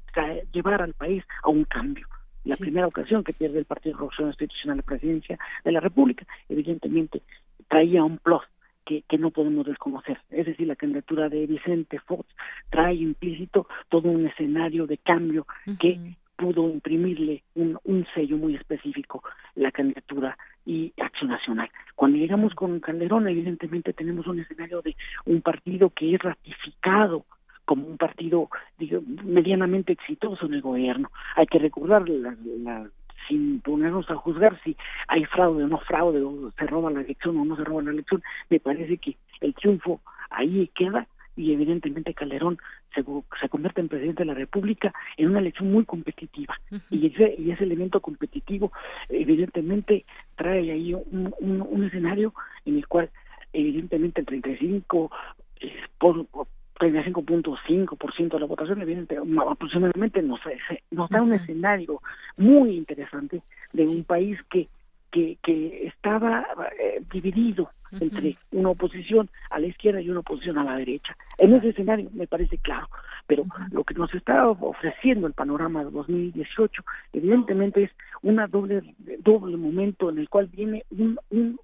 llevar 0.51 0.81
al 0.81 0.93
país 0.93 1.23
a 1.43 1.49
un 1.49 1.65
cambio. 1.65 2.07
La 2.45 2.55
primera 2.55 2.87
ocasión 2.87 3.23
que 3.23 3.33
pierde 3.33 3.59
el 3.59 3.65
Partido 3.65 3.93
de 3.93 3.99
Revolución 3.99 4.29
Institucional 4.29 4.77
la 4.77 4.83
presidencia 4.83 5.37
de 5.63 5.71
la 5.71 5.79
República, 5.79 6.25
evidentemente 6.47 7.21
traía 7.67 8.03
un 8.03 8.17
plus 8.17 8.41
que, 8.85 9.03
que, 9.03 9.19
no 9.19 9.29
podemos 9.29 9.67
desconocer. 9.67 10.17
Es 10.31 10.47
decir, 10.47 10.65
la 10.65 10.75
candidatura 10.75 11.29
de 11.29 11.45
Vicente 11.45 11.99
Fox 11.99 12.25
trae 12.71 12.95
implícito 12.95 13.67
todo 13.89 14.09
un 14.09 14.25
escenario 14.25 14.87
de 14.87 14.97
cambio 14.97 15.45
que 15.79 16.15
pudo 16.39 16.69
imprimirle 16.69 17.43
un, 17.55 17.77
un 17.83 18.07
sello 18.15 18.37
muy 18.37 18.55
específico 18.55 19.21
la 19.55 19.71
candidatura 19.71 20.37
y 20.65 20.93
Acción 20.97 21.31
Nacional. 21.31 21.69
Cuando 21.95 22.17
llegamos 22.17 22.55
con 22.55 22.79
Calderón, 22.79 23.27
evidentemente 23.27 23.91
tenemos 23.91 24.25
un 24.25 24.39
escenario 24.39 24.81
de 24.81 24.95
un 25.25 25.41
partido 25.41 25.89
que 25.89 26.15
es 26.15 26.21
ratificado 26.21 27.25
como 27.65 27.85
un 27.87 27.97
partido 27.97 28.49
medianamente 29.25 29.93
exitoso 29.93 30.45
en 30.45 30.53
el 30.53 30.61
gobierno. 30.61 31.11
Hay 31.35 31.45
que 31.45 31.59
recordar, 31.59 32.05
sin 33.27 33.59
ponernos 33.59 34.09
a 34.09 34.15
juzgar 34.15 34.57
si 34.63 34.77
hay 35.09 35.25
fraude 35.25 35.65
o 35.65 35.67
no 35.67 35.77
fraude, 35.79 36.21
o 36.21 36.51
se 36.57 36.65
roba 36.67 36.89
la 36.89 37.01
elección 37.01 37.37
o 37.37 37.43
no 37.43 37.57
se 37.57 37.65
roba 37.65 37.83
la 37.83 37.91
elección, 37.91 38.23
me 38.49 38.61
parece 38.61 38.97
que 38.97 39.17
el 39.41 39.53
triunfo 39.53 39.99
ahí 40.29 40.71
queda 40.73 41.05
y 41.35 41.53
evidentemente 41.53 42.13
Calderón 42.13 42.57
se, 42.93 43.03
se, 43.41 43.49
convierte 43.49 43.81
en 43.81 43.89
presidente 43.89 44.23
de 44.23 44.27
la 44.27 44.33
República 44.33 44.93
en 45.17 45.29
una 45.29 45.39
elección 45.39 45.71
muy 45.71 45.85
competitiva. 45.85 46.59
Y, 46.89 47.07
ese, 47.07 47.35
y 47.37 47.51
ese 47.51 47.63
elemento 47.63 48.01
competitivo 48.01 48.71
evidentemente 49.09 50.05
trae 50.35 50.71
ahí 50.71 50.93
un, 50.93 51.33
un, 51.39 51.83
escenario 51.83 52.33
en 52.65 52.77
el 52.77 52.87
cual 52.87 53.09
evidentemente 53.53 54.21
el 54.21 54.27
35 54.27 55.11
eh, 55.61 55.73
por, 55.97 56.27
35.5% 56.79 58.29
de 58.29 58.39
la 58.39 58.45
votación, 58.45 58.81
evidentemente, 58.81 59.41
aproximadamente 59.45 60.21
nos, 60.21 60.39
nos 60.91 61.09
da 61.09 61.21
un 61.21 61.33
escenario 61.33 62.01
muy 62.37 62.77
interesante 62.77 63.41
de 63.73 63.83
un 63.83 64.03
país 64.05 64.39
que 64.49 64.69
que, 65.11 65.37
que 65.43 65.87
estaba 65.87 66.45
eh, 66.79 67.01
dividido 67.11 67.69
entre 67.99 68.37
una 68.51 68.69
oposición 68.69 69.29
a 69.49 69.59
la 69.59 69.67
izquierda 69.67 70.01
y 70.01 70.09
una 70.09 70.19
oposición 70.19 70.57
a 70.57 70.63
la 70.63 70.75
derecha. 70.75 71.15
En 71.37 71.53
ese 71.53 71.69
escenario 71.69 72.09
me 72.13 72.27
parece 72.27 72.57
claro, 72.59 72.87
pero 73.25 73.45
lo 73.71 73.83
que 73.83 73.95
nos 73.95 74.13
está 74.13 74.47
ofreciendo 74.47 75.27
el 75.27 75.33
panorama 75.33 75.83
de 75.83 75.91
2018 75.91 76.83
evidentemente 77.13 77.83
es 77.83 77.91
una 78.21 78.47
doble 78.47 78.95
doble 79.19 79.57
momento 79.57 80.09
en 80.09 80.19
el 80.19 80.29
cual 80.29 80.47
viene 80.47 80.83
un, 80.91 81.17
un, 81.29 81.59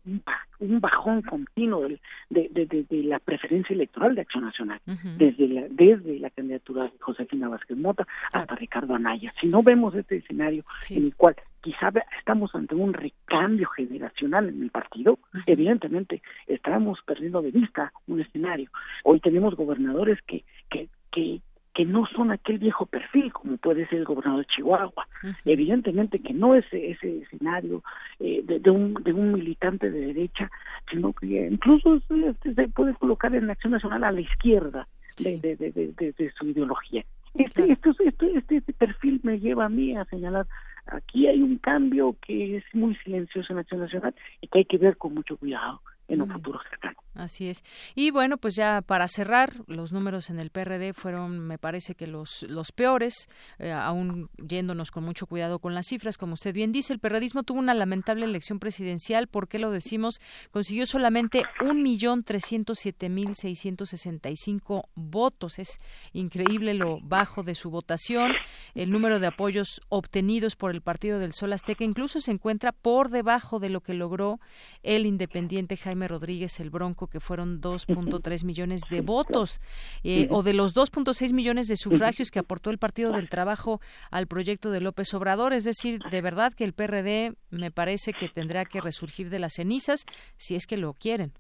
un 0.60 0.80
bajón 0.80 1.22
continuo 1.22 1.88
de, 1.88 2.00
de, 2.30 2.50
de, 2.90 3.04
la 3.04 3.20
preferencia 3.20 3.74
electoral 3.74 4.16
de 4.16 4.22
Acción 4.22 4.46
Nacional, 4.46 4.82
desde, 5.18 5.48
la, 5.48 5.66
desde 5.70 6.20
la 6.20 6.30
candidatura 6.30 6.84
de 6.84 6.92
Josefina 7.00 7.50
Vázquez 7.50 7.78
Mota 7.78 8.08
hasta 8.32 8.56
Ricardo 8.56 8.96
Anaya. 8.96 9.34
Si 9.40 9.48
no 9.48 9.64
vemos 9.64 9.96
este 9.96 10.18
escenario 10.18 10.64
en 10.90 11.06
el 11.06 11.16
cual 11.16 11.36
quizá 11.66 11.92
estamos 12.20 12.54
ante 12.54 12.76
un 12.76 12.94
recambio 12.94 13.68
generacional 13.70 14.50
en 14.50 14.62
el 14.62 14.70
partido, 14.70 15.18
evidentemente 15.48 16.22
estamos 16.46 17.00
perdiendo 17.08 17.42
de 17.42 17.50
vista 17.50 17.92
un 18.06 18.22
escenario. 18.22 18.70
Hoy 19.04 19.20
tenemos 19.20 19.56
gobernadores 19.56 20.20
que, 20.28 20.44
que, 20.70 20.90
que, 21.12 21.42
que 21.74 21.86
no 21.86 22.06
son 22.06 22.30
aquel 22.30 22.60
viejo 22.60 22.86
perfil 22.86 23.34
como 23.34 23.58
puede 23.58 23.88
ser 23.88 23.98
el 23.98 24.06
gobernador 24.06 24.46
de 24.46 24.54
Chihuahua. 24.54 25.08
Evidentemente 25.44 26.20
que 26.20 26.36
no 26.36 26.54
es 26.54 26.66
ese 26.72 27.24
escenario 27.24 27.82
eh, 28.20 28.44
de, 28.44 28.70
un, 28.70 28.94
de 29.04 29.12
un 29.12 29.34
militante 29.34 29.90
de 29.90 30.14
derecha, 30.14 30.52
sino 30.92 31.14
que 31.14 31.48
incluso 31.52 32.00
se, 32.02 32.54
se 32.54 32.68
puede 32.68 32.94
colocar 32.94 33.34
en 33.34 33.48
la 33.48 33.54
acción 33.54 33.74
nacional 33.74 34.04
a 34.04 34.12
la 34.12 34.22
izquierda 34.22 34.88
de, 35.18 35.40
de, 35.40 35.56
de, 35.56 36.14
de, 36.14 36.32
su 36.38 36.48
ideología. 36.48 37.04
Este, 37.34 37.72
esto, 37.72 37.92
este, 38.00 38.38
este 38.38 38.74
perfil 38.74 39.20
me 39.24 39.40
lleva 39.40 39.66
a 39.66 39.70
mí 39.70 39.96
a 39.96 40.06
señalar 40.06 40.46
aquí 40.88 41.28
hay 41.28 41.42
un 41.42 41.58
cambio 41.58 42.16
que 42.22 42.58
es 42.58 42.64
muy 42.74 42.96
silencioso 42.98 43.54
en 43.54 43.60
Acción 43.60 43.82
Nacional 43.82 44.16
y 44.42 44.48
que 44.48 44.60
hay 44.60 44.66
que 44.66 44.78
ver 44.78 44.98
con 44.98 45.14
mucho 45.14 45.38
cuidado 45.38 45.82
en 46.08 46.22
un 46.22 46.32
futuro 46.32 46.60
cercano. 46.70 46.98
Así 47.16 47.48
es. 47.48 47.64
Y 47.96 48.12
bueno, 48.12 48.38
pues 48.38 48.56
ya 48.56 48.82
para 48.82 49.08
cerrar, 49.08 49.54
los 49.68 49.94
números 49.94 50.30
en 50.30 50.40
el 50.40 50.50
PRD 50.50 50.94
fueron, 50.94 51.40
me 51.40 51.58
parece 51.58 51.96
que 51.96 52.08
los, 52.08 52.44
los 52.50 52.74
peores, 52.74 53.30
eh, 53.58 53.72
aún 53.72 54.30
yéndonos 54.38 54.92
con 54.92 55.06
mucho 55.06 55.26
cuidado 55.26 55.60
con 55.60 55.74
las 55.74 55.88
cifras, 55.88 56.18
como 56.18 56.34
usted 56.34 56.54
bien 56.54 56.74
dice, 56.74 56.92
el 56.92 57.00
periodismo 57.00 57.44
tuvo 57.44 57.60
una 57.60 57.74
lamentable 57.74 58.26
elección 58.26 58.60
presidencial, 58.60 59.28
¿por 59.28 59.48
qué 59.48 59.60
lo 59.60 59.72
decimos? 59.72 60.20
Consiguió 60.52 60.86
solamente 60.86 61.44
un 61.62 61.82
millón 61.82 62.24
trescientos 62.24 62.80
siete 62.82 63.08
mil 63.08 63.34
seiscientos 63.36 63.90
sesenta 63.90 64.30
y 64.30 64.36
cinco 64.36 64.90
votos. 64.96 65.58
Es 65.58 65.78
increíble 66.12 66.74
lo 66.74 67.00
bajo 67.02 67.44
de 67.44 67.56
su 67.56 67.72
votación. 67.72 68.34
El 68.74 68.92
número 68.92 69.20
de 69.20 69.28
apoyos 69.28 69.80
obtenidos 69.88 70.58
por 70.58 70.72
el 70.72 70.82
Partido 70.82 71.20
del 71.20 71.32
Sol 71.32 71.54
Azteca 71.54 71.86
incluso 71.86 72.20
se 72.20 72.32
encuentra 72.32 72.74
por 72.74 73.10
debajo 73.10 73.60
de 73.60 73.70
lo 73.70 73.80
que 73.80 73.94
logró 73.94 74.40
el 74.84 75.06
independiente 75.06 75.78
Jaime 75.78 75.95
Rodríguez 76.08 76.60
el 76.60 76.70
Bronco 76.70 77.08
que 77.08 77.20
fueron 77.20 77.62
2.3 77.62 78.46
millones 78.46 78.82
de 78.90 79.02
votos, 79.02 79.62
eh, 80.04 80.28
o 80.30 80.44
de 80.44 80.54
los 80.54 80.76
2.6 80.76 81.34
millones 81.34 81.68
de 81.68 81.76
sufragios 81.76 82.32
que 82.32 82.40
aportó 82.40 82.70
el 82.70 82.78
Partido 82.78 83.12
del 83.14 83.30
Trabajo 83.30 83.80
al 84.12 84.28
proyecto 84.28 84.72
de 84.72 84.82
López 84.82 85.14
Obrador. 85.14 85.54
Es 85.54 85.64
decir, 85.64 86.00
de 86.12 86.22
verdad 86.22 86.54
que 86.54 86.64
el 86.64 86.74
PRD 86.74 87.34
me 87.50 87.72
parece 87.72 88.14
que 88.14 88.30
tendrá 88.30 88.66
que 88.66 88.82
resurgir 88.82 89.30
de 89.30 89.40
las 89.40 89.54
cenizas 89.54 90.06
si 90.38 90.56
es 90.56 90.68
que 90.68 90.78
lo 90.78 90.94
quieren. 90.94 91.32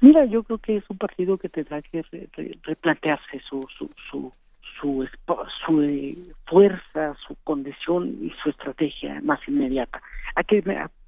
Mira, 0.00 0.24
yo 0.26 0.42
creo 0.42 0.58
que 0.58 0.76
es 0.76 0.84
un 0.88 0.98
partido 0.98 1.38
que 1.38 1.48
tendrá 1.48 1.82
que 1.82 2.04
replantearse 2.62 3.40
su, 3.48 3.66
su, 3.76 3.90
su, 4.10 4.32
su, 4.80 5.08
su 5.66 5.82
eh, 5.82 6.16
fuerza, 6.46 7.14
su 7.26 7.36
condición 7.44 8.18
y 8.22 8.30
su 8.42 8.50
estrategia 8.50 9.20
más 9.22 9.40
inmediata. 9.48 10.02
¿A 10.34 10.44
qué 10.44 10.62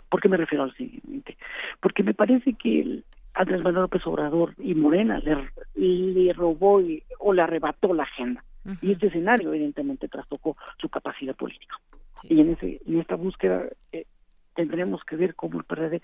¿Por 0.08 0.20
qué 0.20 0.28
me 0.28 0.36
refiero 0.36 0.64
al 0.64 0.74
siguiente? 0.74 1.36
Porque 1.80 2.02
me 2.02 2.14
parece 2.14 2.54
que 2.54 2.80
el, 2.80 3.04
Andrés 3.36 3.62
Manuel 3.62 3.82
López 3.82 4.06
Obrador 4.06 4.54
y 4.58 4.74
Morena 4.74 5.18
le, 5.18 5.50
le 5.74 6.32
robó 6.32 6.80
o 7.18 7.32
le 7.32 7.42
arrebató 7.42 7.92
la 7.92 8.04
agenda. 8.04 8.42
Y 8.80 8.92
este 8.92 9.06
escenario 9.06 9.52
evidentemente 9.52 10.08
trastocó 10.08 10.56
su 10.78 10.88
capacidad 10.88 11.36
política. 11.36 11.76
Y 12.24 12.40
en, 12.40 12.50
ese, 12.50 12.80
en 12.84 12.98
esta 12.98 13.14
búsqueda 13.14 13.64
eh, 13.92 14.06
tendremos 14.54 15.04
que 15.04 15.14
ver 15.14 15.36
cómo 15.36 15.58
el 15.58 15.64
PRD 15.64 16.02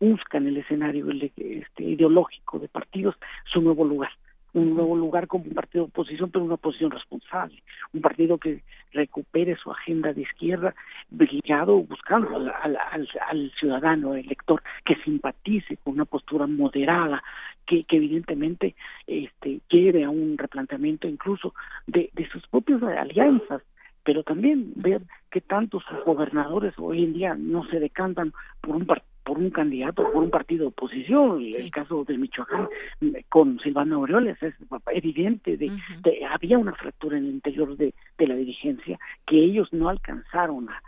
busca 0.00 0.38
en 0.38 0.46
el 0.46 0.56
escenario 0.56 1.10
este, 1.10 1.82
ideológico 1.82 2.58
de 2.58 2.68
partidos 2.68 3.16
su 3.52 3.60
nuevo 3.60 3.84
lugar 3.84 4.10
un 4.58 4.74
nuevo 4.74 4.96
lugar 4.96 5.26
como 5.26 5.44
un 5.44 5.54
partido 5.54 5.84
de 5.84 5.90
oposición, 5.90 6.30
pero 6.30 6.44
una 6.44 6.54
oposición 6.54 6.90
responsable, 6.90 7.62
un 7.92 8.00
partido 8.00 8.38
que 8.38 8.62
recupere 8.92 9.56
su 9.56 9.70
agenda 9.70 10.12
de 10.12 10.22
izquierda, 10.22 10.74
brillado, 11.10 11.76
buscando 11.78 12.36
al, 12.36 12.76
al, 12.76 13.52
ciudadano 13.58 14.14
elector 14.14 14.62
que 14.84 14.96
simpatice 14.96 15.76
con 15.78 15.94
una 15.94 16.04
postura 16.04 16.46
moderada, 16.46 17.22
que, 17.66 17.84
que 17.84 17.96
evidentemente 17.96 18.74
este, 19.06 19.60
lleve 19.68 20.04
a 20.04 20.10
un 20.10 20.36
replanteamiento 20.38 21.06
incluso 21.08 21.54
de, 21.86 22.10
de 22.14 22.28
sus 22.28 22.46
propias 22.48 22.82
alianzas 22.82 23.62
pero 24.04 24.22
también 24.22 24.72
ver 24.74 25.02
que 25.30 25.42
tantos 25.42 25.84
gobernadores 26.06 26.72
hoy 26.78 27.04
en 27.04 27.12
día 27.12 27.34
no 27.38 27.66
se 27.66 27.78
decantan 27.78 28.32
por 28.62 28.76
un 28.76 28.86
partido 28.86 29.17
por 29.28 29.36
un 29.36 29.50
candidato, 29.50 30.10
por 30.10 30.22
un 30.22 30.30
partido 30.30 30.62
de 30.62 30.68
oposición, 30.68 31.42
y 31.42 31.54
el 31.54 31.70
caso 31.70 32.02
de 32.02 32.16
Michoacán 32.16 32.66
con 33.28 33.60
Silvana 33.60 33.96
Aureoles 33.96 34.42
es 34.42 34.54
evidente, 34.90 35.58
de, 35.58 35.70
había 36.30 36.56
una 36.56 36.72
fractura 36.72 37.18
en 37.18 37.24
el 37.24 37.30
interior 37.32 37.76
de, 37.76 37.92
la 38.16 38.34
dirigencia 38.34 38.98
que 39.26 39.36
ellos 39.36 39.70
no 39.70 39.90
alcanzaron 39.90 40.70
a, 40.70 40.80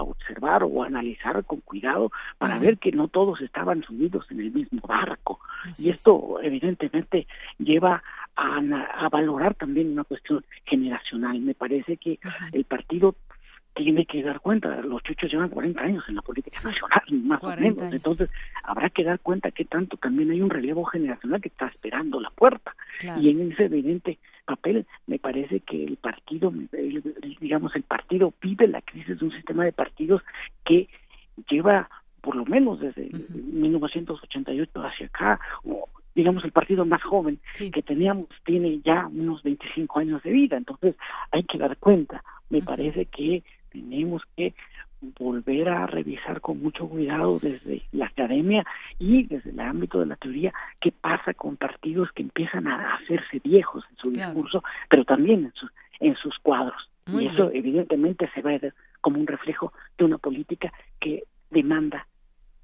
observar 0.00 0.64
o 0.64 0.82
analizar 0.82 1.44
con 1.44 1.60
cuidado 1.60 2.10
para 2.38 2.58
ver 2.58 2.78
que 2.78 2.90
no 2.90 3.06
todos 3.06 3.40
estaban 3.40 3.82
subidos 3.84 4.28
en 4.30 4.40
el 4.40 4.50
mismo 4.50 4.80
barco. 4.86 5.38
y 5.78 5.90
esto 5.90 6.40
evidentemente 6.42 7.28
lleva 7.58 8.02
a, 8.34 8.58
a, 8.58 9.08
valorar 9.08 9.54
también 9.54 9.92
una 9.92 10.02
cuestión 10.02 10.44
generacional. 10.64 11.38
Me 11.40 11.54
parece 11.54 11.96
que 11.96 12.18
el 12.52 12.64
partido 12.64 13.14
tiene 13.74 14.04
que 14.04 14.22
dar 14.22 14.40
cuenta, 14.40 14.80
los 14.82 15.02
chuchos 15.02 15.30
llevan 15.30 15.48
40 15.48 15.80
años 15.80 16.04
en 16.08 16.16
la 16.16 16.22
política 16.22 16.60
nacional, 16.62 17.02
más 17.24 17.42
o 17.42 17.56
menos, 17.56 17.92
entonces 17.92 18.30
habrá 18.62 18.90
que 18.90 19.04
dar 19.04 19.18
cuenta 19.20 19.50
que 19.50 19.64
tanto 19.64 19.96
también 19.96 20.30
hay 20.30 20.40
un 20.40 20.50
relevo 20.50 20.84
generacional 20.84 21.40
que 21.40 21.48
está 21.48 21.66
esperando 21.68 22.20
la 22.20 22.30
puerta. 22.30 22.74
Y 23.18 23.30
en 23.30 23.52
ese 23.52 23.64
evidente 23.64 24.18
papel 24.44 24.86
me 25.06 25.18
parece 25.18 25.60
que 25.60 25.84
el 25.84 25.96
partido, 25.96 26.52
digamos, 27.40 27.74
el 27.74 27.82
partido 27.82 28.34
vive 28.40 28.68
la 28.68 28.82
crisis 28.82 29.18
de 29.18 29.24
un 29.24 29.32
sistema 29.32 29.64
de 29.64 29.72
partidos 29.72 30.22
que 30.64 30.88
lleva 31.48 31.88
por 32.20 32.36
lo 32.36 32.44
menos 32.44 32.78
desde 32.80 33.10
1988 33.10 34.70
hacia 34.84 35.06
acá, 35.06 35.40
o 35.64 35.88
digamos 36.14 36.44
el 36.44 36.52
partido 36.52 36.84
más 36.84 37.02
joven 37.02 37.40
que 37.54 37.82
teníamos 37.82 38.28
tiene 38.44 38.80
ya 38.84 39.06
unos 39.06 39.42
25 39.42 39.98
años 39.98 40.22
de 40.22 40.30
vida, 40.30 40.56
entonces 40.56 40.94
hay 41.30 41.42
que 41.44 41.58
dar 41.58 41.76
cuenta. 41.78 42.22
Me 42.50 42.62
parece 42.62 43.06
que 43.06 43.42
tenemos 43.72 44.22
que 44.36 44.54
volver 45.18 45.68
a 45.68 45.86
revisar 45.86 46.40
con 46.40 46.62
mucho 46.62 46.88
cuidado 46.88 47.38
desde 47.40 47.82
la 47.90 48.06
academia 48.06 48.64
y 48.98 49.24
desde 49.24 49.50
el 49.50 49.60
ámbito 49.60 49.98
de 49.98 50.06
la 50.06 50.16
teoría 50.16 50.52
qué 50.80 50.92
pasa 50.92 51.34
con 51.34 51.56
partidos 51.56 52.12
que 52.12 52.22
empiezan 52.22 52.68
a 52.68 52.94
hacerse 52.94 53.40
viejos 53.42 53.84
en 53.90 53.96
su 53.96 54.10
discurso, 54.12 54.62
pero 54.88 55.04
también 55.04 55.46
en, 55.46 55.52
sus 55.54 55.70
en 55.98 56.14
sus 56.16 56.38
cuadros. 56.38 56.88
y 57.08 57.26
eso 57.26 57.50
evidentemente 57.52 58.30
se 58.32 58.42
va 58.42 58.50
a 58.50 58.58
ver 58.58 58.74
como 59.00 59.18
un 59.18 59.26
reflejo 59.26 59.72
de 59.98 60.04
una 60.04 60.18
política 60.18 60.72
que 61.00 61.24
demanda 61.50 62.06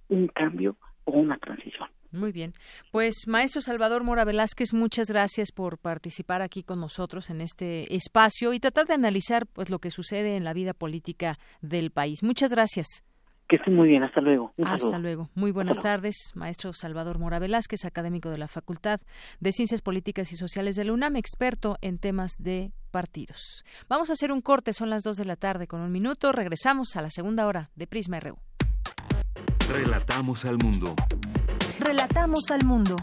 un 0.08 0.28
cambio 0.28 0.76
o 1.04 1.12
una 1.12 1.36
transición. 1.38 1.88
Muy 2.12 2.32
bien. 2.32 2.54
Pues 2.90 3.26
maestro 3.26 3.60
Salvador 3.60 4.02
Mora 4.02 4.24
Velázquez, 4.24 4.72
muchas 4.72 5.08
gracias 5.08 5.52
por 5.52 5.78
participar 5.78 6.42
aquí 6.42 6.62
con 6.62 6.80
nosotros 6.80 7.30
en 7.30 7.40
este 7.40 7.94
espacio 7.94 8.52
y 8.52 8.60
tratar 8.60 8.86
de 8.86 8.94
analizar 8.94 9.46
pues 9.46 9.70
lo 9.70 9.78
que 9.78 9.90
sucede 9.90 10.36
en 10.36 10.44
la 10.44 10.54
vida 10.54 10.72
política 10.72 11.38
del 11.60 11.90
país. 11.90 12.22
Muchas 12.22 12.50
gracias. 12.50 13.04
Que 13.48 13.56
estén 13.56 13.74
muy 13.74 13.88
bien, 13.88 14.02
hasta 14.02 14.20
luego. 14.20 14.52
hasta 14.62 14.98
luego. 14.98 15.30
Muy 15.34 15.52
buenas 15.52 15.78
tardes, 15.78 16.32
maestro 16.34 16.74
Salvador 16.74 17.18
Mora 17.18 17.38
Velázquez, 17.38 17.86
académico 17.86 18.28
de 18.28 18.36
la 18.36 18.46
Facultad 18.46 19.00
de 19.40 19.52
Ciencias 19.52 19.80
Políticas 19.80 20.32
y 20.32 20.36
Sociales 20.36 20.76
de 20.76 20.84
la 20.84 20.92
UNAM, 20.92 21.16
experto 21.16 21.78
en 21.80 21.98
temas 21.98 22.32
de 22.38 22.72
partidos. 22.90 23.64
Vamos 23.88 24.10
a 24.10 24.12
hacer 24.12 24.32
un 24.32 24.42
corte, 24.42 24.74
son 24.74 24.90
las 24.90 25.02
dos 25.02 25.16
de 25.16 25.24
la 25.24 25.36
tarde 25.36 25.66
con 25.66 25.80
un 25.80 25.90
minuto. 25.90 26.30
Regresamos 26.32 26.94
a 26.96 27.00
la 27.00 27.08
segunda 27.08 27.46
hora 27.46 27.70
de 27.74 27.86
Prisma 27.86 28.20
RU. 28.20 28.36
Relatamos 29.72 30.44
al 30.44 30.58
mundo. 30.58 30.94
Relatamos 31.80 32.50
al 32.50 32.64
mundo. 32.64 32.96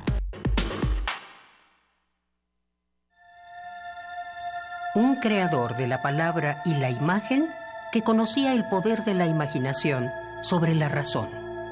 Un 4.95 5.15
creador 5.21 5.77
de 5.77 5.87
la 5.87 6.01
palabra 6.01 6.61
y 6.65 6.73
la 6.73 6.89
imagen 6.89 7.47
que 7.93 8.01
conocía 8.01 8.53
el 8.53 8.67
poder 8.67 9.03
de 9.05 9.13
la 9.13 9.27
imaginación 9.27 10.09
sobre 10.41 10.75
la 10.75 10.89
razón. 10.89 11.29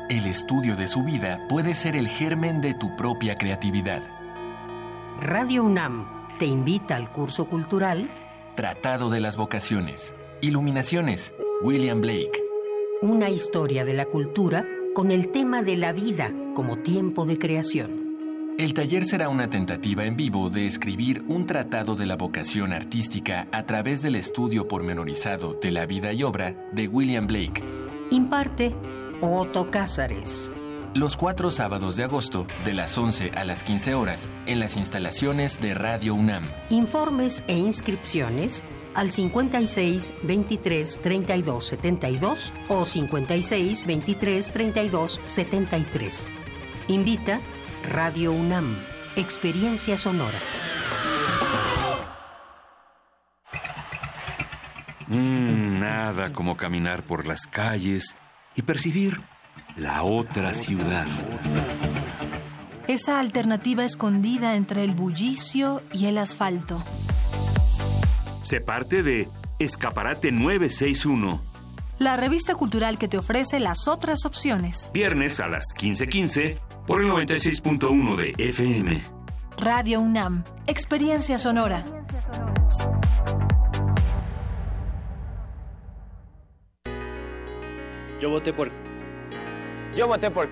El 0.09 0.25
estudio 0.27 0.77
de 0.77 0.87
su 0.87 1.03
vida 1.03 1.39
puede 1.49 1.73
ser 1.73 1.97
el 1.97 2.07
germen 2.07 2.61
de 2.61 2.73
tu 2.73 2.95
propia 2.95 3.35
creatividad. 3.35 4.01
Radio 5.19 5.63
UNAM 5.63 6.07
te 6.39 6.45
invita 6.45 6.95
al 6.95 7.11
curso 7.11 7.45
cultural 7.45 8.09
Tratado 8.55 9.09
de 9.09 9.19
las 9.19 9.35
Vocaciones. 9.35 10.15
Iluminaciones. 10.41 11.33
William 11.63 12.01
Blake. 12.01 12.43
Una 13.01 13.29
historia 13.29 13.83
de 13.83 13.93
la 13.93 14.05
cultura 14.05 14.65
con 14.93 15.11
el 15.11 15.29
tema 15.31 15.63
de 15.63 15.75
la 15.75 15.91
vida 15.91 16.31
como 16.53 16.77
tiempo 16.77 17.25
de 17.25 17.39
creación. 17.39 18.03
El 18.59 18.75
taller 18.75 19.03
será 19.05 19.29
una 19.29 19.49
tentativa 19.49 20.05
en 20.05 20.15
vivo 20.15 20.51
de 20.51 20.67
escribir 20.67 21.23
un 21.27 21.47
tratado 21.47 21.95
de 21.95 22.05
la 22.05 22.15
vocación 22.15 22.71
artística 22.71 23.47
a 23.51 23.65
través 23.65 24.03
del 24.03 24.15
estudio 24.15 24.67
pormenorizado 24.67 25.55
de 25.55 25.71
la 25.71 25.87
vida 25.87 26.13
y 26.13 26.21
obra 26.21 26.55
de 26.71 26.87
William 26.87 27.25
Blake. 27.25 27.63
Imparte 28.11 28.75
Otto 29.21 29.71
Cázares. 29.71 30.53
Los 30.93 31.17
cuatro 31.17 31.49
sábados 31.49 31.95
de 31.95 32.03
agosto, 32.03 32.45
de 32.63 32.75
las 32.75 32.95
11 32.95 33.31
a 33.31 33.43
las 33.45 33.63
15 33.63 33.95
horas, 33.95 34.29
en 34.45 34.59
las 34.59 34.77
instalaciones 34.77 35.59
de 35.59 35.73
Radio 35.73 36.13
UNAM. 36.13 36.43
Informes 36.69 37.43
e 37.47 37.57
inscripciones 37.57 38.63
al 38.95 39.11
56 39.11 40.13
23 40.23 40.99
32 41.01 41.65
72 41.65 42.53
o 42.67 42.85
56 42.85 43.85
23 43.85 44.51
32 44.51 45.21
73. 45.25 46.33
Invita 46.87 47.39
Radio 47.89 48.31
UNAM, 48.31 48.77
Experiencia 49.15 49.97
Sonora. 49.97 50.39
Mm, 55.07 55.79
nada 55.79 56.31
como 56.31 56.55
caminar 56.55 57.05
por 57.05 57.25
las 57.27 57.45
calles 57.45 58.15
y 58.55 58.61
percibir 58.61 59.21
la 59.75 60.03
otra 60.03 60.53
ciudad. 60.53 61.07
Esa 62.87 63.19
alternativa 63.19 63.83
escondida 63.83 64.55
entre 64.55 64.83
el 64.83 64.91
bullicio 64.93 65.81
y 65.93 66.07
el 66.07 66.17
asfalto 66.17 66.81
se 68.43 68.61
parte 68.61 69.01
de 69.01 69.27
Escaparate 69.57 70.31
961, 70.31 71.41
la 71.99 72.17
revista 72.17 72.55
cultural 72.55 72.99
que 72.99 73.07
te 73.07 73.17
ofrece 73.17 73.59
las 73.59 73.87
otras 73.87 74.25
opciones. 74.25 74.91
Viernes 74.93 75.39
a 75.39 75.47
las 75.47 75.73
15:15 75.77 76.59
por 76.85 77.01
el 77.01 77.07
96.1 77.07 78.15
de 78.15 78.35
FM. 78.37 79.01
Radio 79.57 80.01
UNAM, 80.01 80.43
Experiencia 80.67 81.37
Sonora. 81.37 81.85
Yo 88.19 88.29
voté 88.29 88.53
por. 88.53 88.69
Yo 89.95 90.07
voté 90.07 90.31
por. 90.31 90.49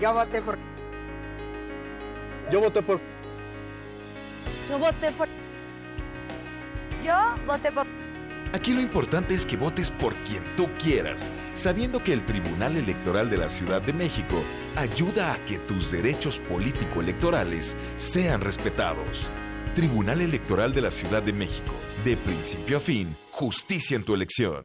Yo 0.00 0.14
voté 0.14 0.42
por. 0.42 0.58
Yo 2.50 2.60
voté 2.60 2.82
por. 2.82 3.00
Yo 4.68 4.78
voté 4.78 5.12
por. 5.12 5.39
Yo 7.02 7.34
voté 7.46 7.72
por. 7.72 7.86
Aquí 8.52 8.74
lo 8.74 8.80
importante 8.80 9.34
es 9.34 9.46
que 9.46 9.56
votes 9.56 9.90
por 9.92 10.14
quien 10.16 10.42
tú 10.56 10.68
quieras, 10.82 11.30
sabiendo 11.54 12.02
que 12.02 12.12
el 12.12 12.26
Tribunal 12.26 12.76
Electoral 12.76 13.30
de 13.30 13.36
la 13.36 13.48
Ciudad 13.48 13.80
de 13.80 13.92
México 13.92 14.42
ayuda 14.76 15.32
a 15.32 15.38
que 15.46 15.58
tus 15.58 15.92
derechos 15.92 16.38
político-electorales 16.40 17.76
sean 17.96 18.40
respetados. 18.40 19.24
Tribunal 19.76 20.20
Electoral 20.20 20.74
de 20.74 20.80
la 20.80 20.90
Ciudad 20.90 21.22
de 21.22 21.32
México, 21.32 21.72
de 22.04 22.16
principio 22.16 22.78
a 22.78 22.80
fin, 22.80 23.14
justicia 23.30 23.96
en 23.96 24.02
tu 24.02 24.14
elección. 24.14 24.64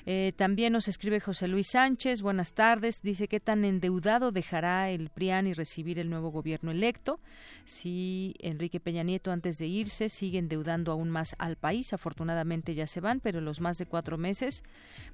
Eh, 0.05 0.33
también 0.35 0.73
nos 0.73 0.87
escribe 0.87 1.19
José 1.19 1.47
Luis 1.47 1.69
Sánchez, 1.71 2.21
buenas 2.21 2.53
tardes, 2.53 3.01
dice 3.01 3.27
que 3.27 3.39
tan 3.39 3.65
endeudado 3.65 4.31
dejará 4.31 4.89
el 4.89 5.09
PRIAN 5.09 5.47
y 5.47 5.53
recibir 5.53 5.99
el 5.99 6.09
nuevo 6.09 6.29
gobierno 6.31 6.71
electo. 6.71 7.19
Si 7.65 8.35
Enrique 8.39 8.79
Peña 8.79 9.03
Nieto 9.03 9.31
antes 9.31 9.57
de 9.57 9.67
irse 9.67 10.09
sigue 10.09 10.39
endeudando 10.39 10.91
aún 10.91 11.09
más 11.09 11.35
al 11.37 11.55
país, 11.55 11.93
afortunadamente 11.93 12.75
ya 12.75 12.87
se 12.87 13.01
van, 13.01 13.19
pero 13.19 13.41
los 13.41 13.61
más 13.61 13.77
de 13.77 13.85
cuatro 13.85 14.17
meses 14.17 14.63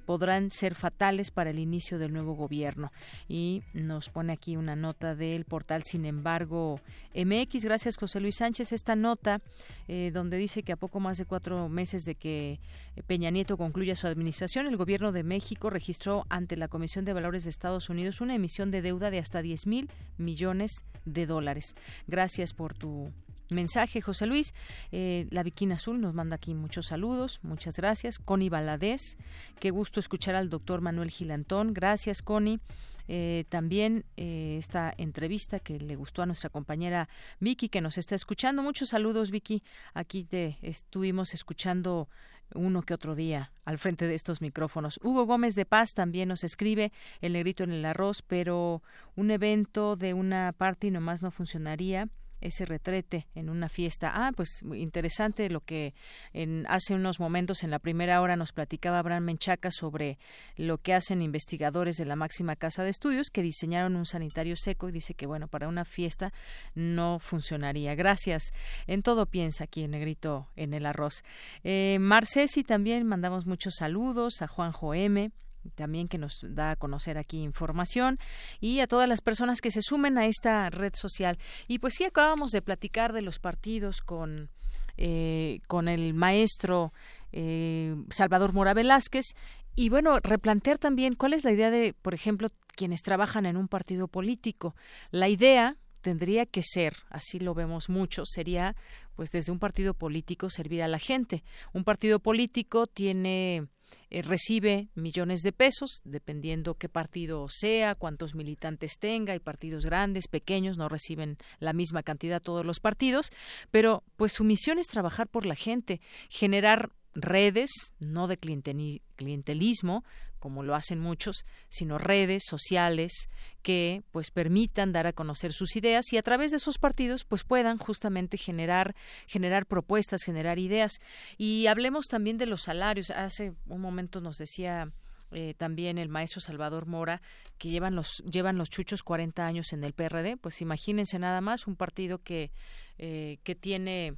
podrán 0.06 0.50
ser 0.50 0.74
fatales 0.74 1.30
para 1.30 1.50
el 1.50 1.58
inicio 1.58 1.98
del 1.98 2.12
nuevo 2.12 2.34
gobierno. 2.34 2.92
Y 3.28 3.62
nos 3.72 4.08
pone 4.10 4.32
aquí 4.32 4.56
una 4.56 4.76
nota 4.76 5.14
del 5.14 5.44
portal, 5.44 5.82
sin 5.84 6.04
embargo, 6.04 6.80
MX, 7.14 7.64
gracias 7.64 7.96
José 7.96 8.17
Luis 8.20 8.36
Sánchez 8.36 8.72
esta 8.72 8.96
nota 8.96 9.40
eh, 9.86 10.10
donde 10.12 10.36
dice 10.36 10.62
que 10.62 10.72
a 10.72 10.76
poco 10.76 11.00
más 11.00 11.18
de 11.18 11.24
cuatro 11.24 11.68
meses 11.68 12.04
de 12.04 12.14
que 12.14 12.60
Peña 13.06 13.30
Nieto 13.30 13.56
concluya 13.56 13.96
su 13.96 14.06
administración, 14.06 14.66
el 14.66 14.76
gobierno 14.76 15.12
de 15.12 15.22
México 15.22 15.70
registró 15.70 16.26
ante 16.28 16.56
la 16.56 16.68
Comisión 16.68 17.04
de 17.04 17.12
Valores 17.12 17.44
de 17.44 17.50
Estados 17.50 17.88
Unidos 17.88 18.20
una 18.20 18.34
emisión 18.34 18.70
de 18.70 18.82
deuda 18.82 19.10
de 19.10 19.18
hasta 19.18 19.42
10 19.42 19.66
mil 19.66 19.90
millones 20.16 20.84
de 21.04 21.26
dólares. 21.26 21.76
Gracias 22.06 22.54
por 22.54 22.74
tu 22.74 23.12
mensaje, 23.50 24.00
José 24.00 24.26
Luis. 24.26 24.54
Eh, 24.92 25.26
la 25.30 25.42
Viquina 25.42 25.76
Azul 25.76 26.00
nos 26.00 26.14
manda 26.14 26.36
aquí 26.36 26.54
muchos 26.54 26.86
saludos. 26.86 27.40
Muchas 27.42 27.76
gracias. 27.76 28.18
Connie 28.18 28.50
Baladés. 28.50 29.16
Qué 29.60 29.70
gusto 29.70 30.00
escuchar 30.00 30.34
al 30.34 30.50
doctor 30.50 30.80
Manuel 30.80 31.10
Gilantón. 31.10 31.72
Gracias, 31.74 32.22
Connie. 32.22 32.60
Eh, 33.08 33.44
también 33.48 34.04
eh, 34.16 34.56
esta 34.58 34.92
entrevista 34.96 35.60
que 35.60 35.78
le 35.80 35.96
gustó 35.96 36.22
a 36.22 36.26
nuestra 36.26 36.50
compañera 36.50 37.08
Vicky 37.40 37.68
que 37.68 37.80
nos 37.80 37.98
está 37.98 38.14
escuchando. 38.14 38.62
Muchos 38.62 38.90
saludos, 38.90 39.30
Vicky. 39.30 39.62
Aquí 39.94 40.24
te 40.24 40.58
estuvimos 40.62 41.34
escuchando 41.34 42.08
uno 42.54 42.82
que 42.82 42.94
otro 42.94 43.14
día 43.14 43.50
al 43.64 43.78
frente 43.78 44.06
de 44.06 44.14
estos 44.14 44.40
micrófonos. 44.40 45.00
Hugo 45.02 45.26
Gómez 45.26 45.54
de 45.54 45.66
Paz 45.66 45.94
también 45.94 46.28
nos 46.28 46.44
escribe 46.44 46.92
el 47.20 47.32
negrito 47.32 47.64
en 47.64 47.72
el 47.72 47.84
arroz, 47.84 48.22
pero 48.22 48.82
un 49.16 49.30
evento 49.30 49.96
de 49.96 50.14
una 50.14 50.52
parte 50.52 50.86
y 50.86 50.90
nomás 50.90 51.22
no 51.22 51.30
funcionaría 51.30 52.08
ese 52.40 52.64
retrete 52.64 53.26
en 53.34 53.50
una 53.50 53.68
fiesta. 53.68 54.12
Ah, 54.14 54.32
pues 54.34 54.62
interesante 54.74 55.50
lo 55.50 55.60
que 55.60 55.94
en, 56.32 56.66
hace 56.68 56.94
unos 56.94 57.20
momentos 57.20 57.62
en 57.64 57.70
la 57.70 57.78
primera 57.78 58.20
hora 58.20 58.36
nos 58.36 58.52
platicaba 58.52 58.98
Abraham 58.98 59.24
Menchaca 59.24 59.70
sobre 59.70 60.18
lo 60.56 60.78
que 60.78 60.94
hacen 60.94 61.22
investigadores 61.22 61.96
de 61.96 62.04
la 62.04 62.16
máxima 62.16 62.56
casa 62.56 62.82
de 62.82 62.90
estudios 62.90 63.30
que 63.30 63.42
diseñaron 63.42 63.96
un 63.96 64.06
sanitario 64.06 64.56
seco 64.56 64.88
y 64.88 64.92
dice 64.92 65.14
que 65.14 65.26
bueno, 65.26 65.48
para 65.48 65.68
una 65.68 65.84
fiesta 65.84 66.32
no 66.74 67.18
funcionaría. 67.18 67.94
Gracias. 67.94 68.52
En 68.86 69.02
todo 69.02 69.26
piensa 69.26 69.64
aquí 69.64 69.82
en 69.84 69.92
Negrito 69.92 70.48
en 70.56 70.74
el 70.74 70.86
arroz. 70.86 71.22
Eh, 71.64 71.98
Marcesi 72.00 72.64
también 72.64 73.06
mandamos 73.06 73.46
muchos 73.46 73.74
saludos 73.76 74.42
a 74.42 74.48
Juanjo 74.48 74.94
M 74.94 75.30
también 75.70 76.08
que 76.08 76.18
nos 76.18 76.40
da 76.42 76.72
a 76.72 76.76
conocer 76.76 77.18
aquí 77.18 77.42
información 77.42 78.18
y 78.60 78.80
a 78.80 78.86
todas 78.86 79.08
las 79.08 79.20
personas 79.20 79.60
que 79.60 79.70
se 79.70 79.82
sumen 79.82 80.18
a 80.18 80.26
esta 80.26 80.70
red 80.70 80.94
social. 80.94 81.38
Y 81.66 81.78
pues 81.78 81.94
sí, 81.94 82.04
acabamos 82.04 82.50
de 82.50 82.62
platicar 82.62 83.12
de 83.12 83.22
los 83.22 83.38
partidos 83.38 84.00
con, 84.00 84.50
eh, 84.96 85.60
con 85.66 85.88
el 85.88 86.14
maestro 86.14 86.92
eh, 87.32 87.94
Salvador 88.10 88.52
Mora 88.52 88.74
Velázquez 88.74 89.34
y 89.74 89.90
bueno, 89.90 90.18
replantear 90.20 90.78
también 90.78 91.14
cuál 91.14 91.34
es 91.34 91.44
la 91.44 91.52
idea 91.52 91.70
de, 91.70 91.94
por 92.02 92.12
ejemplo, 92.12 92.48
quienes 92.74 93.02
trabajan 93.02 93.46
en 93.46 93.56
un 93.56 93.68
partido 93.68 94.08
político. 94.08 94.74
La 95.12 95.28
idea 95.28 95.76
tendría 96.00 96.46
que 96.46 96.62
ser, 96.64 96.96
así 97.10 97.38
lo 97.38 97.54
vemos 97.54 97.88
mucho, 97.88 98.24
sería 98.24 98.74
pues 99.14 99.30
desde 99.30 99.52
un 99.52 99.58
partido 99.58 99.94
político 99.94 100.50
servir 100.50 100.82
a 100.82 100.88
la 100.88 100.98
gente. 100.98 101.44
Un 101.72 101.84
partido 101.84 102.18
político 102.18 102.86
tiene 102.86 103.68
eh, 104.10 104.22
recibe 104.22 104.88
millones 104.94 105.40
de 105.42 105.52
pesos, 105.52 106.00
dependiendo 106.04 106.74
qué 106.74 106.88
partido 106.88 107.46
sea, 107.50 107.94
cuántos 107.94 108.34
militantes 108.34 108.98
tenga, 108.98 109.34
y 109.34 109.40
partidos 109.40 109.84
grandes, 109.84 110.28
pequeños, 110.28 110.76
no 110.78 110.88
reciben 110.88 111.36
la 111.58 111.72
misma 111.72 112.02
cantidad 112.02 112.42
todos 112.42 112.64
los 112.64 112.80
partidos, 112.80 113.30
pero 113.70 114.02
pues 114.16 114.32
su 114.32 114.44
misión 114.44 114.78
es 114.78 114.86
trabajar 114.86 115.28
por 115.28 115.46
la 115.46 115.56
gente, 115.56 116.00
generar 116.28 116.90
redes, 117.14 117.70
no 117.98 118.28
de 118.28 118.38
clientelismo, 118.38 120.04
como 120.38 120.62
lo 120.62 120.74
hacen 120.74 121.00
muchos, 121.00 121.44
sino 121.68 121.98
redes 121.98 122.44
sociales 122.46 123.28
que 123.62 124.02
pues 124.12 124.30
permitan 124.30 124.92
dar 124.92 125.06
a 125.06 125.12
conocer 125.12 125.52
sus 125.52 125.76
ideas 125.76 126.12
y 126.12 126.16
a 126.16 126.22
través 126.22 126.50
de 126.52 126.58
esos 126.58 126.78
partidos 126.78 127.24
pues 127.24 127.44
puedan 127.44 127.78
justamente 127.78 128.38
generar 128.38 128.94
generar 129.26 129.66
propuestas, 129.66 130.22
generar 130.22 130.58
ideas 130.58 130.92
y 131.36 131.66
hablemos 131.66 132.06
también 132.06 132.38
de 132.38 132.46
los 132.46 132.62
salarios. 132.62 133.10
Hace 133.10 133.52
un 133.66 133.80
momento 133.80 134.20
nos 134.20 134.38
decía 134.38 134.86
eh, 135.30 135.54
también 135.58 135.98
el 135.98 136.08
maestro 136.08 136.40
Salvador 136.40 136.86
Mora, 136.86 137.20
que 137.58 137.68
llevan 137.68 137.94
los, 137.94 138.22
llevan 138.30 138.56
los 138.56 138.70
chuchos 138.70 139.02
40 139.02 139.46
años 139.46 139.72
en 139.74 139.84
el 139.84 139.92
PRD, 139.92 140.38
pues 140.38 140.62
imagínense 140.62 141.18
nada 141.18 141.42
más 141.42 141.66
un 141.66 141.76
partido 141.76 142.22
que, 142.22 142.50
eh, 142.96 143.38
que 143.42 143.54
tiene 143.54 144.16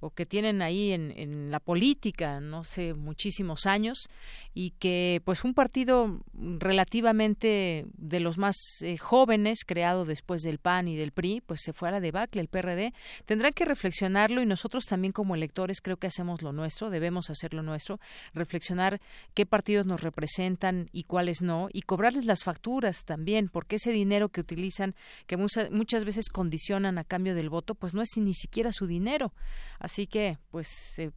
o 0.00 0.10
que 0.10 0.26
tienen 0.26 0.62
ahí 0.62 0.92
en, 0.92 1.12
en 1.16 1.50
la 1.50 1.60
política, 1.60 2.40
no 2.40 2.64
sé, 2.64 2.94
muchísimos 2.94 3.66
años 3.66 4.08
y 4.54 4.70
que 4.72 5.22
pues 5.24 5.44
un 5.44 5.54
partido 5.54 6.20
relativamente 6.58 7.86
de 7.96 8.20
los 8.20 8.38
más 8.38 8.56
eh, 8.82 8.96
jóvenes 8.96 9.60
creado 9.66 10.04
después 10.04 10.42
del 10.42 10.58
PAN 10.58 10.88
y 10.88 10.96
del 10.96 11.12
PRI, 11.12 11.42
pues 11.44 11.60
se 11.62 11.72
fue 11.72 11.88
a 11.88 11.92
la 11.92 12.00
el 12.00 12.48
PRD, 12.48 12.92
tendrá 13.24 13.52
que 13.52 13.64
reflexionarlo 13.64 14.42
y 14.42 14.46
nosotros 14.46 14.84
también 14.86 15.12
como 15.12 15.34
electores 15.34 15.80
creo 15.80 15.96
que 15.96 16.06
hacemos 16.06 16.42
lo 16.42 16.52
nuestro, 16.52 16.90
debemos 16.90 17.30
hacer 17.30 17.54
lo 17.54 17.62
nuestro, 17.62 18.00
reflexionar 18.34 19.00
qué 19.34 19.46
partidos 19.46 19.86
nos 19.86 20.00
representan 20.00 20.88
y 20.92 21.04
cuáles 21.04 21.42
no 21.42 21.68
y 21.72 21.82
cobrarles 21.82 22.24
las 22.24 22.42
facturas 22.42 23.04
también, 23.04 23.48
porque 23.48 23.76
ese 23.76 23.92
dinero 23.92 24.28
que 24.28 24.40
utilizan, 24.40 24.94
que 25.26 25.36
muchas, 25.36 25.70
muchas 25.70 26.04
veces 26.04 26.28
condicionan 26.30 26.98
a 26.98 27.04
cambio 27.04 27.34
del 27.34 27.50
voto, 27.50 27.74
pues 27.74 27.94
no 27.94 28.02
es 28.02 28.08
ni 28.16 28.34
siquiera 28.34 28.72
su 28.72 28.86
dinero. 28.86 29.32
Así 29.78 30.06
que, 30.06 30.38
pues, 30.50 30.68
se 30.68 31.12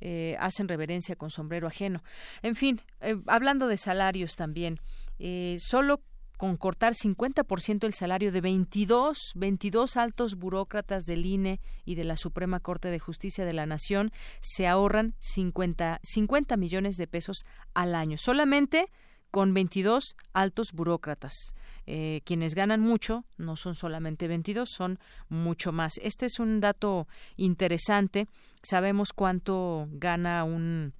eh, 0.00 0.36
hacen 0.38 0.68
reverencia 0.68 1.16
con 1.16 1.30
sombrero 1.30 1.66
ajeno. 1.66 2.02
En 2.42 2.56
fin, 2.56 2.80
eh, 3.00 3.16
hablando 3.26 3.66
de 3.66 3.76
salarios 3.76 4.36
también, 4.36 4.80
eh, 5.18 5.56
solo 5.58 6.02
con 6.36 6.56
cortar 6.56 6.94
50% 6.94 7.84
el 7.84 7.94
salario 7.94 8.30
de 8.30 8.40
22, 8.40 9.32
22 9.34 9.96
altos 9.96 10.36
burócratas 10.36 11.04
del 11.04 11.26
INE 11.26 11.60
y 11.84 11.96
de 11.96 12.04
la 12.04 12.16
Suprema 12.16 12.60
Corte 12.60 12.90
de 12.90 13.00
Justicia 13.00 13.44
de 13.44 13.52
la 13.52 13.66
Nación, 13.66 14.12
se 14.40 14.68
ahorran 14.68 15.14
50, 15.18 15.98
50 16.04 16.56
millones 16.56 16.96
de 16.96 17.08
pesos 17.08 17.44
al 17.74 17.96
año. 17.96 18.18
Solamente 18.18 18.88
con 19.30 19.54
22 19.54 20.16
altos 20.32 20.72
burócratas. 20.72 21.54
Eh, 21.86 22.20
quienes 22.24 22.54
ganan 22.54 22.80
mucho 22.80 23.24
no 23.38 23.56
son 23.56 23.74
solamente 23.74 24.28
22, 24.28 24.68
son 24.68 24.98
mucho 25.28 25.72
más. 25.72 25.94
Este 26.02 26.26
es 26.26 26.38
un 26.38 26.60
dato 26.60 27.08
interesante. 27.36 28.28
Sabemos 28.62 29.12
cuánto 29.14 29.88
gana 29.92 30.44
un, 30.44 30.92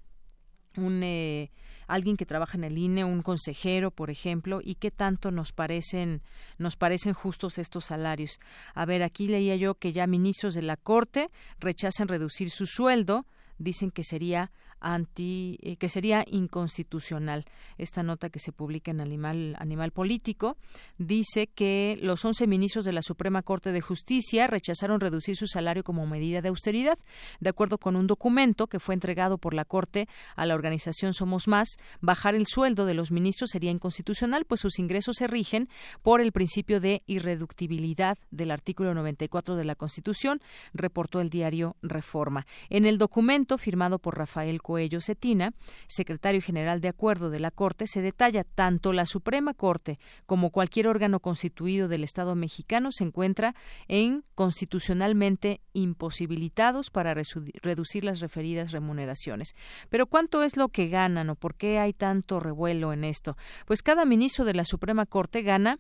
un 0.77 1.03
eh, 1.03 1.51
alguien 1.89 2.17
que 2.17 2.27
trabaja 2.27 2.57
en 2.57 2.65
el 2.65 2.79
INE, 2.79 3.05
un 3.05 3.23
consejero, 3.23 3.91
por 3.91 4.11
ejemplo, 4.11 4.61
y 4.63 4.77
qué 4.77 4.91
tanto 4.91 5.31
nos 5.31 5.53
parecen 5.53 6.23
nos 6.59 6.77
parecen 6.77 7.15
justos 7.15 7.59
estos 7.59 7.87
salarios. 7.87 8.39
A 8.75 8.85
ver, 8.87 9.03
aquí 9.03 9.27
leía 9.27 9.57
yo 9.57 9.75
que 9.75 9.93
ya 9.93 10.07
ministros 10.07 10.55
de 10.55 10.63
la 10.63 10.77
Corte 10.77 11.31
rechazan 11.59 12.09
reducir 12.09 12.51
su 12.51 12.67
sueldo, 12.67 13.27
dicen 13.59 13.91
que 13.91 14.05
sería 14.05 14.53
anti 14.81 15.59
eh, 15.63 15.77
que 15.77 15.89
sería 15.89 16.25
inconstitucional. 16.27 17.45
Esta 17.77 18.03
nota 18.03 18.31
que 18.31 18.39
se 18.39 18.53
publica 18.53 18.91
en 18.91 19.01
Animal 19.01 19.57
Animal 19.59 19.93
Político 19.93 20.57
dice 20.99 21.47
que 21.47 21.99
los 22.03 22.25
11 22.25 22.47
ministros 22.47 22.85
de 22.85 22.93
la 22.93 23.03
Suprema 23.03 23.43
Corte 23.43 23.73
de 23.73 23.81
Justicia 23.81 24.47
rechazaron 24.47 25.01
reducir 25.01 25.37
su 25.37 25.47
salario 25.47 25.85
como 25.85 26.07
medida 26.07 26.43
de 26.43 26.49
austeridad. 26.49 26.99
De 27.41 27.51
acuerdo 27.51 27.79
con 27.79 27.97
un 27.97 28.07
documento 28.07 28.67
que 28.67 28.81
fue 28.81 28.95
entregado 28.95 29.39
por 29.39 29.55
la 29.55 29.65
Corte 29.65 30.09
a 30.37 30.47
la 30.47 30.55
organización 30.55 31.15
Somos 31.15 31.49
Más, 31.49 31.77
bajar 32.01 32.35
el 32.35 32.47
sueldo 32.47 32.87
de 32.87 32.95
los 32.95 33.11
ministros 33.11 33.51
sería 33.51 33.71
inconstitucional, 33.71 34.45
pues 34.45 34.61
sus 34.61 34.79
ingresos 34.79 35.17
se 35.17 35.27
rigen 35.27 35.69
por 36.03 36.21
el 36.21 36.33
principio 36.33 36.81
de 36.81 37.03
irreductibilidad 37.07 38.19
del 38.31 38.51
artículo 38.51 38.95
94 38.95 39.57
de 39.57 39.65
la 39.65 39.75
Constitución, 39.75 40.41
reportó 40.73 41.21
el 41.21 41.31
diario 41.31 41.77
Reforma. 41.83 42.47
En 42.71 42.87
el 42.87 42.99
documento 42.99 43.59
firmado 43.59 43.99
por 43.99 44.17
Rafael 44.17 44.61
Coello 44.69 45.01
Cetina, 45.01 45.55
secretario 45.87 46.43
general 46.43 46.83
de 46.83 46.89
acuerdo 46.89 47.31
de 47.31 47.41
la 47.41 47.51
Corte, 47.51 47.87
se 47.87 48.03
detalla 48.03 48.45
tanto 48.45 48.93
la 48.93 49.07
Suprema 49.07 49.55
Corte 49.55 49.99
como 50.27 50.51
cualquier 50.51 50.89
órgano 50.89 51.21
constituido 51.21 51.89
del 51.89 52.05
Estado 52.05 52.35
mexicano 52.35 52.93
se 52.93 53.05
encuentra 53.05 53.55
en 53.87 54.25
constitucionalmente 54.35 55.63
imposibilitados 55.73 56.91
para 56.91 57.15
reducir 57.15 58.05
las 58.05 58.21
referidas 58.21 58.73
remuneraciones. 58.73 59.55
Pero 59.89 60.07
¿cuánto 60.07 60.43
es 60.43 60.59
lo 60.59 60.69
que 60.69 60.89
ganan 60.89 61.31
o 61.31 61.35
por 61.35 61.55
qué 61.55 61.79
hay 61.79 61.95
tanto 61.95 62.39
revuelo 62.39 62.93
en 62.93 63.05
esto? 63.05 63.39
Pues 63.65 63.81
cada 63.81 64.05
ministro 64.05 64.45
de 64.45 64.53
la 64.53 64.67
Suprema 64.67 65.07
Corte 65.07 65.41
gana 65.41 65.79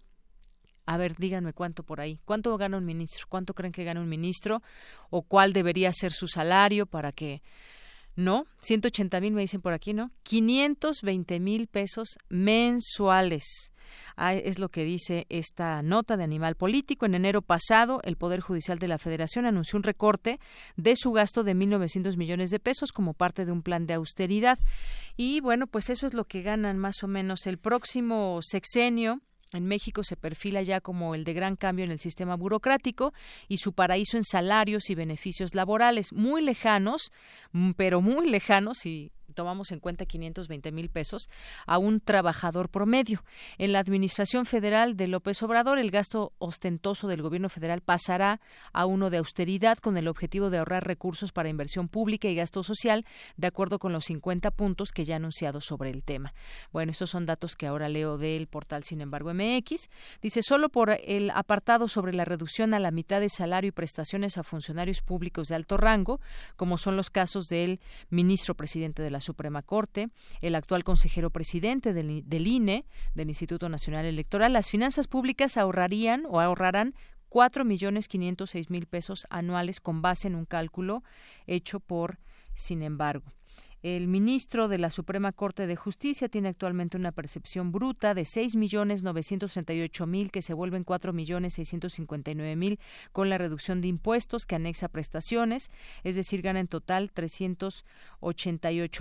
a 0.88 0.96
ver, 0.96 1.16
díganme 1.18 1.52
cuánto 1.52 1.82
por 1.82 2.00
ahí. 2.00 2.18
¿Cuánto 2.24 2.56
gana 2.56 2.78
un 2.78 2.86
ministro? 2.86 3.26
¿Cuánto 3.28 3.52
creen 3.52 3.72
que 3.72 3.84
gana 3.84 4.00
un 4.00 4.08
ministro? 4.08 4.62
¿O 5.10 5.20
cuál 5.20 5.52
debería 5.52 5.92
ser 5.92 6.12
su 6.12 6.28
salario 6.28 6.86
para 6.86 7.12
que 7.12 7.42
no, 8.18 8.46
180 8.62 9.20
mil 9.20 9.32
me 9.32 9.42
dicen 9.42 9.60
por 9.60 9.72
aquí, 9.72 9.94
¿no? 9.94 10.10
520 10.24 11.38
mil 11.38 11.68
pesos 11.68 12.18
mensuales. 12.28 13.72
Ah, 14.16 14.34
es 14.34 14.58
lo 14.58 14.70
que 14.70 14.82
dice 14.82 15.24
esta 15.28 15.82
nota 15.82 16.16
de 16.16 16.24
Animal 16.24 16.56
Político. 16.56 17.06
En 17.06 17.14
enero 17.14 17.42
pasado, 17.42 18.00
el 18.02 18.16
Poder 18.16 18.40
Judicial 18.40 18.80
de 18.80 18.88
la 18.88 18.98
Federación 18.98 19.46
anunció 19.46 19.76
un 19.76 19.84
recorte 19.84 20.40
de 20.76 20.96
su 20.96 21.12
gasto 21.12 21.44
de 21.44 21.54
1.900 21.54 22.16
millones 22.16 22.50
de 22.50 22.58
pesos 22.58 22.90
como 22.90 23.14
parte 23.14 23.44
de 23.44 23.52
un 23.52 23.62
plan 23.62 23.86
de 23.86 23.94
austeridad. 23.94 24.58
Y 25.16 25.40
bueno, 25.40 25.68
pues 25.68 25.88
eso 25.88 26.08
es 26.08 26.12
lo 26.12 26.24
que 26.24 26.42
ganan 26.42 26.76
más 26.76 27.04
o 27.04 27.06
menos 27.06 27.46
el 27.46 27.58
próximo 27.58 28.40
sexenio 28.42 29.20
en 29.52 29.64
México 29.66 30.04
se 30.04 30.16
perfila 30.16 30.62
ya 30.62 30.80
como 30.80 31.14
el 31.14 31.24
de 31.24 31.34
gran 31.34 31.56
cambio 31.56 31.84
en 31.84 31.90
el 31.90 32.00
sistema 32.00 32.36
burocrático 32.36 33.12
y 33.48 33.58
su 33.58 33.72
paraíso 33.72 34.16
en 34.16 34.24
salarios 34.24 34.90
y 34.90 34.94
beneficios 34.94 35.54
laborales 35.54 36.12
muy 36.12 36.42
lejanos, 36.42 37.10
mm, 37.52 37.72
pero 37.72 38.00
muy 38.00 38.28
lejanos 38.28 38.84
y 38.84 39.10
tomamos 39.38 39.70
en 39.70 39.78
cuenta 39.78 40.04
520 40.04 40.72
mil 40.72 40.90
pesos 40.90 41.30
a 41.64 41.78
un 41.78 42.00
trabajador 42.00 42.68
promedio. 42.70 43.22
En 43.56 43.70
la 43.70 43.78
Administración 43.78 44.46
Federal 44.46 44.96
de 44.96 45.06
López 45.06 45.40
Obrador, 45.44 45.78
el 45.78 45.92
gasto 45.92 46.32
ostentoso 46.38 47.06
del 47.06 47.22
gobierno 47.22 47.48
federal 47.48 47.80
pasará 47.80 48.40
a 48.72 48.84
uno 48.84 49.10
de 49.10 49.18
austeridad 49.18 49.78
con 49.78 49.96
el 49.96 50.08
objetivo 50.08 50.50
de 50.50 50.58
ahorrar 50.58 50.84
recursos 50.84 51.30
para 51.30 51.48
inversión 51.48 51.86
pública 51.86 52.26
y 52.26 52.34
gasto 52.34 52.64
social, 52.64 53.06
de 53.36 53.46
acuerdo 53.46 53.78
con 53.78 53.92
los 53.92 54.06
50 54.06 54.50
puntos 54.50 54.90
que 54.90 55.04
ya 55.04 55.14
ha 55.14 55.18
anunciado 55.18 55.60
sobre 55.60 55.90
el 55.90 56.02
tema. 56.02 56.34
Bueno, 56.72 56.90
estos 56.90 57.10
son 57.10 57.24
datos 57.24 57.54
que 57.54 57.68
ahora 57.68 57.88
leo 57.88 58.18
del 58.18 58.48
portal 58.48 58.82
Sin 58.82 59.00
embargo 59.00 59.32
MX. 59.32 59.88
Dice, 60.20 60.42
solo 60.42 60.68
por 60.68 60.98
el 61.04 61.30
apartado 61.30 61.86
sobre 61.86 62.12
la 62.12 62.24
reducción 62.24 62.74
a 62.74 62.80
la 62.80 62.90
mitad 62.90 63.20
de 63.20 63.28
salario 63.28 63.68
y 63.68 63.72
prestaciones 63.72 64.36
a 64.36 64.42
funcionarios 64.42 65.00
públicos 65.00 65.46
de 65.46 65.54
alto 65.54 65.76
rango, 65.76 66.20
como 66.56 66.76
son 66.76 66.96
los 66.96 67.10
casos 67.10 67.46
del 67.46 67.78
ministro 68.10 68.56
presidente 68.56 69.00
de 69.00 69.10
la 69.12 69.20
Suprema 69.28 69.62
Corte, 69.62 70.08
el 70.40 70.54
actual 70.54 70.84
consejero 70.84 71.30
presidente 71.30 71.92
del, 71.92 72.22
del 72.26 72.46
INE, 72.46 72.86
del 73.14 73.28
Instituto 73.28 73.68
Nacional 73.68 74.06
Electoral, 74.06 74.54
las 74.54 74.70
finanzas 74.70 75.06
públicas 75.06 75.56
ahorrarían 75.58 76.24
o 76.28 76.40
ahorrarán 76.40 76.94
cuatro 77.28 77.64
millones 77.64 78.08
quinientos 78.08 78.50
seis 78.50 78.70
mil 78.70 78.86
pesos 78.86 79.26
anuales 79.28 79.80
con 79.80 80.00
base 80.00 80.28
en 80.28 80.34
un 80.34 80.46
cálculo 80.46 81.02
hecho 81.46 81.78
por, 81.78 82.18
sin 82.54 82.82
embargo. 82.82 83.32
El 83.82 84.08
ministro 84.08 84.66
de 84.66 84.76
la 84.76 84.90
Suprema 84.90 85.30
Corte 85.30 85.68
de 85.68 85.76
Justicia 85.76 86.28
tiene 86.28 86.48
actualmente 86.48 86.96
una 86.96 87.12
percepción 87.12 87.70
bruta 87.70 88.12
de 88.12 88.24
seis 88.24 88.56
millones 88.56 89.04
novecientos 89.04 89.56
mil 90.06 90.32
que 90.32 90.42
se 90.42 90.52
vuelven 90.52 90.82
cuatro 90.82 91.12
millones 91.12 91.54
seiscientos 91.54 91.96
mil 92.56 92.80
con 93.12 93.30
la 93.30 93.38
reducción 93.38 93.80
de 93.80 93.86
impuestos 93.86 94.46
que 94.46 94.56
anexa 94.56 94.88
prestaciones, 94.88 95.70
es 96.02 96.16
decir, 96.16 96.42
gana 96.42 96.58
en 96.58 96.66
total 96.66 97.12
trescientos 97.12 97.84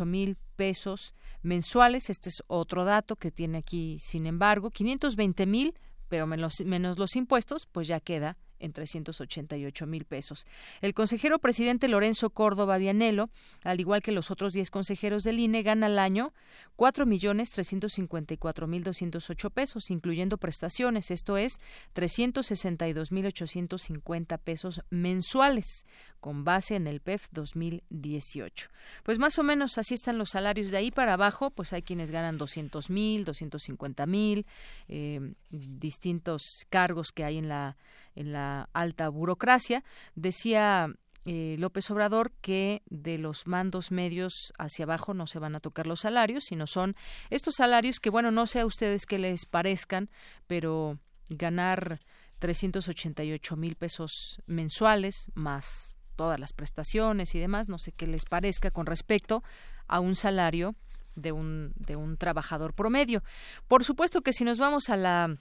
mil 0.06 0.38
pesos 0.56 1.16
mensuales. 1.42 2.12
Este 2.12 2.30
es 2.30 2.44
otro 2.46 2.86
dato 2.86 3.16
que 3.16 3.32
tiene 3.32 3.58
aquí, 3.58 3.98
sin 4.00 4.28
embargo, 4.28 4.70
quinientos 4.70 5.18
mil, 5.18 5.74
pero 6.08 6.28
menos, 6.28 6.62
menos 6.66 7.00
los 7.00 7.16
impuestos, 7.16 7.66
pues 7.66 7.88
ya 7.88 8.00
queda 8.00 8.38
en 8.60 8.74
388 8.74 9.88
mil 9.88 10.06
pesos. 10.06 10.46
El 10.82 10.94
consejero 10.94 11.40
presidente 11.40 11.88
Lorenzo 11.88 12.30
Córdoba 12.30 12.78
Vianelo, 12.78 13.30
al 13.64 13.80
igual 13.80 14.02
que 14.02 14.12
los 14.12 14.32
otros 14.32 14.54
10 14.54 14.70
consejeros 14.72 15.24
del 15.24 15.40
INE, 15.40 15.64
gana 15.64 15.88
al 15.88 16.00
año 16.00 16.34
4 16.76 17.06
millones 17.06 17.52
354 17.52 18.68
mil 18.68 18.84
208 18.84 19.50
pesos, 19.50 19.92
incluyendo 19.92 20.38
prestaciones, 20.38 21.12
esto 21.12 21.38
es 21.38 21.60
362 21.94 23.12
mil 23.12 23.26
850 23.26 24.38
pesos 24.38 24.82
mensuales, 24.90 25.86
con 26.20 26.44
base 26.44 26.76
en 26.76 26.88
el 26.88 27.00
PEF 27.00 27.28
2018. 27.32 28.70
Pues 29.04 29.20
más 29.20 29.38
o 29.40 29.44
menos 29.44 29.78
así 29.78 29.94
están 29.94 30.18
los 30.18 30.32
salarios 30.32 30.72
de 30.72 30.78
ahí 30.78 30.92
para 30.92 31.14
abajo, 31.14 31.52
pues 31.52 31.74
hay 31.74 31.82
quienes 31.82 32.12
ganan 32.12 32.38
200 32.38 32.90
mil, 32.90 33.26
250 33.26 34.06
mil, 34.06 34.46
eh, 34.88 35.34
distintos 35.50 36.66
cargos 36.70 37.12
que 37.12 37.24
hay 37.24 37.38
en 37.38 37.50
la 37.50 37.78
en 38.18 38.34
la 38.34 38.70
alta 38.74 39.10
burocracia. 39.10 39.84
Decía 40.16 40.94
eh, 41.26 41.56
López 41.60 41.90
Obrador 41.92 42.32
que 42.42 42.84
de 42.90 43.18
los 43.18 43.48
mandos 43.48 43.92
medios 43.92 44.54
hacia 44.58 44.86
abajo 44.86 45.14
no 45.14 45.28
se 45.28 45.40
van 45.40 45.56
a 45.56 45.60
tocar 45.60 45.86
los 45.86 46.02
salarios, 46.02 46.46
sino 46.46 46.68
son 46.68 46.96
estos 47.30 47.56
salarios 47.56 48.00
que, 48.00 48.10
bueno, 48.10 48.32
no 48.32 48.48
sé 48.48 48.62
a 48.62 48.66
ustedes 48.66 49.06
qué 49.06 49.20
les 49.20 49.46
parezcan, 49.46 50.10
pero 50.48 51.00
ganar 51.30 52.00
388 52.40 53.56
mil 53.56 53.76
pesos 53.76 54.42
mensuales 54.46 55.32
más 55.34 55.98
todas 56.16 56.40
las 56.40 56.54
prestaciones 56.54 57.36
y 57.36 57.40
demás, 57.40 57.70
no 57.70 57.78
sé 57.78 57.92
qué 57.92 58.08
les 58.08 58.26
parezca 58.26 58.72
con 58.72 58.86
respecto 58.86 59.44
a 59.88 60.00
un 60.00 60.16
salario 60.16 60.76
de 61.16 61.32
un, 61.32 61.74
de 61.76 61.96
un 61.96 62.18
trabajador 62.18 62.74
promedio. 62.74 63.24
Por 63.68 63.84
supuesto 63.84 64.22
que 64.22 64.34
si 64.34 64.44
nos 64.44 64.58
vamos 64.60 64.90
a 64.90 64.98
la 64.98 65.38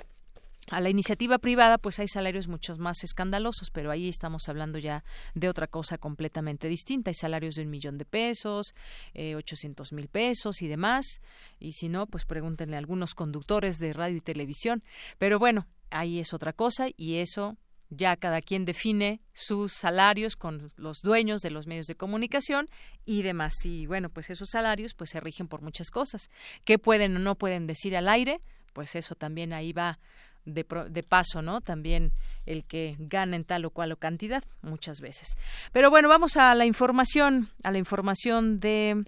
a 0.70 0.80
la 0.80 0.90
iniciativa 0.90 1.38
privada, 1.38 1.78
pues 1.78 1.98
hay 1.98 2.08
salarios 2.08 2.48
mucho 2.48 2.76
más 2.76 3.04
escandalosos, 3.04 3.70
pero 3.70 3.90
ahí 3.90 4.08
estamos 4.08 4.48
hablando 4.48 4.78
ya 4.78 5.04
de 5.34 5.48
otra 5.48 5.66
cosa 5.66 5.98
completamente 5.98 6.68
distinta. 6.68 7.10
Hay 7.10 7.14
salarios 7.14 7.54
de 7.54 7.62
un 7.62 7.70
millón 7.70 7.98
de 7.98 8.04
pesos, 8.04 8.74
eh, 9.14 9.36
ochocientos 9.36 9.92
mil 9.92 10.08
pesos 10.08 10.62
y 10.62 10.68
demás. 10.68 11.20
Y 11.60 11.72
si 11.72 11.88
no, 11.88 12.06
pues 12.06 12.24
pregúntenle 12.24 12.76
a 12.76 12.78
algunos 12.78 13.14
conductores 13.14 13.78
de 13.78 13.92
radio 13.92 14.16
y 14.16 14.20
televisión. 14.20 14.82
Pero 15.18 15.38
bueno, 15.38 15.66
ahí 15.90 16.18
es 16.18 16.32
otra 16.32 16.52
cosa 16.52 16.88
y 16.96 17.16
eso 17.16 17.56
ya 17.88 18.16
cada 18.16 18.40
quien 18.40 18.64
define 18.64 19.20
sus 19.32 19.72
salarios 19.72 20.34
con 20.34 20.72
los 20.76 21.02
dueños 21.02 21.40
de 21.42 21.50
los 21.50 21.66
medios 21.66 21.86
de 21.86 21.94
comunicación 21.94 22.68
y 23.04 23.22
demás. 23.22 23.54
Y 23.64 23.86
bueno, 23.86 24.10
pues 24.10 24.30
esos 24.30 24.50
salarios 24.50 24.94
pues 24.94 25.10
se 25.10 25.20
rigen 25.20 25.48
por 25.48 25.62
muchas 25.62 25.90
cosas. 25.90 26.30
¿Qué 26.64 26.78
pueden 26.78 27.16
o 27.16 27.18
no 27.20 27.36
pueden 27.36 27.66
decir 27.66 27.96
al 27.96 28.08
aire? 28.08 28.40
Pues 28.72 28.96
eso 28.96 29.14
también 29.14 29.52
ahí 29.52 29.72
va 29.72 29.98
de, 30.46 30.64
de, 30.88 31.02
paso, 31.02 31.42
¿no? 31.42 31.60
También 31.60 32.12
el 32.46 32.64
que 32.64 32.96
gana 32.98 33.36
en 33.36 33.44
tal 33.44 33.64
o 33.64 33.70
cual 33.70 33.96
cantidad, 33.98 34.42
muchas 34.62 35.00
veces. 35.00 35.36
Pero 35.72 35.90
bueno, 35.90 36.08
vamos 36.08 36.36
a 36.36 36.54
la 36.54 36.64
información, 36.64 37.48
a 37.62 37.70
la 37.70 37.78
información 37.78 38.60
de 38.60 39.04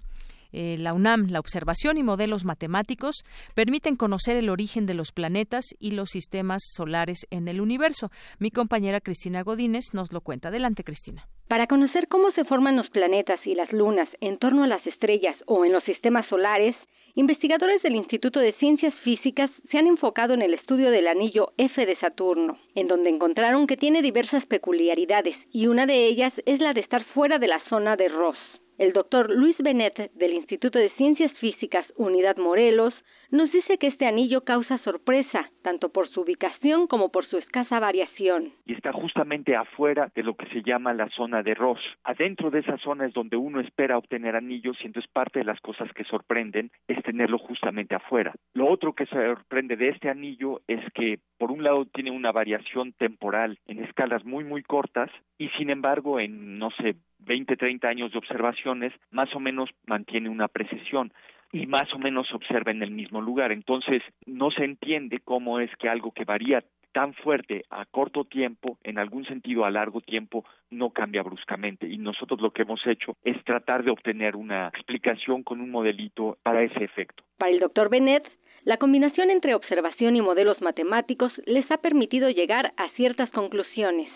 eh, 0.53 0.77
la 0.79 0.95
UNAM, 0.95 1.29
la 1.31 1.41
observación 1.41 1.99
y 1.99 2.03
modelos 2.03 2.45
matemáticos 2.45 3.17
permiten 3.55 3.97
conocer 3.97 4.37
el 4.37 4.49
origen 4.49 4.87
de 4.87 4.95
los 4.95 5.13
planetas 5.13 5.75
y 5.79 5.93
los 5.93 6.11
sistemas 6.11 6.63
solares 6.75 7.27
en 7.31 7.49
el 7.49 7.61
universo. 7.61 8.09
Mi 8.39 8.51
compañera 8.51 9.01
Cristina 9.01 9.43
Godínez 9.43 9.93
nos 9.93 10.13
lo 10.13 10.21
cuenta. 10.21 10.49
Adelante, 10.49 10.85
Cristina. 10.85 11.27
Para 11.49 11.67
conocer 11.67 12.09
cómo 12.09 12.31
se 12.33 12.45
forman 12.45 12.77
los 12.77 12.89
planetas 12.91 13.41
y 13.45 13.55
las 13.55 13.71
lunas 13.73 14.09
en 14.21 14.39
torno 14.39 14.65
a 14.65 14.67
las 14.67 14.87
estrellas 14.87 15.37
o 15.47 15.65
en 15.65 15.73
los 15.73 15.85
sistemas 15.85 16.27
solares, 16.29 16.75
Investigadores 17.19 17.83
del 17.83 17.97
Instituto 17.97 18.39
de 18.39 18.53
Ciencias 18.61 18.95
Físicas 19.03 19.51
se 19.73 19.77
han 19.77 19.89
enfocado 19.89 20.35
en 20.35 20.43
el 20.43 20.55
estudio 20.55 20.93
del 20.93 21.09
anillo 21.09 21.53
F 21.57 21.85
de 21.85 21.97
Saturno, 21.97 22.61
en 22.77 22.87
donde 22.87 23.11
encontraron 23.11 23.67
que 23.67 23.77
tiene 23.77 24.03
diversas 24.03 24.47
peculiaridades 24.47 25.35
y 25.51 25.67
una 25.67 25.85
de 25.85 26.07
ellas 26.07 26.33
es 26.47 26.61
la 26.61 26.75
de 26.75 26.81
estar 26.81 27.03
fuera 27.07 27.41
de 27.41 27.49
la 27.49 27.61
zona 27.69 27.97
de 27.97 28.07
Ross. 28.07 28.39
El 28.79 28.93
doctor 28.93 29.29
Luis 29.29 29.57
Benet 29.59 30.13
del 30.15 30.35
Instituto 30.35 30.79
de 30.79 30.91
Ciencias 30.91 31.33
Físicas 31.41 31.85
Unidad 31.97 32.37
Morelos 32.37 32.95
nos 33.31 33.51
dice 33.51 33.77
que 33.77 33.89
este 33.89 34.07
anillo 34.07 34.45
causa 34.45 34.79
sorpresa, 34.79 35.51
tanto 35.63 35.89
por 35.91 36.09
su 36.09 36.21
ubicación 36.21 36.87
como 36.87 37.11
por 37.11 37.27
su 37.27 37.39
escasa 37.39 37.81
variación. 37.81 38.53
Y 38.67 38.75
está 38.75 38.93
justamente 38.93 39.57
afuera 39.57 40.13
de 40.15 40.23
lo 40.23 40.35
que 40.35 40.47
se 40.47 40.63
llama 40.63 40.95
la 40.95 41.09
zona 41.11 41.43
de 41.43 41.55
Ross. 41.55 41.81
Adentro 42.05 42.51
de 42.51 42.61
esa 42.61 42.79
zona 42.79 43.07
es 43.07 43.13
donde 43.13 43.37
uno 43.37 43.61
espera 43.61 43.99
obtener 43.99 44.37
anillos 44.37 44.79
y 44.81 44.87
entonces 44.87 45.11
parte 45.13 45.41
de 45.41 45.45
las 45.45 45.61
cosas 45.61 45.93
que 45.93 46.05
sorprenden 46.05 46.71
es 46.87 47.03
tenerlo 47.03 47.39
justamente 47.39 47.97
afuera. 47.97 48.33
Lo 48.55 48.69
otro 48.69 48.95
que 48.95 49.07
sorprende 49.07 49.77
de 49.77 49.89
este 49.89 50.09
anillo 50.09 50.61
es 50.69 50.81
que 50.95 51.19
por 51.37 51.51
un 51.51 51.65
lado 51.65 51.85
tiene 51.87 52.13
una 52.13 52.31
variación 52.31 52.93
temporal 52.93 53.59
en 53.67 53.83
escalas 53.83 54.25
muy 54.25 54.45
muy 54.45 54.63
cortas 54.63 55.11
y 55.37 55.49
sin 55.59 55.69
embargo 55.71 56.21
en 56.21 56.59
no 56.59 56.71
sé 56.71 56.95
20, 57.21 57.57
30 57.57 57.89
años 57.89 58.13
de 58.13 58.19
observaciones 58.19 58.93
más 59.11 59.35
o 59.35 59.41
menos 59.41 59.71
mantiene 59.87 60.29
una 60.29 60.49
precisión 60.49 61.13
y 61.53 61.67
más 61.67 61.93
o 61.95 61.99
menos 61.99 62.29
se 62.29 62.37
observa 62.37 62.71
en 62.71 62.83
el 62.83 62.91
mismo 62.91 63.21
lugar. 63.21 63.53
Entonces, 63.53 64.03
no 64.27 64.51
se 64.51 64.65
entiende 64.65 65.21
cómo 65.25 65.61
es 65.61 65.71
que 65.77 65.89
algo 65.89 66.13
que 66.13 66.25
varía 66.25 66.63
tan 66.93 67.15
fuerte 67.15 67.65
a 67.71 67.85
corto 67.85 68.25
tiempo, 68.25 68.79
en 68.83 68.99
algún 68.99 69.25
sentido 69.25 69.65
a 69.65 69.71
largo 69.71 70.01
tiempo, 70.01 70.45
no 70.71 70.91
cambia 70.91 71.23
bruscamente. 71.23 71.87
Y 71.87 71.99
nosotros 71.99 72.41
lo 72.41 72.51
que 72.51 72.63
hemos 72.63 72.85
hecho 72.87 73.17
es 73.23 73.43
tratar 73.45 73.85
de 73.85 73.91
obtener 73.91 74.37
una 74.37 74.69
explicación 74.69 75.43
con 75.43 75.61
un 75.61 75.71
modelito 75.71 76.39
para 76.43 76.63
ese 76.63 76.85
efecto. 76.85 77.25
Para 77.37 77.53
el 77.53 77.61
doctor 77.61 77.89
Bennett, 77.91 78.29
la 78.65 78.79
combinación 78.79 79.31
entre 79.31 79.55
observación 79.55 80.17
y 80.17 80.23
modelos 80.23 80.61
matemáticos 80.61 81.33
les 81.47 81.71
ha 81.71 81.79
permitido 81.79 82.31
llegar 82.31 82.73
a 82.77 82.89
ciertas 82.91 83.31
conclusiones. 83.31 84.11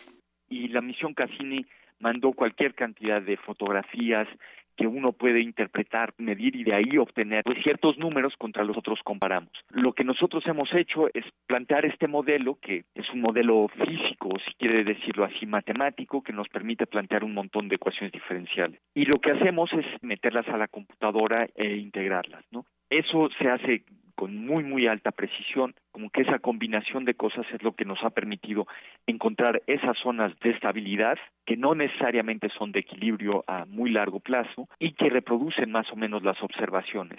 Y 0.48 0.68
la 0.68 0.80
misión 0.80 1.14
Cassini 1.14 1.64
mandó 2.02 2.32
cualquier 2.32 2.74
cantidad 2.74 3.22
de 3.22 3.36
fotografías, 3.38 4.28
que 4.76 4.86
uno 4.86 5.12
puede 5.12 5.40
interpretar, 5.40 6.14
medir 6.18 6.56
y 6.56 6.64
de 6.64 6.74
ahí 6.74 6.96
obtener 6.98 7.44
pues, 7.44 7.62
ciertos 7.62 7.98
números 7.98 8.34
contra 8.38 8.64
los 8.64 8.76
otros 8.76 9.00
comparamos. 9.04 9.52
Lo 9.70 9.92
que 9.92 10.04
nosotros 10.04 10.44
hemos 10.46 10.72
hecho 10.74 11.08
es 11.12 11.24
plantear 11.46 11.84
este 11.86 12.08
modelo, 12.08 12.58
que 12.60 12.84
es 12.94 13.08
un 13.10 13.20
modelo 13.20 13.68
físico, 13.68 14.30
si 14.46 14.54
quiere 14.54 14.84
decirlo 14.84 15.24
así, 15.24 15.46
matemático, 15.46 16.22
que 16.22 16.32
nos 16.32 16.48
permite 16.48 16.86
plantear 16.86 17.24
un 17.24 17.34
montón 17.34 17.68
de 17.68 17.76
ecuaciones 17.76 18.12
diferenciales. 18.12 18.80
Y 18.94 19.04
lo 19.04 19.20
que 19.20 19.32
hacemos 19.32 19.70
es 19.72 19.86
meterlas 20.02 20.48
a 20.48 20.56
la 20.56 20.68
computadora 20.68 21.46
e 21.54 21.76
integrarlas, 21.76 22.44
¿no? 22.50 22.64
Eso 22.88 23.28
se 23.38 23.48
hace 23.48 23.84
con 24.22 24.36
muy 24.36 24.62
muy 24.62 24.86
alta 24.86 25.10
precisión, 25.10 25.74
como 25.90 26.08
que 26.08 26.22
esa 26.22 26.38
combinación 26.38 27.04
de 27.04 27.14
cosas 27.14 27.44
es 27.52 27.60
lo 27.64 27.72
que 27.72 27.84
nos 27.84 28.04
ha 28.04 28.10
permitido 28.10 28.68
encontrar 29.04 29.60
esas 29.66 29.98
zonas 29.98 30.32
de 30.38 30.50
estabilidad 30.50 31.18
que 31.44 31.56
no 31.56 31.74
necesariamente 31.74 32.48
son 32.56 32.70
de 32.70 32.78
equilibrio 32.78 33.42
a 33.48 33.64
muy 33.64 33.90
largo 33.90 34.20
plazo 34.20 34.68
y 34.78 34.92
que 34.92 35.10
reproducen 35.10 35.72
más 35.72 35.90
o 35.90 35.96
menos 35.96 36.22
las 36.22 36.40
observaciones 36.40 37.18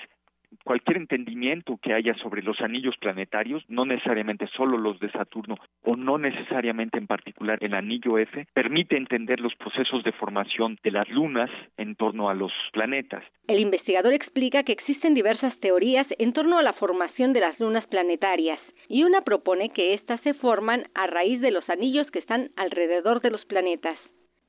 cualquier 0.63 0.97
entendimiento 0.97 1.77
que 1.81 1.93
haya 1.93 2.13
sobre 2.15 2.41
los 2.41 2.59
anillos 2.61 2.95
planetarios, 2.97 3.63
no 3.67 3.85
necesariamente 3.85 4.47
solo 4.55 4.77
los 4.77 4.99
de 4.99 5.11
Saturno 5.11 5.57
o 5.83 5.95
no 5.95 6.17
necesariamente 6.17 6.97
en 6.97 7.07
particular 7.07 7.57
el 7.61 7.73
anillo 7.73 8.17
F, 8.17 8.47
permite 8.53 8.97
entender 8.97 9.39
los 9.39 9.55
procesos 9.55 10.03
de 10.03 10.11
formación 10.11 10.77
de 10.83 10.91
las 10.91 11.09
lunas 11.09 11.49
en 11.77 11.95
torno 11.95 12.29
a 12.29 12.33
los 12.33 12.51
planetas. 12.71 13.23
El 13.47 13.59
investigador 13.59 14.13
explica 14.13 14.63
que 14.63 14.71
existen 14.71 15.13
diversas 15.13 15.57
teorías 15.59 16.07
en 16.17 16.33
torno 16.33 16.57
a 16.57 16.63
la 16.63 16.73
formación 16.73 17.33
de 17.33 17.41
las 17.41 17.59
lunas 17.59 17.85
planetarias 17.87 18.59
y 18.87 19.03
una 19.03 19.21
propone 19.21 19.69
que 19.69 19.93
éstas 19.93 20.21
se 20.21 20.33
forman 20.33 20.87
a 20.95 21.07
raíz 21.07 21.41
de 21.41 21.51
los 21.51 21.69
anillos 21.69 22.09
que 22.11 22.19
están 22.19 22.51
alrededor 22.55 23.21
de 23.21 23.31
los 23.31 23.43
planetas. 23.45 23.97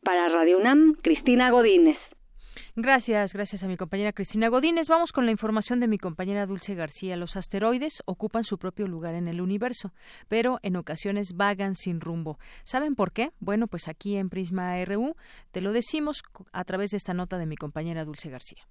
Para 0.03 0.29
Radio 0.29 0.59
UNAM, 0.59 0.95
Cristina 1.03 1.51
Godínez. 1.51 1.97
Gracias, 2.77 3.35
gracias 3.35 3.63
a 3.63 3.69
mi 3.69 3.77
compañera 3.77 4.13
Cristina 4.13 4.49
Godínez. 4.49 4.89
Vamos 4.89 5.13
con 5.13 5.27
la 5.27 5.31
información 5.31 5.79
de 5.79 5.87
mi 5.87 5.97
compañera 5.97 6.45
Dulce 6.45 6.75
García. 6.75 7.15
Los 7.15 7.37
asteroides 7.37 8.03
ocupan 8.05 8.43
su 8.43 8.59
propio 8.59 8.89
lugar 8.89 9.15
en 9.15 9.29
el 9.29 9.41
universo, 9.41 9.93
pero 10.27 10.59
en 10.63 10.75
ocasiones 10.75 11.35
vagan 11.37 11.77
sin 11.77 12.01
rumbo. 12.01 12.37
¿Saben 12.65 12.97
por 12.97 13.13
qué? 13.13 13.31
Bueno, 13.39 13.69
pues 13.69 13.87
aquí 13.87 14.17
en 14.17 14.29
Prisma 14.29 14.85
RU 14.85 15.15
te 15.53 15.61
lo 15.61 15.73
decimos 15.73 16.25
a 16.51 16.65
través 16.65 16.91
de 16.91 16.97
esta 16.97 17.15
nota 17.15 17.39
de 17.39 17.47
mi 17.47 17.55
compañera 17.55 18.05
Dulce 18.05 18.29
García. 18.29 18.67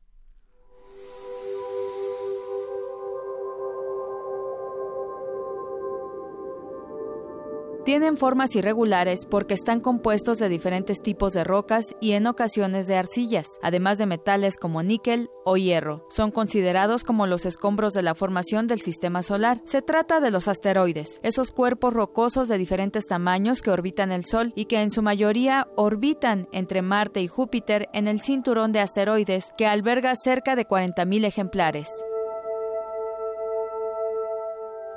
Tienen 7.86 8.16
formas 8.16 8.56
irregulares 8.56 9.26
porque 9.26 9.54
están 9.54 9.82
compuestos 9.82 10.38
de 10.38 10.48
diferentes 10.48 11.02
tipos 11.02 11.34
de 11.34 11.44
rocas 11.44 11.94
y 12.00 12.14
en 12.14 12.28
ocasiones 12.28 12.88
de 12.88 12.96
arcillas, 12.96 13.48
además 13.62 13.98
de 13.98 14.06
metales 14.06 14.56
como 14.56 14.84
níquel 14.84 15.30
o 15.44 15.58
hierro. 15.58 16.06
Son 16.10 16.32
considerados 16.32 17.04
como 17.04 17.28
los 17.28 17.46
escombros 17.46 17.94
de 17.94 18.02
la 18.02 18.16
formación 18.16 18.68
del 18.68 18.80
sistema 18.80 19.22
solar. 19.22 19.62
Se 19.66 19.82
trata 19.82 20.22
de 20.22 20.32
los 20.32 20.48
asteroides, 20.48 21.20
esos 21.24 21.52
cuerpos 21.52 21.94
rocosos 21.94 22.48
de 22.48 22.58
diferentes 22.58 23.06
tamaños 23.06 23.62
que 23.62 23.72
orbitan 23.72 24.14
el 24.14 24.24
Sol 24.24 24.54
y 24.56 24.66
que 24.66 24.82
en 24.82 24.90
su 24.90 25.02
mayoría 25.02 25.68
orbitan 25.76 26.48
entre 26.54 26.82
Marte 26.82 27.22
y 27.22 27.28
Júpiter 27.28 27.90
en 27.92 28.08
el 28.08 28.22
cinturón 28.22 28.72
de 28.72 28.80
asteroides 28.80 29.52
que 29.58 29.68
alberga 29.68 30.16
cerca 30.16 30.56
de 30.56 30.66
40.000 30.66 31.26
ejemplares. 31.26 31.90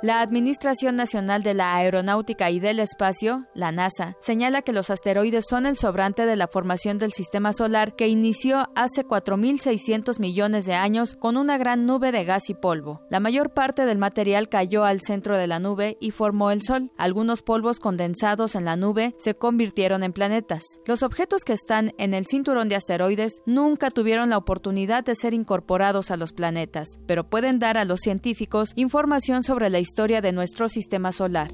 La 0.03 0.21
Administración 0.21 0.95
Nacional 0.95 1.41
de 1.41 1.55
la 1.55 1.75
Aeronáutica 1.75 2.51
y 2.51 2.59
del 2.59 2.79
Espacio, 2.79 3.47
la 3.55 3.71
NASA, 3.71 4.15
señala 4.19 4.61
que 4.61 4.71
los 4.71 4.91
asteroides 4.91 5.45
son 5.49 5.65
el 5.65 5.75
sobrante 5.75 6.27
de 6.27 6.35
la 6.35 6.47
formación 6.47 6.99
del 6.99 7.13
sistema 7.13 7.51
solar 7.51 7.95
que 7.95 8.07
inició 8.07 8.69
hace 8.75 9.03
4.600 9.03 10.19
millones 10.19 10.67
de 10.67 10.75
años 10.75 11.15
con 11.15 11.35
una 11.35 11.57
gran 11.57 11.87
nube 11.87 12.11
de 12.11 12.25
gas 12.25 12.51
y 12.51 12.53
polvo. 12.53 13.01
La 13.09 13.19
mayor 13.19 13.55
parte 13.55 13.87
del 13.87 13.97
material 13.97 14.49
cayó 14.49 14.83
al 14.83 15.01
centro 15.01 15.35
de 15.35 15.47
la 15.47 15.57
nube 15.59 15.97
y 15.99 16.11
formó 16.11 16.51
el 16.51 16.61
Sol. 16.61 16.91
Algunos 16.99 17.41
polvos 17.41 17.79
condensados 17.79 18.53
en 18.53 18.65
la 18.65 18.75
nube 18.75 19.15
se 19.17 19.33
convirtieron 19.33 20.03
en 20.03 20.13
planetas. 20.13 20.61
Los 20.85 21.01
objetos 21.01 21.43
que 21.43 21.53
están 21.53 21.95
en 21.97 22.13
el 22.13 22.27
cinturón 22.27 22.69
de 22.69 22.75
asteroides 22.75 23.41
nunca 23.47 23.89
tuvieron 23.89 24.29
la 24.29 24.37
oportunidad 24.37 25.03
de 25.03 25.15
ser 25.15 25.33
incorporados 25.33 26.11
a 26.11 26.17
los 26.17 26.33
planetas, 26.33 26.99
pero 27.07 27.27
pueden 27.27 27.57
dar 27.57 27.79
a 27.79 27.85
los 27.85 28.01
científicos 28.01 28.73
información 28.75 29.41
sobre 29.41 29.71
la 29.71 29.86
historia 29.87 30.19
de 30.19 30.33
nuestro 30.33 30.67
sistema 30.67 31.13
solar. 31.13 31.51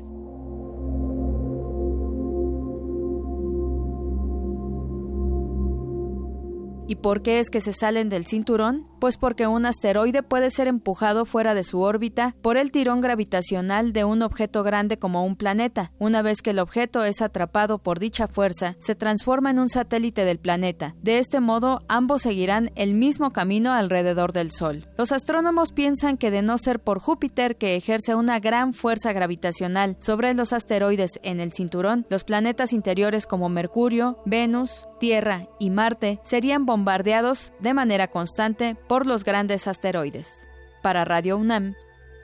¿Y 6.87 6.95
por 6.95 7.21
qué 7.21 7.39
es 7.39 7.51
que 7.51 7.61
se 7.61 7.73
salen 7.73 8.09
del 8.09 8.25
cinturón? 8.25 8.87
Pues 9.03 9.17
porque 9.17 9.47
un 9.47 9.65
asteroide 9.65 10.23
puede 10.23 10.49
ser 10.49 10.69
empujado 10.69 11.25
fuera 11.25 11.53
de 11.53 11.65
su 11.65 11.81
órbita 11.81 12.37
por 12.41 12.55
el 12.55 12.71
tirón 12.71 13.01
gravitacional 13.01 13.91
de 13.91 14.05
un 14.05 14.21
objeto 14.21 14.63
grande 14.63 14.97
como 14.97 15.25
un 15.25 15.35
planeta. 15.35 15.91
Una 15.99 16.21
vez 16.21 16.41
que 16.41 16.51
el 16.51 16.59
objeto 16.59 17.03
es 17.03 17.21
atrapado 17.21 17.79
por 17.79 17.99
dicha 17.99 18.29
fuerza, 18.29 18.77
se 18.79 18.95
transforma 18.95 19.51
en 19.51 19.59
un 19.59 19.67
satélite 19.67 20.23
del 20.23 20.39
planeta. 20.39 20.95
De 21.01 21.17
este 21.17 21.41
modo, 21.41 21.81
ambos 21.89 22.21
seguirán 22.21 22.71
el 22.75 22.93
mismo 22.93 23.33
camino 23.33 23.73
alrededor 23.73 24.31
del 24.31 24.53
Sol. 24.53 24.87
Los 24.97 25.11
astrónomos 25.11 25.73
piensan 25.73 26.15
que 26.15 26.31
de 26.31 26.41
no 26.41 26.57
ser 26.57 26.79
por 26.79 26.99
Júpiter, 26.99 27.57
que 27.57 27.75
ejerce 27.75 28.15
una 28.15 28.39
gran 28.39 28.73
fuerza 28.73 29.11
gravitacional 29.11 29.97
sobre 29.99 30.33
los 30.33 30.53
asteroides 30.53 31.19
en 31.23 31.41
el 31.41 31.51
cinturón, 31.51 32.07
los 32.09 32.23
planetas 32.23 32.71
interiores 32.71 33.27
como 33.27 33.49
Mercurio, 33.49 34.19
Venus, 34.25 34.87
Tierra 35.03 35.49
y 35.59 35.71
Marte 35.71 36.21
serían 36.23 36.65
bombardeados 36.65 37.51
de 37.59 37.73
manera 37.73 38.07
constante 38.07 38.77
los 39.01 39.23
grandes 39.23 39.67
asteroides. 39.67 40.47
Para 40.83 41.05
Radio 41.05 41.37
UNAM, 41.37 41.73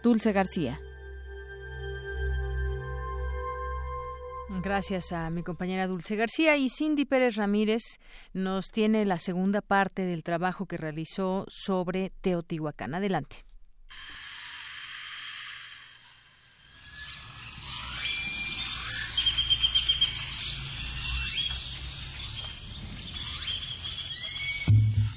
Dulce 0.03 0.31
García. 0.31 0.79
Gracias 4.61 5.11
a 5.11 5.29
mi 5.29 5.43
compañera 5.43 5.87
Dulce 5.87 6.15
García 6.15 6.57
y 6.57 6.69
Cindy 6.69 7.05
Pérez 7.05 7.35
Ramírez 7.35 7.83
nos 8.33 8.71
tiene 8.71 9.05
la 9.05 9.17
segunda 9.17 9.61
parte 9.61 10.05
del 10.05 10.23
trabajo 10.23 10.65
que 10.65 10.77
realizó 10.77 11.45
sobre 11.47 12.11
Teotihuacán. 12.21 12.95
Adelante. 12.95 13.45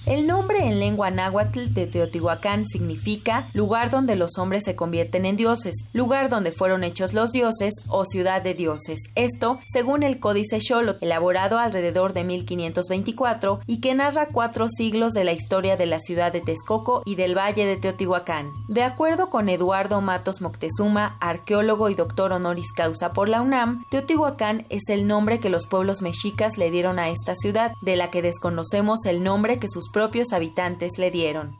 El 0.05 0.27
nombre 0.27 0.67
en 0.67 0.81
lengua 0.81 1.13
náhuatl 1.13 1.73
de 1.73 1.87
Teotihuacán 1.87 2.67
significa 2.67 3.49
lugar 3.53 3.89
donde 3.89 4.17
los 4.17 4.37
hombres 4.37 4.65
se 4.65 4.75
convierten 4.75 5.25
en 5.25 5.37
dioses, 5.37 5.77
lugar 5.93 6.29
donde 6.29 6.51
fueron 6.51 6.83
hechos 6.83 7.15
los 7.15 7.31
dioses 7.31 7.75
o 7.87 8.05
ciudad 8.05 8.43
de 8.43 8.55
dioses. 8.55 8.99
Esto, 9.15 9.61
según 9.73 10.03
el 10.03 10.19
Códice 10.19 10.59
Xolotl, 10.61 11.05
elaborado 11.05 11.57
alrededor 11.61 12.15
de 12.15 12.25
1524 12.25 13.61
y 13.69 13.81
que 13.81 13.95
narra 13.95 14.27
cuatro 14.33 14.69
siglos 14.69 15.13
de 15.13 15.23
la 15.23 15.35
historia 15.35 15.77
de 15.77 15.87
la 15.87 16.01
ciudad 16.01 16.33
de 16.33 16.41
Texcoco 16.41 17.03
y 17.05 17.15
del 17.15 17.39
valle 17.39 17.65
de 17.65 17.77
Teotihuacán. 17.77 18.51
De 18.67 18.83
acuerdo 18.83 19.31
con 19.31 19.49
Eduardo 19.49 20.01
Matos 20.01 20.41
Moctezuma, 20.41 21.17
arqueólogo 21.21 21.91
y 21.91 21.95
doctor 21.95 22.33
honoris 22.33 22.73
causa 22.75 23.13
por 23.13 23.29
la 23.29 23.41
UNAM, 23.41 23.85
Teotihuacán 23.89 24.67
es 24.69 24.83
el 24.89 25.07
nombre 25.07 25.39
que 25.39 25.49
los 25.49 25.69
pueblos 25.69 26.03
mexicas 26.03 26.59
le 26.59 26.73
dieron 26.73 26.99
a 26.99 27.09
esta 27.09 27.37
ciudad, 27.37 27.71
de 27.83 27.95
la 27.95 28.11
que 28.11 28.21
desconocemos 28.21 29.05
el 29.07 29.23
nombre 29.23 29.61
que 29.61 29.69
sus 29.69 29.92
propios 29.93 30.33
habitantes 30.33 30.99
le 30.99 31.11
dieron. 31.11 31.53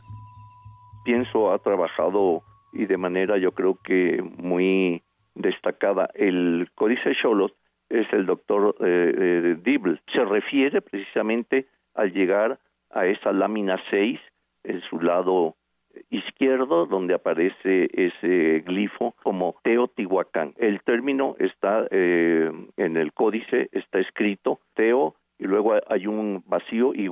Pienso 1.05 1.53
ha 1.53 1.59
trabajado 1.59 2.43
y 2.73 2.87
de 2.87 2.97
manera 2.97 3.37
yo 3.39 3.53
creo 3.53 3.79
que 3.83 4.23
muy 4.39 5.03
destacada 5.35 6.09
el 6.15 6.71
Códice 6.75 7.15
Cholot 7.21 7.55
es 7.89 8.11
el 8.13 8.27
doctor 8.27 8.75
eh, 8.81 9.57
Dibble. 9.63 10.01
Se 10.13 10.25
refiere 10.25 10.81
precisamente 10.81 11.67
al 11.95 12.13
llegar 12.13 12.59
a 12.91 13.07
esa 13.07 13.33
lámina 13.33 13.79
6 13.91 14.19
en 14.65 14.81
su 14.83 15.01
lado 15.01 15.57
izquierdo 16.11 16.87
donde 16.87 17.15
aparece 17.15 17.91
ese 17.93 18.61
glifo 18.61 19.15
como 19.23 19.57
Teotihuacán. 19.63 20.55
El 20.57 20.81
término 20.83 21.37
está 21.39 21.87
eh, 21.91 22.51
en 22.77 22.97
el 22.97 23.13
códice, 23.13 23.69
está 23.73 23.99
escrito 23.99 24.61
Teo 24.75 25.17
y 25.39 25.45
luego 25.45 25.75
hay 25.89 26.07
un 26.07 26.43
vacío 26.47 26.95
y. 26.95 27.11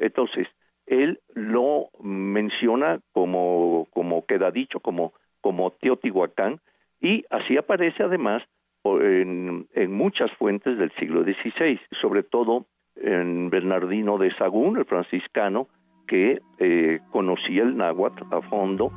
Entonces, 0.00 0.48
él 0.86 1.20
lo 1.34 1.90
menciona 2.02 2.98
como, 3.12 3.86
como 3.92 4.26
queda 4.26 4.50
dicho, 4.50 4.80
como, 4.80 5.12
como 5.40 5.70
Teotihuacán, 5.70 6.60
y 7.00 7.24
así 7.30 7.56
aparece 7.56 8.02
además 8.02 8.42
en, 8.84 9.68
en 9.74 9.92
muchas 9.92 10.30
fuentes 10.32 10.76
del 10.78 10.90
siglo 10.98 11.22
XVI, 11.22 11.78
sobre 12.00 12.22
todo 12.22 12.66
en 12.96 13.50
Bernardino 13.50 14.18
de 14.18 14.34
Sagún, 14.34 14.78
el 14.78 14.84
franciscano, 14.84 15.68
que 16.08 16.40
eh, 16.58 16.98
conocía 17.12 17.62
el 17.62 17.76
náhuatl 17.76 18.24
a 18.32 18.42
fondo 18.42 18.90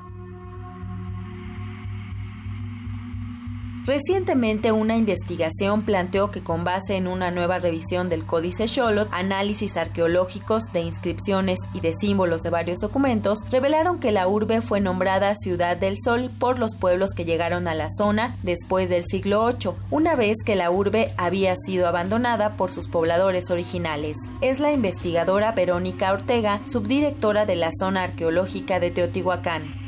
Recientemente 3.85 4.71
una 4.71 4.95
investigación 4.95 5.83
planteó 5.83 6.31
que 6.31 6.41
con 6.41 6.63
base 6.63 6.95
en 6.95 7.05
una 7.05 7.31
nueva 7.31 7.59
revisión 7.59 8.09
del 8.09 8.25
Códice 8.25 8.69
Xolotl, 8.69 9.13
análisis 9.13 9.75
arqueológicos 9.75 10.71
de 10.71 10.79
inscripciones 10.79 11.59
y 11.73 11.81
de 11.81 11.93
símbolos 11.93 12.43
de 12.43 12.49
varios 12.49 12.79
documentos, 12.79 13.39
revelaron 13.51 13.99
que 13.99 14.13
la 14.13 14.25
urbe 14.25 14.61
fue 14.61 14.79
nombrada 14.79 15.35
Ciudad 15.35 15.75
del 15.75 15.97
Sol 16.01 16.31
por 16.39 16.59
los 16.59 16.77
pueblos 16.77 17.09
que 17.13 17.25
llegaron 17.25 17.67
a 17.67 17.73
la 17.73 17.89
zona 17.89 18.37
después 18.41 18.87
del 18.89 19.03
siglo 19.03 19.47
VIII, 19.47 19.73
una 19.91 20.15
vez 20.15 20.37
que 20.45 20.55
la 20.55 20.71
urbe 20.71 21.13
había 21.17 21.53
sido 21.57 21.85
abandonada 21.85 22.55
por 22.55 22.71
sus 22.71 22.87
pobladores 22.87 23.51
originales. 23.51 24.15
Es 24.39 24.61
la 24.61 24.71
investigadora 24.71 25.51
Verónica 25.51 26.13
Ortega, 26.13 26.61
subdirectora 26.67 27.45
de 27.45 27.57
la 27.57 27.71
zona 27.77 28.03
arqueológica 28.03 28.79
de 28.79 28.91
Teotihuacán. 28.91 29.82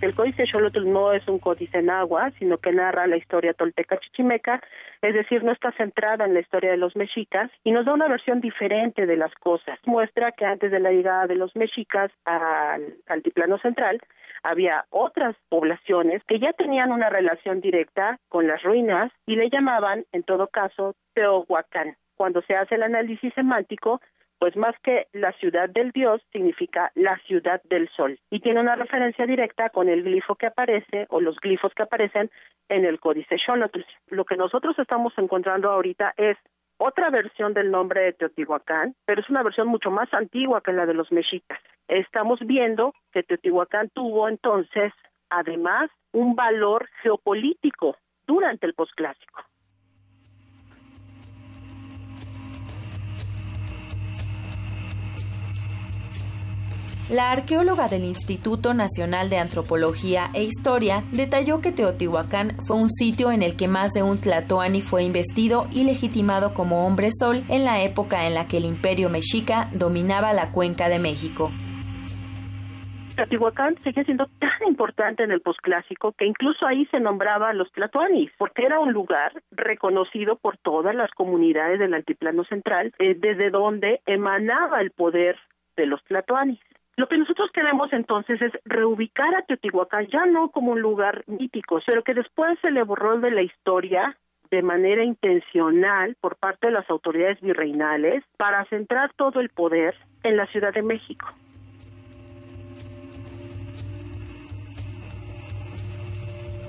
El 0.00 0.14
Códice 0.14 0.46
Xolotl 0.46 0.90
no 0.90 1.12
es 1.12 1.28
un 1.28 1.38
códice 1.38 1.78
en 1.78 1.90
agua, 1.90 2.30
sino 2.38 2.56
que 2.56 2.72
narra 2.72 3.06
la 3.06 3.18
historia 3.18 3.52
tolteca 3.52 3.98
chichimeca, 3.98 4.62
es 5.02 5.12
decir, 5.12 5.44
no 5.44 5.52
está 5.52 5.72
centrada 5.72 6.24
en 6.24 6.32
la 6.32 6.40
historia 6.40 6.70
de 6.70 6.78
los 6.78 6.96
mexicas 6.96 7.50
y 7.64 7.72
nos 7.72 7.84
da 7.84 7.92
una 7.92 8.08
versión 8.08 8.40
diferente 8.40 9.04
de 9.04 9.18
las 9.18 9.34
cosas. 9.34 9.78
Muestra 9.84 10.32
que 10.32 10.46
antes 10.46 10.70
de 10.70 10.80
la 10.80 10.90
llegada 10.90 11.26
de 11.26 11.34
los 11.34 11.54
mexicas 11.54 12.10
al 12.24 12.94
altiplano 13.08 13.58
central, 13.58 14.00
había 14.42 14.86
otras 14.88 15.36
poblaciones 15.50 16.24
que 16.24 16.38
ya 16.38 16.54
tenían 16.54 16.92
una 16.92 17.10
relación 17.10 17.60
directa 17.60 18.18
con 18.30 18.46
las 18.46 18.62
ruinas 18.62 19.12
y 19.26 19.36
le 19.36 19.50
llamaban, 19.50 20.06
en 20.12 20.22
todo 20.22 20.48
caso, 20.48 20.94
Teohuacán. 21.12 21.96
Cuando 22.16 22.40
se 22.42 22.54
hace 22.54 22.76
el 22.76 22.84
análisis 22.84 23.34
semántico, 23.34 24.00
pues 24.40 24.56
más 24.56 24.74
que 24.82 25.06
la 25.12 25.32
ciudad 25.32 25.68
del 25.68 25.92
dios 25.92 26.22
significa 26.32 26.90
la 26.94 27.18
ciudad 27.26 27.60
del 27.64 27.90
sol 27.90 28.18
y 28.30 28.40
tiene 28.40 28.60
una 28.60 28.74
referencia 28.74 29.26
directa 29.26 29.68
con 29.68 29.90
el 29.90 30.02
glifo 30.02 30.34
que 30.34 30.46
aparece 30.46 31.06
o 31.10 31.20
los 31.20 31.36
glifos 31.36 31.74
que 31.74 31.82
aparecen 31.82 32.30
en 32.70 32.86
el 32.86 32.98
códice 32.98 33.36
Xolotl. 33.38 33.82
Lo 34.08 34.24
que 34.24 34.36
nosotros 34.36 34.78
estamos 34.78 35.12
encontrando 35.18 35.70
ahorita 35.70 36.14
es 36.16 36.38
otra 36.78 37.10
versión 37.10 37.52
del 37.52 37.70
nombre 37.70 38.00
de 38.00 38.12
Teotihuacán, 38.14 38.94
pero 39.04 39.20
es 39.20 39.28
una 39.28 39.42
versión 39.42 39.68
mucho 39.68 39.90
más 39.90 40.08
antigua 40.14 40.62
que 40.62 40.72
la 40.72 40.86
de 40.86 40.94
los 40.94 41.12
mexicas. 41.12 41.60
Estamos 41.86 42.40
viendo 42.40 42.94
que 43.12 43.22
Teotihuacán 43.22 43.90
tuvo 43.90 44.26
entonces, 44.26 44.94
además, 45.28 45.90
un 46.12 46.34
valor 46.34 46.88
geopolítico 47.02 47.98
durante 48.26 48.66
el 48.66 48.72
posclásico. 48.72 49.49
La 57.10 57.32
arqueóloga 57.32 57.88
del 57.88 58.04
Instituto 58.04 58.72
Nacional 58.72 59.30
de 59.30 59.38
Antropología 59.38 60.30
e 60.32 60.44
Historia 60.44 61.02
detalló 61.10 61.60
que 61.60 61.72
Teotihuacán 61.72 62.52
fue 62.68 62.76
un 62.76 62.88
sitio 62.88 63.32
en 63.32 63.42
el 63.42 63.56
que 63.56 63.66
más 63.66 63.90
de 63.90 64.04
un 64.04 64.20
tlatoani 64.20 64.80
fue 64.80 65.02
investido 65.02 65.66
y 65.72 65.82
legitimado 65.82 66.54
como 66.54 66.86
hombre 66.86 67.08
sol 67.10 67.42
en 67.48 67.64
la 67.64 67.82
época 67.82 68.28
en 68.28 68.34
la 68.34 68.46
que 68.46 68.58
el 68.58 68.64
imperio 68.64 69.10
mexica 69.10 69.66
dominaba 69.72 70.32
la 70.32 70.52
cuenca 70.52 70.88
de 70.88 71.00
México. 71.00 71.50
Teotihuacán 73.16 73.74
sigue 73.82 74.04
siendo 74.04 74.26
tan 74.38 74.68
importante 74.68 75.24
en 75.24 75.32
el 75.32 75.40
posclásico 75.40 76.12
que 76.12 76.26
incluso 76.26 76.64
ahí 76.64 76.86
se 76.92 77.00
nombraba 77.00 77.50
a 77.50 77.54
los 77.54 77.72
tlatoanis, 77.72 78.30
porque 78.38 78.64
era 78.64 78.78
un 78.78 78.92
lugar 78.92 79.32
reconocido 79.50 80.36
por 80.36 80.58
todas 80.58 80.94
las 80.94 81.10
comunidades 81.10 81.80
del 81.80 81.92
altiplano 81.92 82.44
central, 82.44 82.94
eh, 83.00 83.16
desde 83.18 83.50
donde 83.50 84.00
emanaba 84.06 84.80
el 84.80 84.92
poder 84.92 85.36
de 85.76 85.86
los 85.86 86.00
tlatoanis. 86.04 86.60
Lo 87.00 87.08
que 87.08 87.16
nosotros 87.16 87.50
queremos 87.54 87.90
entonces 87.94 88.42
es 88.42 88.52
reubicar 88.66 89.34
a 89.34 89.40
Teotihuacán 89.40 90.08
ya 90.08 90.26
no 90.26 90.50
como 90.50 90.72
un 90.72 90.82
lugar 90.82 91.24
mítico, 91.26 91.80
pero 91.86 92.04
que 92.04 92.12
después 92.12 92.58
se 92.60 92.70
le 92.70 92.82
borró 92.82 93.18
de 93.18 93.30
la 93.30 93.40
historia 93.40 94.18
de 94.50 94.60
manera 94.60 95.02
intencional 95.02 96.14
por 96.20 96.36
parte 96.36 96.66
de 96.66 96.74
las 96.74 96.90
autoridades 96.90 97.40
virreinales 97.40 98.22
para 98.36 98.66
centrar 98.66 99.14
todo 99.14 99.40
el 99.40 99.48
poder 99.48 99.94
en 100.24 100.36
la 100.36 100.44
Ciudad 100.48 100.74
de 100.74 100.82
México. 100.82 101.26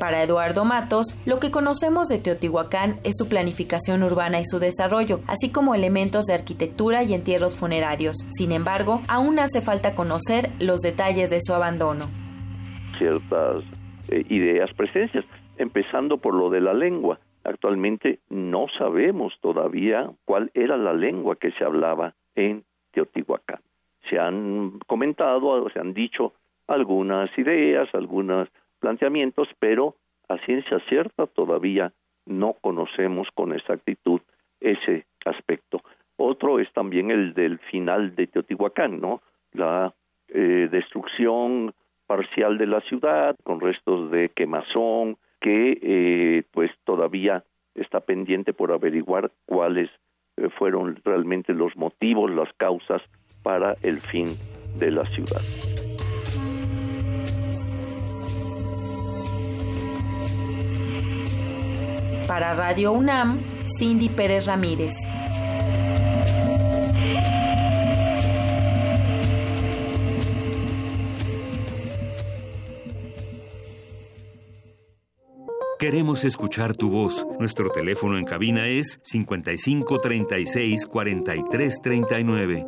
Para 0.01 0.23
Eduardo 0.23 0.65
Matos, 0.65 1.13
lo 1.27 1.39
que 1.39 1.51
conocemos 1.51 2.07
de 2.07 2.17
Teotihuacán 2.17 2.95
es 3.03 3.11
su 3.19 3.29
planificación 3.29 4.01
urbana 4.01 4.39
y 4.39 4.45
su 4.45 4.57
desarrollo, 4.57 5.19
así 5.27 5.51
como 5.51 5.75
elementos 5.75 6.25
de 6.25 6.33
arquitectura 6.33 7.03
y 7.03 7.13
entierros 7.13 7.55
funerarios. 7.55 8.15
Sin 8.31 8.51
embargo, 8.51 9.01
aún 9.07 9.37
hace 9.37 9.61
falta 9.61 9.93
conocer 9.93 10.49
los 10.59 10.81
detalles 10.81 11.29
de 11.29 11.37
su 11.43 11.53
abandono. 11.53 12.05
Ciertas 12.97 13.63
eh, 14.07 14.25
ideas, 14.29 14.73
presencias, 14.73 15.23
empezando 15.59 16.17
por 16.17 16.33
lo 16.33 16.49
de 16.49 16.61
la 16.61 16.73
lengua. 16.73 17.19
Actualmente 17.43 18.17
no 18.27 18.65
sabemos 18.79 19.35
todavía 19.39 20.09
cuál 20.25 20.49
era 20.55 20.77
la 20.77 20.93
lengua 20.93 21.35
que 21.35 21.51
se 21.51 21.63
hablaba 21.63 22.15
en 22.33 22.63
Teotihuacán. 22.91 23.59
Se 24.09 24.17
han 24.17 24.79
comentado, 24.87 25.69
se 25.69 25.79
han 25.79 25.93
dicho 25.93 26.33
algunas 26.65 27.29
ideas, 27.37 27.87
algunas 27.93 28.49
planteamientos, 28.81 29.47
pero 29.59 29.95
a 30.27 30.37
ciencia 30.39 30.79
cierta 30.89 31.27
todavía 31.27 31.93
no 32.25 32.55
conocemos 32.61 33.29
con 33.33 33.53
exactitud 33.53 34.19
ese 34.59 35.05
aspecto. 35.25 35.81
Otro 36.17 36.59
es 36.59 36.71
también 36.73 37.09
el 37.09 37.33
del 37.33 37.59
final 37.59 38.15
de 38.15 38.27
Teotihuacán, 38.27 38.99
¿no? 38.99 39.21
La 39.53 39.93
eh, 40.27 40.67
destrucción 40.69 41.73
parcial 42.05 42.57
de 42.57 42.67
la 42.67 42.81
ciudad 42.81 43.35
con 43.43 43.59
restos 43.59 44.11
de 44.11 44.29
quemazón 44.29 45.17
que 45.39 45.79
eh, 45.81 46.43
pues 46.51 46.71
todavía 46.83 47.43
está 47.73 48.01
pendiente 48.01 48.53
por 48.53 48.71
averiguar 48.71 49.31
cuáles 49.45 49.89
eh, 50.37 50.49
fueron 50.57 50.99
realmente 51.03 51.53
los 51.53 51.75
motivos, 51.75 52.29
las 52.29 52.51
causas 52.57 53.01
para 53.43 53.75
el 53.81 53.99
fin 53.99 54.35
de 54.77 54.91
la 54.91 55.05
ciudad. 55.05 55.70
Para 62.27 62.53
Radio 62.53 62.91
UNAM, 62.91 63.39
Cindy 63.77 64.09
Pérez 64.09 64.45
Ramírez. 64.45 64.93
Queremos 75.81 76.25
escuchar 76.25 76.75
tu 76.75 76.91
voz. 76.91 77.25
Nuestro 77.39 77.71
teléfono 77.71 78.19
en 78.19 78.23
cabina 78.23 78.67
es 78.67 78.99
55 79.01 79.99
36 79.99 80.85
43 80.85 81.81
39. 81.81 82.67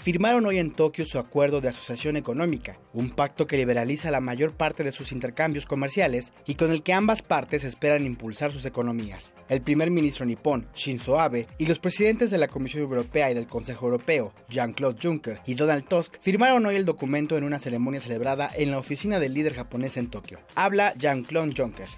firmaron 0.00 0.46
hoy 0.46 0.58
en 0.58 0.70
Tokio 0.70 1.04
su 1.04 1.18
acuerdo 1.18 1.60
de 1.60 1.68
asociación 1.68 2.16
económica, 2.16 2.78
un 2.94 3.10
pacto 3.10 3.46
que 3.46 3.56
liberaliza 3.56 4.10
la 4.10 4.20
mayor 4.20 4.52
parte 4.52 4.82
de 4.82 4.92
sus 4.92 5.12
intercambios 5.12 5.66
comerciales 5.66 6.32
y 6.46 6.54
con 6.54 6.70
el 6.70 6.82
que 6.82 6.92
ambas 6.92 7.22
partes 7.22 7.64
esperan 7.64 8.06
impulsar 8.06 8.50
sus 8.50 8.64
economías. 8.64 9.34
El 9.48 9.60
primer 9.60 9.90
ministro 9.90 10.24
nipón, 10.24 10.66
Shinzo 10.74 11.20
Abe, 11.20 11.48
y 11.58 11.66
los 11.66 11.78
presidentes 11.78 12.30
de 12.30 12.38
la 12.38 12.48
Comisión 12.48 12.82
Europea 12.82 13.30
y 13.30 13.34
del 13.34 13.46
Consejo 13.46 13.86
Europeo, 13.86 14.32
Jean-Claude 14.48 14.98
Juncker 15.02 15.40
y 15.46 15.54
Donald 15.54 15.84
Tusk, 15.86 16.16
firmaron 16.20 16.64
hoy 16.64 16.76
el 16.76 16.86
documento 16.86 17.36
en 17.36 17.44
una 17.44 17.58
ceremonia 17.58 18.00
celebrada 18.00 18.50
en 18.56 18.70
la 18.70 18.78
oficina 18.78 19.20
del 19.20 19.34
líder 19.34 19.54
japonés 19.54 19.96
en 19.96 20.08
Tokio. 20.08 20.40
Habla 20.54 20.94
Jean-Claude 20.94 21.54
Juncker. 21.56 21.88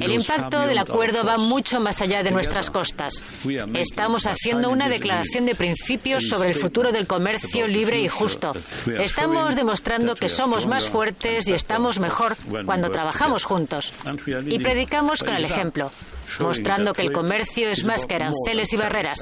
El 0.00 0.12
impacto 0.12 0.66
del 0.66 0.78
acuerdo 0.78 1.24
va 1.24 1.38
mucho 1.38 1.80
más 1.80 2.00
allá 2.00 2.22
de 2.22 2.30
nuestras 2.30 2.70
costas. 2.70 3.24
Estamos 3.74 4.26
haciendo 4.26 4.70
una 4.70 4.88
declaración 4.88 5.47
de 5.48 5.54
principios 5.54 6.28
sobre 6.28 6.50
el 6.50 6.54
futuro 6.54 6.92
del 6.92 7.06
comercio 7.06 7.66
libre 7.66 8.00
y 8.02 8.08
justo. 8.08 8.52
Estamos 8.98 9.56
demostrando 9.56 10.14
que 10.14 10.28
somos 10.28 10.66
más 10.66 10.88
fuertes 10.88 11.48
y 11.48 11.54
estamos 11.54 12.00
mejor 12.00 12.36
cuando 12.66 12.90
trabajamos 12.90 13.44
juntos. 13.44 13.94
Y 14.46 14.58
predicamos 14.58 15.22
con 15.22 15.34
el 15.34 15.44
ejemplo 15.44 15.90
mostrando 16.40 16.92
que 16.92 17.02
el 17.02 17.12
comercio 17.12 17.68
es 17.68 17.84
más 17.84 18.06
que 18.06 18.14
aranceles 18.16 18.72
y 18.72 18.76
barreras. 18.76 19.20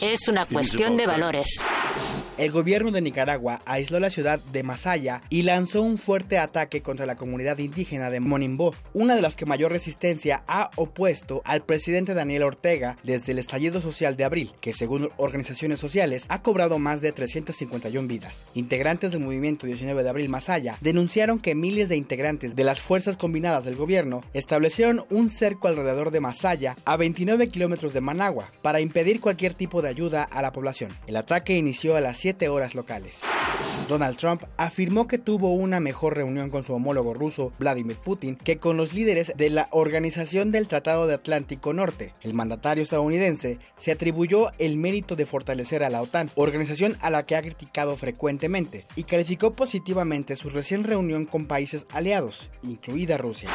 Es 0.00 0.28
una 0.28 0.46
cuestión 0.46 0.96
de 0.96 1.06
valores. 1.06 1.62
El 2.38 2.50
gobierno 2.50 2.90
de 2.90 3.00
Nicaragua 3.00 3.62
aisló 3.64 3.98
la 3.98 4.10
ciudad 4.10 4.38
de 4.52 4.62
Masaya 4.62 5.22
y 5.30 5.42
lanzó 5.42 5.80
un 5.80 5.96
fuerte 5.96 6.36
ataque 6.36 6.82
contra 6.82 7.06
la 7.06 7.16
comunidad 7.16 7.56
indígena 7.56 8.10
de 8.10 8.20
Monimbo, 8.20 8.74
una 8.92 9.16
de 9.16 9.22
las 9.22 9.36
que 9.36 9.46
mayor 9.46 9.72
resistencia 9.72 10.42
ha 10.46 10.70
opuesto 10.76 11.40
al 11.46 11.62
presidente 11.62 12.12
Daniel 12.12 12.42
Ortega 12.42 12.98
desde 13.04 13.32
el 13.32 13.38
estallido 13.38 13.80
social 13.80 14.16
de 14.16 14.24
abril, 14.24 14.52
que 14.60 14.74
según 14.74 15.08
organizaciones 15.16 15.80
sociales 15.80 16.26
ha 16.28 16.42
cobrado 16.42 16.78
más 16.78 17.00
de 17.00 17.12
351 17.12 18.06
vidas. 18.06 18.44
Integrantes 18.54 19.12
del 19.12 19.20
movimiento 19.20 19.66
19 19.66 20.02
de 20.02 20.10
abril 20.10 20.28
Masaya 20.28 20.76
denunciaron 20.82 21.40
que 21.40 21.54
miles 21.54 21.88
de 21.88 21.96
integrantes 21.96 22.54
de 22.54 22.64
las 22.64 22.80
fuerzas 22.80 23.16
combinadas 23.16 23.64
del 23.64 23.76
gobierno 23.76 24.22
establecieron 24.34 25.06
un 25.08 25.30
cerco 25.30 25.68
alrededor 25.68 26.10
de 26.10 26.20
Masaya 26.20 26.45
a 26.46 26.96
29 26.96 27.48
kilómetros 27.48 27.92
de 27.92 28.00
Managua, 28.00 28.48
para 28.62 28.80
impedir 28.80 29.20
cualquier 29.20 29.52
tipo 29.52 29.82
de 29.82 29.88
ayuda 29.88 30.22
a 30.22 30.42
la 30.42 30.52
población. 30.52 30.92
El 31.08 31.16
ataque 31.16 31.56
inició 31.56 31.96
a 31.96 32.00
las 32.00 32.18
7 32.18 32.48
horas 32.48 32.76
locales. 32.76 33.22
Donald 33.88 34.16
Trump 34.16 34.42
afirmó 34.56 35.06
que 35.08 35.18
tuvo 35.18 35.52
una 35.54 35.80
mejor 35.80 36.16
reunión 36.16 36.50
con 36.50 36.62
su 36.62 36.72
homólogo 36.72 37.14
ruso, 37.14 37.52
Vladimir 37.58 37.96
Putin, 37.96 38.36
que 38.36 38.58
con 38.58 38.76
los 38.76 38.92
líderes 38.92 39.32
de 39.36 39.50
la 39.50 39.68
Organización 39.70 40.52
del 40.52 40.68
Tratado 40.68 41.06
de 41.06 41.14
Atlántico 41.14 41.72
Norte. 41.72 42.12
El 42.22 42.34
mandatario 42.34 42.84
estadounidense 42.84 43.58
se 43.76 43.92
atribuyó 43.92 44.52
el 44.58 44.76
mérito 44.76 45.16
de 45.16 45.26
fortalecer 45.26 45.82
a 45.82 45.90
la 45.90 46.02
OTAN, 46.02 46.30
organización 46.36 46.96
a 47.00 47.10
la 47.10 47.26
que 47.26 47.36
ha 47.36 47.42
criticado 47.42 47.96
frecuentemente, 47.96 48.84
y 48.94 49.04
calificó 49.04 49.52
positivamente 49.52 50.36
su 50.36 50.50
recién 50.50 50.84
reunión 50.84 51.26
con 51.26 51.46
países 51.46 51.86
aliados, 51.92 52.50
incluida 52.62 53.18
Rusia. 53.18 53.50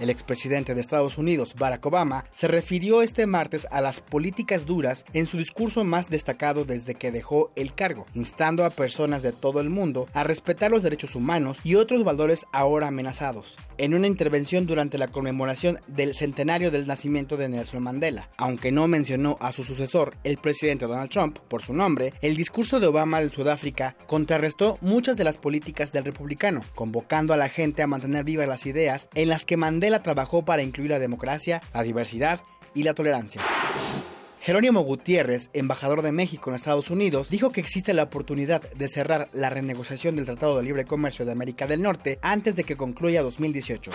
El 0.00 0.10
expresidente 0.10 0.74
de 0.74 0.80
Estados 0.80 1.18
Unidos, 1.18 1.54
Barack 1.58 1.84
Obama, 1.86 2.07
se 2.30 2.48
refirió 2.48 3.02
este 3.02 3.26
martes 3.26 3.66
a 3.70 3.80
las 3.80 4.00
políticas 4.00 4.66
duras 4.66 5.04
en 5.12 5.26
su 5.26 5.38
discurso 5.38 5.84
más 5.84 6.10
destacado 6.10 6.64
desde 6.64 6.94
que 6.94 7.12
dejó 7.12 7.52
el 7.56 7.74
cargo, 7.74 8.06
instando 8.14 8.64
a 8.64 8.70
personas 8.70 9.22
de 9.22 9.32
todo 9.32 9.60
el 9.60 9.70
mundo 9.70 10.08
a 10.14 10.24
respetar 10.24 10.70
los 10.70 10.82
derechos 10.82 11.14
humanos 11.14 11.58
y 11.64 11.74
otros 11.74 12.04
valores 12.04 12.46
ahora 12.52 12.88
amenazados. 12.88 13.56
En 13.76 13.94
una 13.94 14.06
intervención 14.06 14.66
durante 14.66 14.98
la 14.98 15.08
conmemoración 15.08 15.78
del 15.86 16.14
centenario 16.14 16.70
del 16.70 16.86
nacimiento 16.86 17.36
de 17.36 17.48
Nelson 17.48 17.82
Mandela, 17.82 18.28
aunque 18.36 18.72
no 18.72 18.88
mencionó 18.88 19.36
a 19.40 19.52
su 19.52 19.62
sucesor, 19.62 20.16
el 20.24 20.38
presidente 20.38 20.86
Donald 20.86 21.10
Trump, 21.10 21.38
por 21.48 21.62
su 21.62 21.72
nombre, 21.72 22.12
el 22.22 22.36
discurso 22.36 22.80
de 22.80 22.86
Obama 22.86 23.20
de 23.20 23.30
Sudáfrica 23.30 23.96
contrarrestó 24.06 24.78
muchas 24.80 25.16
de 25.16 25.24
las 25.24 25.38
políticas 25.38 25.92
del 25.92 26.04
republicano, 26.04 26.62
convocando 26.74 27.32
a 27.32 27.36
la 27.36 27.48
gente 27.48 27.82
a 27.82 27.86
mantener 27.86 28.24
vivas 28.24 28.48
las 28.48 28.66
ideas 28.66 29.08
en 29.14 29.28
las 29.28 29.44
que 29.44 29.56
Mandela 29.56 30.02
trabajó 30.02 30.44
para 30.44 30.62
incluir 30.62 30.90
la 30.90 30.98
democracia, 30.98 31.60
la 31.74 31.82
diversidad 31.82 31.97
y 32.74 32.82
la 32.82 32.94
tolerancia. 32.94 33.40
Jerónimo 34.40 34.80
Gutiérrez, 34.80 35.50
embajador 35.52 36.02
de 36.02 36.12
México 36.12 36.48
en 36.48 36.56
Estados 36.56 36.90
Unidos, 36.90 37.28
dijo 37.28 37.52
que 37.52 37.60
existe 37.60 37.92
la 37.92 38.04
oportunidad 38.04 38.62
de 38.72 38.88
cerrar 38.88 39.28
la 39.32 39.50
renegociación 39.50 40.16
del 40.16 40.24
Tratado 40.24 40.56
de 40.56 40.62
Libre 40.62 40.84
Comercio 40.84 41.26
de 41.26 41.32
América 41.32 41.66
del 41.66 41.82
Norte 41.82 42.18
antes 42.22 42.54
de 42.54 42.64
que 42.64 42.76
concluya 42.76 43.22
2018. 43.22 43.90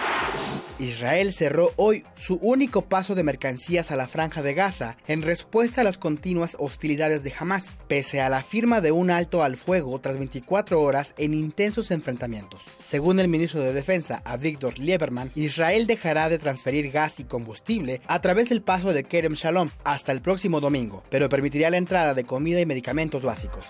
Israel 0.84 1.34
cerró 1.34 1.72
hoy 1.78 2.04
su 2.16 2.36
único 2.36 2.84
paso 2.84 3.16
de 3.16 3.24
mercancías 3.24 3.92
a 3.92 3.96
la 3.96 4.08
franja 4.08 4.42
de 4.42 4.54
Gaza 4.54 4.98
en 5.08 5.22
respuesta 5.22 5.82
a 5.82 5.84
las 5.84 5.98
continuas 5.98 6.58
hostilidades 6.60 7.24
de 7.24 7.34
Hamas, 7.38 7.76
pese 7.88 8.22
a 8.22 8.30
la 8.30 8.44
firma 8.44 8.82
de 8.82 8.92
un 8.92 9.10
alto 9.10 9.44
al 9.44 9.58
fuego 9.58 10.00
tras 10.00 10.18
24 10.18 10.82
horas 10.82 11.14
en 11.18 11.34
intensos 11.34 11.92
enfrentamientos. 11.92 12.64
Según 12.84 13.20
el 13.20 13.28
ministro 13.28 13.62
de 13.62 13.74
Defensa, 13.74 14.22
Avigdor 14.26 14.78
Lieberman, 14.78 15.32
Israel 15.36 15.88
dejará 15.88 16.30
de 16.30 16.38
transferir 16.38 16.92
gas 16.92 17.20
y 17.20 17.24
combustible 17.24 18.02
a 18.08 18.22
través 18.22 18.50
del 18.50 18.62
paso 18.62 18.94
de 18.94 19.04
Kerem 19.06 19.34
Shalom 19.34 19.70
hasta 19.84 20.12
el 20.12 20.22
próximo 20.22 20.60
domingo, 20.60 21.04
pero 21.10 21.30
permitiría 21.30 21.70
la 21.70 21.78
entrada 21.78 22.14
de 22.14 22.26
comida 22.26 22.60
y 22.60 22.66
medicamentos 22.66 23.24
básicos. 23.24 23.66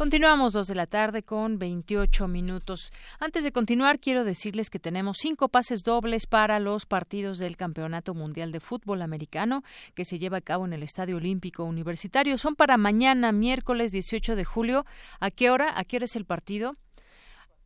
Continuamos 0.00 0.54
dos 0.54 0.66
de 0.66 0.74
la 0.74 0.86
tarde 0.86 1.22
con 1.22 1.58
28 1.58 2.26
minutos. 2.26 2.90
Antes 3.18 3.44
de 3.44 3.52
continuar, 3.52 4.00
quiero 4.00 4.24
decirles 4.24 4.70
que 4.70 4.78
tenemos 4.78 5.18
cinco 5.20 5.50
pases 5.50 5.82
dobles 5.82 6.26
para 6.26 6.58
los 6.58 6.86
partidos 6.86 7.36
del 7.36 7.58
Campeonato 7.58 8.14
Mundial 8.14 8.50
de 8.50 8.60
Fútbol 8.60 9.02
Americano 9.02 9.62
que 9.94 10.06
se 10.06 10.18
lleva 10.18 10.38
a 10.38 10.40
cabo 10.40 10.64
en 10.64 10.72
el 10.72 10.82
Estadio 10.82 11.18
Olímpico 11.18 11.64
Universitario. 11.64 12.38
Son 12.38 12.56
para 12.56 12.78
mañana, 12.78 13.30
miércoles 13.30 13.92
18 13.92 14.36
de 14.36 14.44
julio. 14.46 14.86
¿A 15.20 15.30
qué 15.30 15.50
hora? 15.50 15.78
¿A 15.78 15.84
qué 15.84 15.96
hora 15.96 16.06
es 16.06 16.16
el 16.16 16.24
partido? 16.24 16.76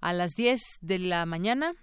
A 0.00 0.12
las 0.12 0.32
10 0.32 0.60
de 0.80 0.98
la 0.98 1.24
mañana, 1.26 1.74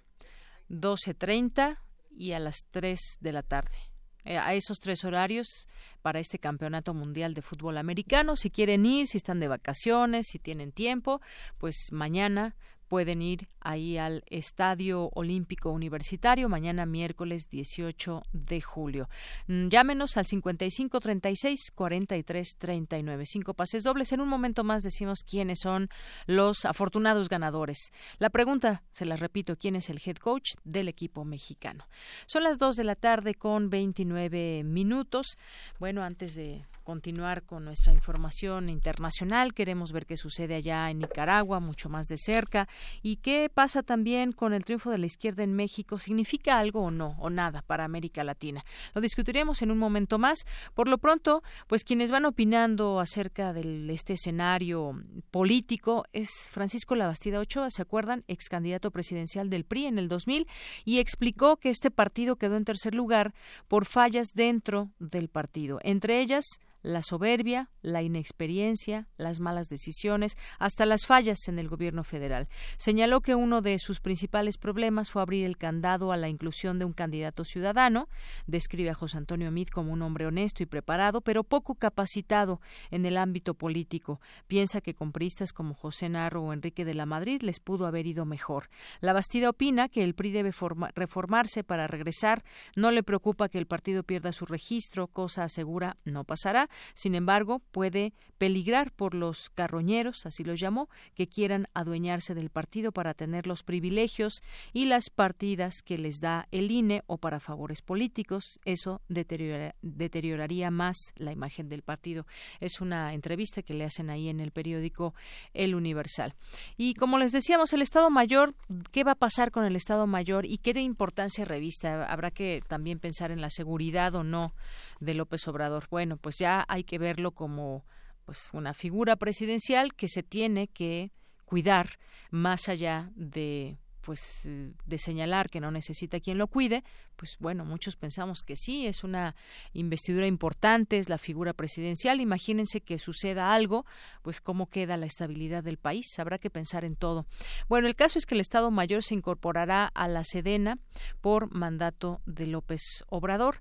12.30 0.68 1.78
y 2.16 2.32
a 2.32 2.38
las 2.38 2.66
3 2.70 3.00
de 3.20 3.32
la 3.32 3.42
tarde. 3.42 3.76
Eh, 4.24 4.36
a 4.36 4.52
esos 4.52 4.80
tres 4.80 5.02
horarios 5.04 5.66
para 6.02 6.20
este 6.20 6.38
campeonato 6.38 6.92
mundial 6.92 7.32
de 7.32 7.40
fútbol 7.40 7.78
americano. 7.78 8.36
Si 8.36 8.50
quieren 8.50 8.84
ir, 8.84 9.06
si 9.06 9.16
están 9.16 9.40
de 9.40 9.48
vacaciones, 9.48 10.26
si 10.30 10.38
tienen 10.38 10.72
tiempo, 10.72 11.22
pues 11.56 11.86
mañana 11.90 12.54
pueden 12.90 13.22
ir 13.22 13.46
ahí 13.60 13.98
al 13.98 14.24
Estadio 14.26 15.10
Olímpico 15.14 15.70
Universitario 15.70 16.48
mañana 16.48 16.86
miércoles 16.86 17.48
18 17.48 18.20
de 18.32 18.60
julio. 18.60 19.08
Mm, 19.46 19.68
llámenos 19.68 20.16
al 20.16 20.26
55 20.26 20.98
36 20.98 21.70
43 21.72 22.56
39. 22.58 23.26
Cinco 23.26 23.54
pases 23.54 23.84
dobles. 23.84 24.12
En 24.12 24.20
un 24.20 24.28
momento 24.28 24.64
más 24.64 24.82
decimos 24.82 25.22
quiénes 25.22 25.60
son 25.60 25.88
los 26.26 26.64
afortunados 26.64 27.28
ganadores. 27.28 27.92
La 28.18 28.28
pregunta, 28.28 28.82
se 28.90 29.06
la 29.06 29.14
repito, 29.14 29.54
¿quién 29.56 29.76
es 29.76 29.88
el 29.88 30.00
head 30.04 30.16
coach 30.16 30.54
del 30.64 30.88
equipo 30.88 31.24
mexicano? 31.24 31.86
Son 32.26 32.42
las 32.42 32.58
2 32.58 32.74
de 32.74 32.84
la 32.84 32.96
tarde 32.96 33.36
con 33.36 33.70
29 33.70 34.64
minutos. 34.64 35.38
Bueno, 35.78 36.02
antes 36.02 36.34
de 36.34 36.64
continuar 36.82 37.42
con 37.42 37.64
nuestra 37.64 37.92
información 37.92 38.68
internacional. 38.68 39.54
Queremos 39.54 39.92
ver 39.92 40.06
qué 40.06 40.16
sucede 40.16 40.54
allá 40.54 40.90
en 40.90 40.98
Nicaragua, 40.98 41.60
mucho 41.60 41.88
más 41.88 42.06
de 42.06 42.16
cerca. 42.16 42.68
¿Y 43.02 43.16
qué 43.16 43.50
pasa 43.52 43.82
también 43.82 44.32
con 44.32 44.52
el 44.52 44.64
triunfo 44.64 44.90
de 44.90 44.98
la 44.98 45.06
izquierda 45.06 45.42
en 45.42 45.54
México? 45.54 45.98
¿Significa 45.98 46.58
algo 46.58 46.82
o 46.82 46.90
no? 46.90 47.16
¿O 47.18 47.30
nada 47.30 47.62
para 47.62 47.84
América 47.84 48.24
Latina? 48.24 48.64
Lo 48.94 49.00
discutiremos 49.00 49.62
en 49.62 49.70
un 49.70 49.78
momento 49.78 50.18
más. 50.18 50.40
Por 50.74 50.88
lo 50.88 50.98
pronto, 50.98 51.42
pues 51.66 51.84
quienes 51.84 52.10
van 52.10 52.24
opinando 52.24 53.00
acerca 53.00 53.52
de 53.52 53.92
este 53.92 54.14
escenario 54.14 55.02
político 55.30 56.04
es 56.12 56.28
Francisco 56.50 56.94
Labastida 56.94 57.40
Ochoa, 57.40 57.70
¿se 57.70 57.82
acuerdan? 57.82 58.24
Ex 58.28 58.48
candidato 58.48 58.90
presidencial 58.90 59.50
del 59.50 59.64
PRI 59.64 59.86
en 59.86 59.98
el 59.98 60.08
2000 60.08 60.46
y 60.84 60.98
explicó 60.98 61.56
que 61.56 61.70
este 61.70 61.90
partido 61.90 62.36
quedó 62.36 62.56
en 62.56 62.64
tercer 62.64 62.94
lugar 62.94 63.34
por 63.68 63.84
fallas 63.84 64.28
dentro 64.34 64.90
del 64.98 65.28
partido. 65.28 65.78
Entre 65.82 66.20
ellas, 66.20 66.44
la 66.82 67.02
soberbia, 67.02 67.70
la 67.82 68.02
inexperiencia, 68.02 69.08
las 69.16 69.40
malas 69.40 69.68
decisiones, 69.68 70.36
hasta 70.58 70.86
las 70.86 71.06
fallas 71.06 71.48
en 71.48 71.58
el 71.58 71.68
gobierno 71.68 72.04
federal. 72.04 72.48
Señaló 72.76 73.20
que 73.20 73.34
uno 73.34 73.60
de 73.60 73.78
sus 73.78 74.00
principales 74.00 74.56
problemas 74.56 75.10
fue 75.10 75.22
abrir 75.22 75.44
el 75.44 75.58
candado 75.58 76.12
a 76.12 76.16
la 76.16 76.28
inclusión 76.28 76.78
de 76.78 76.84
un 76.84 76.92
candidato 76.92 77.44
ciudadano. 77.44 78.08
Describe 78.46 78.90
a 78.90 78.94
José 78.94 79.18
Antonio 79.18 79.50
Mid 79.50 79.68
como 79.68 79.92
un 79.92 80.02
hombre 80.02 80.26
honesto 80.26 80.62
y 80.62 80.66
preparado, 80.66 81.20
pero 81.20 81.44
poco 81.44 81.74
capacitado 81.74 82.60
en 82.90 83.04
el 83.04 83.16
ámbito 83.16 83.54
político. 83.54 84.20
Piensa 84.46 84.80
que 84.80 84.94
con 84.94 85.12
priistas 85.12 85.52
como 85.52 85.74
José 85.74 86.08
Narro 86.08 86.42
o 86.42 86.52
Enrique 86.52 86.84
de 86.84 86.94
la 86.94 87.06
Madrid 87.06 87.42
les 87.42 87.60
pudo 87.60 87.86
haber 87.86 88.06
ido 88.06 88.24
mejor. 88.24 88.68
La 89.00 89.12
Bastida 89.12 89.50
opina 89.50 89.88
que 89.88 90.02
el 90.02 90.14
PRI 90.14 90.30
debe 90.30 90.52
reformarse 90.94 91.64
para 91.64 91.86
regresar. 91.86 92.42
No 92.76 92.90
le 92.90 93.02
preocupa 93.02 93.48
que 93.48 93.58
el 93.58 93.66
partido 93.66 94.02
pierda 94.02 94.32
su 94.32 94.46
registro, 94.46 95.08
cosa 95.08 95.44
asegura 95.44 95.96
no 96.04 96.24
pasará 96.24 96.69
sin 96.94 97.14
embargo, 97.14 97.60
puede 97.70 98.12
peligrar 98.38 98.90
por 98.90 99.14
los 99.14 99.50
carroñeros, 99.50 100.24
así 100.24 100.44
los 100.44 100.58
llamó, 100.58 100.88
que 101.14 101.28
quieran 101.28 101.66
adueñarse 101.74 102.34
del 102.34 102.48
partido 102.48 102.90
para 102.90 103.12
tener 103.12 103.46
los 103.46 103.62
privilegios 103.62 104.42
y 104.72 104.86
las 104.86 105.10
partidas 105.10 105.82
que 105.82 105.98
les 105.98 106.20
da 106.20 106.48
el 106.50 106.70
INE 106.70 107.02
o 107.06 107.18
para 107.18 107.38
favores 107.38 107.82
políticos. 107.82 108.58
Eso 108.64 109.02
deterioraría 109.08 110.70
más 110.70 111.12
la 111.16 111.32
imagen 111.32 111.68
del 111.68 111.82
partido. 111.82 112.26
Es 112.60 112.80
una 112.80 113.12
entrevista 113.12 113.62
que 113.62 113.74
le 113.74 113.84
hacen 113.84 114.08
ahí 114.08 114.28
en 114.28 114.40
el 114.40 114.52
periódico 114.52 115.14
El 115.52 115.74
Universal. 115.74 116.34
Y 116.78 116.94
como 116.94 117.18
les 117.18 117.32
decíamos, 117.32 117.74
el 117.74 117.82
Estado 117.82 118.08
Mayor, 118.08 118.54
¿qué 118.90 119.04
va 119.04 119.12
a 119.12 119.16
pasar 119.16 119.50
con 119.50 119.64
el 119.64 119.76
Estado 119.76 120.06
Mayor 120.06 120.46
y 120.46 120.58
qué 120.58 120.72
de 120.72 120.80
importancia 120.80 121.44
revista? 121.44 122.06
Habrá 122.10 122.30
que 122.30 122.62
también 122.66 122.98
pensar 122.98 123.30
en 123.30 123.42
la 123.42 123.50
seguridad 123.50 124.14
o 124.14 124.24
no 124.24 124.54
de 125.00 125.14
López 125.14 125.46
Obrador. 125.48 125.88
Bueno, 125.90 126.16
pues 126.16 126.36
ya 126.38 126.59
hay 126.68 126.84
que 126.84 126.98
verlo 126.98 127.32
como 127.32 127.84
pues 128.24 128.50
una 128.52 128.74
figura 128.74 129.16
presidencial 129.16 129.94
que 129.94 130.08
se 130.08 130.22
tiene 130.22 130.68
que 130.68 131.10
cuidar 131.44 131.98
más 132.30 132.68
allá 132.68 133.10
de 133.16 133.78
pues 134.00 134.48
de 134.86 134.98
señalar 134.98 135.50
que 135.50 135.60
no 135.60 135.70
necesita 135.70 136.20
quien 136.20 136.38
lo 136.38 136.46
cuide, 136.46 136.84
pues 137.16 137.36
bueno, 137.38 137.64
muchos 137.64 137.96
pensamos 137.96 138.42
que 138.42 138.56
sí, 138.56 138.86
es 138.86 139.04
una 139.04 139.36
investidura 139.72 140.26
importante, 140.26 140.98
es 140.98 141.08
la 141.08 141.18
figura 141.18 141.52
presidencial. 141.52 142.20
Imagínense 142.20 142.80
que 142.80 142.98
suceda 142.98 143.52
algo, 143.52 143.84
pues 144.22 144.40
cómo 144.40 144.70
queda 144.70 144.96
la 144.96 145.06
estabilidad 145.06 145.62
del 145.62 145.76
país. 145.76 146.06
Habrá 146.18 146.38
que 146.38 146.50
pensar 146.50 146.84
en 146.84 146.96
todo. 146.96 147.26
Bueno, 147.68 147.88
el 147.88 147.94
caso 147.94 148.18
es 148.18 148.26
que 148.26 148.34
el 148.34 148.40
Estado 148.40 148.70
Mayor 148.70 149.02
se 149.02 149.14
incorporará 149.14 149.86
a 149.86 150.08
la 150.08 150.24
Sedena 150.24 150.78
por 151.20 151.52
mandato 151.54 152.20
de 152.26 152.46
López 152.46 153.04
Obrador 153.08 153.60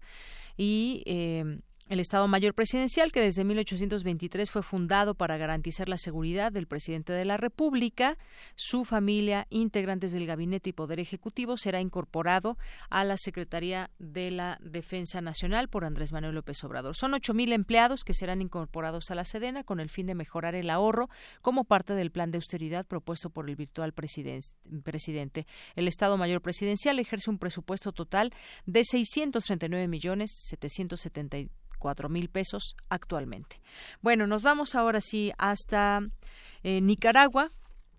y 0.56 1.04
eh, 1.06 1.60
el 1.90 1.99
Estado 1.99 2.28
Mayor 2.28 2.53
Presidencial, 2.53 3.11
que 3.11 3.20
desde 3.20 3.44
1823 3.44 4.52
fue 4.52 4.61
fundado 4.61 5.16
para 5.16 5.38
garantizar 5.38 5.90
la 5.90 5.98
seguridad 5.98 6.52
del 6.52 6.68
presidente 6.68 7.14
de 7.14 7.26
la 7.26 7.36
República, 7.36 8.18
su 8.56 8.86
familia, 8.86 9.48
integrantes 9.49 10.14
del 10.14 10.28
gabinete 10.28 10.70
y 10.70 10.74
poder 10.74 10.99
ejecutivo, 10.99 11.57
será 11.57 11.82
incorporado 11.82 12.60
a 12.91 13.03
la 13.03 13.18
Secretaría 13.18 13.90
de 13.98 14.30
la 14.30 14.60
Defensa 14.61 15.20
Nacional 15.20 15.68
por 15.68 15.84
Andrés 15.84 16.11
Manuel 16.11 16.36
López 16.36 16.64
Obrador. 16.64 16.95
Son 16.95 17.11
8.000 17.11 17.53
empleados 17.53 18.03
que 18.03 18.14
serán 18.14 18.44
incorporados 18.44 19.10
a 19.10 19.16
la 19.16 19.26
Sedena 19.26 19.64
con 19.64 19.80
el 19.80 19.90
fin 19.90 20.06
de 20.06 20.14
mejorar 20.14 20.53
el 20.53 20.70
ahorro 20.70 21.10
como 21.41 21.64
parte 21.64 21.95
del 21.95 22.11
plan 22.11 22.30
de 22.30 22.38
austeridad 22.38 22.86
propuesto 22.86 23.32
por 23.32 23.49
el 23.49 23.56
virtual 23.56 23.94
presidente. 23.94 25.48
El 25.76 25.88
Estado 25.88 26.18
Mayor 26.18 26.44
Presidencial 26.44 26.99
ejerce 26.99 27.32
un 27.32 27.40
presupuesto 27.40 27.94
total 27.94 28.32
de 28.68 28.84
639 28.84 29.88
millones 29.88 30.30
770 30.49 31.49
cuatro 31.80 32.10
mil 32.10 32.30
pesos 32.30 32.76
actualmente. 32.89 33.61
Bueno, 34.01 34.27
nos 34.27 34.43
vamos 34.43 34.76
ahora 34.76 35.01
sí 35.01 35.31
hasta 35.38 36.01
eh, 36.64 36.81
Nicaragua. 36.81 37.49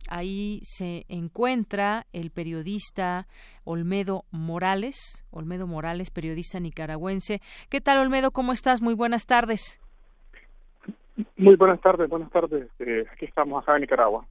Ahí 0.09 0.61
se 0.62 1.05
encuentra 1.09 2.07
el 2.12 2.31
periodista 2.31 3.27
Olmedo 3.65 4.24
Morales. 4.31 5.24
Olmedo 5.31 5.66
Morales, 5.66 6.11
periodista 6.11 6.59
nicaragüense. 6.59 7.40
¿Qué 7.69 7.81
tal, 7.81 7.98
Olmedo? 7.98 8.31
¿Cómo 8.31 8.52
estás? 8.52 8.81
Muy 8.81 8.94
buenas 8.94 9.27
tardes. 9.27 9.81
Muy 11.36 11.57
buenas 11.57 11.81
tardes, 11.81 12.09
buenas 12.09 12.31
tardes. 12.31 12.69
Eh, 12.78 13.05
aquí 13.12 13.27
estamos, 13.27 13.62
acá 13.62 13.74
en 13.77 13.82
Nicaragua. 13.82 14.27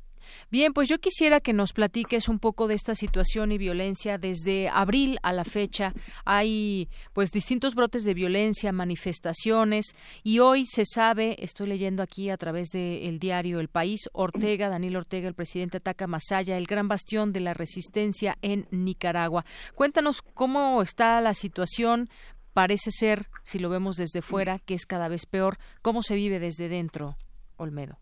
Bien, 0.51 0.73
pues 0.73 0.89
yo 0.89 0.99
quisiera 0.99 1.39
que 1.39 1.53
nos 1.53 1.73
platiques 1.73 2.29
un 2.29 2.39
poco 2.39 2.67
de 2.67 2.75
esta 2.75 2.95
situación 2.95 3.51
y 3.51 3.57
violencia 3.57 4.17
desde 4.17 4.69
abril 4.69 5.19
a 5.23 5.33
la 5.33 5.43
fecha. 5.43 5.93
Hay 6.25 6.89
pues 7.13 7.31
distintos 7.31 7.75
brotes 7.75 8.03
de 8.03 8.13
violencia, 8.13 8.71
manifestaciones 8.71 9.95
y 10.23 10.39
hoy 10.39 10.65
se 10.65 10.85
sabe, 10.85 11.35
estoy 11.43 11.67
leyendo 11.67 12.03
aquí 12.03 12.29
a 12.29 12.37
través 12.37 12.69
del 12.69 13.19
diario 13.19 13.59
El 13.59 13.67
País, 13.67 14.09
Ortega, 14.13 14.69
Daniel 14.69 14.97
Ortega, 14.97 15.27
el 15.27 15.35
presidente 15.35 15.77
ataca 15.77 16.07
Masaya, 16.07 16.57
el 16.57 16.65
gran 16.65 16.87
bastión 16.87 17.33
de 17.33 17.39
la 17.39 17.53
resistencia 17.53 18.37
en 18.41 18.67
Nicaragua. 18.71 19.45
Cuéntanos 19.75 20.21
cómo 20.21 20.81
está 20.81 21.21
la 21.21 21.33
situación. 21.33 22.09
Parece 22.53 22.91
ser, 22.91 23.29
si 23.43 23.59
lo 23.59 23.69
vemos 23.69 23.95
desde 23.95 24.21
fuera, 24.21 24.59
que 24.59 24.73
es 24.73 24.85
cada 24.85 25.07
vez 25.07 25.25
peor. 25.25 25.57
¿Cómo 25.81 26.03
se 26.03 26.15
vive 26.15 26.39
desde 26.39 26.67
dentro, 26.67 27.15
Olmedo? 27.57 27.99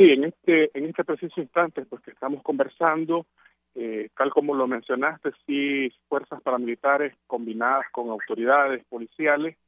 Sí, 0.00 0.12
en 0.12 0.24
este, 0.24 0.70
en 0.72 0.86
este 0.86 1.04
preciso 1.04 1.42
instante, 1.42 1.84
pues 1.84 2.00
que 2.00 2.12
estamos 2.12 2.42
conversando, 2.42 3.26
eh, 3.74 4.08
tal 4.16 4.30
como 4.30 4.54
lo 4.54 4.66
mencionaste, 4.66 5.32
sí, 5.44 5.92
fuerzas 6.08 6.40
paramilitares 6.40 7.12
combinadas 7.26 7.84
con 7.92 8.08
autoridades 8.08 8.82
policiales 8.86 9.58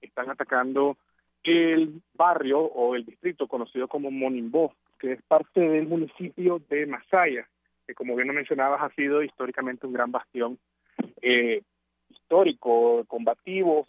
están 0.00 0.28
atacando 0.28 0.96
el 1.44 2.02
barrio 2.14 2.62
o 2.62 2.96
el 2.96 3.06
distrito 3.06 3.46
conocido 3.46 3.86
como 3.86 4.10
Monimbó, 4.10 4.74
que 4.98 5.12
es 5.12 5.22
parte 5.22 5.60
del 5.60 5.86
municipio 5.86 6.60
de 6.68 6.84
Masaya, 6.86 7.48
que 7.86 7.94
como 7.94 8.16
bien 8.16 8.26
lo 8.26 8.34
mencionabas 8.34 8.82
ha 8.82 8.92
sido 8.96 9.22
históricamente 9.22 9.86
un 9.86 9.92
gran 9.92 10.10
bastión 10.10 10.58
eh, 11.22 11.62
histórico, 12.10 13.04
combativo, 13.06 13.86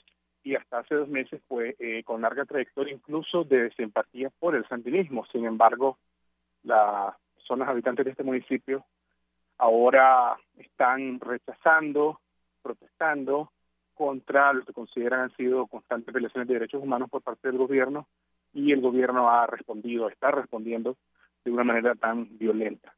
y 0.47 0.55
hasta 0.55 0.79
hace 0.79 0.95
dos 0.95 1.09
meses 1.09 1.41
fue 1.49 1.75
eh, 1.77 2.03
con 2.05 2.21
larga 2.21 2.45
trayectoria 2.45 2.93
incluso 2.93 3.43
de 3.43 3.69
simpatía 3.71 4.29
por 4.39 4.55
el 4.55 4.65
sandinismo. 4.69 5.25
Sin 5.25 5.43
embargo, 5.43 5.97
las 6.63 7.13
zonas 7.45 7.67
habitantes 7.67 8.05
de 8.05 8.11
este 8.11 8.23
municipio 8.23 8.85
ahora 9.57 10.37
están 10.57 11.19
rechazando, 11.19 12.21
protestando 12.63 13.51
contra 13.93 14.53
lo 14.53 14.63
que 14.63 14.71
consideran 14.71 15.19
han 15.19 15.35
sido 15.35 15.67
constantes 15.67 16.13
violaciones 16.13 16.47
de 16.47 16.53
derechos 16.53 16.81
humanos 16.81 17.09
por 17.09 17.21
parte 17.21 17.49
del 17.49 17.57
gobierno 17.57 18.07
y 18.53 18.71
el 18.71 18.79
gobierno 18.79 19.29
ha 19.29 19.47
respondido, 19.47 20.07
está 20.07 20.31
respondiendo 20.31 20.95
de 21.43 21.51
una 21.51 21.65
manera 21.65 21.93
tan 21.95 22.37
violenta. 22.37 22.95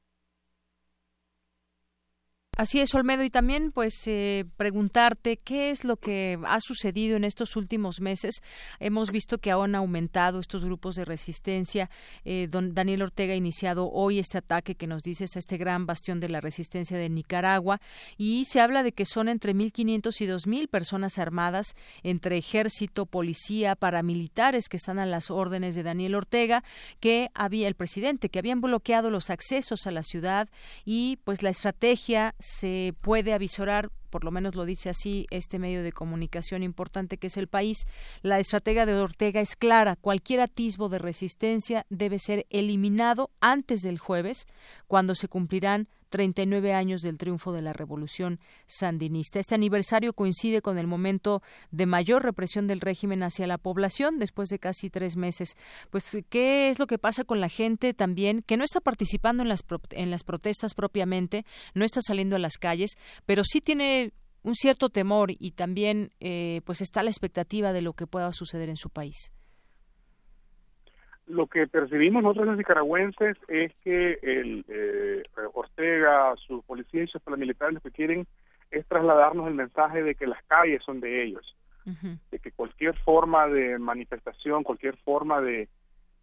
Así 2.59 2.81
es, 2.81 2.93
Olmedo, 2.93 3.23
y 3.23 3.29
también 3.29 3.71
pues 3.71 4.05
eh, 4.05 4.43
preguntarte 4.57 5.37
qué 5.37 5.69
es 5.69 5.85
lo 5.85 5.95
que 5.95 6.37
ha 6.45 6.59
sucedido 6.59 7.15
en 7.15 7.23
estos 7.23 7.55
últimos 7.55 8.01
meses. 8.01 8.41
Hemos 8.81 9.11
visto 9.11 9.37
que 9.37 9.51
han 9.51 9.75
aumentado 9.75 10.41
estos 10.41 10.65
grupos 10.65 10.95
de 10.95 11.05
resistencia. 11.05 11.89
Eh, 12.25 12.49
don 12.51 12.73
Daniel 12.73 13.03
Ortega 13.03 13.31
ha 13.31 13.37
iniciado 13.37 13.89
hoy 13.89 14.19
este 14.19 14.39
ataque 14.39 14.75
que 14.75 14.87
nos 14.87 15.03
dices 15.03 15.37
a 15.37 15.39
este 15.39 15.55
gran 15.55 15.85
bastión 15.85 16.19
de 16.19 16.27
la 16.27 16.41
resistencia 16.41 16.97
de 16.97 17.07
Nicaragua 17.07 17.79
y 18.17 18.43
se 18.43 18.59
habla 18.59 18.83
de 18.83 18.91
que 18.91 19.05
son 19.05 19.29
entre 19.29 19.55
1.500 19.55 20.19
y 20.19 20.25
2.000 20.25 20.67
personas 20.67 21.17
armadas 21.17 21.77
entre 22.03 22.37
ejército, 22.37 23.05
policía, 23.05 23.77
paramilitares 23.77 24.67
que 24.67 24.75
están 24.75 24.99
a 24.99 25.05
las 25.05 25.31
órdenes 25.31 25.75
de 25.75 25.83
Daniel 25.83 26.13
Ortega, 26.15 26.65
que 26.99 27.29
había 27.33 27.69
el 27.69 27.75
presidente, 27.75 28.27
que 28.27 28.39
habían 28.39 28.59
bloqueado 28.59 29.11
los 29.11 29.29
accesos 29.29 29.87
a 29.87 29.91
la 29.91 30.03
ciudad 30.03 30.49
y 30.83 31.19
pues 31.23 31.41
la 31.41 31.51
estrategia 31.51 32.35
se 32.49 32.93
puede 33.01 33.33
avisorar 33.33 33.91
por 34.09 34.23
lo 34.23 34.31
menos 34.31 34.55
lo 34.55 34.65
dice 34.65 34.89
así 34.89 35.27
este 35.29 35.59
medio 35.59 35.83
de 35.83 35.91
comunicación 35.91 36.63
importante 36.63 37.17
que 37.17 37.27
es 37.27 37.37
el 37.37 37.47
país, 37.47 37.87
la 38.21 38.39
estrategia 38.39 38.85
de 38.85 38.95
Ortega 38.95 39.41
es 39.41 39.55
clara. 39.55 39.95
Cualquier 39.95 40.41
atisbo 40.41 40.89
de 40.89 40.99
resistencia 40.99 41.85
debe 41.89 42.19
ser 42.19 42.45
eliminado 42.49 43.31
antes 43.39 43.81
del 43.81 43.99
jueves, 43.99 44.47
cuando 44.87 45.15
se 45.15 45.27
cumplirán 45.27 45.87
39 46.09 46.73
años 46.73 47.01
del 47.01 47.17
triunfo 47.17 47.53
de 47.53 47.61
la 47.61 47.73
revolución 47.73 48.39
sandinista. 48.65 49.39
Este 49.39 49.55
aniversario 49.55 50.13
coincide 50.13 50.61
con 50.61 50.77
el 50.77 50.87
momento 50.87 51.41
de 51.71 51.85
mayor 51.85 52.23
represión 52.23 52.67
del 52.67 52.81
régimen 52.81 53.23
hacia 53.23 53.47
la 53.47 53.57
población 53.57 54.19
después 54.19 54.49
de 54.49 54.59
casi 54.59 54.89
tres 54.89 55.15
meses. 55.15 55.55
Pues, 55.89 56.17
¿qué 56.29 56.69
es 56.69 56.79
lo 56.79 56.87
que 56.87 56.97
pasa 56.97 57.23
con 57.23 57.39
la 57.39 57.49
gente 57.49 57.93
también 57.93 58.41
que 58.45 58.57
no 58.57 58.63
está 58.63 58.81
participando 58.81 59.43
en 59.43 59.49
las, 59.49 59.63
en 59.91 60.11
las 60.11 60.23
protestas 60.23 60.73
propiamente, 60.73 61.45
no 61.73 61.85
está 61.85 62.01
saliendo 62.01 62.35
a 62.35 62.39
las 62.39 62.57
calles, 62.57 62.91
pero 63.25 63.43
sí 63.43 63.61
tiene 63.61 63.98
un 64.43 64.55
cierto 64.55 64.89
temor 64.89 65.31
y 65.31 65.51
también 65.51 66.11
eh, 66.19 66.61
pues 66.65 66.81
está 66.81 67.03
la 67.03 67.09
expectativa 67.09 67.73
de 67.73 67.81
lo 67.81 67.93
que 67.93 68.07
pueda 68.07 68.31
suceder 68.31 68.69
en 68.69 68.77
su 68.77 68.89
país? 68.89 69.31
lo 71.29 71.45
que 71.45 71.67
percibimos 71.67 72.23
nosotros 72.23 72.47
los 72.47 72.57
nicaragüenses 72.57 73.37
es 73.47 73.71
que 73.83 74.17
el 74.21 74.65
eh, 74.67 75.23
Ortega, 75.53 76.33
su 76.35 76.63
policía 76.63 77.03
y 77.03 77.07
sus 77.07 77.21
paramilitares 77.21 77.75
lo 77.75 77.81
que 77.81 77.91
quieren 77.91 78.25
es 78.71 78.85
trasladarnos 78.87 79.47
el 79.47 79.53
mensaje 79.53 80.03
de 80.03 80.15
que 80.15 80.27
las 80.27 80.43
calles 80.45 80.81
son 80.83 80.99
de 80.99 81.23
ellos, 81.23 81.55
de 81.85 82.39
que 82.39 82.51
cualquier 82.51 82.95
forma 82.99 83.47
de 83.47 83.79
manifestación, 83.79 84.63
cualquier 84.63 84.95
forma 84.97 85.41
de, 85.41 85.67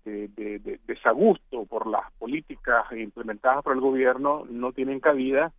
de, 0.05 0.78
desagusto 0.86 1.64
por 1.66 1.88
las 1.88 2.12
políticas 2.18 2.84
implementadas 2.93 3.64
por 3.64 3.74
el 3.74 3.80
gobierno 3.80 4.44
no 4.48 4.72
tienen 4.72 5.01
cabida 5.01 5.52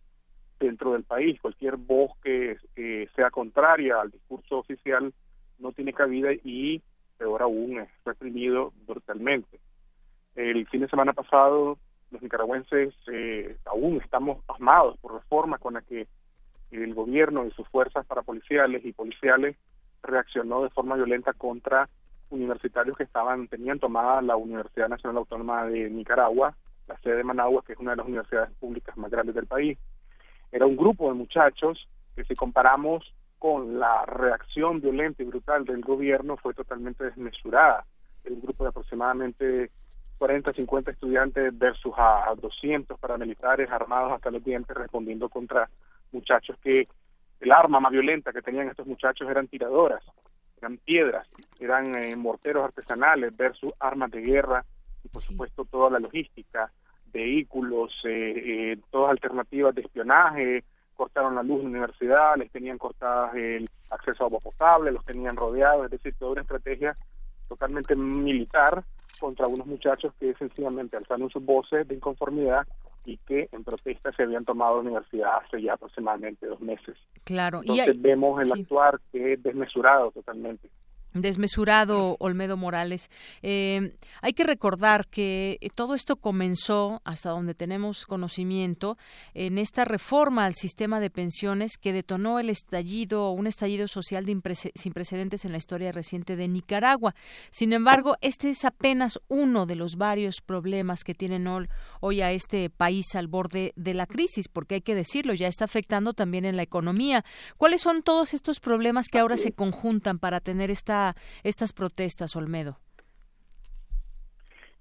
dentro 0.58 0.92
del 0.92 1.04
país. 1.04 1.40
Cualquier 1.40 1.76
voz 1.76 2.12
que 2.22 2.56
sea 3.14 3.30
contraria 3.30 4.00
al 4.00 4.10
discurso 4.10 4.58
oficial 4.58 5.12
no 5.58 5.72
tiene 5.72 5.92
cabida 5.92 6.32
y 6.32 6.82
peor 7.18 7.42
aún, 7.42 7.80
es 7.80 7.88
reprimido 8.04 8.72
brutalmente. 8.86 9.58
El 10.36 10.66
fin 10.68 10.82
de 10.82 10.88
semana 10.88 11.12
pasado, 11.12 11.78
los 12.10 12.22
nicaragüenses 12.22 12.94
eh, 13.12 13.56
aún 13.66 14.00
estamos 14.02 14.42
pasmados 14.44 14.96
por 14.98 15.14
la 15.14 15.20
forma 15.22 15.58
con 15.58 15.74
la 15.74 15.82
que 15.82 16.06
el 16.70 16.94
gobierno 16.94 17.44
y 17.44 17.50
sus 17.50 17.66
fuerzas 17.68 18.06
parapoliciales 18.06 18.84
y 18.84 18.92
policiales 18.92 19.56
reaccionó 20.02 20.62
de 20.62 20.70
forma 20.70 20.96
violenta 20.96 21.32
contra 21.32 21.88
universitarios 22.30 22.96
que 22.96 23.04
estaban 23.04 23.48
tenían 23.48 23.78
tomada 23.78 24.22
la 24.22 24.36
Universidad 24.36 24.88
Nacional 24.88 25.18
Autónoma 25.18 25.64
de 25.64 25.90
Nicaragua, 25.90 26.54
la 26.86 26.98
sede 26.98 27.16
de 27.16 27.24
Managua, 27.24 27.62
que 27.66 27.72
es 27.72 27.78
una 27.78 27.92
de 27.92 27.96
las 27.96 28.06
universidades 28.06 28.50
públicas 28.60 28.96
más 28.96 29.10
grandes 29.10 29.34
del 29.34 29.46
país. 29.46 29.78
Era 30.52 30.66
un 30.66 30.76
grupo 30.76 31.08
de 31.08 31.14
muchachos 31.14 31.88
que 32.16 32.24
si 32.24 32.34
comparamos 32.34 33.14
con 33.38 33.78
la 33.78 34.04
reacción 34.06 34.80
violenta 34.80 35.22
y 35.22 35.26
brutal 35.26 35.64
del 35.64 35.80
gobierno 35.82 36.36
fue 36.36 36.54
totalmente 36.54 37.04
desmesurada. 37.04 37.84
Un 38.28 38.40
grupo 38.40 38.64
de 38.64 38.70
aproximadamente 38.70 39.70
40, 40.18 40.52
50 40.52 40.90
estudiantes 40.90 41.56
versus 41.56 41.94
a 41.96 42.34
200 42.40 42.98
paramilitares 42.98 43.70
armados 43.70 44.12
hasta 44.12 44.30
los 44.30 44.44
dientes 44.44 44.76
respondiendo 44.76 45.28
contra 45.28 45.70
muchachos 46.12 46.56
que 46.62 46.88
el 47.40 47.52
arma 47.52 47.78
más 47.78 47.92
violenta 47.92 48.32
que 48.32 48.42
tenían 48.42 48.68
estos 48.68 48.86
muchachos 48.86 49.28
eran 49.30 49.46
tiradoras, 49.46 50.02
eran 50.60 50.76
piedras, 50.78 51.28
eran 51.60 51.94
eh, 51.94 52.16
morteros 52.16 52.64
artesanales 52.64 53.36
versus 53.36 53.72
armas 53.78 54.10
de 54.10 54.20
guerra 54.20 54.64
y 55.04 55.08
por 55.08 55.22
supuesto 55.22 55.64
toda 55.64 55.90
la 55.90 56.00
logística, 56.00 56.72
vehículos, 57.12 57.92
eh, 58.04 58.72
eh, 58.72 58.78
todas 58.90 59.10
alternativas 59.10 59.74
de 59.74 59.82
espionaje, 59.82 60.64
cortaron 60.94 61.34
la 61.34 61.42
luz 61.42 61.58
en 61.58 61.64
la 61.64 61.78
universidad, 61.78 62.36
les 62.36 62.50
tenían 62.50 62.78
cortadas 62.78 63.34
el 63.34 63.68
acceso 63.90 64.24
a 64.24 64.26
agua 64.26 64.40
potable, 64.40 64.92
los 64.92 65.04
tenían 65.04 65.36
rodeados, 65.36 65.84
es 65.84 65.90
decir, 65.90 66.14
toda 66.18 66.32
una 66.32 66.42
estrategia 66.42 66.96
totalmente 67.48 67.94
militar 67.94 68.84
contra 69.20 69.46
unos 69.46 69.66
muchachos 69.66 70.12
que 70.18 70.34
sencillamente 70.34 70.96
alzaron 70.96 71.30
sus 71.30 71.44
voces 71.44 71.86
de 71.88 71.94
inconformidad 71.94 72.66
y 73.04 73.16
que 73.18 73.48
en 73.52 73.64
protesta 73.64 74.12
se 74.12 74.24
habían 74.24 74.44
tomado 74.44 74.76
la 74.76 74.82
universidad 74.82 75.30
hace 75.42 75.62
ya 75.62 75.74
aproximadamente 75.74 76.46
dos 76.46 76.60
meses. 76.60 76.96
Claro. 77.24 77.60
Entonces 77.60 78.00
vemos 78.00 78.40
el 78.42 78.52
actuar 78.52 79.00
que 79.10 79.32
es 79.32 79.42
desmesurado 79.42 80.10
totalmente 80.10 80.68
desmesurado 81.20 82.16
Olmedo 82.20 82.56
Morales. 82.56 83.10
Eh, 83.42 83.94
hay 84.22 84.32
que 84.32 84.44
recordar 84.44 85.06
que 85.08 85.58
todo 85.74 85.94
esto 85.94 86.16
comenzó, 86.16 87.00
hasta 87.04 87.30
donde 87.30 87.54
tenemos 87.54 88.06
conocimiento, 88.06 88.96
en 89.34 89.58
esta 89.58 89.84
reforma 89.84 90.44
al 90.44 90.54
sistema 90.54 91.00
de 91.00 91.10
pensiones 91.10 91.78
que 91.78 91.92
detonó 91.92 92.38
el 92.38 92.50
estallido, 92.50 93.30
un 93.30 93.46
estallido 93.46 93.88
social 93.88 94.26
sin 94.26 94.92
precedentes 94.92 95.44
en 95.44 95.52
la 95.52 95.58
historia 95.58 95.92
reciente 95.92 96.36
de 96.36 96.48
Nicaragua. 96.48 97.14
Sin 97.50 97.72
embargo, 97.72 98.16
este 98.20 98.50
es 98.50 98.64
apenas 98.64 99.18
uno 99.28 99.66
de 99.66 99.76
los 99.76 99.96
varios 99.96 100.40
problemas 100.40 101.04
que 101.04 101.14
tienen 101.14 101.48
hoy 102.00 102.20
a 102.20 102.32
este 102.32 102.70
país 102.70 103.14
al 103.14 103.28
borde 103.28 103.72
de 103.76 103.94
la 103.94 104.06
crisis, 104.06 104.48
porque 104.48 104.76
hay 104.76 104.80
que 104.80 104.94
decirlo, 104.94 105.34
ya 105.34 105.48
está 105.48 105.64
afectando 105.64 106.12
también 106.12 106.44
en 106.44 106.56
la 106.56 106.62
economía. 106.62 107.24
¿Cuáles 107.56 107.82
son 107.82 108.02
todos 108.02 108.34
estos 108.34 108.60
problemas 108.60 109.08
que 109.08 109.18
ahora 109.18 109.36
se 109.36 109.52
conjuntan 109.52 110.18
para 110.18 110.40
tener 110.40 110.70
esta 110.70 111.07
estas 111.42 111.72
protestas, 111.72 112.36
Olmedo? 112.36 112.78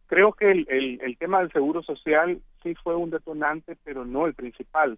Creo 0.08 0.32
que 0.34 0.52
el, 0.52 1.00
el, 1.02 1.18
tema 1.18 1.40
del 1.40 1.52
seguro 1.52 1.84
social 1.84 2.42
sí 2.64 2.76
fue 2.76 2.96
un 2.96 3.10
detonante, 3.10 3.78
pero 3.84 4.06
no 4.06 4.26
el 4.26 4.34
principal. 4.34 4.96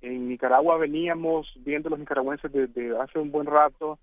En 0.00 0.28
Nicaragua 0.28 0.78
veníamos 0.78 1.52
viendo 1.60 1.88
los 1.88 1.98
nicaragüenses 2.00 2.52
desde 2.52 2.98
hace 2.98 3.20
un 3.20 3.30
buen 3.30 3.46
rato 3.46 4.00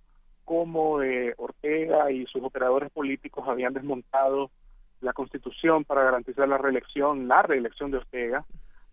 cómo 0.50 1.04
eh, 1.04 1.36
Ortega 1.38 2.10
y 2.10 2.26
sus 2.26 2.42
operadores 2.42 2.90
políticos 2.90 3.48
habían 3.48 3.72
desmontado 3.72 4.50
la 5.00 5.14
constitución 5.14 5.86
para 5.86 6.04
garantizar 6.04 6.50
la 6.50 6.58
reelección, 6.58 7.28
la 7.28 7.44
reelección 7.44 7.92
de 7.92 7.98
Ortega, 7.98 8.44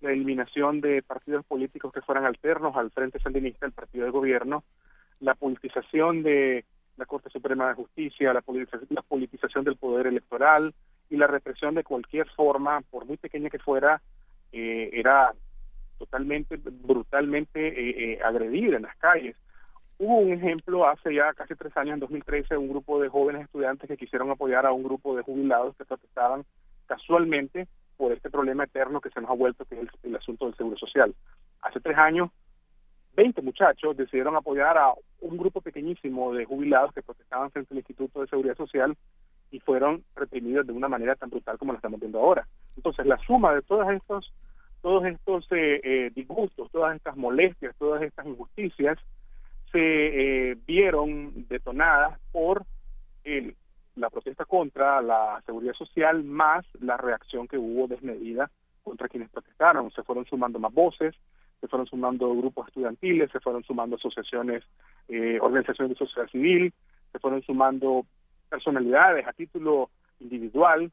la 0.02 0.12
eliminación 0.12 0.82
de 0.82 1.02
partidos 1.02 1.46
políticos 1.46 1.94
que 1.94 2.02
fueran 2.02 2.26
alternos 2.26 2.76
al 2.76 2.90
Frente 2.90 3.20
Sandinista, 3.20 3.64
el 3.64 3.72
partido 3.72 4.04
de 4.04 4.10
gobierno, 4.10 4.64
la 5.20 5.34
politización 5.34 6.22
de 6.22 6.66
la 6.96 7.06
Corte 7.06 7.30
Suprema 7.30 7.68
de 7.68 7.74
Justicia, 7.74 8.32
la, 8.32 8.42
politización 8.42 9.64
del 9.64 9.76
poder 9.76 10.06
electoral 10.06 10.74
y 11.10 11.16
la 11.16 11.26
represión 11.26 11.74
de 11.74 11.84
cualquier 11.84 12.28
forma, 12.30 12.80
por 12.90 13.04
muy 13.04 13.16
pequeña 13.16 13.50
que 13.50 13.58
fuera, 13.58 14.00
eh, 14.52 14.90
era 14.92 15.32
totalmente, 15.98 16.56
brutalmente 16.56 17.68
eh, 17.68 18.12
eh, 18.12 18.20
agredida 18.24 18.76
en 18.76 18.82
las 18.82 18.96
calles. 18.96 19.36
Hubo 19.98 20.18
un 20.18 20.32
ejemplo 20.32 20.86
hace 20.86 21.14
ya 21.14 21.32
casi 21.32 21.54
tres 21.54 21.74
años, 21.76 21.94
en 21.94 22.00
2013, 22.00 22.56
un 22.56 22.68
grupo 22.68 23.00
de 23.00 23.08
jóvenes 23.08 23.44
estudiantes 23.44 23.88
que 23.88 23.96
quisieron 23.96 24.30
apoyar 24.30 24.66
a 24.66 24.72
un 24.72 24.82
grupo 24.82 25.16
de 25.16 25.22
jubilados 25.22 25.74
que 25.76 25.84
protestaban 25.84 26.44
casualmente 26.86 27.66
por 27.96 28.12
este 28.12 28.30
problema 28.30 28.64
eterno 28.64 29.00
que 29.00 29.10
se 29.10 29.20
nos 29.20 29.30
ha 29.30 29.34
vuelto, 29.34 29.64
que 29.64 29.80
es 29.80 29.88
el, 30.02 30.16
asunto 30.16 30.46
del 30.46 30.54
seguro 30.56 30.76
social. 30.76 31.14
Hace 31.62 31.80
tres 31.80 31.96
años, 31.96 32.30
20 33.16 33.40
muchachos 33.42 33.96
decidieron 33.96 34.36
apoyar 34.36 34.76
a 34.76 34.92
un 35.22 35.36
grupo 35.38 35.62
pequeñísimo 35.62 36.34
de 36.34 36.44
jubilados 36.44 36.92
que 36.92 37.02
protestaban 37.02 37.50
frente 37.50 37.72
al 37.72 37.78
Instituto 37.78 38.20
de 38.20 38.28
Seguridad 38.28 38.56
Social 38.56 38.94
y 39.50 39.60
fueron 39.60 40.04
reprimidos 40.14 40.66
de 40.66 40.72
una 40.72 40.88
manera 40.88 41.14
tan 41.16 41.30
brutal 41.30 41.56
como 41.56 41.72
la 41.72 41.78
estamos 41.78 41.98
viendo 41.98 42.20
ahora. 42.20 42.46
Entonces, 42.76 43.06
la 43.06 43.16
suma 43.18 43.54
de 43.54 43.62
todos 43.62 43.88
estos, 43.90 44.32
todos 44.82 45.06
estos 45.06 45.46
eh, 45.50 45.80
eh, 45.82 46.10
disgustos, 46.14 46.70
todas 46.70 46.94
estas 46.94 47.16
molestias, 47.16 47.74
todas 47.78 48.02
estas 48.02 48.26
injusticias, 48.26 48.98
se 49.72 50.50
eh, 50.50 50.56
vieron 50.66 51.46
detonadas 51.48 52.18
por 52.32 52.64
el, 53.24 53.56
la 53.94 54.10
protesta 54.10 54.44
contra 54.44 55.00
la 55.00 55.42
seguridad 55.46 55.74
social 55.74 56.22
más 56.22 56.66
la 56.80 56.98
reacción 56.98 57.48
que 57.48 57.56
hubo 57.56 57.88
desmedida 57.88 58.50
contra 58.82 59.08
quienes 59.08 59.30
protestaron. 59.30 59.90
Se 59.92 60.02
fueron 60.02 60.26
sumando 60.26 60.58
más 60.58 60.72
voces, 60.72 61.14
se 61.60 61.68
fueron 61.68 61.86
sumando 61.86 62.34
grupos 62.34 62.68
estudiantiles, 62.68 63.30
se 63.30 63.40
fueron 63.40 63.64
sumando 63.64 63.96
asociaciones, 63.96 64.62
eh, 65.08 65.38
organizaciones 65.40 65.90
de 65.90 66.06
sociedad 66.06 66.28
civil, 66.28 66.72
se 67.12 67.18
fueron 67.18 67.42
sumando 67.42 68.06
personalidades 68.48 69.26
a 69.26 69.32
título 69.32 69.90
individual 70.20 70.90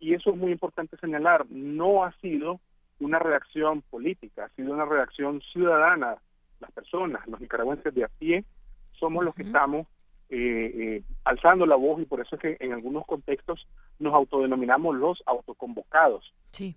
y 0.00 0.14
eso 0.14 0.30
es 0.30 0.36
muy 0.36 0.52
importante 0.52 0.96
señalar, 0.96 1.46
no 1.50 2.04
ha 2.04 2.12
sido 2.20 2.60
una 3.00 3.18
reacción 3.18 3.82
política, 3.82 4.44
ha 4.44 4.56
sido 4.56 4.72
una 4.72 4.84
reacción 4.84 5.40
ciudadana. 5.52 6.16
Las 6.60 6.72
personas, 6.72 7.26
los 7.28 7.40
nicaragüenses 7.40 7.94
de 7.94 8.04
a 8.04 8.08
pie, 8.08 8.44
somos 8.98 9.24
los 9.24 9.34
que 9.34 9.44
estamos 9.44 9.86
eh, 10.30 10.72
eh, 10.74 11.02
alzando 11.24 11.66
la 11.66 11.76
voz 11.76 12.02
y 12.02 12.04
por 12.04 12.20
eso 12.20 12.34
es 12.36 12.42
que 12.42 12.56
en 12.60 12.72
algunos 12.72 13.06
contextos 13.06 13.66
nos 13.98 14.14
autodenominamos 14.14 14.96
los 14.96 15.22
autoconvocados. 15.26 16.32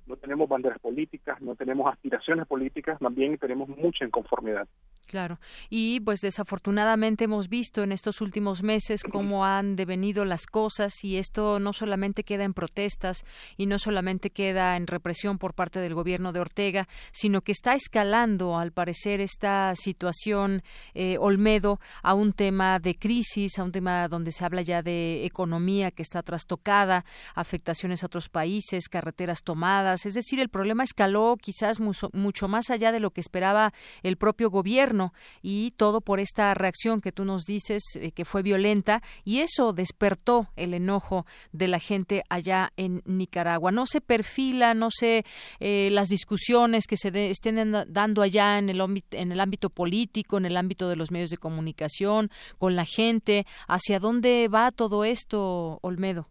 No 0.06 0.16
tenemos 0.18 0.48
banderas 0.48 0.80
políticas, 0.80 1.42
no 1.42 1.56
tenemos 1.56 1.92
aspiraciones 1.92 2.46
políticas, 2.46 3.02
más 3.02 3.16
bien 3.16 3.38
tenemos 3.38 3.68
mucha 3.70 4.06
inconformidad. 4.06 4.68
Claro. 5.08 5.40
Y 5.70 6.00
pues 6.02 6.20
desafortunadamente 6.22 7.26
hemos 7.26 7.50
visto 7.50 7.84
en 7.84 7.92
estos 7.92 8.22
últimos 8.22 8.64
meses 8.64 9.04
cómo 9.04 9.46
han 9.46 9.76
devenido 9.76 10.24
las 10.24 10.46
cosas 10.46 11.04
y 11.04 11.18
esto 11.18 11.60
no 11.60 11.74
solamente 11.74 12.24
queda 12.24 12.44
en 12.44 12.54
protestas 12.54 13.26
y 13.58 13.66
no 13.66 13.80
solamente 13.80 14.30
queda 14.30 14.78
en 14.78 14.88
represión 14.88 15.38
por 15.38 15.54
parte 15.54 15.80
del 15.80 15.96
gobierno 15.96 16.32
de 16.32 16.40
Ortega, 16.40 16.88
sino 17.12 17.42
que 17.42 17.52
está 17.52 17.74
escalando 17.74 18.58
al 18.58 18.72
parecer 18.72 19.20
esta 19.20 19.74
situación 19.76 20.62
eh, 20.94 21.18
Olmedo 21.20 21.80
a 22.04 22.14
un 22.14 22.34
tema 22.34 22.80
de 22.80 22.94
crisis, 22.96 23.58
a 23.58 23.64
un 23.64 23.72
tema 23.72 24.08
donde 24.08 24.32
se 24.32 24.46
habla 24.46 24.62
ya 24.62 24.82
de 24.82 25.26
economía 25.26 25.92
que 25.92 26.04
está 26.04 26.22
trastocada, 26.22 27.04
afectaciones 27.36 28.04
a 28.04 28.08
otros 28.08 28.30
países, 28.30 28.90
carreteras 28.90 29.44
tomadas, 29.44 30.06
es 30.06 30.14
decir, 30.14 30.40
el 30.40 30.50
problema 30.50 30.84
escaló 30.84 31.38
quizás 31.40 31.80
mucho 31.80 32.48
más 32.48 32.70
allá 32.70 32.92
de 32.92 33.00
lo 33.00 33.12
que 33.12 33.22
esperaba 33.22 33.74
el 34.04 34.18
propio 34.18 34.50
gobierno 34.50 35.14
y 35.42 35.72
todo 35.72 36.02
por 36.02 36.20
esta 36.20 36.54
reacción 36.54 37.02
que 37.02 37.12
tú 37.12 37.26
nos 37.26 37.46
dices 37.46 37.84
eh, 37.96 38.12
que 38.12 38.26
fue 38.26 38.44
violenta 38.44 39.02
y 39.24 39.40
eso 39.40 39.74
despertó 39.74 40.50
el 40.56 40.74
enojo 40.74 41.26
de 41.52 41.68
la 41.68 41.80
gente 41.80 42.24
allá 42.30 42.72
en 42.78 43.02
Nicaragua. 43.06 43.72
No 43.72 43.86
se 43.86 44.02
perfila, 44.02 44.74
no 44.74 44.90
sé, 44.92 45.26
eh, 45.60 45.90
las 45.92 46.10
discusiones 46.10 46.86
que 46.88 46.98
se 46.98 47.32
estén 47.32 47.74
dando 47.88 48.22
allá 48.22 48.58
en 48.58 48.70
el, 48.70 48.82
en 49.12 49.32
el 49.32 49.40
ámbito 49.40 49.70
político, 49.70 50.38
en 50.38 50.46
el 50.46 50.58
ámbito 50.58 50.90
de 50.90 50.96
los 50.96 51.12
medios 51.12 51.30
de 51.30 51.38
comunicación, 51.38 52.30
con 52.58 52.76
la 52.76 52.86
gente, 52.86 53.46
hacia 53.68 54.00
dónde 54.00 54.48
va 54.48 54.72
todo 54.72 55.04
esto, 55.04 55.80
Olmedo 55.82 56.28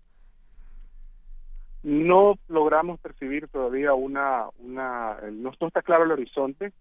no 1.82 2.38
logramos 2.48 3.00
percibir 3.00 3.48
todavía 3.48 3.94
una, 3.94 4.44
una 4.58 5.16
no, 5.32 5.50
está 5.50 5.82
claro 5.82 6.04
el 6.04 6.12
horizonte. 6.12 6.72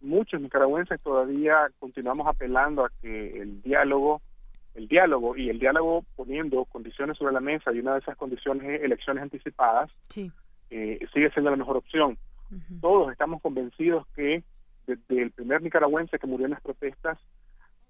Muchos 0.00 0.40
nicaragüenses 0.40 1.00
todavía 1.02 1.68
continuamos 1.78 2.26
apelando 2.26 2.84
a 2.84 2.90
que 3.02 3.40
el 3.40 3.60
diálogo, 3.62 4.22
el 4.74 4.88
diálogo 4.88 5.36
y 5.36 5.50
el 5.50 5.58
diálogo 5.58 6.04
poniendo 6.16 6.64
condiciones 6.64 7.18
sobre 7.18 7.34
la 7.34 7.40
mesa 7.40 7.72
y 7.72 7.80
una 7.80 7.94
de 7.94 8.00
esas 8.00 8.16
condiciones 8.16 8.66
es 8.66 8.82
elecciones 8.82 9.22
anticipadas, 9.22 9.90
eh, 10.70 11.06
sigue 11.12 11.30
siendo 11.32 11.50
la 11.50 11.56
mejor 11.56 11.76
opción. 11.76 12.16
Todos 12.80 13.12
estamos 13.12 13.40
convencidos 13.42 14.06
que 14.16 14.42
desde 14.86 15.22
el 15.22 15.30
primer 15.30 15.62
nicaragüense 15.62 16.18
que 16.18 16.26
murió 16.26 16.46
en 16.46 16.52
las 16.52 16.62
protestas, 16.62 17.18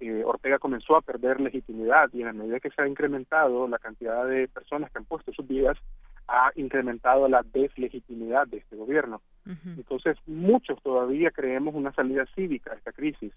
eh, 0.00 0.22
Ortega 0.24 0.58
comenzó 0.58 0.96
a 0.96 1.02
perder 1.02 1.40
legitimidad 1.40 2.10
y 2.12 2.20
en 2.20 2.26
la 2.26 2.32
medida 2.32 2.60
que 2.60 2.70
se 2.70 2.82
ha 2.82 2.88
incrementado 2.88 3.68
la 3.68 3.78
cantidad 3.78 4.26
de 4.26 4.48
personas 4.48 4.90
que 4.90 4.98
han 4.98 5.04
puesto 5.04 5.32
sus 5.32 5.46
vidas, 5.46 5.78
ha 6.30 6.52
incrementado 6.54 7.28
la 7.28 7.42
deslegitimidad 7.42 8.46
de 8.46 8.58
este 8.58 8.76
gobierno. 8.76 9.20
Entonces, 9.76 10.16
muchos 10.26 10.80
todavía 10.80 11.32
creemos 11.32 11.74
una 11.74 11.92
salida 11.92 12.24
cívica 12.36 12.72
a 12.72 12.76
esta 12.76 12.92
crisis. 12.92 13.32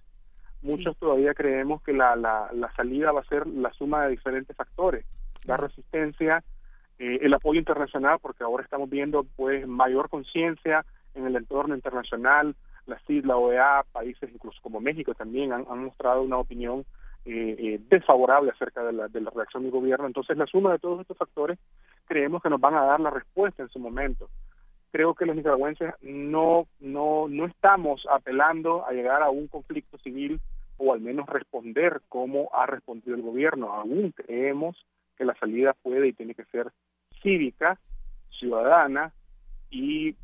Muchos 0.62 0.96
todavía 0.98 1.34
creemos 1.34 1.82
que 1.82 1.92
la, 1.92 2.16
la, 2.16 2.50
la, 2.54 2.72
salida 2.76 3.12
va 3.12 3.22
a 3.22 3.26
ser 3.26 3.48
la 3.48 3.74
suma 3.74 4.04
de 4.04 4.12
diferentes 4.12 4.56
factores. 4.56 5.06
La 5.46 5.58
resistencia, 5.58 6.44
eh, 7.00 7.20
el 7.24 7.34
apoyo 7.34 7.60
internacional, 7.60 8.20
porque 8.22 8.44
ahora 8.44 8.64
estamos 8.64 8.90
viendo 8.90 9.26
pues 9.36 9.68
mayor 9.68 10.10
conciencia 10.10 10.86
en 11.16 11.26
el 11.26 11.36
entorno 11.36 11.74
internacional, 11.74 12.56
la 12.86 13.00
CID, 13.08 13.26
la 13.26 13.38
OEA, 13.38 13.84
países 13.92 14.30
incluso 14.32 14.60
como 14.62 14.80
México 14.80 15.16
también 15.16 15.52
han, 15.52 15.66
han 15.70 15.86
mostrado 15.86 16.22
una 16.22 16.38
opinión 16.38 16.86
eh, 17.26 17.56
eh, 17.58 17.80
desfavorable 17.90 18.52
acerca 18.52 18.84
de 18.84 18.92
la, 18.92 19.08
de 19.08 19.22
la 19.22 19.32
reacción 19.32 19.64
del 19.64 19.72
gobierno. 19.72 20.06
Entonces, 20.06 20.38
la 20.38 20.46
suma 20.46 20.74
de 20.74 20.80
todos 20.80 21.00
estos 21.00 21.18
factores 21.18 21.58
creemos 22.06 22.42
que 22.42 22.50
nos 22.50 22.62
van 22.62 22.76
a 22.76 22.86
dar 22.86 23.00
la 23.00 23.10
respuesta 23.10 23.64
en 23.64 23.70
su 23.70 23.80
momento. 23.80 24.30
Creo 24.92 25.16
que 25.16 25.26
los 25.26 25.36
nicaragüenses 25.36 25.94
no, 26.02 26.68
no, 26.80 27.28
no 27.28 27.46
estamos 27.46 28.06
apelando 28.12 28.86
a 28.86 28.92
llegar 28.92 29.24
a 29.24 29.30
un 29.30 29.48
conflicto 29.48 29.98
civil 29.98 30.40
o 30.78 30.94
al 30.94 31.02
menos 31.02 31.28
responder 31.28 32.02
como 32.10 32.50
ha 32.54 32.66
respondido 32.66 33.16
el 33.16 33.22
gobierno. 33.22 33.74
Aún 33.74 34.12
creemos 34.12 34.86
que 35.18 35.26
la 35.26 35.36
salida 35.36 35.74
puede 35.82 36.08
y 36.10 36.14
tiene 36.14 36.36
que 36.36 36.46
ser 36.46 36.72
cívica, 37.22 37.80
ciudadana 38.40 39.14
y 39.72 40.16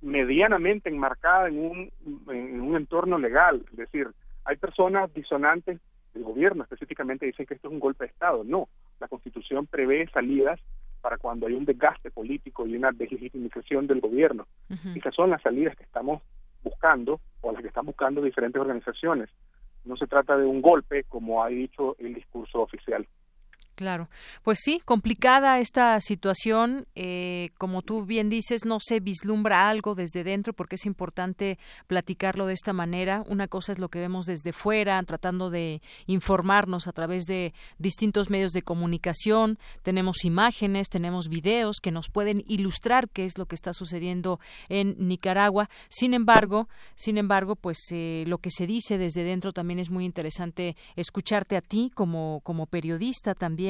medianamente 0.00 0.88
enmarcada 0.88 1.48
en 1.48 1.58
un, 1.58 1.92
en 2.28 2.60
un 2.60 2.76
entorno 2.76 3.18
legal. 3.18 3.64
Es 3.70 3.76
decir, 3.76 4.08
hay 4.44 4.56
personas 4.56 5.12
disonantes 5.14 5.80
el 6.16 6.24
gobierno 6.24 6.64
específicamente 6.64 7.26
dice 7.26 7.46
que 7.46 7.54
esto 7.54 7.68
es 7.68 7.74
un 7.74 7.80
golpe 7.80 8.04
de 8.04 8.10
Estado. 8.10 8.42
No, 8.44 8.68
la 8.98 9.08
Constitución 9.08 9.66
prevé 9.66 10.08
salidas 10.08 10.58
para 11.06 11.18
cuando 11.18 11.46
hay 11.46 11.52
un 11.54 11.64
desgaste 11.64 12.10
político 12.10 12.66
y 12.66 12.74
una 12.74 12.90
deslegitimización 12.90 13.86
del 13.86 14.00
gobierno. 14.00 14.48
Y 14.92 14.98
Esas 14.98 15.14
son 15.14 15.30
las 15.30 15.40
salidas 15.40 15.76
que 15.76 15.84
estamos 15.84 16.20
buscando 16.64 17.20
o 17.42 17.52
las 17.52 17.62
que 17.62 17.68
están 17.68 17.86
buscando 17.86 18.20
diferentes 18.20 18.60
organizaciones. 18.60 19.30
No 19.84 19.96
se 19.96 20.08
trata 20.08 20.36
de 20.36 20.44
un 20.44 20.60
golpe, 20.60 21.04
como 21.04 21.44
ha 21.44 21.46
dicho 21.46 21.94
el 22.00 22.12
discurso 22.12 22.60
oficial. 22.60 23.06
Claro, 23.76 24.08
pues 24.42 24.60
sí, 24.62 24.80
complicada 24.86 25.58
esta 25.58 26.00
situación. 26.00 26.86
Eh, 26.94 27.50
como 27.58 27.82
tú 27.82 28.06
bien 28.06 28.30
dices, 28.30 28.64
no 28.64 28.78
se 28.80 29.00
vislumbra 29.00 29.68
algo 29.68 29.94
desde 29.94 30.24
dentro 30.24 30.54
porque 30.54 30.76
es 30.76 30.86
importante 30.86 31.58
platicarlo 31.86 32.46
de 32.46 32.54
esta 32.54 32.72
manera. 32.72 33.22
Una 33.28 33.48
cosa 33.48 33.72
es 33.72 33.78
lo 33.78 33.90
que 33.90 33.98
vemos 33.98 34.24
desde 34.24 34.54
fuera, 34.54 35.02
tratando 35.02 35.50
de 35.50 35.82
informarnos 36.06 36.88
a 36.88 36.92
través 36.92 37.24
de 37.24 37.52
distintos 37.76 38.30
medios 38.30 38.52
de 38.52 38.62
comunicación. 38.62 39.58
Tenemos 39.82 40.24
imágenes, 40.24 40.88
tenemos 40.88 41.28
videos 41.28 41.76
que 41.82 41.92
nos 41.92 42.08
pueden 42.08 42.44
ilustrar 42.48 43.10
qué 43.10 43.26
es 43.26 43.36
lo 43.36 43.44
que 43.44 43.56
está 43.56 43.74
sucediendo 43.74 44.40
en 44.70 44.96
Nicaragua. 45.06 45.68
Sin 45.90 46.14
embargo, 46.14 46.66
sin 46.94 47.18
embargo, 47.18 47.56
pues 47.56 47.76
eh, 47.92 48.24
lo 48.26 48.38
que 48.38 48.50
se 48.50 48.66
dice 48.66 48.96
desde 48.96 49.22
dentro 49.22 49.52
también 49.52 49.80
es 49.80 49.90
muy 49.90 50.06
interesante 50.06 50.76
escucharte 50.96 51.58
a 51.58 51.60
ti 51.60 51.92
como 51.94 52.40
como 52.42 52.64
periodista 52.64 53.34
también 53.34 53.65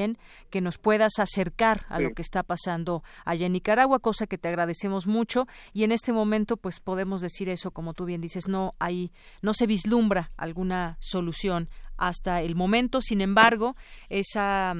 que 0.50 0.60
nos 0.60 0.78
puedas 0.78 1.18
acercar 1.18 1.86
a 1.88 2.00
lo 2.00 2.12
que 2.14 2.22
está 2.22 2.42
pasando 2.42 3.02
allá 3.24 3.46
en 3.46 3.52
Nicaragua, 3.52 3.98
cosa 3.98 4.26
que 4.26 4.38
te 4.38 4.48
agradecemos 4.48 5.06
mucho 5.06 5.46
y 5.72 5.84
en 5.84 5.92
este 5.92 6.12
momento 6.12 6.56
pues 6.56 6.80
podemos 6.80 7.20
decir 7.20 7.48
eso 7.48 7.70
como 7.70 7.94
tú 7.94 8.04
bien 8.04 8.20
dices, 8.20 8.48
no 8.48 8.72
hay 8.78 9.12
no 9.42 9.54
se 9.54 9.66
vislumbra 9.66 10.30
alguna 10.36 10.96
solución 11.00 11.68
hasta 11.96 12.42
el 12.42 12.54
momento. 12.54 13.00
Sin 13.00 13.20
embargo, 13.20 13.74
esa 14.08 14.74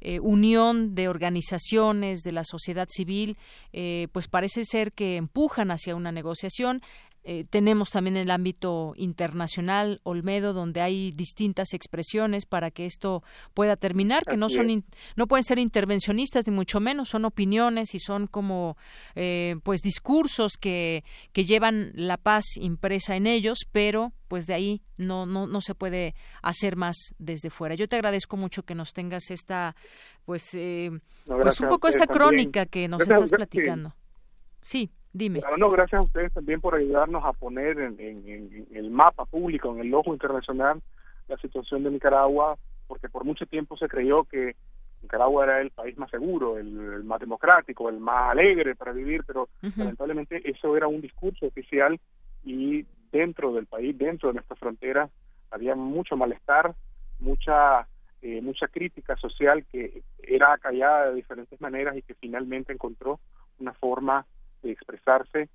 eh, 0.00 0.20
unión 0.20 0.94
de 0.94 1.08
organizaciones 1.08 2.22
de 2.22 2.32
la 2.32 2.44
sociedad 2.44 2.88
civil, 2.90 3.36
eh, 3.72 4.08
pues 4.12 4.28
parece 4.28 4.64
ser 4.64 4.92
que 4.92 5.16
empujan 5.16 5.70
hacia 5.70 5.96
una 5.96 6.12
negociación. 6.12 6.82
Eh, 7.22 7.44
tenemos 7.48 7.90
también 7.90 8.16
el 8.16 8.30
ámbito 8.30 8.94
internacional, 8.96 10.00
Olmedo, 10.04 10.54
donde 10.54 10.80
hay 10.80 11.12
distintas 11.12 11.74
expresiones 11.74 12.46
para 12.46 12.70
que 12.70 12.86
esto 12.86 13.22
pueda 13.52 13.76
terminar, 13.76 14.22
que 14.24 14.38
no 14.38 14.48
son 14.48 14.84
no 15.16 15.26
pueden 15.26 15.44
ser 15.44 15.58
intervencionistas 15.58 16.46
ni 16.46 16.54
mucho 16.54 16.80
menos, 16.80 17.10
son 17.10 17.26
opiniones 17.26 17.94
y 17.94 17.98
son 17.98 18.26
como 18.26 18.78
eh, 19.14 19.56
pues 19.64 19.82
discursos 19.82 20.52
que, 20.58 21.04
que 21.32 21.44
llevan 21.44 21.92
la 21.94 22.16
paz 22.16 22.56
impresa 22.56 23.16
en 23.16 23.26
ellos, 23.26 23.66
pero 23.70 24.12
pues 24.28 24.46
de 24.46 24.54
ahí 24.54 24.82
no, 24.96 25.26
no, 25.26 25.46
no 25.46 25.60
se 25.60 25.74
puede 25.74 26.14
hacer 26.40 26.76
más 26.76 26.96
desde 27.18 27.50
fuera. 27.50 27.74
Yo 27.74 27.88
te 27.88 27.96
agradezco 27.96 28.36
mucho 28.36 28.62
que 28.62 28.74
nos 28.74 28.92
tengas 28.94 29.30
esta, 29.30 29.74
pues, 30.24 30.54
eh, 30.54 30.90
pues 31.26 31.60
un 31.60 31.68
poco 31.68 31.88
esa 31.88 32.06
crónica 32.06 32.64
que 32.64 32.88
nos 32.88 33.02
estás 33.02 33.30
platicando. 33.30 33.94
Sí. 34.62 34.90
Dime. 35.12 35.40
no, 35.58 35.70
gracias 35.70 36.00
a 36.00 36.04
ustedes 36.04 36.32
también 36.32 36.60
por 36.60 36.74
ayudarnos 36.74 37.24
a 37.24 37.32
poner 37.32 37.78
en, 37.80 38.66
el 38.72 38.90
mapa 38.90 39.24
público, 39.24 39.72
en 39.72 39.80
el 39.80 39.92
ojo 39.92 40.12
internacional, 40.12 40.80
la 41.26 41.36
situación 41.38 41.82
de 41.82 41.90
Nicaragua, 41.90 42.56
porque 42.86 43.08
por 43.08 43.24
mucho 43.24 43.46
tiempo 43.46 43.76
se 43.76 43.88
creyó 43.88 44.24
que 44.24 44.54
Nicaragua 45.02 45.44
era 45.44 45.60
el 45.60 45.70
país 45.70 45.98
más 45.98 46.10
seguro, 46.10 46.58
el, 46.58 47.02
más 47.04 47.18
democrático, 47.18 47.88
el 47.88 47.98
más 47.98 48.30
alegre 48.30 48.76
para 48.76 48.92
vivir, 48.92 49.24
pero 49.26 49.48
lamentablemente 49.76 50.48
eso 50.48 50.76
era 50.76 50.86
un 50.86 51.00
discurso 51.00 51.46
oficial 51.46 51.98
y 52.44 52.86
dentro 53.10 53.52
del 53.52 53.66
país, 53.66 53.96
dentro 53.98 54.28
de 54.28 54.34
nuestra 54.34 54.56
frontera, 54.56 55.08
había 55.50 55.74
mucho 55.74 56.16
malestar, 56.16 56.74
mucha 57.18 57.86
eh, 58.22 58.42
mucha 58.42 58.68
crítica 58.68 59.16
social 59.16 59.64
que 59.64 60.02
era 60.22 60.52
acallada 60.52 61.08
de 61.08 61.14
diferentes 61.14 61.58
maneras 61.58 61.96
y 61.96 62.02
que 62.02 62.14
finalmente 62.14 62.70
encontró 62.70 63.18
una 63.58 63.72
forma 63.72 64.26
de 64.62 64.72
expresarse 64.72 65.48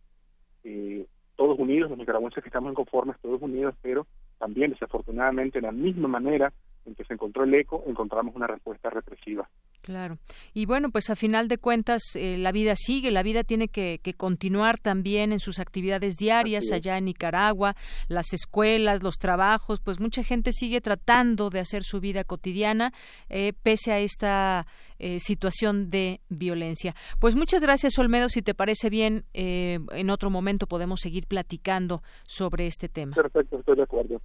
eh, 0.64 1.06
todos 1.36 1.60
unidos, 1.60 1.90
los 1.90 2.00
nicaragüenses 2.00 2.44
que 2.44 2.50
estamos 2.50 2.72
inconformes, 2.72 3.18
todos 3.22 3.42
unidos, 3.42 3.76
pero 3.82 4.08
también 4.40 4.72
desafortunadamente 4.72 5.60
de 5.60 5.68
la 5.68 5.72
misma 5.72 6.08
manera 6.08 6.54
en 6.86 6.96
que 6.96 7.04
se 7.04 7.14
encontró 7.14 7.44
el 7.44 7.54
eco, 7.54 7.84
encontramos 7.88 8.36
una 8.36 8.48
respuesta 8.48 8.90
represiva. 8.90 9.50
Claro. 9.82 10.18
Y 10.54 10.66
bueno, 10.66 10.90
pues 10.90 11.12
a 11.12 11.16
final 11.16 11.48
de 11.48 11.60
cuentas 11.60 12.02
eh, 12.16 12.38
la 12.38 12.52
vida 12.52 12.76
sigue, 12.76 13.12
la 13.12 13.22
vida 13.22 13.44
tiene 13.44 13.68
que, 13.68 14.00
continuar 14.18 14.80
también 14.80 15.32
en 15.32 15.40
sus 15.40 15.60
actividades 15.60 16.16
diarias 16.16 16.72
allá 16.72 16.98
en 16.98 17.06
Nicaragua, 17.06 17.76
las 18.08 18.34
escuelas, 18.34 19.04
los 19.04 19.18
trabajos, 19.18 19.82
pues 19.82 20.00
mucha 20.00 20.24
gente 20.24 20.52
sigue 20.54 20.82
tratando 20.82 21.50
de 21.50 21.60
hacer 21.60 21.84
su 21.84 22.00
vida 22.00 22.24
cotidiana 22.24 22.94
eh, 23.30 23.54
pese 23.62 23.92
a 23.92 24.00
esta 24.00 24.66
eh, 24.98 25.20
situación 25.20 25.92
de 25.92 26.22
violencia. 26.30 26.96
Pues 27.20 27.36
muchas 27.36 27.62
gracias, 27.62 28.00
Olmedo. 28.00 28.30
Si 28.30 28.42
te 28.42 28.56
parece 28.56 28.90
bien, 28.90 29.26
en 29.34 30.10
otro 30.10 30.30
momento 30.30 30.66
podemos 30.66 31.00
seguir 31.02 31.28
platicando 31.28 32.02
sobre 32.26 32.68
este 32.68 32.90
tema. 32.90 33.16
Perfecto, 33.16 33.60
estoy 33.60 33.76
de 33.76 33.84
acuerdo. 33.84 34.22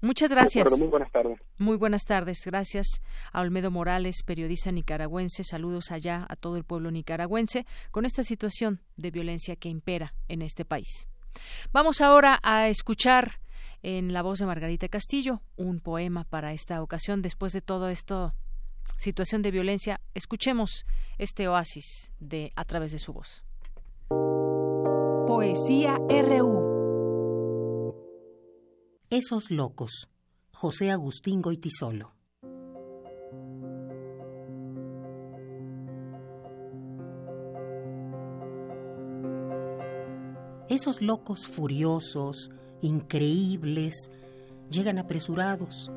Muchas 0.00 0.30
gracias. 0.30 0.70
muy 0.78 0.88
buenas 0.88 1.10
tardes. 1.10 1.40
Muy 1.58 1.76
buenas 1.76 2.04
tardes. 2.04 2.42
Gracias 2.44 3.02
a 3.32 3.40
Olmedo 3.40 3.70
Morales, 3.70 4.22
periodista 4.22 4.70
nicaragüense. 4.70 5.42
Saludos 5.42 5.90
allá 5.90 6.24
a 6.28 6.36
todo 6.36 6.56
el 6.56 6.64
pueblo 6.64 6.90
nicaragüense 6.90 7.66
con 7.90 8.04
esta 8.04 8.22
situación 8.22 8.80
de 8.96 9.10
violencia 9.10 9.56
que 9.56 9.68
impera 9.68 10.14
en 10.28 10.42
este 10.42 10.64
país. 10.64 11.08
Vamos 11.72 12.00
ahora 12.00 12.38
a 12.42 12.68
escuchar 12.68 13.40
en 13.82 14.12
la 14.12 14.22
voz 14.22 14.38
de 14.38 14.46
Margarita 14.46 14.88
Castillo 14.88 15.42
un 15.56 15.80
poema 15.80 16.24
para 16.24 16.52
esta 16.52 16.80
ocasión. 16.82 17.20
Después 17.20 17.52
de 17.52 17.60
todo 17.60 17.88
esto, 17.88 18.34
situación 18.96 19.42
de 19.42 19.50
violencia, 19.50 20.00
escuchemos 20.14 20.86
este 21.18 21.48
oasis 21.48 22.12
de 22.20 22.50
a 22.54 22.64
través 22.64 22.92
de 22.92 22.98
su 23.00 23.12
voz. 23.12 23.44
Poesía 25.26 25.98
RU 26.08 26.67
esos 29.10 29.50
locos. 29.50 30.10
José 30.52 30.90
Agustín 30.90 31.40
Goitisolo. 31.40 32.12
Esos 40.68 41.00
locos 41.00 41.46
furiosos, 41.46 42.50
increíbles, 42.82 44.10
llegan 44.70 44.98
apresurados 44.98 45.90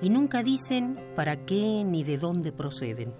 y 0.00 0.10
nunca 0.10 0.44
dicen 0.44 0.96
para 1.16 1.44
qué 1.44 1.82
ni 1.84 2.04
de 2.04 2.18
dónde 2.18 2.52
proceden. 2.52 3.12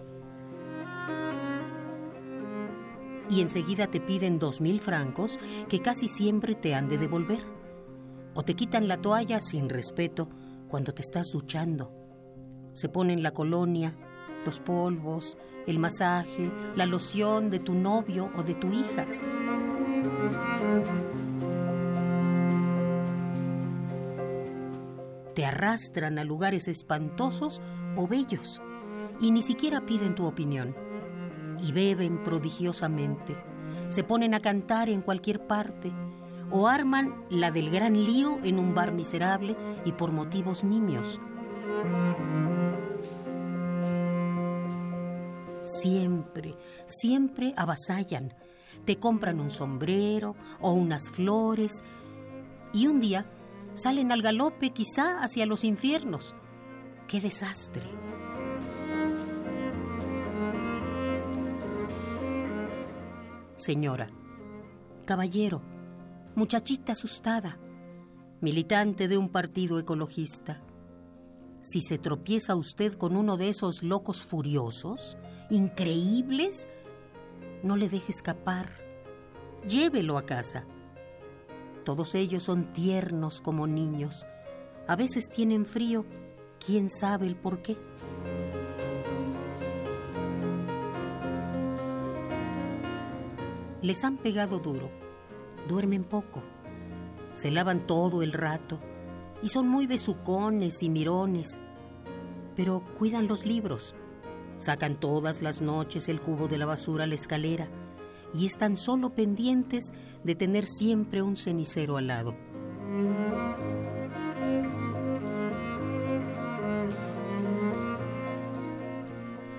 Y 3.28 3.40
enseguida 3.40 3.89
te 3.89 4.01
piden 4.01 4.39
dos 4.39 4.61
mil 4.61 4.81
francos 4.81 5.40
que 5.69 5.81
casi 5.81 6.06
siempre 6.06 6.55
te 6.55 6.77
han 6.77 6.89
de 6.89 6.98
devolver 6.98 7.54
o 8.35 8.43
te 8.43 8.55
quitan 8.55 8.89
la 8.89 8.98
toalla 8.98 9.40
sin 9.40 9.69
respeto 9.69 10.28
cuando 10.69 10.93
te 10.93 11.02
estás 11.02 11.28
duchando. 11.32 11.93
Se 12.73 12.89
ponen 12.89 13.23
la 13.23 13.32
colonia, 13.32 13.94
los 14.44 14.61
polvos, 14.61 15.36
el 15.66 15.78
masaje, 15.78 16.51
la 16.77 16.86
loción 16.86 17.51
de 17.51 17.61
tu 17.61 17.74
novio 17.74 18.31
o 18.36 18.43
de 18.43 18.55
tu 18.55 18.73
hija. 18.73 19.06
Te 25.35 25.44
arrastran 25.44 26.19
a 26.19 26.24
lugares 26.24 26.69
espantosos 26.69 27.61
o 27.97 28.06
bellos 28.06 28.61
y 29.20 29.31
ni 29.31 29.43
siquiera 29.43 29.86
piden 29.86 30.15
tu 30.15 30.27
opinión. 30.27 30.77
Y 31.61 31.73
beben 31.73 32.23
prodigiosamente. 32.24 33.36
Se 33.89 34.05
ponen 34.05 34.35
a 34.35 34.40
cantar 34.40 34.89
en 34.89 35.02
cualquier 35.02 35.47
parte 35.47 35.93
o 36.51 36.69
arman 36.69 37.15
la 37.31 37.51
del 37.51 37.71
gran 37.71 38.05
lío 38.05 38.39
en 38.45 38.59
un 38.59 38.75
bar 38.75 38.93
miserable 38.93 39.57
y 39.85 39.93
por 39.93 40.12
motivos 40.12 40.65
nimios. 40.65 41.21
Siempre, 45.62 46.55
siempre 46.87 47.55
avasallan. 47.57 48.35
Te 48.85 48.99
compran 48.99 49.41
un 49.41 49.51
sombrero 49.51 50.35
o 50.61 50.73
unas 50.73 51.11
flores 51.11 51.85
y 52.73 52.87
un 52.87 53.01
día 53.01 53.27
salen 53.75 54.12
al 54.12 54.23
galope 54.23 54.71
quizá 54.71 55.23
hacia 55.23 55.47
los 55.47 55.65
infiernos. 55.65 56.35
¡Qué 57.09 57.21
desastre! 57.21 57.83
Señora, 63.57 64.09
caballero, 65.07 65.62
muchachita 66.35 66.93
asustada, 66.93 67.59
militante 68.40 69.06
de 69.06 69.16
un 69.16 69.28
partido 69.28 69.78
ecologista. 69.78 70.61
Si 71.61 71.81
se 71.81 71.97
tropieza 71.97 72.56
usted 72.56 72.94
con 72.94 73.16
uno 73.16 73.36
de 73.36 73.48
esos 73.48 73.82
locos 73.82 74.23
furiosos, 74.23 75.16
increíbles, 75.48 76.69
no 77.62 77.77
le 77.77 77.89
deje 77.89 78.11
escapar. 78.11 78.69
Llévelo 79.66 80.19
a 80.19 80.27
casa. 80.27 80.66
Todos 81.85 82.15
ellos 82.15 82.43
son 82.43 82.73
tiernos 82.73 83.40
como 83.40 83.66
niños. 83.66 84.27
A 84.89 84.97
veces 84.97 85.31
tienen 85.31 85.65
frío. 85.65 86.05
¿Quién 86.65 86.90
sabe 86.90 87.27
el 87.27 87.36
por 87.36 87.62
qué? 87.62 87.77
Les 93.82 94.02
han 94.05 94.16
pegado 94.16 94.59
duro 94.59 95.04
duermen 95.69 96.05
poco, 96.05 96.43
se 97.32 97.51
lavan 97.51 97.81
todo 97.81 98.23
el 98.23 98.32
rato 98.32 98.78
y 99.43 99.49
son 99.49 99.69
muy 99.69 99.86
besucones 99.86 100.82
y 100.82 100.89
mirones, 100.89 101.61
pero 102.55 102.82
cuidan 102.99 103.27
los 103.27 103.45
libros, 103.45 103.95
sacan 104.59 104.99
todas 104.99 105.43
las 105.43 105.61
noches 105.62 106.09
el 106.09 106.20
cubo 106.20 106.49
de 106.49 106.59
la 106.59 106.66
basura 106.66 107.05
a 107.05 107.07
la 107.07 107.15
escalera 107.15 107.69
y 108.32 108.47
están 108.47 108.77
solo 108.77 109.11
pendientes 109.11 109.93
de 110.23 110.35
tener 110.35 110.66
siempre 110.66 111.23
un 111.23 111.36
cenicero 111.36 111.97
al 111.97 112.07
lado. 112.09 112.35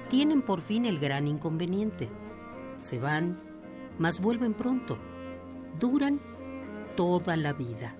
Tienen 0.10 0.42
por 0.42 0.62
fin 0.62 0.86
el 0.86 1.00
gran 1.00 1.28
inconveniente. 1.28 2.10
Se 2.78 3.00
van, 3.00 3.40
mas 3.98 4.22
vuelven 4.22 4.54
pronto 4.54 4.98
duran 5.80 6.20
toda 6.96 7.36
la 7.38 7.54
vida. 7.54 7.96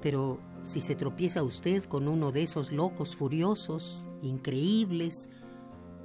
Pero 0.00 0.38
si 0.62 0.80
se 0.80 0.94
tropieza 0.94 1.42
usted 1.42 1.84
con 1.84 2.08
uno 2.08 2.32
de 2.32 2.42
esos 2.42 2.72
locos 2.72 3.16
furiosos, 3.16 4.08
increíbles, 4.22 5.30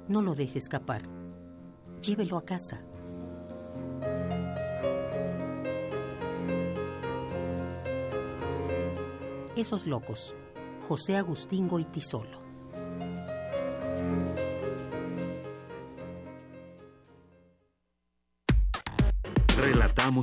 no 0.08 0.22
lo 0.22 0.34
deje 0.34 0.58
escapar. 0.58 1.02
Llévelo 2.02 2.36
a 2.36 2.44
casa. 2.44 2.82
Esos 9.56 9.86
locos. 9.86 10.34
José 10.88 11.16
Agustín 11.16 11.68
Goitisolo. 11.68 12.43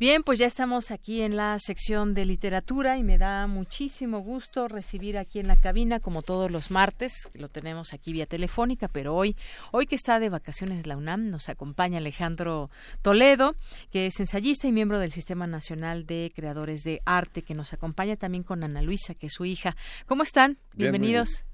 Bien, 0.00 0.22
pues 0.22 0.38
ya 0.38 0.46
estamos 0.46 0.92
aquí 0.92 1.22
en 1.22 1.34
la 1.34 1.58
sección 1.58 2.14
de 2.14 2.24
literatura 2.24 2.98
y 2.98 3.02
me 3.02 3.18
da 3.18 3.48
muchísimo 3.48 4.20
gusto 4.20 4.68
recibir 4.68 5.18
aquí 5.18 5.40
en 5.40 5.48
la 5.48 5.56
cabina, 5.56 5.98
como 5.98 6.22
todos 6.22 6.52
los 6.52 6.70
martes, 6.70 7.28
lo 7.34 7.48
tenemos 7.48 7.92
aquí 7.92 8.12
vía 8.12 8.26
telefónica, 8.26 8.86
pero 8.86 9.16
hoy, 9.16 9.34
hoy 9.72 9.86
que 9.86 9.96
está 9.96 10.20
de 10.20 10.28
vacaciones 10.28 10.86
la 10.86 10.96
UNAM, 10.96 11.30
nos 11.30 11.48
acompaña 11.48 11.98
Alejandro 11.98 12.70
Toledo, 13.02 13.56
que 13.90 14.06
es 14.06 14.20
ensayista 14.20 14.68
y 14.68 14.72
miembro 14.72 15.00
del 15.00 15.10
Sistema 15.10 15.48
Nacional 15.48 16.06
de 16.06 16.30
Creadores 16.32 16.84
de 16.84 17.00
Arte, 17.04 17.42
que 17.42 17.54
nos 17.54 17.72
acompaña 17.72 18.14
también 18.14 18.44
con 18.44 18.62
Ana 18.62 18.82
Luisa, 18.82 19.14
que 19.14 19.26
es 19.26 19.32
su 19.32 19.46
hija. 19.46 19.74
¿Cómo 20.06 20.22
están? 20.22 20.58
Bienvenidos. 20.74 21.47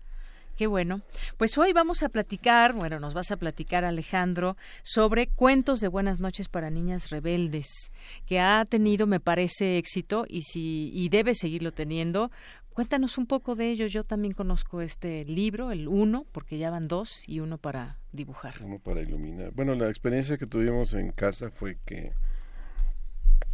Qué 0.56 0.66
bueno. 0.68 1.02
Pues 1.36 1.59
hoy 1.59 1.72
vamos 1.72 2.02
a 2.02 2.09
platicar, 2.09 2.74
bueno, 2.74 3.01
nos 3.01 3.12
vas 3.12 3.32
a 3.32 3.36
platicar 3.36 3.85
Alejandro, 3.85 4.56
sobre 4.82 5.26
cuentos 5.26 5.81
de 5.81 5.89
buenas 5.89 6.20
noches 6.20 6.48
para 6.48 6.70
niñas 6.70 7.10
rebeldes, 7.10 7.90
que 8.26 8.39
ha 8.39 8.64
tenido, 8.64 9.06
me 9.06 9.18
parece, 9.18 9.78
éxito 9.78 10.26
y 10.28 10.43
si 10.43 10.90
y 10.94 11.09
debe 11.09 11.35
seguirlo 11.35 11.72
teniendo. 11.72 12.31
Cuéntanos 12.72 13.18
un 13.18 13.26
poco 13.26 13.55
de 13.55 13.70
ello. 13.70 13.86
Yo 13.86 14.05
también 14.05 14.35
conozco 14.35 14.81
este 14.81 15.24
libro, 15.24 15.70
el 15.70 15.89
uno, 15.89 16.26
porque 16.32 16.59
ya 16.59 16.70
van 16.70 16.89
dos 16.89 17.22
y 17.26 17.40
uno 17.40 17.59
para 17.59 17.98
dibujar. 18.12 18.55
Uno 18.62 18.78
para 18.78 19.01
iluminar. 19.01 19.52
Bueno, 19.52 19.74
la 19.74 19.89
experiencia 19.89 20.39
que 20.39 20.47
tuvimos 20.47 20.94
en 20.94 21.10
casa 21.12 21.51
fue 21.51 21.78
que 21.85 22.12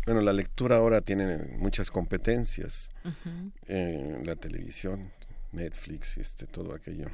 bueno, 0.07 0.23
la 0.23 0.33
lectura 0.33 0.77
ahora 0.77 1.03
tiene 1.03 1.37
muchas 1.59 1.91
competencias 1.91 2.91
en 3.67 4.27
la 4.27 4.35
televisión, 4.37 5.13
Netflix, 5.53 6.19
este, 6.19 6.47
todo 6.47 6.75
aquello 6.75 7.07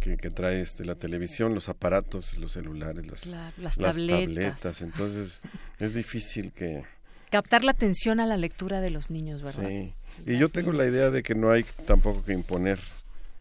que, 0.00 0.30
trae 0.30 0.60
este, 0.60 0.84
la 0.84 0.96
televisión, 0.96 1.54
los 1.54 1.68
aparatos, 1.68 2.36
los 2.36 2.52
celulares, 2.52 3.06
las, 3.06 3.56
las, 3.56 3.76
tabletas. 3.76 4.82
Entonces 4.82 5.40
es 5.78 5.94
difícil 5.94 6.52
que... 6.52 6.84
Captar 7.30 7.64
la 7.64 7.70
atención 7.72 8.20
a 8.20 8.26
la 8.26 8.36
lectura 8.36 8.80
de 8.80 8.90
los 8.90 9.10
niños, 9.10 9.42
¿verdad? 9.42 9.66
Sí. 9.66 9.94
Y 10.26 10.38
yo 10.38 10.48
tengo 10.48 10.72
la 10.72 10.86
idea 10.86 11.10
de 11.10 11.22
que 11.22 11.34
no 11.34 11.50
hay 11.50 11.64
tampoco 11.86 12.22
que 12.22 12.32
imponer 12.32 12.78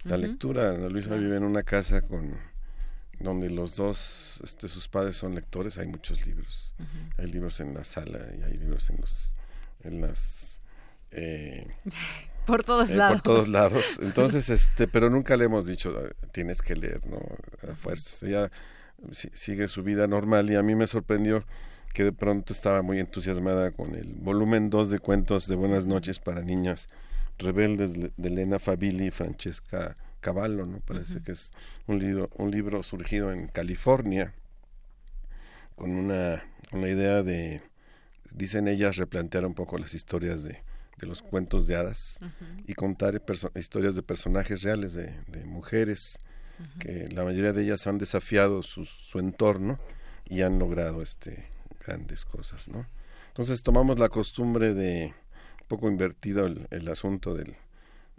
la 0.03 0.17
lectura. 0.17 0.69
Ana 0.69 0.89
Luisa 0.89 1.15
vive 1.15 1.37
en 1.37 1.43
una 1.43 1.63
casa 1.63 2.01
con 2.01 2.33
donde 3.19 3.49
los 3.49 3.75
dos, 3.75 4.39
este, 4.43 4.67
sus 4.67 4.87
padres 4.87 5.17
son 5.17 5.35
lectores. 5.35 5.77
Hay 5.77 5.87
muchos 5.87 6.25
libros. 6.25 6.75
Hay 7.17 7.27
libros 7.27 7.59
en 7.59 7.73
la 7.73 7.83
sala 7.83 8.19
y 8.37 8.41
hay 8.41 8.57
libros 8.57 8.89
en 8.89 9.01
los, 9.01 9.37
en 9.83 10.01
las 10.01 10.61
eh, 11.11 11.67
Por 12.45 12.63
todos 12.63 12.91
eh, 12.91 12.95
lados. 12.95 13.21
Por 13.21 13.33
todos 13.33 13.47
lados. 13.47 13.99
Entonces, 14.01 14.49
este, 14.49 14.87
pero 14.87 15.09
nunca 15.09 15.37
le 15.37 15.45
hemos 15.45 15.65
dicho, 15.65 15.93
tienes 16.31 16.61
que 16.61 16.75
leer, 16.75 17.01
¿no? 17.05 17.19
A 17.69 17.75
fuerzas. 17.75 18.23
Ella 18.23 18.51
sigue 19.11 19.67
su 19.67 19.83
vida 19.83 20.07
normal 20.07 20.49
y 20.49 20.55
a 20.55 20.63
mí 20.63 20.75
me 20.75 20.87
sorprendió 20.87 21.45
que 21.93 22.03
de 22.03 22.11
pronto 22.11 22.53
estaba 22.53 22.81
muy 22.81 22.99
entusiasmada 22.99 23.71
con 23.71 23.95
el 23.95 24.15
volumen 24.19 24.69
2 24.69 24.89
de 24.89 24.99
cuentos 24.99 25.47
de 25.47 25.55
Buenas 25.55 25.85
noches 25.85 26.19
para 26.19 26.41
niñas 26.41 26.89
rebeldes 27.37 27.93
de 27.93 28.11
Elena 28.27 28.59
Fabili 28.59 29.07
y 29.07 29.11
Francesca 29.11 29.95
Cavallo, 30.19 30.65
¿no? 30.65 30.79
Parece 30.79 31.21
que 31.21 31.33
es 31.33 31.51
un 31.85 31.99
libro, 31.99 32.29
un 32.35 32.49
libro 32.49 32.81
surgido 32.81 33.31
en 33.31 33.47
California 33.47 34.33
con 35.75 35.91
una, 35.91 36.43
una 36.71 36.87
idea 36.87 37.23
de, 37.23 37.61
dicen 38.31 38.67
ellas, 38.67 38.95
replantear 38.95 39.45
un 39.45 39.53
poco 39.53 39.77
las 39.77 39.93
historias 39.93 40.43
de, 40.43 40.61
de 40.97 41.07
los 41.07 41.21
cuentos 41.21 41.67
de 41.67 41.75
hadas 41.75 42.19
y 42.67 42.73
contar 42.73 43.21
historias 43.55 43.95
de 43.95 44.03
personajes 44.03 44.61
reales, 44.61 44.93
de, 44.93 45.45
mujeres, 45.45 46.19
que 46.79 47.09
la 47.09 47.23
mayoría 47.23 47.51
de 47.51 47.63
ellas 47.63 47.87
han 47.87 47.97
desafiado 47.97 48.63
su, 48.63 48.85
su, 48.85 49.19
entorno 49.19 49.79
y 50.25 50.41
han 50.41 50.59
logrado 50.59 51.01
este 51.01 51.49
grandes 51.85 52.23
cosas, 52.25 52.67
¿no? 52.67 52.85
Entonces 53.29 53.63
tomamos 53.63 53.99
la 53.99 54.09
costumbre 54.09 54.73
de, 54.73 55.13
un 55.61 55.67
poco 55.67 55.89
invertido 55.89 56.45
el, 56.45 56.87
asunto 56.87 57.33
del, 57.33 57.55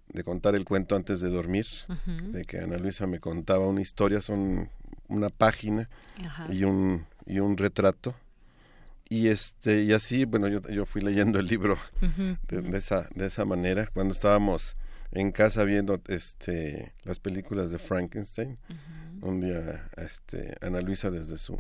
de 0.09 0.25
contar 0.25 0.55
el 0.55 0.65
cuento 0.65 0.97
antes 0.97 1.21
de 1.21 1.29
dormir, 1.29 1.67
de 2.07 2.45
que 2.45 2.59
Ana 2.59 2.79
Luisa 2.79 3.07
me 3.07 3.21
contaba 3.21 3.67
una 3.67 3.81
historia, 3.81 4.21
son 4.21 4.69
una 5.09 5.31
página 5.31 5.89
y 6.51 6.65
un, 6.65 7.07
y 7.27 7.39
un 7.39 7.57
retrato 7.57 8.15
y 9.09 9.29
este 9.29 9.83
y 9.83 9.93
así 9.93 10.25
bueno 10.25 10.49
yo, 10.49 10.61
yo 10.69 10.87
fui 10.87 11.03
leyendo 11.03 11.39
el 11.39 11.47
libro 11.47 11.79
de, 12.49 12.77
esa 12.77 13.09
de 13.15 13.27
esa 13.27 13.45
manera. 13.45 13.89
Cuando 13.93 14.15
estábamos 14.15 14.77
en 15.13 15.31
casa 15.33 15.65
viendo 15.65 16.01
este 16.09 16.93
las 17.05 17.21
películas 17.21 17.71
de 17.71 17.79
Frankenstein 17.79 18.59
un 19.21 19.41
día 19.41 19.89
este 19.97 20.57
Ana 20.61 20.81
Luisa 20.81 21.11
desde 21.11 21.39
su 21.39 21.59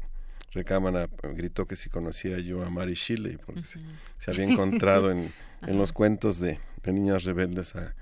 recámara 0.52 1.08
gritó 1.34 1.66
que 1.66 1.76
si 1.76 1.88
conocía 1.88 2.38
yo 2.38 2.64
a 2.64 2.70
Mary 2.70 2.94
Shelley 2.94 3.36
porque 3.36 3.62
se, 3.64 4.30
había 4.30 4.44
encontrado 4.44 5.10
en, 5.10 5.32
en 5.62 5.78
los 5.78 5.92
cuentos 5.92 6.38
de, 6.40 6.58
de 6.82 6.92
niñas 6.92 7.24
rebeldes 7.24 7.74
a, 7.76 7.94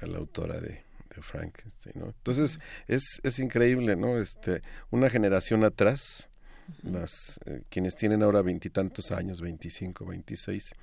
a 0.00 0.06
la 0.06 0.18
autora 0.18 0.60
de, 0.60 0.82
de 1.14 1.22
Frankenstein 1.22 1.94
¿no? 1.96 2.06
entonces 2.06 2.58
es 2.86 3.20
es 3.22 3.38
increíble 3.38 3.96
no 3.96 4.18
este 4.18 4.62
una 4.90 5.10
generación 5.10 5.64
atrás 5.64 6.27
las 6.82 7.40
eh, 7.46 7.62
quienes 7.68 7.94
tienen 7.94 8.22
ahora 8.22 8.42
veintitantos 8.42 9.10
años, 9.10 9.40
veinticinco, 9.40 10.06
veintiséis, 10.06 10.74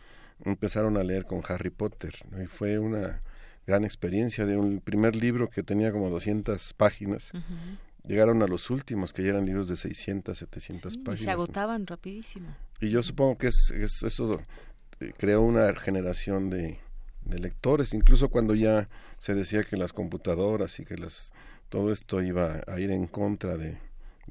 empezaron 0.43 0.97
a 0.97 1.03
leer 1.03 1.25
con 1.25 1.41
Harry 1.47 1.69
Potter 1.69 2.13
y 2.41 2.45
fue 2.45 2.79
una 2.79 3.21
gran 3.65 3.83
experiencia 3.83 4.45
de 4.45 4.57
un 4.57 4.79
primer 4.79 5.15
libro 5.15 5.49
que 5.49 5.63
tenía 5.63 5.91
como 5.91 6.09
200 6.09 6.73
páginas. 6.73 7.31
Llegaron 8.05 8.43
a 8.43 8.47
los 8.47 8.69
últimos, 8.69 9.13
que 9.13 9.23
ya 9.23 9.29
eran 9.29 9.45
libros 9.45 9.67
de 9.67 9.75
600, 9.75 10.37
700 10.37 10.97
páginas. 10.97 11.21
Y 11.21 11.23
se 11.23 11.31
agotaban 11.31 11.87
rapidísimo. 11.87 12.55
Y 12.79 12.89
yo 12.89 13.01
supongo 13.01 13.37
que 13.37 13.47
es, 13.47 13.71
eso 13.71 14.41
eh, 14.99 15.13
creó 15.17 15.41
una 15.41 15.73
generación 15.75 16.51
de, 16.51 16.77
de, 17.23 17.39
lectores, 17.39 17.93
incluso 17.93 18.29
cuando 18.29 18.53
ya 18.53 18.89
se 19.17 19.33
decía 19.33 19.63
que 19.63 19.77
las 19.77 19.91
computadoras 19.91 20.79
y 20.79 20.85
que 20.85 20.97
las 20.97 21.31
todo 21.69 21.91
esto 21.91 22.21
iba 22.21 22.61
a 22.67 22.79
ir 22.79 22.91
en 22.91 23.07
contra 23.07 23.57
de, 23.57 23.79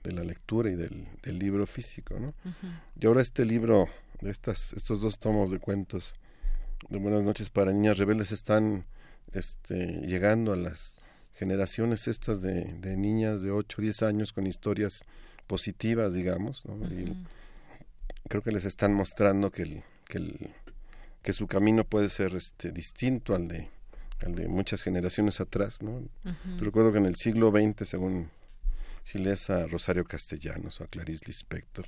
de 0.03 0.13
la 0.13 0.25
lectura 0.25 0.71
y 0.71 0.75
del, 0.75 1.39
libro 1.39 1.67
físico, 1.67 2.19
¿no? 2.19 2.35
Y 3.01 3.07
ahora 3.07 3.23
este 3.23 3.45
libro, 3.45 3.89
de 4.21 4.31
estas, 4.31 4.73
estos 4.75 5.01
dos 5.01 5.19
tomos 5.19 5.51
de 5.51 5.59
cuentos 5.59 6.15
de 6.89 6.99
Buenas 6.99 7.23
noches 7.23 7.51
para 7.51 7.73
niñas 7.73 7.99
rebeldes 7.99 8.33
están 8.33 8.85
este, 9.33 10.01
llegando 10.07 10.53
a 10.53 10.57
las 10.57 10.97
generaciones 11.33 12.09
estas 12.09 12.43
de, 12.43 12.65
de 12.65 12.97
niñas 12.97 13.43
de 13.43 13.51
8 13.51 13.77
o 13.79 13.83
10 13.83 14.03
años 14.03 14.33
con 14.33 14.47
historias 14.47 15.05
positivas, 15.47 16.15
digamos, 16.15 16.65
¿no? 16.65 16.75
y 16.87 17.27
creo 18.29 18.43
que 18.43 18.53
les 18.53 18.65
están 18.65 18.95
mostrando 18.95 19.51
que, 19.51 19.63
el, 19.63 19.83
que, 20.07 20.19
el, 20.19 20.51
que 21.23 21.33
su 21.33 21.47
camino 21.47 21.85
puede 21.85 22.09
ser 22.09 22.35
este, 22.35 22.71
distinto 22.71 23.35
al 23.35 23.49
de, 23.49 23.69
al 24.25 24.35
de 24.35 24.49
muchas 24.49 24.83
generaciones 24.83 25.41
atrás, 25.41 25.83
¿no? 25.83 26.03
recuerdo 26.59 26.93
que 26.93 26.99
en 26.99 27.07
el 27.07 27.17
siglo 27.17 27.51
XX, 27.51 27.89
según 27.89 28.31
si 29.05 29.19
lees 29.19 29.51
a 29.51 29.67
Rosario 29.67 30.05
Castellanos 30.05 30.81
o 30.81 30.85
a 30.85 30.87
Clarice 30.87 31.25
Lispector 31.27 31.87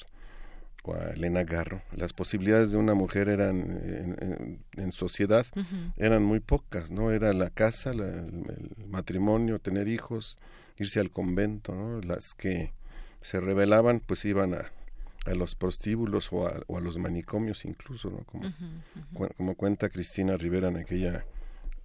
o 0.84 0.94
a 0.94 1.10
Elena 1.10 1.42
Garro, 1.42 1.82
las 1.96 2.12
posibilidades 2.12 2.70
de 2.70 2.76
una 2.76 2.94
mujer 2.94 3.28
eran 3.28 4.60
en, 4.76 4.92
sociedad 4.92 5.46
eran 5.96 6.22
muy 6.22 6.40
pocas, 6.40 6.90
¿no? 6.90 7.10
Era 7.10 7.32
la 7.32 7.50
casa, 7.50 7.90
el, 7.90 8.76
matrimonio, 8.86 9.58
tener 9.58 9.88
hijos, 9.88 10.38
irse 10.76 11.00
al 11.00 11.10
convento, 11.10 11.74
¿no? 11.74 12.00
Las 12.02 12.34
que 12.34 12.72
se 13.20 13.40
rebelaban 13.40 14.00
pues 14.00 14.24
iban 14.24 14.54
a, 14.54 14.70
a 15.24 15.34
los 15.34 15.56
prostíbulos 15.56 16.32
o 16.32 16.46
a, 16.46 16.62
o 16.68 16.78
a, 16.78 16.80
los 16.80 16.98
manicomios 16.98 17.64
incluso, 17.64 18.10
¿no? 18.10 18.18
Como, 18.24 18.52
como 19.36 19.54
cuenta 19.56 19.88
Cristina 19.88 20.36
Rivera 20.36 20.68
en 20.68 20.76
aquella 20.76 21.24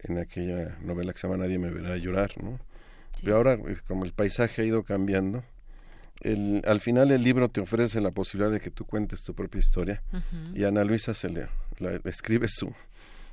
en 0.04 0.18
aquella 0.18 0.78
novela 0.82 1.14
que 1.14 1.20
se 1.20 1.28
llama 1.28 1.44
Nadie 1.44 1.60
me 1.60 1.70
verá 1.72 1.96
llorar, 1.98 2.32
¿no? 2.42 2.60
Pero 3.24 3.36
ahora, 3.36 3.54
eh, 3.54 3.78
como 3.88 4.06
el 4.06 4.14
paisaje 4.14 4.62
ha 4.62 4.66
ido 4.66 4.84
cambiando, 4.84 5.44
el, 6.22 6.62
al 6.66 6.82
final 6.82 7.12
el 7.12 7.24
libro 7.24 7.50
te 7.50 7.62
ofrece 7.62 8.00
la 8.02 8.12
posibilidad 8.12 8.52
de 8.52 8.60
que 8.60 8.72
tú 8.72 8.86
cuentes 8.86 9.24
tu 9.24 9.34
propia 9.34 9.60
historia 9.60 10.04
y 10.54 10.64
Ana 10.66 10.84
Luisa 10.84 11.14
se 11.14 11.30
le, 11.30 11.48
escribe 12.06 12.48
su, 12.48 12.72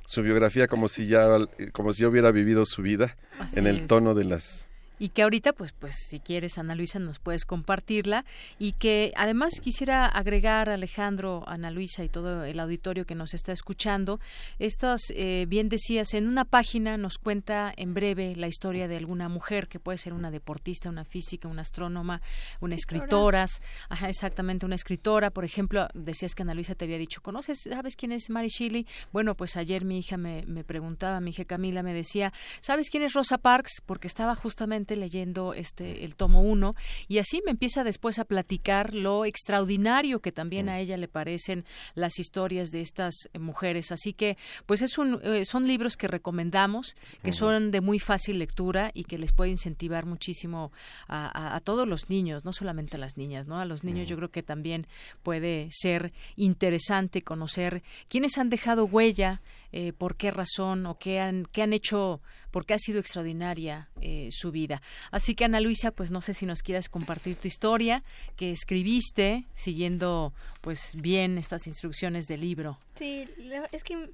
su 0.05 0.23
biografía 0.23 0.67
como 0.67 0.89
si 0.89 1.05
ya 1.05 1.27
como 1.71 1.93
si 1.93 2.01
yo 2.01 2.09
hubiera 2.09 2.31
vivido 2.31 2.65
su 2.65 2.81
vida 2.81 3.15
en 3.53 3.67
el 3.67 3.85
tono 3.85 4.15
de 4.15 4.23
las 4.23 4.68
y 4.99 5.09
que 5.09 5.23
ahorita 5.23 5.53
pues 5.53 5.71
pues 5.71 5.95
si 5.95 6.19
quieres 6.19 6.57
Ana 6.57 6.75
Luisa 6.75 6.99
nos 6.99 7.19
puedes 7.19 7.45
compartirla 7.45 8.25
y 8.59 8.73
que 8.73 9.13
además 9.15 9.59
quisiera 9.61 10.05
agregar 10.05 10.69
Alejandro 10.69 11.43
Ana 11.47 11.71
Luisa 11.71 12.03
y 12.03 12.09
todo 12.09 12.43
el 12.43 12.59
auditorio 12.59 13.05
que 13.05 13.15
nos 13.15 13.33
está 13.33 13.53
escuchando 13.53 14.19
estas 14.59 15.01
eh, 15.15 15.45
bien 15.47 15.69
decías 15.69 16.13
en 16.13 16.27
una 16.27 16.45
página 16.45 16.97
nos 16.97 17.17
cuenta 17.17 17.73
en 17.75 17.93
breve 17.93 18.35
la 18.35 18.47
historia 18.47 18.87
de 18.87 18.97
alguna 18.97 19.29
mujer 19.29 19.67
que 19.67 19.79
puede 19.79 19.97
ser 19.97 20.13
una 20.13 20.29
deportista 20.29 20.89
una 20.89 21.05
física 21.05 21.47
una 21.47 21.61
astrónoma 21.61 22.21
una 22.59 22.75
escritora. 22.75 23.45
Ajá, 23.89 24.09
exactamente 24.09 24.65
una 24.65 24.75
escritora. 24.75 25.29
Por 25.29 25.45
ejemplo 25.45 25.87
decías 25.93 26.35
que 26.35 26.41
Ana 26.41 26.53
Luisa 26.53 26.75
te 26.75 26.85
había 26.85 26.97
dicho 26.97 27.21
conoces 27.21 27.61
sabes 27.61 27.95
quién 27.95 28.11
es 28.11 28.29
Mary 28.29 28.49
Shelley 28.49 28.85
bueno 29.13 29.35
pues 29.35 29.55
ayer 29.55 29.85
mi 29.85 29.99
hija 29.99 30.17
me, 30.17 30.43
me 30.45 30.63
preguntaba 30.63 31.21
mi 31.21 31.31
hija 31.31 31.45
Camila 31.45 31.83
me 31.83 31.93
decía 31.93 32.33
sabes 32.59 32.89
quién 32.89 33.03
es 33.03 33.13
Rosa 33.13 33.37
Parks 33.37 33.81
porque 33.85 34.07
estaba 34.07 34.35
justamente 34.35 34.88
leyendo 34.95 35.53
este 35.53 36.05
el 36.05 36.15
tomo 36.15 36.41
uno 36.41 36.75
y 37.07 37.17
así 37.17 37.41
me 37.45 37.51
empieza 37.51 37.83
después 37.83 38.19
a 38.19 38.25
platicar 38.25 38.93
lo 38.93 39.25
extraordinario 39.25 40.19
que 40.21 40.31
también 40.31 40.67
mm. 40.67 40.69
a 40.69 40.79
ella 40.79 40.97
le 40.97 41.07
parecen 41.07 41.65
las 41.95 42.19
historias 42.19 42.71
de 42.71 42.81
estas 42.81 43.29
mujeres. 43.39 43.91
Así 43.91 44.13
que, 44.13 44.37
pues 44.65 44.81
es 44.81 44.97
un, 44.97 45.19
eh, 45.23 45.45
son 45.45 45.67
libros 45.67 45.97
que 45.97 46.07
recomendamos, 46.07 46.95
que 47.23 47.33
son 47.33 47.71
de 47.71 47.81
muy 47.81 47.99
fácil 47.99 48.39
lectura 48.39 48.91
y 48.93 49.03
que 49.03 49.17
les 49.17 49.31
puede 49.31 49.51
incentivar 49.51 50.05
muchísimo 50.05 50.71
a, 51.07 51.59
todos 51.63 51.87
los 51.87 52.09
niños, 52.09 52.45
no 52.45 52.53
solamente 52.53 52.97
a 52.97 52.99
las 52.99 53.17
niñas, 53.17 53.47
¿no? 53.47 53.59
A 53.59 53.65
los 53.65 53.83
niños 53.83 54.07
yo 54.07 54.15
creo 54.15 54.31
que 54.31 54.43
también 54.43 54.87
puede 55.23 55.67
ser 55.71 56.13
interesante 56.35 57.21
conocer 57.21 57.83
quiénes 58.07 58.37
han 58.37 58.49
dejado 58.49 58.85
huella 58.85 59.41
eh, 59.71 59.93
por 59.93 60.15
qué 60.15 60.31
razón 60.31 60.85
o 60.85 60.97
qué 60.97 61.19
han, 61.19 61.45
qué 61.45 61.61
han 61.61 61.73
hecho, 61.73 62.21
por 62.51 62.65
qué 62.65 62.73
ha 62.73 62.79
sido 62.79 62.99
extraordinaria 62.99 63.89
eh, 64.01 64.29
su 64.31 64.51
vida. 64.51 64.81
Así 65.11 65.35
que 65.35 65.45
Ana 65.45 65.59
Luisa, 65.59 65.91
pues 65.91 66.09
no 66.09 66.21
sé 66.21 66.33
si 66.33 66.45
nos 66.45 66.63
quieras 66.63 66.89
compartir 66.89 67.35
tu 67.35 67.47
historia 67.47 68.03
que 68.35 68.51
escribiste 68.51 69.45
siguiendo 69.53 70.33
pues 70.61 70.95
bien 70.99 71.37
estas 71.37 71.67
instrucciones 71.67 72.25
del 72.25 72.41
libro. 72.41 72.79
Sí, 72.95 73.25
es 73.71 73.83
que 73.83 74.09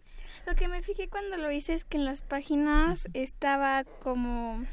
lo 0.46 0.56
que 0.56 0.68
me 0.68 0.82
fijé 0.84 1.08
cuando 1.08 1.38
lo 1.38 1.50
hice 1.52 1.74
es 1.74 1.86
que 1.86 1.98
en 1.98 2.06
las 2.06 2.22
páginas 2.22 3.08
estaba 3.14 3.84
como 3.84 4.66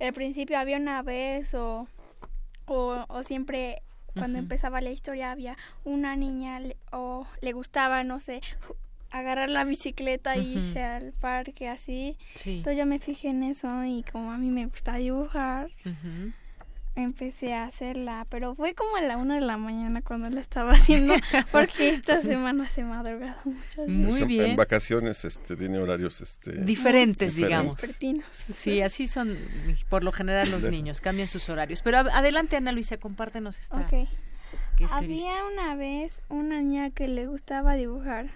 al 0.00 0.12
principio 0.14 0.58
había 0.58 0.78
una 0.78 1.02
vez 1.02 1.54
o, 1.54 1.86
o, 2.66 3.22
siempre 3.22 3.82
cuando 4.16 4.38
empezaba 4.38 4.80
la 4.80 4.90
historia 4.90 5.30
había 5.30 5.56
una 5.84 6.16
niña 6.16 6.60
o 6.90 7.26
le 7.40 7.52
gustaba, 7.52 8.02
no 8.02 8.18
sé, 8.18 8.40
agarrar 9.10 9.50
la 9.50 9.64
bicicleta 9.64 10.34
e 10.34 10.42
irse 10.42 10.82
al 10.82 11.12
parque 11.12 11.68
así. 11.68 12.16
Entonces 12.44 12.78
yo 12.78 12.86
me 12.86 12.98
fijé 12.98 13.28
en 13.28 13.42
eso 13.42 13.84
y 13.84 14.04
como 14.10 14.32
a 14.32 14.38
mí 14.38 14.50
me 14.50 14.66
gusta 14.66 14.96
dibujar, 14.96 15.70
empecé 16.96 17.54
a 17.54 17.64
hacerla, 17.64 18.26
pero 18.30 18.54
fue 18.54 18.74
como 18.74 18.96
a 18.96 19.00
la 19.00 19.16
una 19.16 19.36
de 19.36 19.40
la 19.40 19.56
mañana 19.56 20.02
cuando 20.02 20.28
la 20.30 20.40
estaba 20.40 20.72
haciendo 20.72 21.14
porque 21.52 21.90
esta 21.90 22.22
semana 22.22 22.68
se 22.68 22.84
me 22.84 22.94
ha 22.94 23.02
drogado 23.02 23.40
mucho. 23.44 23.86
Muy 23.86 24.24
bien. 24.24 24.50
En 24.50 24.56
vacaciones 24.56 25.24
este, 25.24 25.56
tiene 25.56 25.78
horarios 25.78 26.20
este, 26.20 26.52
diferentes, 26.52 27.36
digamos. 27.36 27.76
Sí, 28.48 28.80
así 28.80 29.06
son 29.06 29.38
por 29.88 30.04
lo 30.04 30.12
general 30.12 30.50
los 30.50 30.62
niños, 30.62 31.00
cambian 31.00 31.28
sus 31.28 31.48
horarios. 31.48 31.82
Pero 31.82 31.98
adelante 31.98 32.56
Ana 32.56 32.72
Luisa, 32.72 32.96
compártenos 32.98 33.58
esta. 33.58 33.80
Okay. 33.80 34.08
Había 34.90 35.44
una 35.52 35.74
vez 35.74 36.22
una 36.28 36.60
niña 36.62 36.90
que 36.90 37.06
le 37.06 37.26
gustaba 37.26 37.74
dibujar 37.74 38.30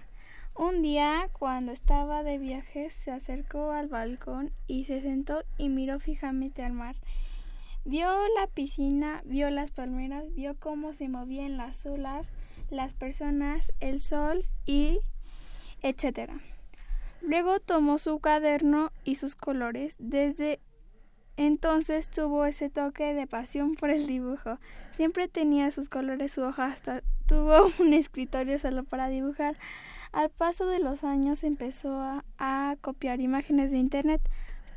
un 0.55 0.81
día, 0.81 1.29
cuando 1.33 1.71
estaba 1.71 2.23
de 2.23 2.37
viaje, 2.37 2.89
se 2.89 3.11
acercó 3.11 3.71
al 3.71 3.87
balcón 3.87 4.51
y 4.67 4.85
se 4.85 5.01
sentó 5.01 5.43
y 5.57 5.69
miró 5.69 5.99
fijamente 5.99 6.63
al 6.63 6.73
mar. 6.73 6.95
Vio 7.83 8.09
la 8.39 8.47
piscina, 8.47 9.21
vio 9.25 9.49
las 9.49 9.71
palmeras, 9.71 10.33
vio 10.33 10.55
cómo 10.57 10.93
se 10.93 11.09
movían 11.09 11.57
las 11.57 11.85
olas, 11.85 12.35
las 12.69 12.93
personas, 12.93 13.73
el 13.79 14.01
sol 14.01 14.45
y 14.65 14.99
etcétera. 15.81 16.39
Luego 17.21 17.59
tomó 17.59 17.97
su 17.97 18.19
cuaderno 18.19 18.91
y 19.03 19.15
sus 19.15 19.35
colores. 19.35 19.95
Desde 19.99 20.59
entonces 21.37 22.09
tuvo 22.09 22.45
ese 22.45 22.69
toque 22.69 23.13
de 23.13 23.27
pasión 23.27 23.75
por 23.75 23.89
el 23.89 24.07
dibujo. 24.07 24.57
Siempre 24.93 25.27
tenía 25.27 25.69
sus 25.71 25.89
colores, 25.89 26.31
su 26.31 26.41
hoja, 26.41 26.65
hasta 26.65 27.03
tuvo 27.27 27.67
un 27.79 27.93
escritorio 27.93 28.57
solo 28.57 28.83
para 28.83 29.09
dibujar. 29.09 29.57
Al 30.15 30.29
paso 30.29 30.65
de 30.67 30.79
los 30.79 31.03
años 31.03 31.43
empezó 31.43 32.01
a, 32.39 32.77
copiar 32.79 33.19
imágenes 33.19 33.71
de 33.71 33.77
Internet, 33.77 34.21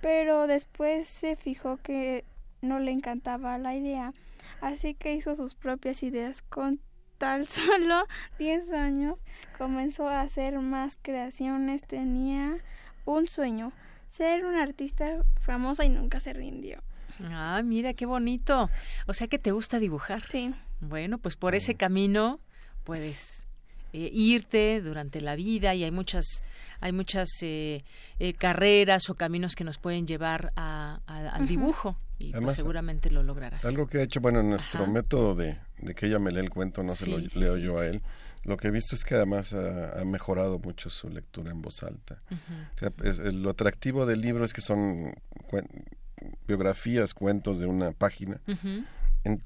pero 0.03 0.49
después 0.49 1.07
se 1.07 1.37
fijó 1.37 1.77
que 1.77 2.25
no 2.61 2.81
le 2.81 2.91
encantaba 2.91 3.57
la 3.57 3.77
idea, 3.77 4.13
así 4.61 4.95
que 4.95 5.15
hizo 5.15 5.37
sus 5.37 5.55
propias 5.55 6.03
ideas. 6.03 6.43
Con 6.43 6.81
tal 7.19 7.47
solo 7.49 8.09
10 8.41 8.73
años 8.73 9.21
comenzó 9.57 10.09
a 10.09 10.23
hacer 10.23 10.59
más 10.59 10.99
creaciones, 11.01 11.85
tenía 11.85 12.57
un 13.05 13.29
sueño, 13.29 13.71
ser 14.09 14.45
una 14.45 14.65
artista 14.65 15.25
famosa 15.41 15.85
y 15.85 15.89
nunca 15.89 16.19
se 16.19 16.33
rindió. 16.33 16.83
Ah, 17.31 17.63
mira 17.65 17.95
qué 17.95 18.07
bonito. 18.07 18.71
O 19.07 19.15
sea 19.15 19.29
que 19.29 19.39
te 19.39 19.53
gusta 19.53 19.79
dibujar. 19.79 20.25
Sí. 20.33 20.53
Bueno, 20.81 21.19
pues 21.19 21.37
por 21.37 21.55
ese 21.55 21.77
camino 21.77 22.41
puedes 22.83 23.48
eh, 23.93 24.11
irte 24.13 24.83
durante 24.83 25.21
la 25.21 25.35
vida 25.35 25.75
y 25.75 25.85
hay 25.85 25.91
muchas 25.91 26.43
hay 26.81 26.93
muchas 26.93 27.29
eh, 27.43 27.83
eh, 28.19 28.35
carreras 28.35 29.09
o 29.11 29.15
caminos 29.15 29.55
que 29.55 29.65
nos 29.65 29.79
pueden 29.79 30.07
llevar 30.07 30.53
al 30.55 31.49
dibujo 31.49 31.99
y 32.19 32.33
pues, 32.33 32.55
seguramente 32.55 33.11
lo 33.11 33.23
lograrás. 33.23 33.65
Algo 33.65 33.89
que 33.89 33.99
ha 33.99 34.03
hecho, 34.03 34.21
bueno, 34.21 34.41
en 34.41 34.51
nuestro 34.51 34.87
método 34.87 35.35
de, 35.35 35.59
que 35.97 36.07
ella 36.07 36.19
me 36.19 36.31
lee 36.31 36.41
el 36.41 36.51
cuento, 36.51 36.83
no 36.83 36.95
se 36.95 37.07
lo 37.07 37.19
leo 37.19 37.57
yo 37.57 37.79
a 37.81 37.87
él, 37.87 38.03
lo 38.45 38.57
que 38.57 38.69
he 38.69 38.71
visto 38.71 38.95
es 38.95 39.05
que 39.05 39.17
además 39.17 39.53
ha, 39.55 40.05
mejorado 40.05 40.59
mucho 40.59 40.91
su 40.91 41.09
lectura 41.09 41.51
en 41.51 41.63
voz 41.63 41.83
alta. 41.83 42.21
lo 43.33 43.51
atractivo 43.51 44.07
del 44.07 44.21
libro 44.21 44.45
es 44.45 44.53
que 44.53 44.61
son 44.61 45.15
biografías, 46.47 47.15
cuentos 47.15 47.59
de 47.59 47.67
una 47.67 47.91
página 47.91 48.41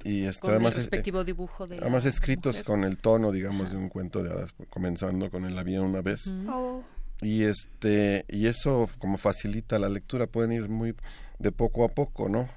y 0.03 0.29
con 0.39 0.51
además, 0.51 0.75
el 0.75 0.81
respectivo 0.81 1.23
dibujo 1.23 1.67
de 1.67 1.77
además 1.77 2.05
escritos 2.05 2.63
con 2.63 2.83
el 2.83 2.97
tono 2.97 3.31
digamos 3.31 3.71
de 3.71 3.77
un 3.77 3.89
cuento 3.89 4.23
de 4.23 4.31
hadas 4.31 4.53
comenzando 4.69 5.29
con 5.29 5.45
el 5.45 5.57
había 5.57 5.81
una 5.81 6.01
vez. 6.01 6.33
Oh. 6.47 6.83
y 7.21 7.43
este 7.43 8.25
y 8.27 8.47
eso 8.47 8.89
como 8.99 9.17
facilita 9.17 9.79
la 9.79 9.89
lectura 9.89 10.27
pueden 10.27 10.51
ir 10.51 10.69
muy 10.69 10.95
de 11.39 11.51
poco 11.51 11.85
a 11.85 11.89
poco 11.89 12.29
no 12.29 12.49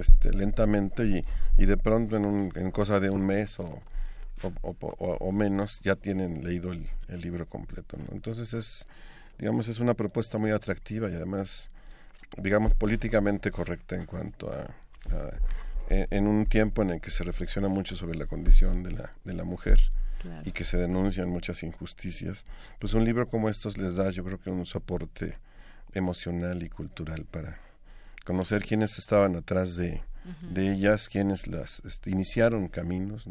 este, 0.00 0.32
lentamente 0.32 1.06
y, 1.06 1.24
y 1.56 1.66
de 1.66 1.76
pronto 1.76 2.16
en, 2.16 2.24
un, 2.24 2.52
en 2.54 2.70
cosa 2.70 3.00
de 3.00 3.10
un 3.10 3.24
mes 3.24 3.58
o 3.60 3.80
o, 4.62 5.32
menos 5.32 5.80
ya 5.80 5.96
tienen 5.96 6.42
leído 6.42 6.72
el, 6.72 6.86
libro 7.20 7.46
completo 7.46 7.96
¿no? 7.96 8.06
entonces 8.12 8.54
es 8.54 8.88
digamos 9.38 9.68
es 9.68 9.78
una 9.78 9.94
propuesta 9.94 10.38
muy 10.38 10.50
atractiva 10.50 11.08
y 11.10 11.14
además 11.14 11.70
digamos 12.38 12.74
políticamente 12.74 13.50
correcta 13.50 13.94
en 13.94 14.06
cuanto 14.06 14.52
a 14.52 14.74
en 16.10 16.26
un 16.26 16.46
tiempo 16.46 16.82
en 16.82 16.90
el 16.90 17.00
que 17.00 17.10
se 17.10 17.24
reflexiona 17.24 17.68
mucho 17.68 17.96
sobre 17.96 18.18
la 18.18 18.26
condición 18.26 18.82
de 18.82 18.92
la, 18.92 19.12
de 19.24 19.34
la 19.34 19.44
mujer 19.44 19.80
y 20.44 20.52
que 20.52 20.64
se 20.64 20.76
denuncian 20.76 21.28
muchas 21.28 21.62
injusticias, 21.62 22.44
pues 22.78 22.94
un 22.94 23.04
libro 23.04 23.28
como 23.28 23.48
estos 23.48 23.76
les 23.76 23.96
da 23.96 24.10
yo 24.10 24.22
creo 24.24 24.40
que 24.40 24.50
un 24.50 24.66
soporte 24.66 25.36
emocional 25.94 26.62
y 26.62 26.68
cultural 26.68 27.24
para 27.24 27.58
conocer 28.24 28.64
quiénes 28.64 28.98
estaban 28.98 29.34
atrás 29.34 29.74
de, 29.74 30.02
de 30.50 30.72
ellas, 30.72 31.08
quienes 31.08 31.48
las 31.48 31.80
este, 31.84 32.10
iniciaron 32.10 32.68
caminos 32.68 33.24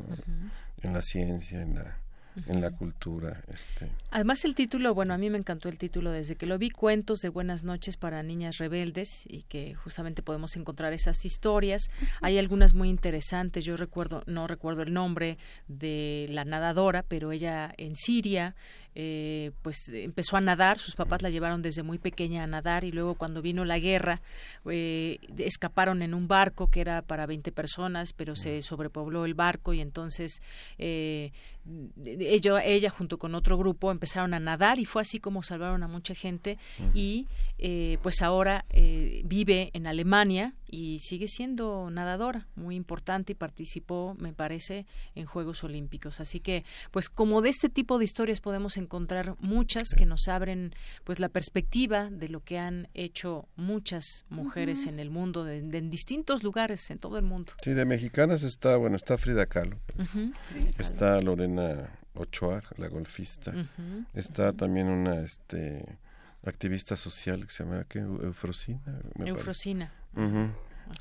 en 0.82 0.94
la 0.94 1.02
ciencia, 1.02 1.62
en 1.62 1.76
la 1.76 2.01
en 2.48 2.62
la 2.62 2.72
cultura. 2.72 3.42
Este. 3.48 3.92
Además 4.10 4.46
el 4.46 4.56
título, 4.56 4.94
bueno, 4.94 5.14
a 5.14 5.18
mí 5.18 5.30
me 5.30 5.38
encantó 5.38 5.70
el 5.70 5.78
título 5.78 6.12
desde 6.12 6.36
que 6.36 6.46
lo 6.46 6.58
vi, 6.58 6.70
Cuentos 6.70 7.20
de 7.20 7.30
Buenas 7.30 7.64
noches 7.64 7.98
para 7.98 8.24
Niñas 8.24 8.58
Rebeldes, 8.58 9.26
y 9.28 9.44
que 9.44 9.74
justamente 9.76 10.22
podemos 10.22 10.56
encontrar 10.56 10.94
esas 10.94 11.26
historias. 11.26 11.90
Hay 12.22 12.38
algunas 12.38 12.74
muy 12.74 12.90
interesantes, 12.90 13.66
yo 13.66 13.78
recuerdo, 13.78 14.24
no 14.26 14.48
recuerdo 14.48 14.82
el 14.82 14.94
nombre 14.94 15.38
de 15.68 16.28
la 16.30 16.46
nadadora, 16.46 17.04
pero 17.04 17.32
ella 17.32 17.74
en 17.78 17.96
Siria 17.96 18.56
eh, 18.96 19.52
pues 19.62 19.90
empezó 19.90 20.38
a 20.38 20.42
nadar, 20.42 20.80
sus 20.80 20.96
papás 20.96 21.22
la 21.22 21.30
llevaron 21.30 21.62
desde 21.62 21.84
muy 21.84 21.98
pequeña 21.98 22.44
a 22.44 22.48
nadar 22.48 22.84
y 22.84 22.92
luego 22.92 23.16
cuando 23.16 23.42
vino 23.42 23.64
la 23.66 23.80
guerra 23.80 24.22
eh, 24.70 25.20
escaparon 25.38 26.02
en 26.02 26.14
un 26.14 26.28
barco 26.28 26.70
que 26.70 26.82
era 26.82 27.02
para 27.02 27.26
20 27.26 27.52
personas, 27.52 28.14
pero 28.14 28.36
se 28.36 28.62
sobrepobló 28.62 29.26
el 29.26 29.34
barco 29.34 29.74
y 29.74 29.82
entonces 29.82 30.42
eh, 30.78 31.32
ella, 32.04 32.64
ella 32.64 32.90
junto 32.90 33.18
con 33.18 33.36
otro 33.36 33.58
grupo 33.58 33.92
empezaron 33.92 34.34
a 34.34 34.40
nadar 34.40 34.80
y 34.80 34.86
fue 34.86 35.04
así 35.04 35.20
como 35.20 35.44
salvaron 35.44 35.84
a 35.84 35.88
mucha 35.88 36.16
gente 36.16 36.58
y 36.94 37.28
eh, 37.60 38.00
pues 38.02 38.22
ahora 38.22 38.66
eh, 38.70 39.22
vive 39.26 39.70
en 39.74 39.86
Alemania 39.86 40.54
y 40.72 41.00
sigue 41.00 41.28
siendo 41.28 41.90
nadadora 41.92 42.48
muy 42.56 42.76
importante 42.76 43.34
y 43.34 43.36
participó, 43.36 44.16
me 44.18 44.34
parece, 44.34 44.88
en 45.16 45.26
Juegos 45.26 45.64
Olímpicos. 45.64 46.22
Así 46.22 46.40
que, 46.40 46.64
pues 46.92 47.10
como 47.10 47.42
de 47.42 47.50
este 47.50 47.70
tipo 47.70 48.00
de 48.00 48.06
historias 48.06 48.40
podemos 48.40 48.78
encontrar 48.78 49.36
muchas 49.40 49.94
que 49.94 50.06
nos 50.06 50.30
abren 50.30 50.74
pues 51.04 51.20
la 51.20 51.30
perspectiva 51.30 52.10
de 52.10 52.30
lo 52.30 52.40
que 52.40 52.58
han 52.58 52.88
hecho 52.94 53.48
muchas 53.58 54.26
mujeres 54.30 54.88
en 54.88 55.00
el 55.00 55.10
mundo, 55.10 55.44
de, 55.44 55.58
en 55.58 55.90
distintos 55.90 56.42
lugares 56.42 56.90
en 56.90 57.00
todo 57.00 57.18
el 57.18 57.24
mundo. 57.24 57.54
Sí, 57.62 57.72
de 57.72 57.86
mexicanas 57.86 58.44
está, 58.44 58.78
bueno, 58.78 58.96
está 58.96 59.18
Frida 59.18 59.46
Kahlo, 59.46 59.78
está 60.78 61.22
Lorena 61.22 61.90
Ochoa, 62.14 62.64
la 62.78 62.88
golfista, 62.88 63.54
está 64.14 64.54
también 64.54 64.88
una, 64.88 65.22
este 65.22 66.00
activista 66.46 66.96
social 66.96 67.46
que 67.46 67.52
se 67.52 67.64
llama 67.64 67.86
¿qué? 67.88 68.00
Eufrosina. 68.00 69.02
Eufrosina. 69.20 69.92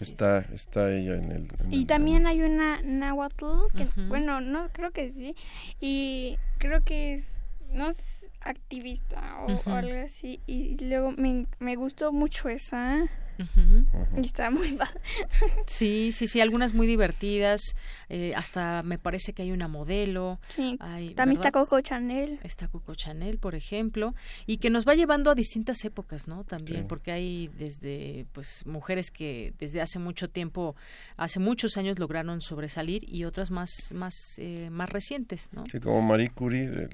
Está, 0.01 0.41
está 0.55 0.93
ella 0.93 1.15
en 1.15 1.33
el... 1.33 1.49
y 1.71 1.85
también 1.85 2.27
hay 2.27 2.43
una 2.43 2.81
náhuatl, 2.83 3.67
que, 3.77 3.89
bueno, 4.03 4.41
no, 4.41 4.69
creo 4.69 4.93
que 4.93 5.11
sí, 5.11 5.35
y 5.81 6.39
creo 6.59 6.85
que 6.85 7.15
es, 7.15 7.43
no 7.73 7.91
es 7.91 7.99
activista 8.41 9.21
o, 9.41 9.71
algo 9.71 10.05
así, 10.05 10.41
y 10.47 10.77
luego 10.85 11.13
me, 11.13 11.47
me 11.59 11.75
gustó 11.75 12.13
mucho 12.13 12.49
esa. 12.49 13.09
Y 14.17 14.21
está 14.21 14.51
muy 14.51 14.73
padre. 14.73 15.01
sí, 15.67 16.11
sí, 16.13 16.27
sí, 16.27 16.41
algunas 16.41 16.75
muy 16.75 16.87
divertidas. 16.87 17.61
Eh, 18.09 18.33
hasta 18.35 18.83
me 18.83 18.99
parece 18.99 19.33
que 19.33 19.43
hay 19.43 19.53
una 19.53 19.69
modelo. 19.69 20.41
Sí, 20.49 20.79
también 21.15 21.39
está 21.39 21.51
Coco 21.51 21.81
Chanel. 21.81 22.39
Está 22.43 22.69
Coco 22.69 22.95
Chanel, 22.95 23.39
por 23.39 23.55
ejemplo. 23.55 24.15
Y 24.47 24.59
que 24.59 24.71
nos 24.71 24.87
va 24.87 24.95
llevando 24.95 25.31
a 25.31 25.35
distintas 25.35 25.85
épocas, 25.85 26.29
¿no? 26.29 26.45
También, 26.45 26.87
porque 26.87 27.13
hay 27.13 27.49
desde, 27.59 28.27
pues, 28.33 28.67
mujeres 28.67 29.11
que 29.11 29.55
desde 29.59 29.81
hace 29.81 29.99
mucho 29.99 30.29
tiempo, 30.29 30.77
hace 31.17 31.41
muchos 31.41 31.77
años 31.77 31.99
lograron 31.99 32.41
sobresalir 32.41 33.05
y 33.09 33.25
otras 33.25 33.51
más, 33.51 33.93
más, 33.95 34.39
eh, 34.39 34.69
más 34.71 34.91
recientes, 34.91 35.51
¿no? 35.53 35.65
Sí, 35.67 35.81
como 35.81 36.03
Marie 36.03 36.31
Curie, 36.31 36.89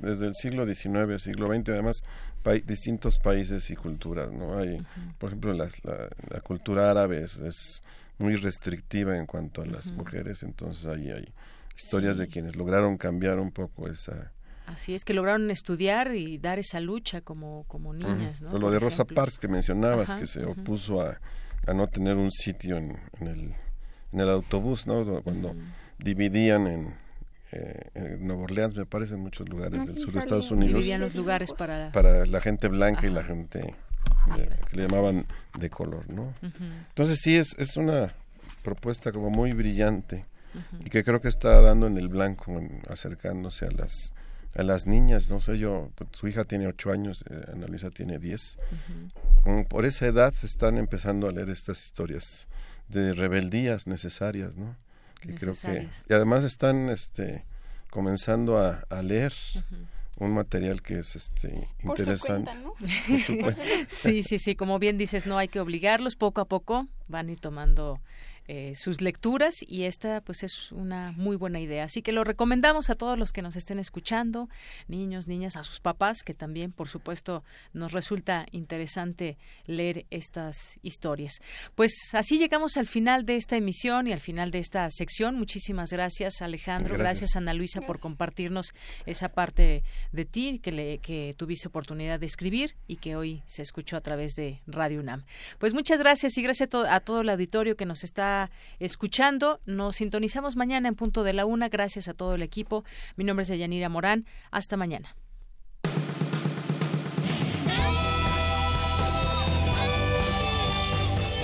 desde 0.00 0.26
el 0.26 0.34
siglo 0.34 0.66
XIX, 0.66 1.22
siglo 1.22 1.48
XX, 1.48 1.68
además, 1.70 2.02
distintos 2.66 3.18
países 3.18 3.70
y 3.70 3.76
culturas, 3.76 4.30
¿no? 4.32 4.58
Hay, 4.58 4.82
por 5.18 5.30
ejemplo, 5.30 5.52
la, 5.52 5.68
la, 6.30 6.40
cultura 6.40 6.90
árabe 6.90 7.24
es, 7.24 7.82
muy 8.18 8.36
restrictiva 8.36 9.16
en 9.16 9.24
cuanto 9.24 9.62
a 9.62 9.66
las 9.66 9.92
mujeres, 9.92 10.42
entonces 10.42 10.84
ahí 10.84 11.10
hay 11.10 11.32
historias 11.74 12.18
de 12.18 12.28
quienes 12.28 12.54
lograron 12.54 12.98
cambiar 12.98 13.38
un 13.38 13.50
poco 13.50 13.88
esa... 13.88 14.30
Así 14.66 14.94
es, 14.94 15.06
que 15.06 15.14
lograron 15.14 15.50
estudiar 15.50 16.14
y 16.14 16.36
dar 16.36 16.58
esa 16.58 16.80
lucha 16.80 17.22
como, 17.22 17.64
como 17.66 17.94
niñas, 17.94 18.42
¿no? 18.42 18.58
lo 18.58 18.70
de 18.70 18.78
Rosa 18.78 19.06
Parks 19.06 19.38
que 19.38 19.48
mencionabas, 19.48 20.14
que 20.14 20.26
se 20.26 20.44
opuso 20.44 21.00
a, 21.00 21.18
a, 21.66 21.72
no 21.72 21.86
tener 21.86 22.16
un 22.16 22.30
sitio 22.30 22.76
en, 22.76 22.98
en, 23.20 23.26
el, 23.26 23.54
en 24.12 24.20
el 24.20 24.28
autobús, 24.28 24.86
¿no? 24.86 25.22
Cuando 25.22 25.56
dividían 25.98 26.66
en 26.66 26.94
eh, 27.52 27.90
en 27.94 28.26
Nueva 28.26 28.42
Orleans, 28.42 28.74
me 28.74 28.86
parece, 28.86 29.14
en 29.14 29.20
muchos 29.20 29.48
lugares 29.48 29.86
del 29.86 29.98
sur 29.98 30.12
de 30.12 30.20
Estados 30.20 30.50
Unidos. 30.50 30.74
Dividían 30.74 31.00
los 31.00 31.14
lugares 31.14 31.52
para... 31.52 31.92
Para 31.92 32.26
la 32.26 32.40
gente 32.40 32.68
blanca 32.68 33.06
y 33.06 33.10
la 33.10 33.24
gente 33.24 33.74
que 34.36 34.76
le 34.76 34.86
llamaban 34.86 35.24
de 35.58 35.70
color, 35.70 36.08
¿no? 36.10 36.34
Entonces 36.88 37.20
sí, 37.20 37.36
es, 37.36 37.54
es 37.58 37.76
una 37.76 38.14
propuesta 38.62 39.12
como 39.12 39.30
muy 39.30 39.52
brillante 39.52 40.24
y 40.84 40.90
que 40.90 41.04
creo 41.04 41.20
que 41.20 41.28
está 41.28 41.60
dando 41.60 41.86
en 41.86 41.96
el 41.96 42.08
blanco, 42.08 42.60
acercándose 42.88 43.66
a 43.66 43.70
las 43.70 44.12
a 44.54 44.62
las 44.62 44.86
niñas, 44.86 45.30
no 45.30 45.40
sé 45.40 45.58
yo, 45.58 45.90
pues, 45.94 46.10
su 46.12 46.26
hija 46.26 46.44
tiene 46.44 46.66
ocho 46.66 46.90
años, 46.90 47.24
eh, 47.30 47.40
Ana 47.52 47.66
Luisa 47.68 47.90
tiene 47.90 48.18
diez. 48.18 48.58
Por 49.68 49.84
esa 49.84 50.06
edad 50.06 50.34
están 50.42 50.76
empezando 50.76 51.28
a 51.28 51.32
leer 51.32 51.50
estas 51.50 51.84
historias 51.84 52.48
de 52.88 53.14
rebeldías 53.14 53.86
necesarias, 53.86 54.56
¿no? 54.56 54.76
Que 55.20 55.34
creo 55.34 55.54
que 55.54 55.88
y 56.08 56.12
además 56.12 56.44
están, 56.44 56.88
este, 56.88 57.44
comenzando 57.90 58.58
a, 58.58 59.02
leer 59.02 59.34
un 60.16 60.34
material 60.34 60.82
que 60.82 60.98
es 60.98 61.16
este 61.16 61.68
interesante. 61.82 62.50
sí, 63.88 64.22
sí, 64.22 64.38
sí, 64.38 64.54
como 64.54 64.78
bien 64.78 64.98
dices, 64.98 65.26
no 65.26 65.38
hay 65.38 65.48
que 65.48 65.60
obligarlos, 65.60 66.16
poco 66.16 66.40
a 66.40 66.46
poco 66.46 66.88
van 67.08 67.28
a 67.28 67.32
ir 67.32 67.40
tomando 67.40 68.00
eh, 68.52 68.74
sus 68.74 69.00
lecturas 69.00 69.54
y 69.64 69.84
esta 69.84 70.22
pues 70.22 70.42
es 70.42 70.72
una 70.72 71.12
muy 71.12 71.36
buena 71.36 71.60
idea. 71.60 71.84
Así 71.84 72.02
que 72.02 72.10
lo 72.10 72.24
recomendamos 72.24 72.90
a 72.90 72.96
todos 72.96 73.16
los 73.16 73.32
que 73.32 73.42
nos 73.42 73.54
estén 73.54 73.78
escuchando, 73.78 74.48
niños, 74.88 75.28
niñas, 75.28 75.54
a 75.54 75.62
sus 75.62 75.78
papás, 75.78 76.24
que 76.24 76.34
también 76.34 76.72
por 76.72 76.88
supuesto 76.88 77.44
nos 77.74 77.92
resulta 77.92 78.46
interesante 78.50 79.38
leer 79.66 80.04
estas 80.10 80.80
historias. 80.82 81.40
Pues 81.76 81.92
así 82.12 82.38
llegamos 82.38 82.76
al 82.76 82.88
final 82.88 83.24
de 83.24 83.36
esta 83.36 83.56
emisión 83.56 84.08
y 84.08 84.12
al 84.12 84.18
final 84.18 84.50
de 84.50 84.58
esta 84.58 84.90
sección. 84.90 85.36
Muchísimas 85.36 85.92
gracias 85.92 86.42
Alejandro, 86.42 86.98
gracias, 86.98 87.36
Ana 87.36 87.54
Luisa 87.54 87.82
por 87.82 88.00
compartirnos 88.00 88.74
esa 89.06 89.28
parte 89.28 89.84
de 90.10 90.24
ti 90.24 90.58
que, 90.58 90.72
le, 90.72 90.98
que 90.98 91.36
tuviste 91.38 91.68
oportunidad 91.68 92.18
de 92.18 92.26
escribir 92.26 92.74
y 92.88 92.96
que 92.96 93.14
hoy 93.14 93.44
se 93.46 93.62
escuchó 93.62 93.96
a 93.96 94.00
través 94.00 94.32
de 94.34 94.60
Radio 94.66 94.98
UNAM. 94.98 95.24
Pues 95.60 95.72
muchas 95.72 96.00
gracias 96.00 96.36
y 96.36 96.42
gracias 96.42 96.68
a, 96.74 96.96
a 96.96 96.98
todo 96.98 97.20
el 97.20 97.28
auditorio 97.28 97.76
que 97.76 97.86
nos 97.86 98.02
está 98.02 98.39
escuchando. 98.78 99.60
Nos 99.66 99.96
sintonizamos 99.96 100.56
mañana 100.56 100.88
en 100.88 100.94
punto 100.94 101.22
de 101.24 101.32
la 101.32 101.44
una. 101.44 101.68
Gracias 101.68 102.08
a 102.08 102.14
todo 102.14 102.34
el 102.34 102.42
equipo. 102.42 102.84
Mi 103.16 103.24
nombre 103.24 103.42
es 103.42 103.48
Yanira 103.48 103.88
Morán. 103.88 104.24
Hasta 104.50 104.76
mañana. 104.76 105.14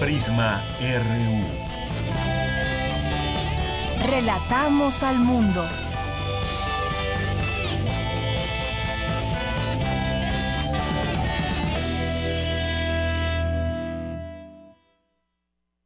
Prisma 0.01 0.63
RU. 0.81 1.67
Relatamos 4.11 5.03
al 5.03 5.19
mundo. 5.19 5.67